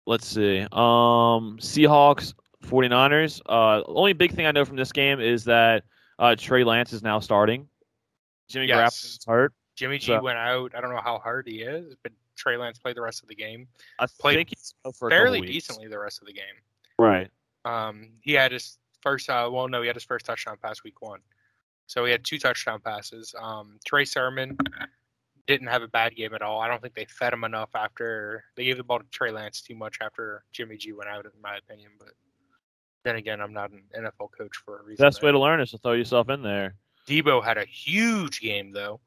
Let's 0.06 0.28
see. 0.28 0.62
Um, 0.72 1.58
Seahawks, 1.60 2.34
49ers. 2.64 3.42
Uh, 3.48 3.84
only 3.88 4.14
big 4.14 4.34
thing 4.34 4.46
I 4.46 4.52
know 4.52 4.66
from 4.66 4.76
this 4.76 4.92
game 4.92 5.20
is 5.20 5.44
that 5.46 5.84
uh, 6.20 6.36
Trey 6.38 6.64
Lance 6.64 6.94
is 6.94 7.02
now 7.04 7.20
starting. 7.20 7.68
Jimmy 8.50 8.68
Yes. 8.68 8.78
Garoppolo's 9.02 9.26
hurt. 9.26 9.54
Jimmy 9.76 9.98
G 9.98 10.08
So- 10.08 10.22
went 10.22 10.38
out. 10.38 10.74
I 10.76 10.82
don't 10.82 10.92
know 10.92 11.02
how 11.04 11.18
hard 11.20 11.48
he 11.48 11.62
is, 11.62 11.96
but 12.04 12.12
Trey 12.36 12.56
Lance 12.58 12.78
played 12.80 12.96
the 12.96 13.02
rest 13.02 13.22
of 13.24 13.30
the 13.30 13.36
game 13.36 13.68
I 14.00 14.06
Played 14.20 14.36
think 14.36 14.50
he's 14.50 14.74
out 14.86 14.96
for 14.96 15.08
a 15.08 15.12
couple 15.12 15.24
fairly 15.24 15.42
decently. 15.42 15.88
The 15.88 16.00
rest 16.00 16.22
of 16.22 16.28
the 16.28 16.34
game. 16.34 16.44
Right. 17.00 17.30
Um, 17.68 18.10
he 18.22 18.34
had 18.34 18.52
his 18.52 18.78
first. 19.02 19.30
Uh, 19.30 19.50
well, 19.52 19.68
no, 19.68 19.82
he 19.82 19.88
had 19.88 19.96
his 19.96 20.04
first 20.04 20.26
touchdown 20.26 20.58
pass 20.62 20.84
week 20.84 21.02
one. 21.02 21.20
So 21.88 22.06
he 22.06 22.12
had 22.12 22.24
two 22.24 22.38
touchdown 22.38 22.82
passes. 22.82 23.34
Um, 23.40 23.80
Trey 23.86 24.06
Sermon 24.06 24.58
didn't 25.48 25.68
have 25.68 25.82
a 25.82 25.88
bad 25.88 26.16
game 26.16 26.34
at 26.34 26.42
all. 26.42 26.60
I 26.60 26.68
don't 26.68 26.82
think 26.82 26.94
they 26.94 27.06
fed 27.06 27.34
him 27.34 27.46
enough 27.46 27.70
after 27.74 28.44
they 28.56 28.66
gave 28.66 28.78
the 28.78 28.84
ball 28.84 29.00
to 29.00 29.06
Trey 29.12 29.32
Lance 29.32 29.62
too 29.62 29.76
much 29.76 29.98
after 30.02 30.44
Jimmy 30.52 30.76
G 30.78 30.92
went 30.92 31.10
out, 31.10 31.26
in 31.26 31.32
my 31.42 31.56
opinion. 31.58 31.92
But 31.98 32.10
then 33.04 33.16
again, 33.16 33.40
I'm 33.40 33.54
not 33.54 33.72
an 33.72 33.84
NFL 33.98 34.30
coach 34.38 34.58
for 34.66 34.80
a 34.80 34.84
reason. 34.84 35.04
Best 35.04 35.24
way 35.24 35.32
to 35.32 35.40
learn 35.40 35.62
is 35.62 35.72
to 35.72 35.78
throw 35.78 35.94
yourself 35.94 36.30
in 36.30 36.44
there. 36.44 36.76
Deebo 37.08 37.44
had 37.44 37.58
a 37.58 37.66
huge 37.66 38.42
game 38.42 38.74
though. 38.74 39.00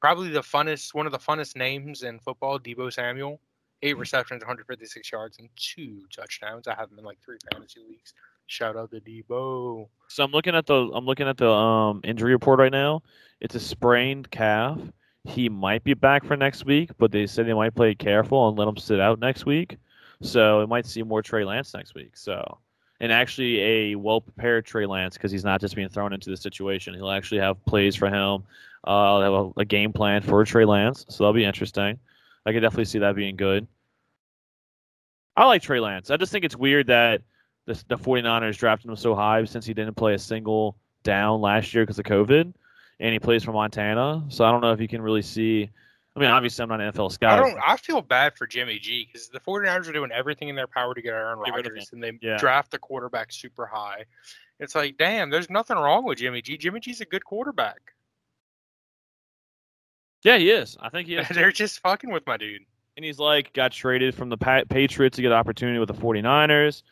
Probably 0.00 0.30
the 0.30 0.40
funnest, 0.40 0.94
one 0.94 1.06
of 1.06 1.12
the 1.12 1.18
funnest 1.18 1.56
names 1.56 2.02
in 2.02 2.20
football. 2.20 2.58
Deebo 2.58 2.92
Samuel, 2.92 3.40
eight 3.82 3.98
receptions, 3.98 4.42
156 4.42 5.12
yards, 5.12 5.38
and 5.38 5.48
two 5.56 6.02
touchdowns. 6.14 6.68
I 6.68 6.74
have 6.74 6.90
him 6.90 6.98
in 6.98 7.04
like 7.04 7.18
three 7.24 7.38
fantasy 7.52 7.80
leagues. 7.88 8.14
Shout 8.46 8.76
out 8.76 8.90
to 8.90 9.00
Deebo. 9.00 9.88
So 10.08 10.24
I'm 10.24 10.32
looking 10.32 10.54
at 10.54 10.66
the 10.66 10.74
I'm 10.74 11.06
looking 11.06 11.28
at 11.28 11.36
the 11.36 11.50
um 11.50 12.00
injury 12.04 12.32
report 12.32 12.58
right 12.58 12.72
now. 12.72 13.02
It's 13.40 13.54
a 13.54 13.60
sprained 13.60 14.30
calf. 14.30 14.78
He 15.24 15.48
might 15.48 15.84
be 15.84 15.94
back 15.94 16.24
for 16.24 16.36
next 16.36 16.66
week, 16.66 16.90
but 16.98 17.12
they 17.12 17.26
said 17.26 17.46
they 17.46 17.54
might 17.54 17.74
play 17.74 17.94
careful 17.94 18.48
and 18.48 18.58
let 18.58 18.66
him 18.66 18.76
sit 18.76 19.00
out 19.00 19.20
next 19.20 19.46
week. 19.46 19.76
So 20.20 20.60
we 20.60 20.66
might 20.66 20.86
see 20.86 21.02
more 21.02 21.22
Trey 21.22 21.44
Lance 21.44 21.74
next 21.74 21.94
week. 21.94 22.16
So 22.16 22.58
and 23.02 23.12
actually 23.12 23.60
a 23.60 23.94
well 23.96 24.20
prepared 24.20 24.64
Trey 24.64 24.86
Lance 24.86 25.16
because 25.16 25.32
he's 25.32 25.44
not 25.44 25.60
just 25.60 25.74
being 25.76 25.88
thrown 25.88 26.12
into 26.12 26.30
the 26.30 26.36
situation. 26.36 26.94
He'll 26.94 27.10
actually 27.10 27.40
have 27.40 27.62
plays 27.66 27.96
for 27.96 28.08
him. 28.08 28.44
Uh, 28.84 29.20
have 29.20 29.32
a, 29.32 29.50
a 29.58 29.64
game 29.64 29.92
plan 29.92 30.22
for 30.22 30.44
Trey 30.44 30.64
Lance, 30.64 31.04
so 31.08 31.22
that'll 31.22 31.34
be 31.34 31.44
interesting. 31.44 31.98
I 32.46 32.52
could 32.52 32.60
definitely 32.60 32.86
see 32.86 32.98
that 33.00 33.14
being 33.16 33.36
good. 33.36 33.66
I 35.36 35.46
like 35.46 35.62
Trey 35.62 35.80
Lance. 35.80 36.10
I 36.10 36.16
just 36.16 36.32
think 36.32 36.44
it's 36.44 36.56
weird 36.56 36.88
that 36.88 37.22
the, 37.66 37.82
the 37.88 37.96
49ers 37.96 38.56
drafted 38.58 38.90
him 38.90 38.96
so 38.96 39.14
high 39.14 39.44
since 39.44 39.64
he 39.64 39.72
didn't 39.74 39.94
play 39.94 40.14
a 40.14 40.18
single 40.18 40.76
down 41.04 41.40
last 41.40 41.72
year 41.72 41.84
because 41.84 41.98
of 41.98 42.04
COVID, 42.04 42.52
and 43.00 43.12
he 43.12 43.18
plays 43.18 43.42
for 43.44 43.52
Montana. 43.52 44.24
So 44.28 44.44
I 44.44 44.50
don't 44.50 44.60
know 44.60 44.72
if 44.72 44.80
you 44.80 44.88
can 44.88 45.00
really 45.00 45.22
see. 45.22 45.70
I 46.14 46.20
mean, 46.20 46.28
obviously, 46.28 46.62
I'm 46.62 46.68
not 46.68 46.80
an 46.82 46.92
NFL 46.92 47.12
scout. 47.12 47.38
I 47.38 47.42
don't. 47.50 47.58
I 47.66 47.76
feel 47.78 48.02
bad 48.02 48.36
for 48.36 48.46
Jimmy 48.46 48.78
G 48.78 49.06
because 49.10 49.28
the 49.28 49.40
49ers 49.40 49.88
are 49.88 49.92
doing 49.92 50.12
everything 50.12 50.50
in 50.50 50.56
their 50.56 50.66
power 50.66 50.92
to 50.94 51.00
get 51.00 51.14
Aaron 51.14 51.38
Get 51.44 51.54
rid 51.54 51.66
of 51.66 51.72
Rodgers, 51.72 51.90
and 51.94 52.02
they 52.02 52.18
Yeah. 52.20 52.36
draft 52.36 52.70
the 52.70 52.78
quarterback 52.78 53.32
super 53.32 53.64
high. 53.64 54.04
It's 54.60 54.74
like, 54.74 54.98
damn, 54.98 55.30
there's 55.30 55.48
nothing 55.48 55.78
wrong 55.78 56.04
with 56.04 56.18
Jimmy 56.18 56.42
G. 56.42 56.58
Jimmy 56.58 56.80
G's 56.80 57.00
a 57.00 57.06
good 57.06 57.24
quarterback. 57.24 57.94
Yeah, 60.24 60.38
he 60.38 60.50
is. 60.50 60.76
I 60.80 60.88
think 60.88 61.08
he 61.08 61.16
is. 61.16 61.28
They're 61.34 61.52
just 61.52 61.80
fucking 61.80 62.10
with 62.10 62.26
my 62.26 62.36
dude. 62.36 62.62
and 62.96 63.04
he's 63.04 63.18
like 63.18 63.52
got 63.52 63.72
traded 63.72 64.14
from 64.14 64.28
the 64.28 64.36
Pa- 64.36 64.64
Patriots 64.68 65.16
to 65.16 65.22
get 65.22 65.32
an 65.32 65.38
opportunity 65.38 65.78
with 65.78 65.88
the 65.88 65.94
49ers, 65.94 66.82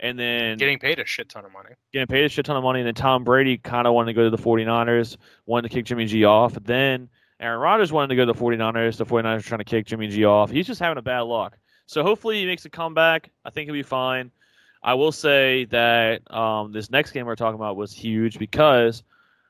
and 0.00 0.18
then 0.18 0.56
Getting 0.58 0.78
paid 0.78 0.98
a 0.98 1.04
shit 1.04 1.28
ton 1.28 1.44
of 1.44 1.52
money. 1.52 1.70
getting 1.92 2.06
paid 2.06 2.24
a 2.24 2.28
shit 2.28 2.46
ton 2.46 2.56
of 2.56 2.62
money. 2.62 2.80
And 2.80 2.86
then 2.86 2.94
Tom 2.94 3.24
Brady 3.24 3.58
kind 3.58 3.86
of 3.86 3.94
wanted 3.94 4.12
to 4.12 4.14
go 4.14 4.24
to 4.30 4.36
the 4.36 4.42
49ers, 4.42 5.16
wanted 5.46 5.68
to 5.68 5.74
kick 5.74 5.84
Jimmy 5.86 6.06
G 6.06 6.24
off. 6.24 6.54
Then 6.62 7.08
Aaron 7.40 7.60
Rodgers 7.60 7.92
wanted 7.92 8.08
to 8.08 8.16
go 8.16 8.24
to 8.24 8.32
the 8.32 8.38
49ers. 8.38 8.96
The 8.96 9.06
49ers 9.06 9.38
are 9.38 9.42
trying 9.42 9.58
to 9.58 9.64
kick 9.64 9.86
Jimmy 9.86 10.08
G 10.08 10.24
off. 10.24 10.50
He's 10.50 10.66
just 10.66 10.80
having 10.80 10.98
a 10.98 11.02
bad 11.02 11.20
luck. 11.22 11.56
So 11.86 12.02
hopefully 12.02 12.38
he 12.40 12.46
makes 12.46 12.64
a 12.64 12.70
comeback. 12.70 13.30
I 13.44 13.50
think 13.50 13.66
he'll 13.66 13.74
be 13.74 13.82
fine. 13.82 14.30
I 14.82 14.94
will 14.94 15.10
say 15.12 15.64
that 15.66 16.20
um, 16.32 16.70
this 16.72 16.90
next 16.90 17.10
game 17.10 17.26
we're 17.26 17.34
talking 17.34 17.56
about 17.56 17.76
was 17.76 17.92
huge 17.92 18.38
because 18.38 19.02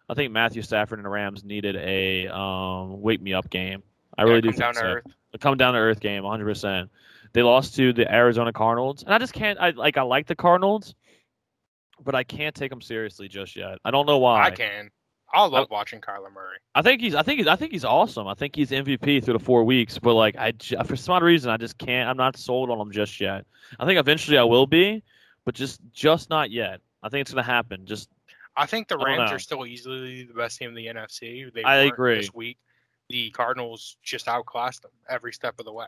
I 0.09 0.15
think 0.15 0.33
Matthew 0.33 0.63
Stafford 0.63 0.99
and 0.99 1.07
the 1.07 1.11
Rams 1.11 1.45
needed 1.45 1.77
a 1.77 2.29
um, 2.29 3.01
wake 3.01 3.21
me 3.21 3.35
up 3.35 3.51
game. 3.51 3.83
I 4.17 4.23
really 4.23 4.37
Yeah, 4.37 4.41
do 4.41 4.53
come 4.53 4.57
think 4.57 4.61
down 4.61 4.75
to 4.75 4.81
so 4.81 4.87
earth. 4.87 5.05
a 5.35 5.39
come 5.39 5.57
down 5.57 5.75
to 5.75 5.79
earth 5.81 6.01
game 6.01 6.23
100% 6.23 6.89
they 7.35 7.43
lost 7.43 7.77
to 7.77 7.93
the 7.93 8.11
arizona 8.13 8.53
cardinals 8.53 9.03
and 9.03 9.13
i 9.13 9.19
just 9.19 9.35
can't 9.35 9.59
i 9.61 9.71
like 9.71 9.99
i 9.99 10.03
like 10.03 10.27
the 10.27 10.35
cardinals 10.35 10.95
but 12.05 12.15
i 12.15 12.25
can't 12.25 12.55
take 12.55 12.71
them 12.71 12.81
seriously 12.81 13.29
just 13.29 13.55
yet 13.57 13.79
i 13.85 13.91
don't 13.91 14.07
know 14.07 14.19
why 14.19 14.47
I 14.47 14.51
can. 14.51 14.91
I 15.31 15.45
love 15.47 15.69
watching 15.71 16.01
Kyler 16.01 16.33
Murray. 16.33 16.57
I 16.75 16.81
think 16.81 17.03
he's 17.03 17.15
i 17.15 17.23
think 17.23 17.39
he's 17.39 17.47
i 17.47 17.55
think 17.57 17.73
he's 17.73 17.85
awesome 17.85 18.27
i 18.27 18.35
think 18.35 18.57
he's 18.57 18.71
mvp 18.71 19.23
through 19.23 19.35
the 19.35 19.39
four 19.45 19.65
weeks 19.65 19.99
but 19.99 20.15
like 20.15 20.37
i 20.37 20.53
for 20.85 20.97
some 20.97 21.17
odd 21.17 21.23
reason 21.23 21.51
i 21.51 21.59
just 21.59 21.77
can't 21.77 22.09
i'm 22.09 22.17
not 22.17 22.37
sold 22.37 22.71
on 22.71 22.81
him 22.81 22.91
just 22.93 23.21
yet 23.21 23.45
i 23.79 23.85
think 23.85 23.99
eventually 23.99 24.39
i 24.39 24.43
will 24.45 24.67
be 24.67 25.03
but 25.45 25.55
just 25.55 25.81
just 25.93 26.31
not 26.31 26.51
yet 26.51 26.81
i 27.03 27.09
think 27.11 27.21
it's 27.23 27.31
gonna 27.33 27.43
happen 27.43 27.85
just 27.85 28.09
I 28.59 28.67
think 28.67 28.89
the 28.89 28.99
Rams 28.99 29.31
are 29.31 29.39
still 29.39 29.65
easily 29.65 30.25
the 30.25 30.35
best 30.35 30.59
team 30.59 30.71
in 30.71 30.75
the 30.75 30.87
NFC. 30.87 31.53
They 31.53 31.63
I 31.63 31.77
agree. 31.77 32.17
This 32.17 32.35
week, 32.35 32.59
the 33.09 33.31
Cardinals 33.31 33.97
just 34.03 34.27
outclassed 34.29 34.83
them 34.83 34.91
every 35.09 35.33
step 35.33 35.55
of 35.59 35.65
the 35.65 35.73
way. 35.73 35.87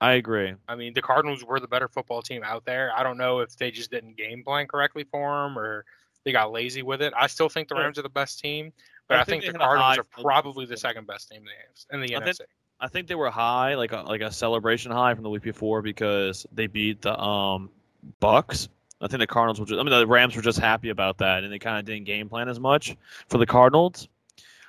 I 0.00 0.12
agree. 0.12 0.54
I 0.68 0.74
mean, 0.74 0.94
the 0.94 1.02
Cardinals 1.02 1.44
were 1.44 1.60
the 1.60 1.68
better 1.68 1.88
football 1.88 2.22
team 2.22 2.42
out 2.44 2.64
there. 2.64 2.92
I 2.96 3.02
don't 3.02 3.18
know 3.18 3.40
if 3.40 3.56
they 3.56 3.70
just 3.70 3.90
didn't 3.90 4.16
game 4.16 4.42
plan 4.42 4.66
correctly 4.66 5.04
for 5.04 5.42
them 5.42 5.58
or 5.58 5.84
they 6.24 6.32
got 6.32 6.50
lazy 6.52 6.82
with 6.82 7.02
it. 7.02 7.12
I 7.16 7.26
still 7.26 7.48
think 7.48 7.68
the 7.68 7.74
Rams 7.74 7.98
are 7.98 8.02
the 8.02 8.08
best 8.08 8.40
team, 8.40 8.72
but 9.08 9.18
I 9.18 9.20
I, 9.20 9.24
think 9.24 9.42
think, 9.42 9.52
the 9.54 9.58
Cardinals 9.58 9.98
are 9.98 10.22
probably 10.22 10.66
the 10.66 10.76
second 10.76 11.06
best 11.06 11.28
team 11.30 11.42
in 11.90 12.00
the, 12.00 12.06
in 12.06 12.06
the 12.06 12.16
I 12.16 12.20
NFC. 12.20 12.38
think- 12.38 12.48
I 12.80 12.88
think 12.88 13.06
they 13.06 13.14
were 13.14 13.30
high, 13.30 13.76
like 13.76 13.92
a 13.92 13.98
like 14.02 14.22
a 14.22 14.32
celebration 14.32 14.90
high 14.90 15.14
from 15.14 15.22
the 15.22 15.30
week 15.30 15.42
before 15.42 15.82
because 15.82 16.44
they 16.50 16.66
beat 16.66 17.00
the 17.00 17.16
um 17.16 17.70
Bucks. 18.18 18.68
I 19.02 19.08
think 19.08 19.18
the 19.18 19.26
Cardinals 19.26 19.58
were 19.58 19.66
just, 19.66 19.80
I 19.80 19.82
mean 19.82 19.90
the 19.90 20.06
Rams 20.06 20.36
were 20.36 20.42
just 20.42 20.60
happy 20.60 20.90
about 20.90 21.18
that 21.18 21.42
and 21.42 21.52
they 21.52 21.58
kind 21.58 21.78
of 21.78 21.84
didn't 21.84 22.04
game 22.04 22.28
plan 22.28 22.48
as 22.48 22.60
much 22.60 22.96
for 23.28 23.38
the 23.38 23.46
Cardinals. 23.46 24.08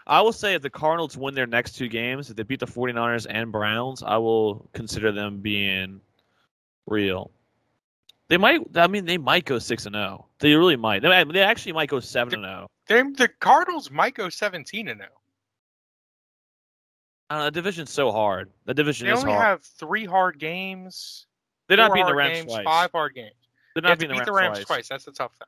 I 0.07 0.21
will 0.21 0.34
say 0.34 0.55
if 0.55 0.61
the 0.61 0.69
Cardinals 0.69 1.15
win 1.15 1.34
their 1.34 1.47
next 1.47 1.73
two 1.77 1.88
games, 1.88 2.29
if 2.29 2.36
they 2.36 2.43
beat 2.43 2.59
the 2.59 2.65
49ers 2.65 3.27
and 3.29 3.51
Browns, 3.51 4.03
I 4.03 4.17
will 4.17 4.67
consider 4.73 5.11
them 5.11 5.39
being 5.39 6.01
real. 6.88 7.31
They 8.27 8.38
might 8.38 8.61
I 8.75 8.88
mean 8.88 9.05
they 9.05 9.19
might 9.19 9.45
go 9.45 9.59
6 9.59 9.86
and 9.86 9.95
0. 9.95 10.25
They 10.39 10.55
really 10.55 10.77
might. 10.77 11.03
They, 11.03 11.23
they 11.25 11.41
actually 11.41 11.73
might 11.73 11.89
go 11.89 11.99
7 11.99 12.34
and 12.34 12.45
oh. 12.45 12.67
0. 12.88 13.11
The 13.15 13.29
Cardinals 13.39 13.91
might 13.91 14.15
go 14.15 14.29
17 14.29 14.88
and 14.88 14.99
0. 14.99 15.09
Uh, 17.29 17.45
the 17.45 17.51
division's 17.51 17.91
so 17.91 18.11
hard. 18.11 18.51
The 18.65 18.73
division 18.73 19.07
They 19.07 19.13
is 19.13 19.19
only 19.19 19.34
hard. 19.34 19.43
have 19.43 19.63
three 19.63 20.05
hard 20.05 20.39
games. 20.39 21.27
They're 21.67 21.77
not 21.77 21.93
beating 21.93 22.07
the 22.07 22.15
Rams 22.15 22.39
games, 22.39 22.45
twice. 22.45 22.63
Five 22.63 22.91
hard 22.91 23.15
games. 23.15 23.34
They're 23.76 23.82
have 23.82 23.84
not 23.84 23.89
to 23.93 23.97
beating 24.07 24.15
beat 24.17 24.26
the 24.26 24.32
the 24.32 24.38
Rams, 24.38 24.57
twice. 24.59 24.65
twice. 24.67 24.88
That's 24.89 25.05
the 25.05 25.11
tough 25.11 25.34
thing. 25.38 25.47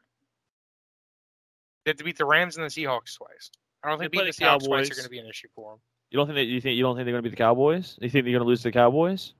They 1.85 1.89
have 1.91 1.97
to 1.97 2.03
beat 2.03 2.17
the 2.17 2.25
Rams 2.25 2.57
and 2.57 2.65
the 2.65 2.69
Seahawks 2.69 3.15
twice. 3.15 3.51
I 3.83 3.89
don't 3.89 3.99
think 3.99 4.11
They 4.11 4.17
beating 4.19 4.31
the 4.31 4.37
the 4.39 4.45
Seahawks 4.45 4.65
twice 4.65 4.87
Cowboys. 4.87 4.91
are 4.91 4.95
going 4.95 5.03
to 5.03 5.09
be 5.09 5.19
an 5.19 5.27
issue 5.27 5.47
for 5.55 5.73
them. 5.73 5.79
You 6.09 6.17
don't 6.17 6.25
think 6.27 6.35
that 6.35 6.45
you 6.45 6.61
think 6.61 6.77
you 6.77 6.83
don't 6.83 6.95
think 6.95 7.05
they're 7.05 7.13
going 7.13 7.23
to 7.23 7.29
beat 7.29 7.35
the 7.37 7.43
Cowboys? 7.43 7.97
You 8.01 8.09
think 8.09 8.25
they're 8.25 8.31
going 8.33 8.43
to 8.43 8.47
lose 8.47 8.61
to 8.61 8.69
the 8.69 8.71
Cowboys? 8.71 9.33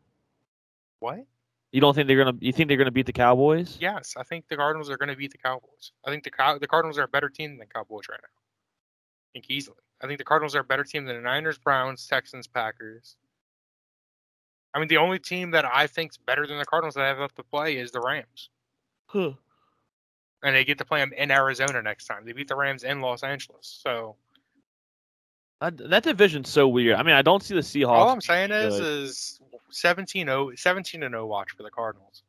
What? 1.00 1.26
You 1.72 1.82
don't 1.82 1.94
think 1.94 2.08
they're 2.08 2.24
going 2.24 2.38
to 2.40 2.46
you 2.46 2.52
think 2.54 2.68
they're 2.68 2.78
going 2.78 2.86
to 2.86 2.92
beat 2.92 3.06
the 3.06 3.14
Cowboys? 3.14 3.78
Yes, 3.80 4.14
I 4.18 4.24
think 4.24 4.48
the 4.48 4.56
Cardinals 4.56 4.90
are 4.90 4.98
going 4.98 5.10
to 5.10 5.16
beat 5.16 5.32
the 5.32 5.38
Cowboys. 5.38 5.92
I 6.06 6.12
think 6.12 6.24
the 6.24 6.32
Cow- 6.32 6.58
the 6.58 6.68
Cardinals 6.68 6.98
are 6.98 7.04
a 7.04 7.08
better 7.08 7.30
team 7.30 7.52
than 7.52 7.60
the 7.60 7.66
Cowboys 7.66 8.06
right 8.10 8.20
now. 8.22 8.30
I 8.30 9.30
think 9.34 9.46
easily. 9.50 9.78
I 10.02 10.08
think 10.08 10.18
the 10.20 10.24
Cardinals 10.26 10.56
are 10.56 10.60
a 10.60 10.64
better 10.64 10.84
team 10.84 11.06
than 11.06 11.16
the 11.16 11.22
Niners, 11.22 11.58
Browns, 11.58 12.06
Texans, 12.08 12.48
Packers. 12.48 13.16
I 14.74 14.80
mean, 14.80 14.88
the 14.90 14.98
only 14.98 15.20
team 15.20 15.52
that 15.52 15.66
I 15.66 15.88
think's 15.88 16.18
better 16.18 16.46
than 16.46 16.58
the 16.60 16.66
Cardinals 16.66 16.96
that 16.96 17.04
I 17.04 17.08
have 17.08 17.20
left 17.20 17.36
to 17.38 17.44
play 17.44 17.78
is 17.78 17.92
the 17.92 18.02
Rams, 18.02 18.50
Huh. 19.16 19.32
and 20.44 20.56
they 20.56 20.66
get 20.66 20.78
to 20.80 20.86
play 20.86 21.00
them 21.00 21.14
in 21.14 21.32
Arizona 21.32 21.82
next 21.82 22.06
time. 22.06 22.26
They 22.26 22.34
beat 22.34 22.48
the 22.50 22.56
Rams 22.56 22.84
in 22.84 23.00
Los 23.02 23.24
Angeles, 23.24 23.80
so 23.84 24.16
That, 25.62 25.78
that 25.90 26.04
division's 26.04 26.50
so 26.50 26.68
weird. 26.68 26.98
I 26.98 27.04
mean, 27.04 27.16
I 27.16 27.22
don't 27.22 27.42
see 27.42 27.54
the 27.56 27.62
Seahawks. 27.62 27.88
all 27.88 28.10
I'm 28.10 28.20
saying 28.22 28.52
is, 28.52 28.78
good. 28.78 29.04
is 29.06 29.40
17-0, 29.74 30.60
17 30.60 31.04
and 31.04 31.14
0 31.14 31.26
watch 31.26 31.52
for 31.52 31.64
the 31.64 31.72
Cardinals 31.72 32.24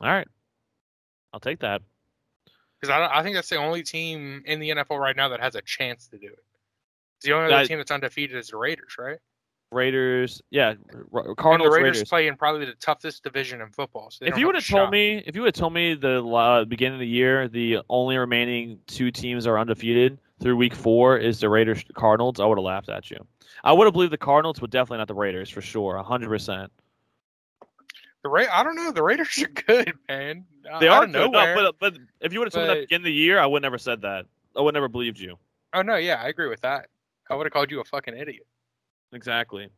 all 0.00 0.08
right, 0.08 0.26
I'll 1.32 1.38
take 1.40 1.60
that. 1.60 1.80
because 2.80 2.90
I, 2.90 3.20
I 3.20 3.22
think 3.22 3.36
that's 3.36 3.48
the 3.48 3.56
only 3.56 3.82
team 3.84 4.42
in 4.44 4.58
the 4.58 4.70
NFL 4.70 4.98
right 4.98 5.14
now 5.16 5.28
that 5.28 5.38
has 5.40 5.54
a 5.54 5.62
chance 5.62 6.08
to 6.08 6.18
do 6.18 6.26
it. 6.26 6.44
The 7.22 7.32
only 7.32 7.46
other 7.46 7.62
That- 7.62 7.68
team 7.68 7.78
that's 7.78 7.90
undefeated 7.92 8.36
is 8.36 8.48
the 8.48 8.56
Raiders, 8.56 8.96
right? 8.98 9.18
Raiders, 9.70 10.40
yeah, 10.50 10.74
R- 11.12 11.26
And 11.28 11.36
Cardinals, 11.36 11.70
the 11.70 11.76
Raiders, 11.76 11.96
Raiders. 11.96 12.08
play 12.08 12.26
in 12.28 12.36
probably 12.36 12.64
the 12.66 12.74
toughest 12.74 13.22
division 13.24 13.60
in 13.60 13.70
football. 13.70 14.10
So 14.10 14.24
If 14.24 14.38
you 14.38 14.46
would 14.46 14.54
have 14.54 14.66
told 14.66 14.86
shot. 14.86 14.92
me, 14.92 15.22
if 15.26 15.34
you 15.34 15.42
would 15.42 15.54
have 15.56 15.60
told 15.60 15.72
me 15.72 15.94
the 15.94 16.24
uh, 16.24 16.64
beginning 16.64 16.94
of 16.94 17.00
the 17.00 17.08
year, 17.08 17.48
the 17.48 17.78
only 17.88 18.16
remaining 18.16 18.78
two 18.86 19.10
teams 19.10 19.46
are 19.46 19.58
undefeated 19.58 20.18
through 20.40 20.56
week 20.56 20.74
four 20.74 21.16
is 21.18 21.40
the 21.40 21.48
Raiders, 21.48 21.84
Cardinals, 21.94 22.38
I 22.40 22.44
would 22.46 22.58
have 22.58 22.64
laughed 22.64 22.88
at 22.88 23.10
you. 23.10 23.18
I 23.64 23.72
would 23.72 23.84
have 23.86 23.94
believed 23.94 24.12
the 24.12 24.18
Cardinals, 24.18 24.58
but 24.60 24.70
definitely 24.70 24.98
not 24.98 25.08
the 25.08 25.14
Raiders 25.14 25.50
for 25.50 25.60
sure, 25.60 25.96
hundred 26.02 26.28
percent. 26.28 26.70
the 28.22 28.28
Ra- 28.28 28.46
I 28.52 28.62
don't 28.62 28.76
know, 28.76 28.92
the 28.92 29.02
Raiders 29.02 29.42
are 29.42 29.48
good, 29.66 29.92
man. 30.08 30.44
They 30.80 30.88
are 30.88 31.06
good, 31.06 31.12
nowhere. 31.12 31.54
no, 31.56 31.72
but 31.78 31.94
but 31.94 31.98
if 32.20 32.32
you 32.32 32.38
would 32.40 32.46
have 32.46 32.52
told 32.54 32.68
me 32.68 32.74
that 32.74 32.80
beginning 32.82 33.02
of 33.02 33.06
the 33.06 33.12
year, 33.12 33.38
I 33.38 33.46
would 33.46 33.62
never 33.62 33.78
said 33.78 34.02
that. 34.02 34.26
I 34.56 34.60
would 34.60 34.74
never 34.74 34.88
believed 34.88 35.18
you. 35.18 35.36
Oh 35.72 35.82
no, 35.82 35.96
yeah, 35.96 36.20
I 36.22 36.28
agree 36.28 36.48
with 36.48 36.60
that. 36.62 36.88
I 37.30 37.34
would 37.34 37.46
have 37.46 37.52
called 37.52 37.70
you 37.70 37.80
a 37.80 37.84
fucking 37.84 38.16
idiot. 38.16 38.46
Exactly. 39.14 39.68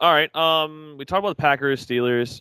All 0.00 0.12
right. 0.12 0.34
Um, 0.34 0.96
we 0.98 1.04
talked 1.04 1.20
about 1.20 1.36
the 1.36 1.40
Packers, 1.40 1.84
Steelers, 1.86 2.40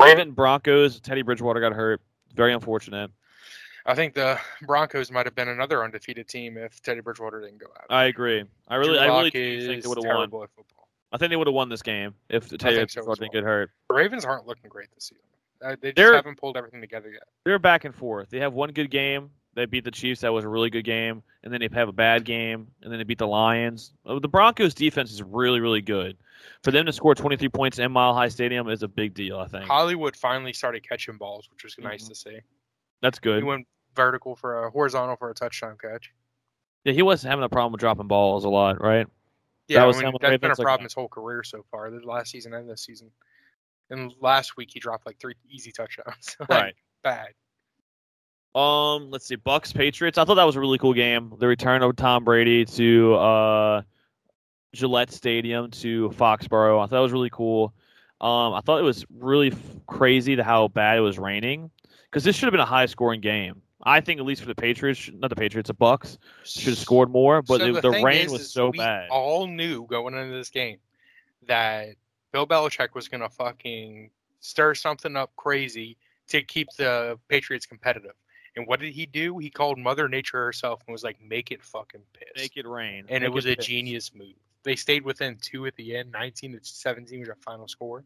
Raven, 0.00 0.32
Broncos. 0.32 0.98
Teddy 1.00 1.22
Bridgewater 1.22 1.60
got 1.60 1.72
hurt. 1.72 2.00
Very 2.34 2.52
unfortunate. 2.52 3.10
I 3.84 3.94
think 3.94 4.14
the 4.14 4.38
Broncos 4.62 5.10
might 5.10 5.26
have 5.26 5.34
been 5.34 5.48
another 5.48 5.84
undefeated 5.84 6.28
team 6.28 6.56
if 6.56 6.80
Teddy 6.82 7.00
Bridgewater 7.00 7.40
didn't 7.40 7.58
go 7.58 7.66
out. 7.66 7.86
I 7.90 8.04
agree. 8.04 8.44
I 8.68 8.76
really, 8.76 8.92
Drew 8.92 8.98
I 8.98 9.06
really 9.06 9.30
think 9.30 9.82
they 9.82 9.88
would 9.88 10.04
have 10.04 10.16
won. 10.32 10.48
football. 10.56 10.88
I 11.12 11.18
think 11.18 11.30
they 11.30 11.36
would 11.36 11.46
have 11.48 11.54
won 11.54 11.68
this 11.68 11.82
game 11.82 12.14
if 12.30 12.48
Teddy 12.48 12.76
think 12.76 12.90
so 12.90 13.00
Bridgewater 13.00 13.20
didn't 13.22 13.32
get 13.34 13.44
hurt. 13.44 13.70
The 13.90 13.94
Ravens 13.94 14.24
aren't 14.24 14.46
looking 14.46 14.70
great 14.70 14.88
this 14.94 15.04
season. 15.06 15.24
Uh, 15.62 15.76
they 15.80 15.88
just 15.88 15.96
They're- 15.96 16.14
haven't 16.14 16.38
pulled 16.38 16.56
everything 16.56 16.80
together 16.80 17.10
yet. 17.10 17.24
They're 17.44 17.58
back 17.58 17.84
and 17.84 17.94
forth. 17.94 18.30
They 18.30 18.40
have 18.40 18.54
one 18.54 18.70
good 18.72 18.90
game. 18.90 19.30
They 19.54 19.66
beat 19.66 19.84
the 19.84 19.90
Chiefs. 19.90 20.22
That 20.22 20.32
was 20.32 20.44
a 20.44 20.48
really 20.48 20.70
good 20.70 20.84
game. 20.84 21.22
And 21.44 21.52
then 21.52 21.60
they 21.60 21.68
have 21.74 21.88
a 21.88 21.92
bad 21.92 22.24
game. 22.24 22.68
And 22.82 22.90
then 22.90 22.98
they 22.98 23.04
beat 23.04 23.18
the 23.18 23.26
Lions. 23.26 23.92
Uh, 24.06 24.18
The 24.18 24.28
Broncos 24.28 24.72
defense 24.74 25.12
is 25.12 25.22
really, 25.22 25.60
really 25.60 25.82
good. 25.82 26.16
For 26.62 26.70
them 26.70 26.86
to 26.86 26.92
score 26.92 27.14
23 27.14 27.48
points 27.50 27.78
in 27.78 27.92
Mile 27.92 28.14
High 28.14 28.28
Stadium 28.28 28.68
is 28.68 28.82
a 28.82 28.88
big 28.88 29.14
deal. 29.14 29.38
I 29.38 29.46
think 29.46 29.64
Hollywood 29.64 30.16
finally 30.16 30.52
started 30.52 30.88
catching 30.88 31.16
balls, 31.18 31.48
which 31.50 31.64
was 31.64 31.76
nice 31.78 32.04
Mhm. 32.04 32.08
to 32.08 32.14
see. 32.14 32.40
that's 33.00 33.18
good. 33.18 33.38
He 33.38 33.42
went 33.42 33.66
vertical 33.96 34.36
for 34.36 34.64
a 34.64 34.70
horizontal 34.70 35.16
for 35.16 35.28
a 35.30 35.34
touchdown 35.34 35.76
catch. 35.76 36.12
Yeah, 36.84 36.92
he 36.92 37.02
wasn't 37.02 37.30
having 37.30 37.44
a 37.44 37.48
problem 37.48 37.72
with 37.72 37.80
dropping 37.80 38.06
balls 38.08 38.44
a 38.44 38.48
lot, 38.48 38.80
right? 38.80 39.06
Yeah, 39.68 39.80
that 39.80 39.86
was 39.86 39.98
I 39.98 40.04
mean, 40.04 40.12
that's 40.20 40.40
been 40.40 40.50
a 40.50 40.54
like, 40.54 40.58
problem 40.64 40.84
his 40.84 40.94
whole 40.94 41.08
career 41.08 41.42
so 41.42 41.64
far, 41.70 41.90
the 41.90 41.98
last 42.06 42.30
season 42.30 42.54
and 42.54 42.68
this 42.70 42.82
season. 42.82 43.10
And 43.90 44.12
last 44.20 44.56
week 44.56 44.70
he 44.72 44.80
dropped 44.80 45.04
like 45.06 45.18
three 45.18 45.34
easy 45.48 45.72
touchdowns. 45.72 46.36
Like, 46.40 46.48
Right. 46.48 46.74
Bad. 47.02 47.28
Um, 48.54 49.10
let's 49.10 49.26
see, 49.26 49.36
Bucks 49.36 49.72
Patriots. 49.72 50.18
I 50.18 50.24
thought 50.24 50.34
that 50.34 50.44
was 50.44 50.56
a 50.56 50.60
really 50.60 50.78
cool 50.78 50.92
game. 50.94 51.32
The 51.38 51.46
return 51.46 51.82
of 51.82 51.96
Tom 51.96 52.24
Brady 52.24 52.64
to 52.66 53.14
uh, 53.14 53.82
Gillette 54.74 55.10
Stadium 55.10 55.70
to 55.70 56.10
Foxborough. 56.10 56.78
I 56.78 56.82
thought 56.82 56.90
that 56.90 56.98
was 56.98 57.12
really 57.12 57.30
cool. 57.30 57.72
Um, 58.20 58.52
I 58.54 58.60
thought 58.60 58.78
it 58.78 58.84
was 58.84 59.04
really 59.18 59.52
f- 59.52 59.58
crazy 59.86 60.36
to 60.36 60.44
how 60.44 60.68
bad 60.68 60.98
it 60.98 61.00
was 61.00 61.18
raining 61.18 61.70
because 62.10 62.24
this 62.24 62.36
should 62.36 62.46
have 62.46 62.52
been 62.52 62.60
a 62.60 62.66
high 62.66 62.86
scoring 62.86 63.20
game. 63.20 63.62
I 63.84 64.00
think 64.00 64.20
at 64.20 64.26
least 64.26 64.42
for 64.42 64.46
the 64.48 64.54
Patriots, 64.54 65.10
not 65.12 65.28
the 65.28 65.34
Patriots, 65.34 65.66
the 65.66 65.74
Bucks 65.74 66.18
should 66.44 66.68
have 66.74 66.78
scored 66.78 67.10
more, 67.10 67.42
but 67.42 67.58
So 67.60 67.72
the, 67.72 67.80
the 67.80 67.90
rain 67.90 68.26
is, 68.26 68.32
was 68.32 68.40
is 68.42 68.52
so 68.52 68.70
we 68.70 68.78
bad. 68.78 69.08
all 69.10 69.48
knew 69.48 69.86
going 69.88 70.14
into 70.14 70.32
this 70.32 70.50
game 70.50 70.78
that 71.48 71.96
Bill 72.32 72.46
Belichick 72.46 72.94
was 72.94 73.08
going 73.08 73.22
to 73.22 73.28
fucking 73.28 74.10
stir 74.38 74.74
something 74.74 75.16
up 75.16 75.32
crazy 75.34 75.96
to 76.28 76.42
keep 76.42 76.68
the 76.78 77.18
Patriots 77.28 77.66
competitive. 77.66 78.12
And 78.56 78.66
what 78.66 78.80
did 78.80 78.92
he 78.92 79.06
do? 79.06 79.38
He 79.38 79.48
called 79.48 79.78
Mother 79.78 80.08
Nature 80.08 80.44
herself 80.44 80.82
and 80.86 80.92
was 80.92 81.02
like, 81.02 81.20
"Make 81.22 81.50
it 81.50 81.62
fucking 81.62 82.02
piss." 82.12 82.28
Make 82.36 82.56
it 82.56 82.66
rain, 82.66 83.06
and 83.08 83.22
Make 83.22 83.30
it 83.30 83.32
was 83.32 83.46
a 83.46 83.56
piss. 83.56 83.66
genius 83.66 84.14
move. 84.14 84.34
They 84.62 84.76
stayed 84.76 85.04
within 85.04 85.38
two 85.40 85.66
at 85.66 85.74
the 85.76 85.96
end, 85.96 86.12
19 86.12 86.52
to 86.52 86.58
17 86.62 87.20
was 87.20 87.28
our 87.28 87.36
final 87.36 87.66
score. 87.66 88.04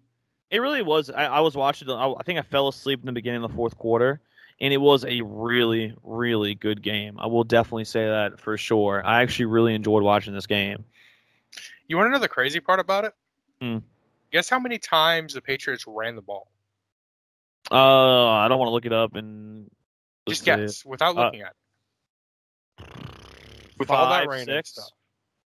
It 0.50 0.60
really 0.60 0.82
was. 0.82 1.10
I, 1.10 1.24
I 1.26 1.40
was 1.40 1.56
watching. 1.56 1.90
I, 1.90 2.12
I 2.12 2.22
think 2.22 2.38
I 2.38 2.42
fell 2.42 2.68
asleep 2.68 3.00
in 3.00 3.06
the 3.06 3.12
beginning 3.12 3.42
of 3.42 3.50
the 3.50 3.56
fourth 3.56 3.76
quarter, 3.76 4.20
and 4.60 4.72
it 4.72 4.78
was 4.78 5.04
a 5.04 5.20
really, 5.22 5.94
really 6.04 6.54
good 6.54 6.80
game. 6.82 7.18
I 7.18 7.26
will 7.26 7.44
definitely 7.44 7.84
say 7.84 8.06
that 8.06 8.38
for 8.40 8.56
sure. 8.56 9.02
I 9.04 9.22
actually 9.22 9.46
really 9.46 9.74
enjoyed 9.74 10.02
watching 10.04 10.32
this 10.32 10.46
game. 10.46 10.84
You 11.88 11.96
want 11.96 12.06
to 12.06 12.10
know 12.12 12.18
the 12.18 12.28
crazy 12.28 12.60
part 12.60 12.80
about 12.80 13.04
it? 13.04 13.14
Hmm. 13.60 13.78
Guess 14.32 14.48
how 14.48 14.58
many 14.58 14.78
times 14.78 15.34
the 15.34 15.40
Patriots 15.40 15.84
ran 15.86 16.14
the 16.16 16.22
ball? 16.22 16.48
Uh, 17.70 18.28
I 18.28 18.46
don't 18.48 18.58
want 18.58 18.68
to 18.68 18.72
look 18.72 18.86
it 18.86 18.92
up 18.92 19.16
and 19.16 19.68
Just 20.28 20.44
guess 20.44 20.84
without 20.84 21.16
Uh, 21.16 21.24
looking 21.24 21.42
at 21.42 21.52
it. 22.78 22.86
With 23.78 23.90
all 23.90 24.08
that 24.08 24.20
Five, 24.20 24.28
rain 24.28 24.40
and 24.40 24.48
six? 24.48 24.70
stuff. 24.70 24.90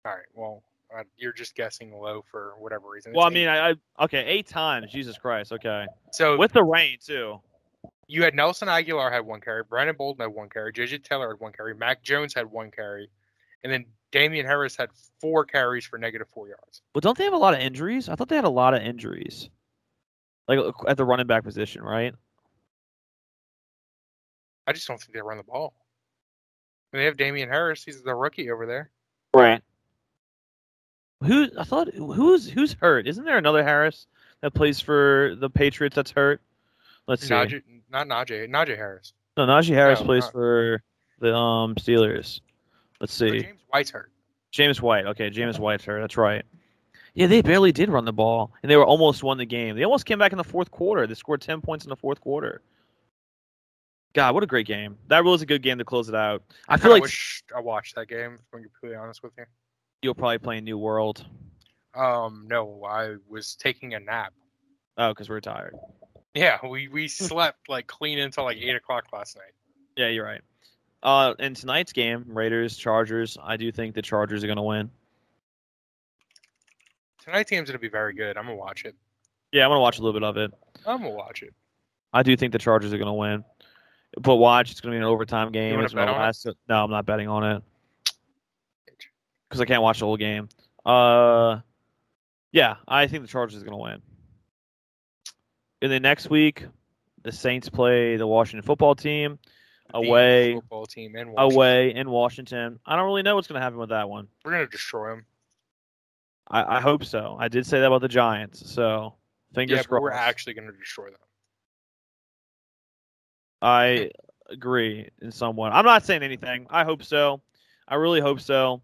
All 0.05 0.11
right. 0.11 0.25
Well, 0.33 0.63
uh, 0.95 1.03
you're 1.17 1.33
just 1.33 1.55
guessing 1.55 1.93
low 1.93 2.23
for 2.29 2.53
whatever 2.59 2.89
reason. 2.89 3.13
Well, 3.13 3.25
I 3.25 3.29
mean. 3.29 3.47
I, 3.47 3.69
I 3.71 3.75
okay, 4.05 4.25
eight 4.25 4.47
times. 4.47 4.91
Jesus 4.91 5.17
Christ. 5.17 5.51
Okay, 5.53 5.85
so 6.11 6.37
with 6.37 6.51
the 6.51 6.63
rain 6.63 6.97
too. 7.03 7.39
you 8.07 8.23
had 8.23 8.33
Nelson 8.35 8.67
Agholor 8.67 9.11
had 9.11 9.25
one 9.25 9.39
carry, 9.39 9.63
Brandon 9.63 9.95
Bolden 9.95 10.21
had 10.27 10.35
one 10.35 10.49
carry, 10.49 10.73
JJ 10.73 11.03
Taylor 11.03 11.29
had 11.29 11.39
one 11.39 11.51
carry, 11.53 11.75
Mac 11.75 12.01
Jones 12.03 12.33
had 12.33 12.45
one 12.49 12.71
carry, 12.71 13.07
and 13.63 13.71
then 13.71 13.85
Damien 14.11 14.45
Harris 14.47 14.75
had 14.75 14.89
four 15.21 15.45
carries 15.45 15.85
for 15.85 15.99
negative 15.99 16.27
four 16.33 16.47
yards. 16.47 16.81
But 16.93 17.03
don't 17.03 17.15
they 17.17 17.23
have 17.25 17.33
a 17.33 17.37
lot 17.37 17.53
of 17.53 17.59
injuries? 17.59 18.09
I 18.09 18.15
thought 18.15 18.27
they 18.29 18.35
had 18.35 18.45
a 18.45 18.49
lot 18.49 18.73
of 18.73 18.81
injuries, 18.81 19.49
like 20.47 20.59
at 20.87 20.97
the 20.97 21.05
running 21.05 21.27
back 21.27 21.43
position, 21.43 21.83
right? 21.83 22.15
I 24.69 24.71
just 24.71 24.87
don't 24.87 24.99
think 25.01 25.13
they 25.13 25.21
run 25.21 25.37
the 25.37 25.43
ball. 25.43 25.73
I 26.93 26.95
mean, 26.97 27.01
they 27.01 27.05
have 27.05 27.17
Damien 27.17 27.49
Harris. 27.49 27.83
He's 27.83 28.03
the 28.03 28.13
rookie 28.13 28.51
over 28.51 28.67
there. 28.67 28.91
Right. 29.33 29.63
Who 31.23 31.47
I 31.57 31.63
thought 31.63 31.91
who's 31.95 32.47
who's 32.47 32.73
hurt? 32.73 33.07
Isn't 33.07 33.25
there 33.25 33.37
another 33.39 33.63
Harris 33.63 34.05
that 34.41 34.51
plays 34.51 34.79
for 34.79 35.33
the 35.39 35.49
Patriots 35.49 35.95
that's 35.95 36.11
hurt? 36.11 36.39
Let's 37.07 37.23
see. 37.23 37.33
Najee, 37.33 37.63
not 37.91 38.07
Najee, 38.07 38.47
Najee 38.47 38.77
Harris. 38.77 39.13
No, 39.35 39.47
Najee 39.47 39.73
Harris 39.73 39.99
No, 40.01 40.05
plays 40.05 40.23
not- 40.25 40.31
for 40.33 40.83
the 41.19 41.35
um 41.35 41.73
Steelers. 41.75 42.41
Let's 43.01 43.17
But 43.17 43.31
see. 43.31 43.41
James 43.41 43.59
White's 43.69 43.89
hurt. 43.89 44.11
James 44.51 44.81
White. 44.83 45.07
Okay, 45.07 45.31
James 45.31 45.59
White's 45.59 45.83
hurt. 45.83 45.99
That's 45.99 46.15
right. 46.17 46.45
Yeah, 47.15 47.25
they 47.25 47.41
barely 47.41 47.71
did 47.71 47.89
run 47.89 48.05
the 48.05 48.13
ball, 48.13 48.51
and 48.61 48.69
they 48.69 48.77
were 48.77 48.85
almost 48.85 49.23
won 49.23 49.39
the 49.39 49.45
game. 49.45 49.75
They 49.75 49.83
almost 49.83 50.05
came 50.05 50.19
back 50.19 50.31
in 50.31 50.37
the 50.37 50.43
fourth 50.43 50.69
quarter. 50.69 51.07
They 51.07 51.15
scored 51.15 51.41
ten 51.41 51.59
points 51.59 51.85
in 51.85 51.89
the 51.89 51.95
fourth 51.95 52.21
quarter. 52.21 52.61
God, 54.13 54.33
what 54.33 54.43
a 54.43 54.47
great 54.47 54.65
game! 54.65 54.97
That 55.07 55.23
was 55.23 55.41
a 55.41 55.45
good 55.45 55.61
game 55.61 55.77
to 55.77 55.85
close 55.85 56.09
it 56.09 56.15
out. 56.15 56.43
I 56.67 56.77
feel 56.77 56.91
like 56.91 57.03
wish 57.03 57.43
I 57.55 57.59
watched 57.59 57.95
that 57.95 58.07
game. 58.07 58.35
If 58.35 58.53
I'm 58.53 58.63
completely 58.63 58.97
honest 58.97 59.21
with 59.21 59.33
you. 59.37 59.45
you'll 60.01 60.15
probably 60.15 60.39
play 60.39 60.61
New 60.61 60.77
World. 60.77 61.25
Um, 61.93 62.45
no, 62.47 62.83
I 62.85 63.15
was 63.27 63.55
taking 63.55 63.93
a 63.93 63.99
nap. 63.99 64.33
Oh, 64.97 65.09
because 65.09 65.29
we're 65.29 65.39
tired. 65.41 65.75
Yeah, 66.33 66.57
we 66.65 66.87
we 66.87 67.07
slept 67.07 67.69
like 67.69 67.87
clean 67.87 68.19
until 68.19 68.45
like 68.45 68.57
eight 68.57 68.75
o'clock 68.75 69.05
last 69.13 69.37
night. 69.37 69.53
Yeah, 69.95 70.07
you're 70.07 70.25
right. 70.25 70.41
Uh, 71.01 71.33
in 71.39 71.53
tonight's 71.53 71.93
game, 71.93 72.25
Raiders 72.27 72.77
Chargers. 72.77 73.37
I 73.41 73.57
do 73.57 73.71
think 73.71 73.95
the 73.95 74.01
Chargers 74.01 74.43
are 74.43 74.47
going 74.47 74.57
to 74.57 74.63
win. 74.63 74.89
Tonight's 77.23 77.49
game's 77.49 77.69
gonna 77.69 77.79
be 77.79 77.89
very 77.89 78.13
good. 78.13 78.37
I'm 78.37 78.45
gonna 78.45 78.55
watch 78.55 78.85
it. 78.85 78.95
Yeah, 79.51 79.63
I'm 79.63 79.69
going 79.69 79.77
to 79.77 79.81
watch 79.81 79.99
a 79.99 80.01
little 80.01 80.19
bit 80.19 80.27
of 80.27 80.37
it. 80.37 80.51
I'm 80.85 81.01
gonna 81.01 81.11
watch 81.11 81.41
it. 81.41 81.53
I 82.11 82.23
do 82.23 82.35
think 82.35 82.51
the 82.51 82.59
Chargers 82.59 82.93
are 82.93 82.97
going 82.97 83.07
to 83.07 83.13
win. 83.13 83.43
But 84.17 84.35
watch, 84.35 84.71
it's 84.71 84.81
going 84.81 84.91
to 84.91 84.95
be 84.95 84.99
an 84.99 85.03
overtime 85.03 85.51
game. 85.51 85.73
wanna 85.73 85.85
It's 85.85 85.93
gonna 85.93 86.07
bet 86.07 86.15
on 86.15 86.29
it? 86.29 86.57
No, 86.67 86.83
I'm 86.83 86.91
not 86.91 87.05
betting 87.05 87.27
on 87.27 87.43
it 87.43 87.63
because 89.49 89.61
I 89.61 89.65
can't 89.65 89.81
watch 89.83 89.99
the 89.99 90.05
whole 90.05 90.17
game. 90.17 90.49
Uh, 90.85 91.59
yeah, 92.51 92.77
I 92.87 93.07
think 93.07 93.21
the 93.23 93.27
Chargers 93.27 93.61
are 93.61 93.65
going 93.65 93.77
to 93.77 93.83
win. 93.83 94.01
And 95.81 95.91
then 95.91 96.01
next 96.01 96.29
week, 96.29 96.65
the 97.21 97.31
Saints 97.31 97.69
play 97.69 98.17
the 98.17 98.25
Washington 98.27 98.65
football 98.65 98.95
team 98.95 99.37
away, 99.93 100.55
football 100.55 100.85
team 100.85 101.15
in 101.15 101.31
Washington. 101.31 101.55
away 101.55 101.93
in 101.93 102.09
Washington. 102.09 102.79
I 102.85 102.95
don't 102.95 103.05
really 103.05 103.23
know 103.23 103.35
what's 103.35 103.47
going 103.47 103.59
to 103.59 103.63
happen 103.63 103.77
with 103.79 103.89
that 103.89 104.09
one. 104.09 104.27
We're 104.43 104.51
gonna 104.51 104.67
destroy 104.67 105.09
them. 105.09 105.25
I, 106.47 106.77
I 106.77 106.81
hope 106.81 107.03
so. 107.05 107.37
I 107.39 107.47
did 107.47 107.65
say 107.65 107.79
that 107.79 107.85
about 107.85 108.01
the 108.01 108.07
Giants, 108.07 108.71
so 108.71 109.13
fingers 109.53 109.77
Yeah, 109.77 109.83
crossed. 109.83 110.01
we're 110.01 110.11
actually 110.11 110.53
gonna 110.55 110.71
destroy 110.71 111.05
them. 111.05 111.19
I 113.61 114.11
agree 114.49 115.09
in 115.21 115.31
somewhat. 115.31 115.73
I'm 115.73 115.85
not 115.85 116.05
saying 116.05 116.23
anything. 116.23 116.67
I 116.69 116.83
hope 116.83 117.03
so. 117.03 117.41
I 117.87 117.95
really 117.95 118.21
hope 118.21 118.39
so. 118.41 118.81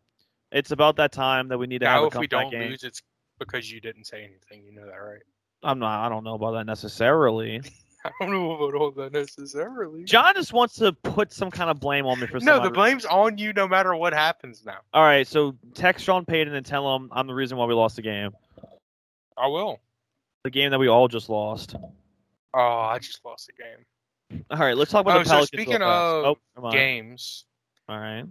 It's 0.51 0.71
about 0.71 0.95
that 0.97 1.11
time 1.11 1.47
that 1.49 1.57
we 1.57 1.67
need 1.67 1.80
to 1.80 1.88
have 1.88 2.01
Now, 2.01 2.03
a 2.05 2.07
if 2.07 2.15
we 2.17 2.28
don't 2.28 2.51
game. 2.51 2.69
lose, 2.71 2.84
it's 2.84 3.01
because 3.39 3.71
you 3.71 3.82
didn't 3.82 4.05
say 4.05 4.23
anything. 4.23 4.63
You 4.65 4.73
know 4.73 4.86
that, 4.86 4.95
right? 4.95 5.21
I'm 5.63 5.80
not. 5.80 6.05
I 6.05 6.09
don't 6.09 6.23
know 6.23 6.36
about 6.36 6.51
that 6.51 6.65
necessarily. 6.65 7.61
I 8.05 8.11
don't 8.21 8.32
know 8.32 8.51
about 8.51 8.76
all 8.76 8.91
that 8.91 9.13
necessarily. 9.13 10.03
John 10.03 10.36
just 10.36 10.53
wants 10.53 10.76
to 10.76 10.93
put 10.93 11.34
some 11.34 11.49
kind 11.49 11.71
of 11.71 11.80
blame 11.80 12.05
on 12.05 12.19
me 12.19 12.28
for 12.28 12.34
something. 12.39 12.45
no, 12.45 12.59
the 12.59 12.67
odd 12.67 12.73
blame's 12.76 13.05
on 13.05 13.39
you 13.39 13.51
no 13.53 13.67
matter 13.67 13.95
what 13.95 14.13
happens 14.13 14.63
now. 14.63 14.78
All 14.93 15.01
right, 15.03 15.26
so 15.28 15.55
text 15.73 16.05
Sean 16.05 16.23
Payton 16.23 16.53
and 16.53 16.63
tell 16.65 16.95
him 16.95 17.09
I'm 17.11 17.26
the 17.26 17.34
reason 17.34 17.57
why 17.57 17.65
we 17.65 17.73
lost 17.73 17.95
the 17.95 18.03
game. 18.03 18.30
I 19.38 19.47
will. 19.47 19.80
The 20.43 20.51
game 20.51 20.69
that 20.69 20.80
we 20.80 20.88
all 20.88 21.07
just 21.07 21.30
lost. 21.30 21.76
Oh, 22.53 22.59
I 22.59 22.99
just 22.99 23.26
lost 23.26 23.47
the 23.47 23.53
game. 23.53 23.84
All 24.49 24.59
right, 24.59 24.76
let's 24.76 24.91
talk 24.91 25.01
about 25.01 25.17
Oh, 25.17 25.19
the 25.19 25.26
so 25.26 25.32
Pelicans. 25.32 25.47
speaking 25.47 25.82
of 25.82 26.38
oh. 26.57 26.71
Games. 26.71 27.45
All 27.88 27.99
right. 27.99 28.26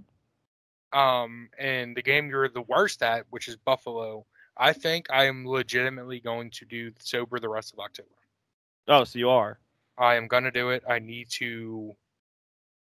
Um, 0.93 1.49
and 1.59 1.97
the 1.97 2.03
game 2.03 2.29
you're 2.29 2.49
the 2.49 2.63
worst 2.63 3.03
at, 3.03 3.27
which 3.31 3.49
is 3.49 3.57
Buffalo. 3.57 4.27
I 4.57 4.73
think 4.73 5.07
I 5.11 5.25
am 5.27 5.47
legitimately 5.47 6.21
going 6.21 6.51
to 6.53 6.65
do 6.65 6.93
sober 7.01 7.39
the 7.41 7.49
rest 7.49 7.73
of 7.73 7.81
October. 7.81 8.09
Oh, 8.87 9.05
so 9.05 9.19
you 9.19 9.29
are. 9.31 9.59
I 9.99 10.15
am 10.17 10.27
gonna 10.29 10.51
do 10.51 10.71
it. 10.71 10.83
I 10.89 10.99
need 10.99 11.31
to 11.31 11.95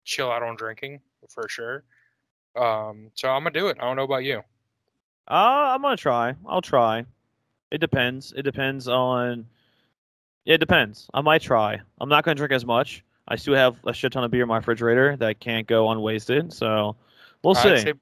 chill 0.03 0.31
out 0.31 0.43
on 0.43 0.55
drinking 0.55 1.01
for 1.29 1.47
sure. 1.47 1.83
Um, 2.55 3.11
so 3.15 3.29
I'm 3.29 3.43
gonna 3.43 3.51
do 3.51 3.67
it. 3.67 3.77
I 3.79 3.83
don't 3.83 3.95
know 3.95 4.03
about 4.03 4.23
you. 4.23 4.39
Uh, 5.29 5.71
I'm 5.75 5.81
gonna 5.81 5.95
try. 5.97 6.35
I'll 6.45 6.61
try. 6.61 7.05
It 7.69 7.77
depends. 7.79 8.33
It 8.35 8.41
depends 8.43 8.87
on. 8.87 9.45
Yeah, 10.45 10.55
it 10.55 10.59
depends. 10.59 11.07
I 11.13 11.21
might 11.21 11.41
try. 11.41 11.79
I'm 11.99 12.09
not 12.09 12.23
gonna 12.23 12.35
drink 12.35 12.51
as 12.51 12.65
much. 12.65 13.03
I 13.27 13.35
still 13.35 13.55
have 13.55 13.77
a 13.85 13.93
shit 13.93 14.11
ton 14.11 14.23
of 14.23 14.31
beer 14.31 14.41
in 14.43 14.47
my 14.49 14.57
refrigerator 14.57 15.15
that 15.17 15.39
can't 15.39 15.67
go 15.67 15.89
unwasted. 15.91 16.51
So 16.53 16.95
we'll 17.43 17.55
see. 17.55 17.77
Say- 17.77 17.93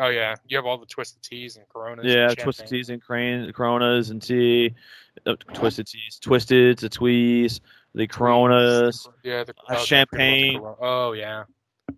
oh 0.00 0.08
yeah, 0.08 0.34
you 0.48 0.56
have 0.56 0.64
all 0.66 0.78
the 0.78 0.86
twisted 0.86 1.22
teas 1.22 1.56
and 1.56 1.68
Coronas. 1.68 2.04
and 2.04 2.12
Yeah, 2.12 2.28
champagne. 2.28 2.44
twisted 2.44 2.68
teas 2.68 2.88
and 2.90 3.02
crane, 3.02 3.52
Coronas 3.52 4.10
and 4.10 4.22
tea, 4.22 4.74
uh, 5.26 5.36
twisted 5.52 5.86
teas, 5.86 6.18
twisted, 6.20 6.78
the 6.78 6.88
tweez, 6.88 7.60
the 7.94 8.06
Coronas. 8.06 9.06
Yeah, 9.22 9.44
the 9.44 9.52
uh, 9.52 9.54
oh, 9.70 9.74
I 9.74 9.74
forgot 9.74 9.76
about 9.76 9.80
the 9.80 9.86
champagne. 9.86 10.60
Oh 10.80 11.12
yeah. 11.12 11.44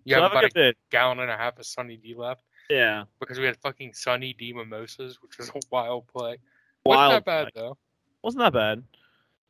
You 0.05 0.15
So 0.15 0.21
have 0.21 0.31
have 0.31 0.31
a 0.31 0.37
about 0.39 0.51
a 0.51 0.53
bit. 0.53 0.77
gallon 0.89 1.19
and 1.19 1.31
a 1.31 1.37
half 1.37 1.57
of 1.59 1.65
Sunny 1.65 1.97
D 1.97 2.13
left 2.15 2.43
Yeah, 2.69 3.03
because 3.19 3.39
we 3.39 3.45
had 3.45 3.57
fucking 3.57 3.93
Sunny 3.93 4.33
D 4.33 4.53
mimosas, 4.53 5.21
which 5.21 5.37
was 5.37 5.49
a 5.49 5.53
wild 5.71 6.07
play. 6.07 6.37
wild. 6.85 7.13
Wasn't 7.13 7.25
that 7.25 7.25
bad 7.25 7.53
play. 7.53 7.61
though. 7.61 7.77
Wasn't 8.23 8.39
that 8.39 8.53
bad? 8.53 8.83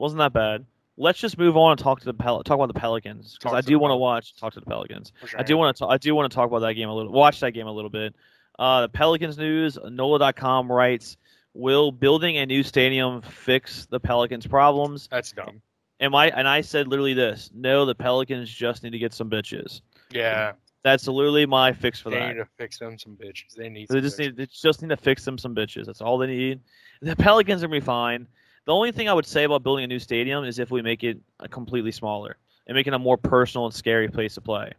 Wasn't 0.01 0.17
that 0.17 0.33
bad? 0.33 0.65
Let's 0.97 1.19
just 1.19 1.37
move 1.37 1.55
on 1.55 1.73
and 1.73 1.79
talk 1.79 1.99
to 1.99 2.05
the 2.05 2.13
Pel- 2.13 2.41
talk 2.41 2.55
about 2.55 2.73
the 2.73 2.79
Pelicans 2.79 3.37
because 3.37 3.53
I 3.53 3.61
do 3.61 3.77
want 3.77 3.91
to 3.91 3.95
watch 3.97 4.35
talk 4.35 4.51
to 4.53 4.59
the 4.59 4.65
Pelicans. 4.65 5.13
Your 5.31 5.39
I 5.39 5.43
do 5.43 5.55
want 5.57 5.77
to 5.77 5.85
I 5.85 5.97
do 5.97 6.15
want 6.15 6.31
to 6.31 6.35
talk 6.35 6.47
about 6.49 6.59
that 6.61 6.73
game 6.73 6.89
a 6.89 6.95
little. 6.95 7.11
Watch 7.11 7.39
that 7.41 7.51
game 7.51 7.67
a 7.67 7.71
little 7.71 7.91
bit. 7.91 8.15
Uh, 8.57 8.81
the 8.81 8.89
Pelicans 8.89 9.37
news. 9.37 9.77
NOLA.com 9.87 10.71
writes: 10.71 11.17
Will 11.53 11.91
building 11.91 12.37
a 12.37 12.47
new 12.47 12.63
stadium 12.63 13.21
fix 13.21 13.85
the 13.91 13.99
Pelicans' 13.99 14.47
problems? 14.47 15.07
That's 15.11 15.31
dumb. 15.33 15.61
Am 15.99 16.15
I? 16.15 16.29
And 16.31 16.47
I 16.47 16.61
said 16.61 16.87
literally 16.87 17.13
this: 17.13 17.51
No, 17.53 17.85
the 17.85 17.93
Pelicans 17.93 18.49
just 18.49 18.81
need 18.81 18.93
to 18.93 18.99
get 18.99 19.13
some 19.13 19.29
bitches. 19.29 19.81
Yeah, 20.11 20.53
That's 20.83 21.07
literally 21.07 21.45
my 21.45 21.73
fix 21.73 21.99
for 21.99 22.09
they 22.09 22.17
that. 22.17 22.27
need 22.29 22.39
to 22.39 22.47
fix 22.57 22.79
them 22.79 22.97
some 22.97 23.15
bitches. 23.15 23.53
They 23.55 23.69
need. 23.69 23.87
They 23.87 23.95
some 23.97 24.01
just 24.01 24.17
bitches. 24.17 24.19
need 24.19 24.37
they 24.37 24.45
just 24.47 24.81
need 24.81 24.89
to 24.89 24.97
fix 24.97 25.23
them 25.25 25.37
some 25.37 25.53
bitches. 25.53 25.85
That's 25.85 26.01
all 26.01 26.17
they 26.17 26.27
need. 26.27 26.59
The 27.03 27.15
Pelicans 27.15 27.63
are 27.63 27.67
gonna 27.67 27.79
be 27.79 27.85
fine. 27.85 28.25
The 28.65 28.73
only 28.73 28.91
thing 28.91 29.09
I 29.09 29.13
would 29.13 29.25
say 29.25 29.43
about 29.43 29.63
building 29.63 29.83
a 29.83 29.87
new 29.87 29.99
stadium 29.99 30.43
is 30.43 30.59
if 30.59 30.71
we 30.71 30.81
make 30.81 31.03
it 31.03 31.19
completely 31.49 31.91
smaller 31.91 32.37
and 32.67 32.75
make 32.75 32.87
it 32.87 32.93
a 32.93 32.99
more 32.99 33.17
personal 33.17 33.65
and 33.65 33.73
scary 33.73 34.07
place 34.07 34.35
to 34.35 34.41
play. 34.41 34.71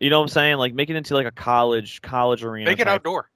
You 0.00 0.10
know 0.10 0.18
what 0.18 0.24
I'm 0.24 0.28
saying? 0.28 0.56
Like 0.56 0.74
make 0.74 0.90
it 0.90 0.96
into 0.96 1.14
like 1.14 1.26
a 1.26 1.30
college 1.30 2.02
college 2.02 2.42
arena. 2.44 2.68
Make 2.68 2.80
it 2.80 2.84
type- 2.84 2.94
outdoor. 2.94 3.30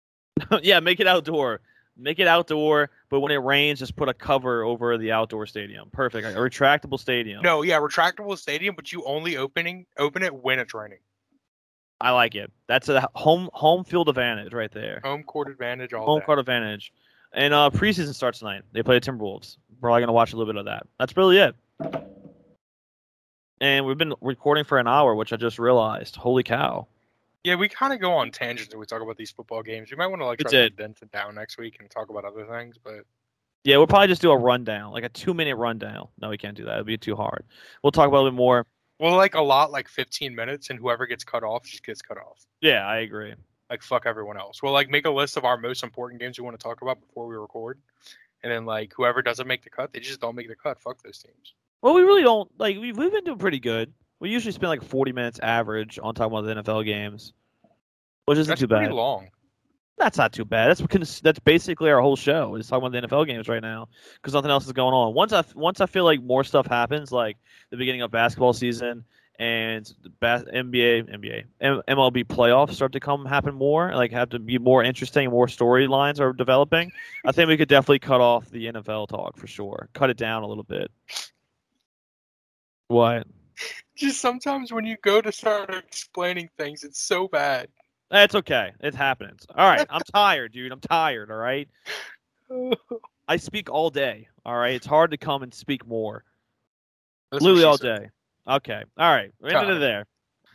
yeah, 0.62 0.80
make 0.80 1.00
it 1.00 1.06
outdoor. 1.06 1.60
Make 2.00 2.20
it 2.20 2.28
outdoor, 2.28 2.90
but 3.10 3.20
when 3.20 3.32
it 3.32 3.38
rains, 3.38 3.80
just 3.80 3.96
put 3.96 4.08
a 4.08 4.14
cover 4.14 4.62
over 4.62 4.96
the 4.96 5.10
outdoor 5.10 5.46
stadium. 5.46 5.90
Perfect. 5.90 6.24
Like 6.24 6.36
a 6.36 6.38
retractable 6.38 6.98
stadium. 6.98 7.42
No, 7.42 7.62
yeah, 7.62 7.80
retractable 7.80 8.38
stadium, 8.38 8.76
but 8.76 8.92
you 8.92 9.02
only 9.04 9.36
opening 9.36 9.84
open 9.98 10.22
it 10.22 10.32
when 10.32 10.60
it's 10.60 10.72
raining. 10.72 11.00
I 12.00 12.12
like 12.12 12.36
it. 12.36 12.52
That's 12.68 12.88
a 12.88 13.08
home 13.16 13.50
home 13.52 13.82
field 13.82 14.08
advantage 14.08 14.54
right 14.54 14.70
there. 14.70 15.00
Home 15.02 15.24
court 15.24 15.50
advantage 15.50 15.92
all 15.92 16.06
home 16.06 16.20
court 16.20 16.38
advantage. 16.38 16.92
And 17.32 17.52
uh, 17.52 17.70
preseason 17.72 18.14
starts 18.14 18.38
tonight. 18.38 18.62
They 18.72 18.82
play 18.82 18.98
the 18.98 19.04
Timberwolves. 19.10 19.56
We're 19.70 19.88
probably 19.88 20.02
gonna 20.02 20.12
watch 20.12 20.32
a 20.32 20.36
little 20.36 20.52
bit 20.52 20.58
of 20.58 20.66
that. 20.66 20.86
That's 20.98 21.16
really 21.16 21.38
it. 21.38 21.54
And 23.60 23.84
we've 23.84 23.98
been 23.98 24.14
recording 24.20 24.64
for 24.64 24.78
an 24.78 24.86
hour, 24.86 25.14
which 25.14 25.32
I 25.32 25.36
just 25.36 25.58
realized. 25.58 26.16
Holy 26.16 26.42
cow! 26.42 26.86
Yeah, 27.44 27.56
we 27.56 27.68
kind 27.68 27.92
of 27.92 28.00
go 28.00 28.12
on 28.12 28.30
tangents 28.30 28.72
when 28.72 28.80
we 28.80 28.86
talk 28.86 29.02
about 29.02 29.16
these 29.16 29.30
football 29.30 29.62
games. 29.62 29.90
You 29.90 29.96
might 29.96 30.06
want 30.06 30.22
to 30.22 30.26
like 30.26 30.38
try 30.38 30.50
to 30.50 30.64
it 30.66 31.12
down 31.12 31.34
next 31.34 31.58
week 31.58 31.76
and 31.80 31.90
talk 31.90 32.10
about 32.10 32.24
other 32.24 32.46
things, 32.46 32.76
but 32.82 33.00
Yeah, 33.64 33.76
we'll 33.78 33.86
probably 33.86 34.08
just 34.08 34.22
do 34.22 34.30
a 34.30 34.36
rundown, 34.36 34.92
like 34.92 35.04
a 35.04 35.08
two-minute 35.08 35.56
rundown. 35.56 36.08
No, 36.20 36.28
we 36.30 36.38
can't 36.38 36.56
do 36.56 36.64
that. 36.64 36.74
It'd 36.74 36.86
be 36.86 36.98
too 36.98 37.16
hard. 37.16 37.44
We'll 37.82 37.92
talk 37.92 38.08
about 38.08 38.18
it 38.18 38.20
a 38.20 38.24
little 38.24 38.30
bit 38.32 38.36
more. 38.36 38.66
well, 39.00 39.16
like 39.16 39.34
a 39.34 39.40
lot, 39.40 39.70
like 39.70 39.88
15 39.88 40.34
minutes, 40.34 40.70
and 40.70 40.78
whoever 40.78 41.06
gets 41.06 41.24
cut 41.24 41.42
off 41.42 41.64
just 41.64 41.84
gets 41.84 42.02
cut 42.02 42.18
off. 42.18 42.44
Yeah, 42.60 42.86
I 42.86 42.98
agree. 42.98 43.34
Like 43.70 43.82
fuck 43.82 44.04
everyone 44.06 44.38
else. 44.38 44.62
We'll 44.62 44.72
like 44.72 44.88
make 44.88 45.06
a 45.06 45.10
list 45.10 45.36
of 45.36 45.44
our 45.44 45.58
most 45.58 45.82
important 45.82 46.20
games 46.20 46.38
we 46.38 46.44
want 46.44 46.58
to 46.58 46.62
talk 46.62 46.80
about 46.82 47.00
before 47.00 47.26
we 47.26 47.36
record, 47.36 47.78
and 48.42 48.52
then 48.52 48.64
like 48.64 48.92
whoever 48.96 49.20
doesn't 49.22 49.46
make 49.46 49.62
the 49.62 49.70
cut, 49.70 49.92
they 49.92 50.00
just 50.00 50.20
don't 50.20 50.34
make 50.34 50.48
the 50.48 50.56
cut. 50.56 50.80
Fuck 50.80 51.02
those 51.02 51.18
teams. 51.18 51.54
Well, 51.82 51.94
we 51.94 52.02
really 52.02 52.22
don't 52.22 52.50
like. 52.58 52.78
We've 52.78 52.96
we've 52.96 53.12
been 53.12 53.24
doing 53.24 53.38
pretty 53.38 53.60
good. 53.60 53.92
We 54.20 54.30
usually 54.30 54.52
spend 54.52 54.70
like 54.70 54.82
40 54.82 55.12
minutes 55.12 55.38
average 55.40 55.98
on 56.02 56.14
talking 56.14 56.36
about 56.36 56.46
the 56.46 56.62
NFL 56.62 56.84
games, 56.84 57.34
which 58.24 58.38
isn't 58.38 58.50
That's 58.50 58.60
too 58.60 58.68
pretty 58.68 58.86
bad. 58.86 58.94
long. 58.94 59.28
That's 59.98 60.16
not 60.16 60.32
too 60.32 60.44
bad. 60.44 60.76
That's 60.76 61.20
that's 61.20 61.38
basically 61.40 61.90
our 61.90 62.00
whole 62.00 62.16
show 62.16 62.54
is 62.54 62.68
talking 62.68 62.86
about 62.86 63.00
the 63.00 63.06
NFL 63.08 63.26
games 63.26 63.48
right 63.48 63.62
now 63.62 63.88
because 64.14 64.32
nothing 64.32 64.50
else 64.50 64.64
is 64.66 64.72
going 64.72 64.94
on. 64.94 65.12
Once 65.12 65.32
I 65.32 65.44
once 65.54 65.80
I 65.80 65.86
feel 65.86 66.04
like 66.04 66.22
more 66.22 66.44
stuff 66.44 66.66
happens, 66.66 67.10
like 67.12 67.36
the 67.70 67.76
beginning 67.76 68.02
of 68.02 68.10
basketball 68.10 68.52
season 68.52 69.04
and 69.38 69.86
the 70.02 70.10
NBA 70.20 71.08
NBA 71.14 71.44
MLB 71.88 72.24
playoffs 72.24 72.74
start 72.74 72.92
to 72.92 73.00
come 73.00 73.24
happen 73.24 73.54
more, 73.54 73.94
like 73.94 74.10
have 74.10 74.30
to 74.30 74.38
be 74.38 74.58
more 74.58 74.82
interesting, 74.82 75.30
more 75.30 75.46
storylines 75.46 76.18
are 76.20 76.32
developing. 76.32 76.90
I 77.24 77.32
think 77.32 77.48
we 77.48 77.56
could 77.56 77.68
definitely 77.68 78.00
cut 78.00 78.20
off 78.20 78.50
the 78.50 78.66
NFL 78.66 79.08
talk 79.08 79.36
for 79.36 79.46
sure. 79.46 79.88
Cut 79.92 80.10
it 80.10 80.16
down 80.16 80.42
a 80.42 80.46
little 80.46 80.64
bit. 80.64 80.90
What? 82.88 83.26
Just 83.96 84.20
sometimes 84.20 84.72
when 84.72 84.84
you 84.84 84.96
go 85.02 85.20
to 85.20 85.30
start 85.30 85.72
explaining 85.74 86.48
things, 86.58 86.82
it's 86.82 87.00
so 87.00 87.28
bad. 87.28 87.68
That's 88.10 88.34
okay. 88.34 88.72
It 88.80 88.94
happens. 88.94 89.46
All 89.54 89.68
right. 89.68 89.86
I'm 89.90 90.00
tired, 90.14 90.52
dude. 90.52 90.72
I'm 90.72 90.80
tired. 90.80 91.30
All 91.30 91.36
right. 91.36 91.68
I 93.28 93.36
speak 93.36 93.70
all 93.70 93.90
day. 93.90 94.28
All 94.46 94.56
right. 94.56 94.74
It's 94.74 94.86
hard 94.86 95.10
to 95.10 95.18
come 95.18 95.42
and 95.42 95.52
speak 95.52 95.86
more. 95.86 96.24
That's 97.30 97.44
Literally 97.44 97.64
all 97.64 97.76
said. 97.76 98.10
Okay. 98.48 98.82
All 98.96 99.14
right. 99.14 99.30
We're 99.40 99.56
ending 99.56 99.76
it 99.76 99.80
there. 99.80 100.06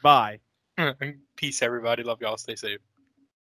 Bye. 0.02 0.40
Peace, 1.36 1.62
everybody. 1.62 2.04
Love 2.04 2.22
y'all. 2.22 2.38
Stay 2.38 2.56
safe. 2.56 2.80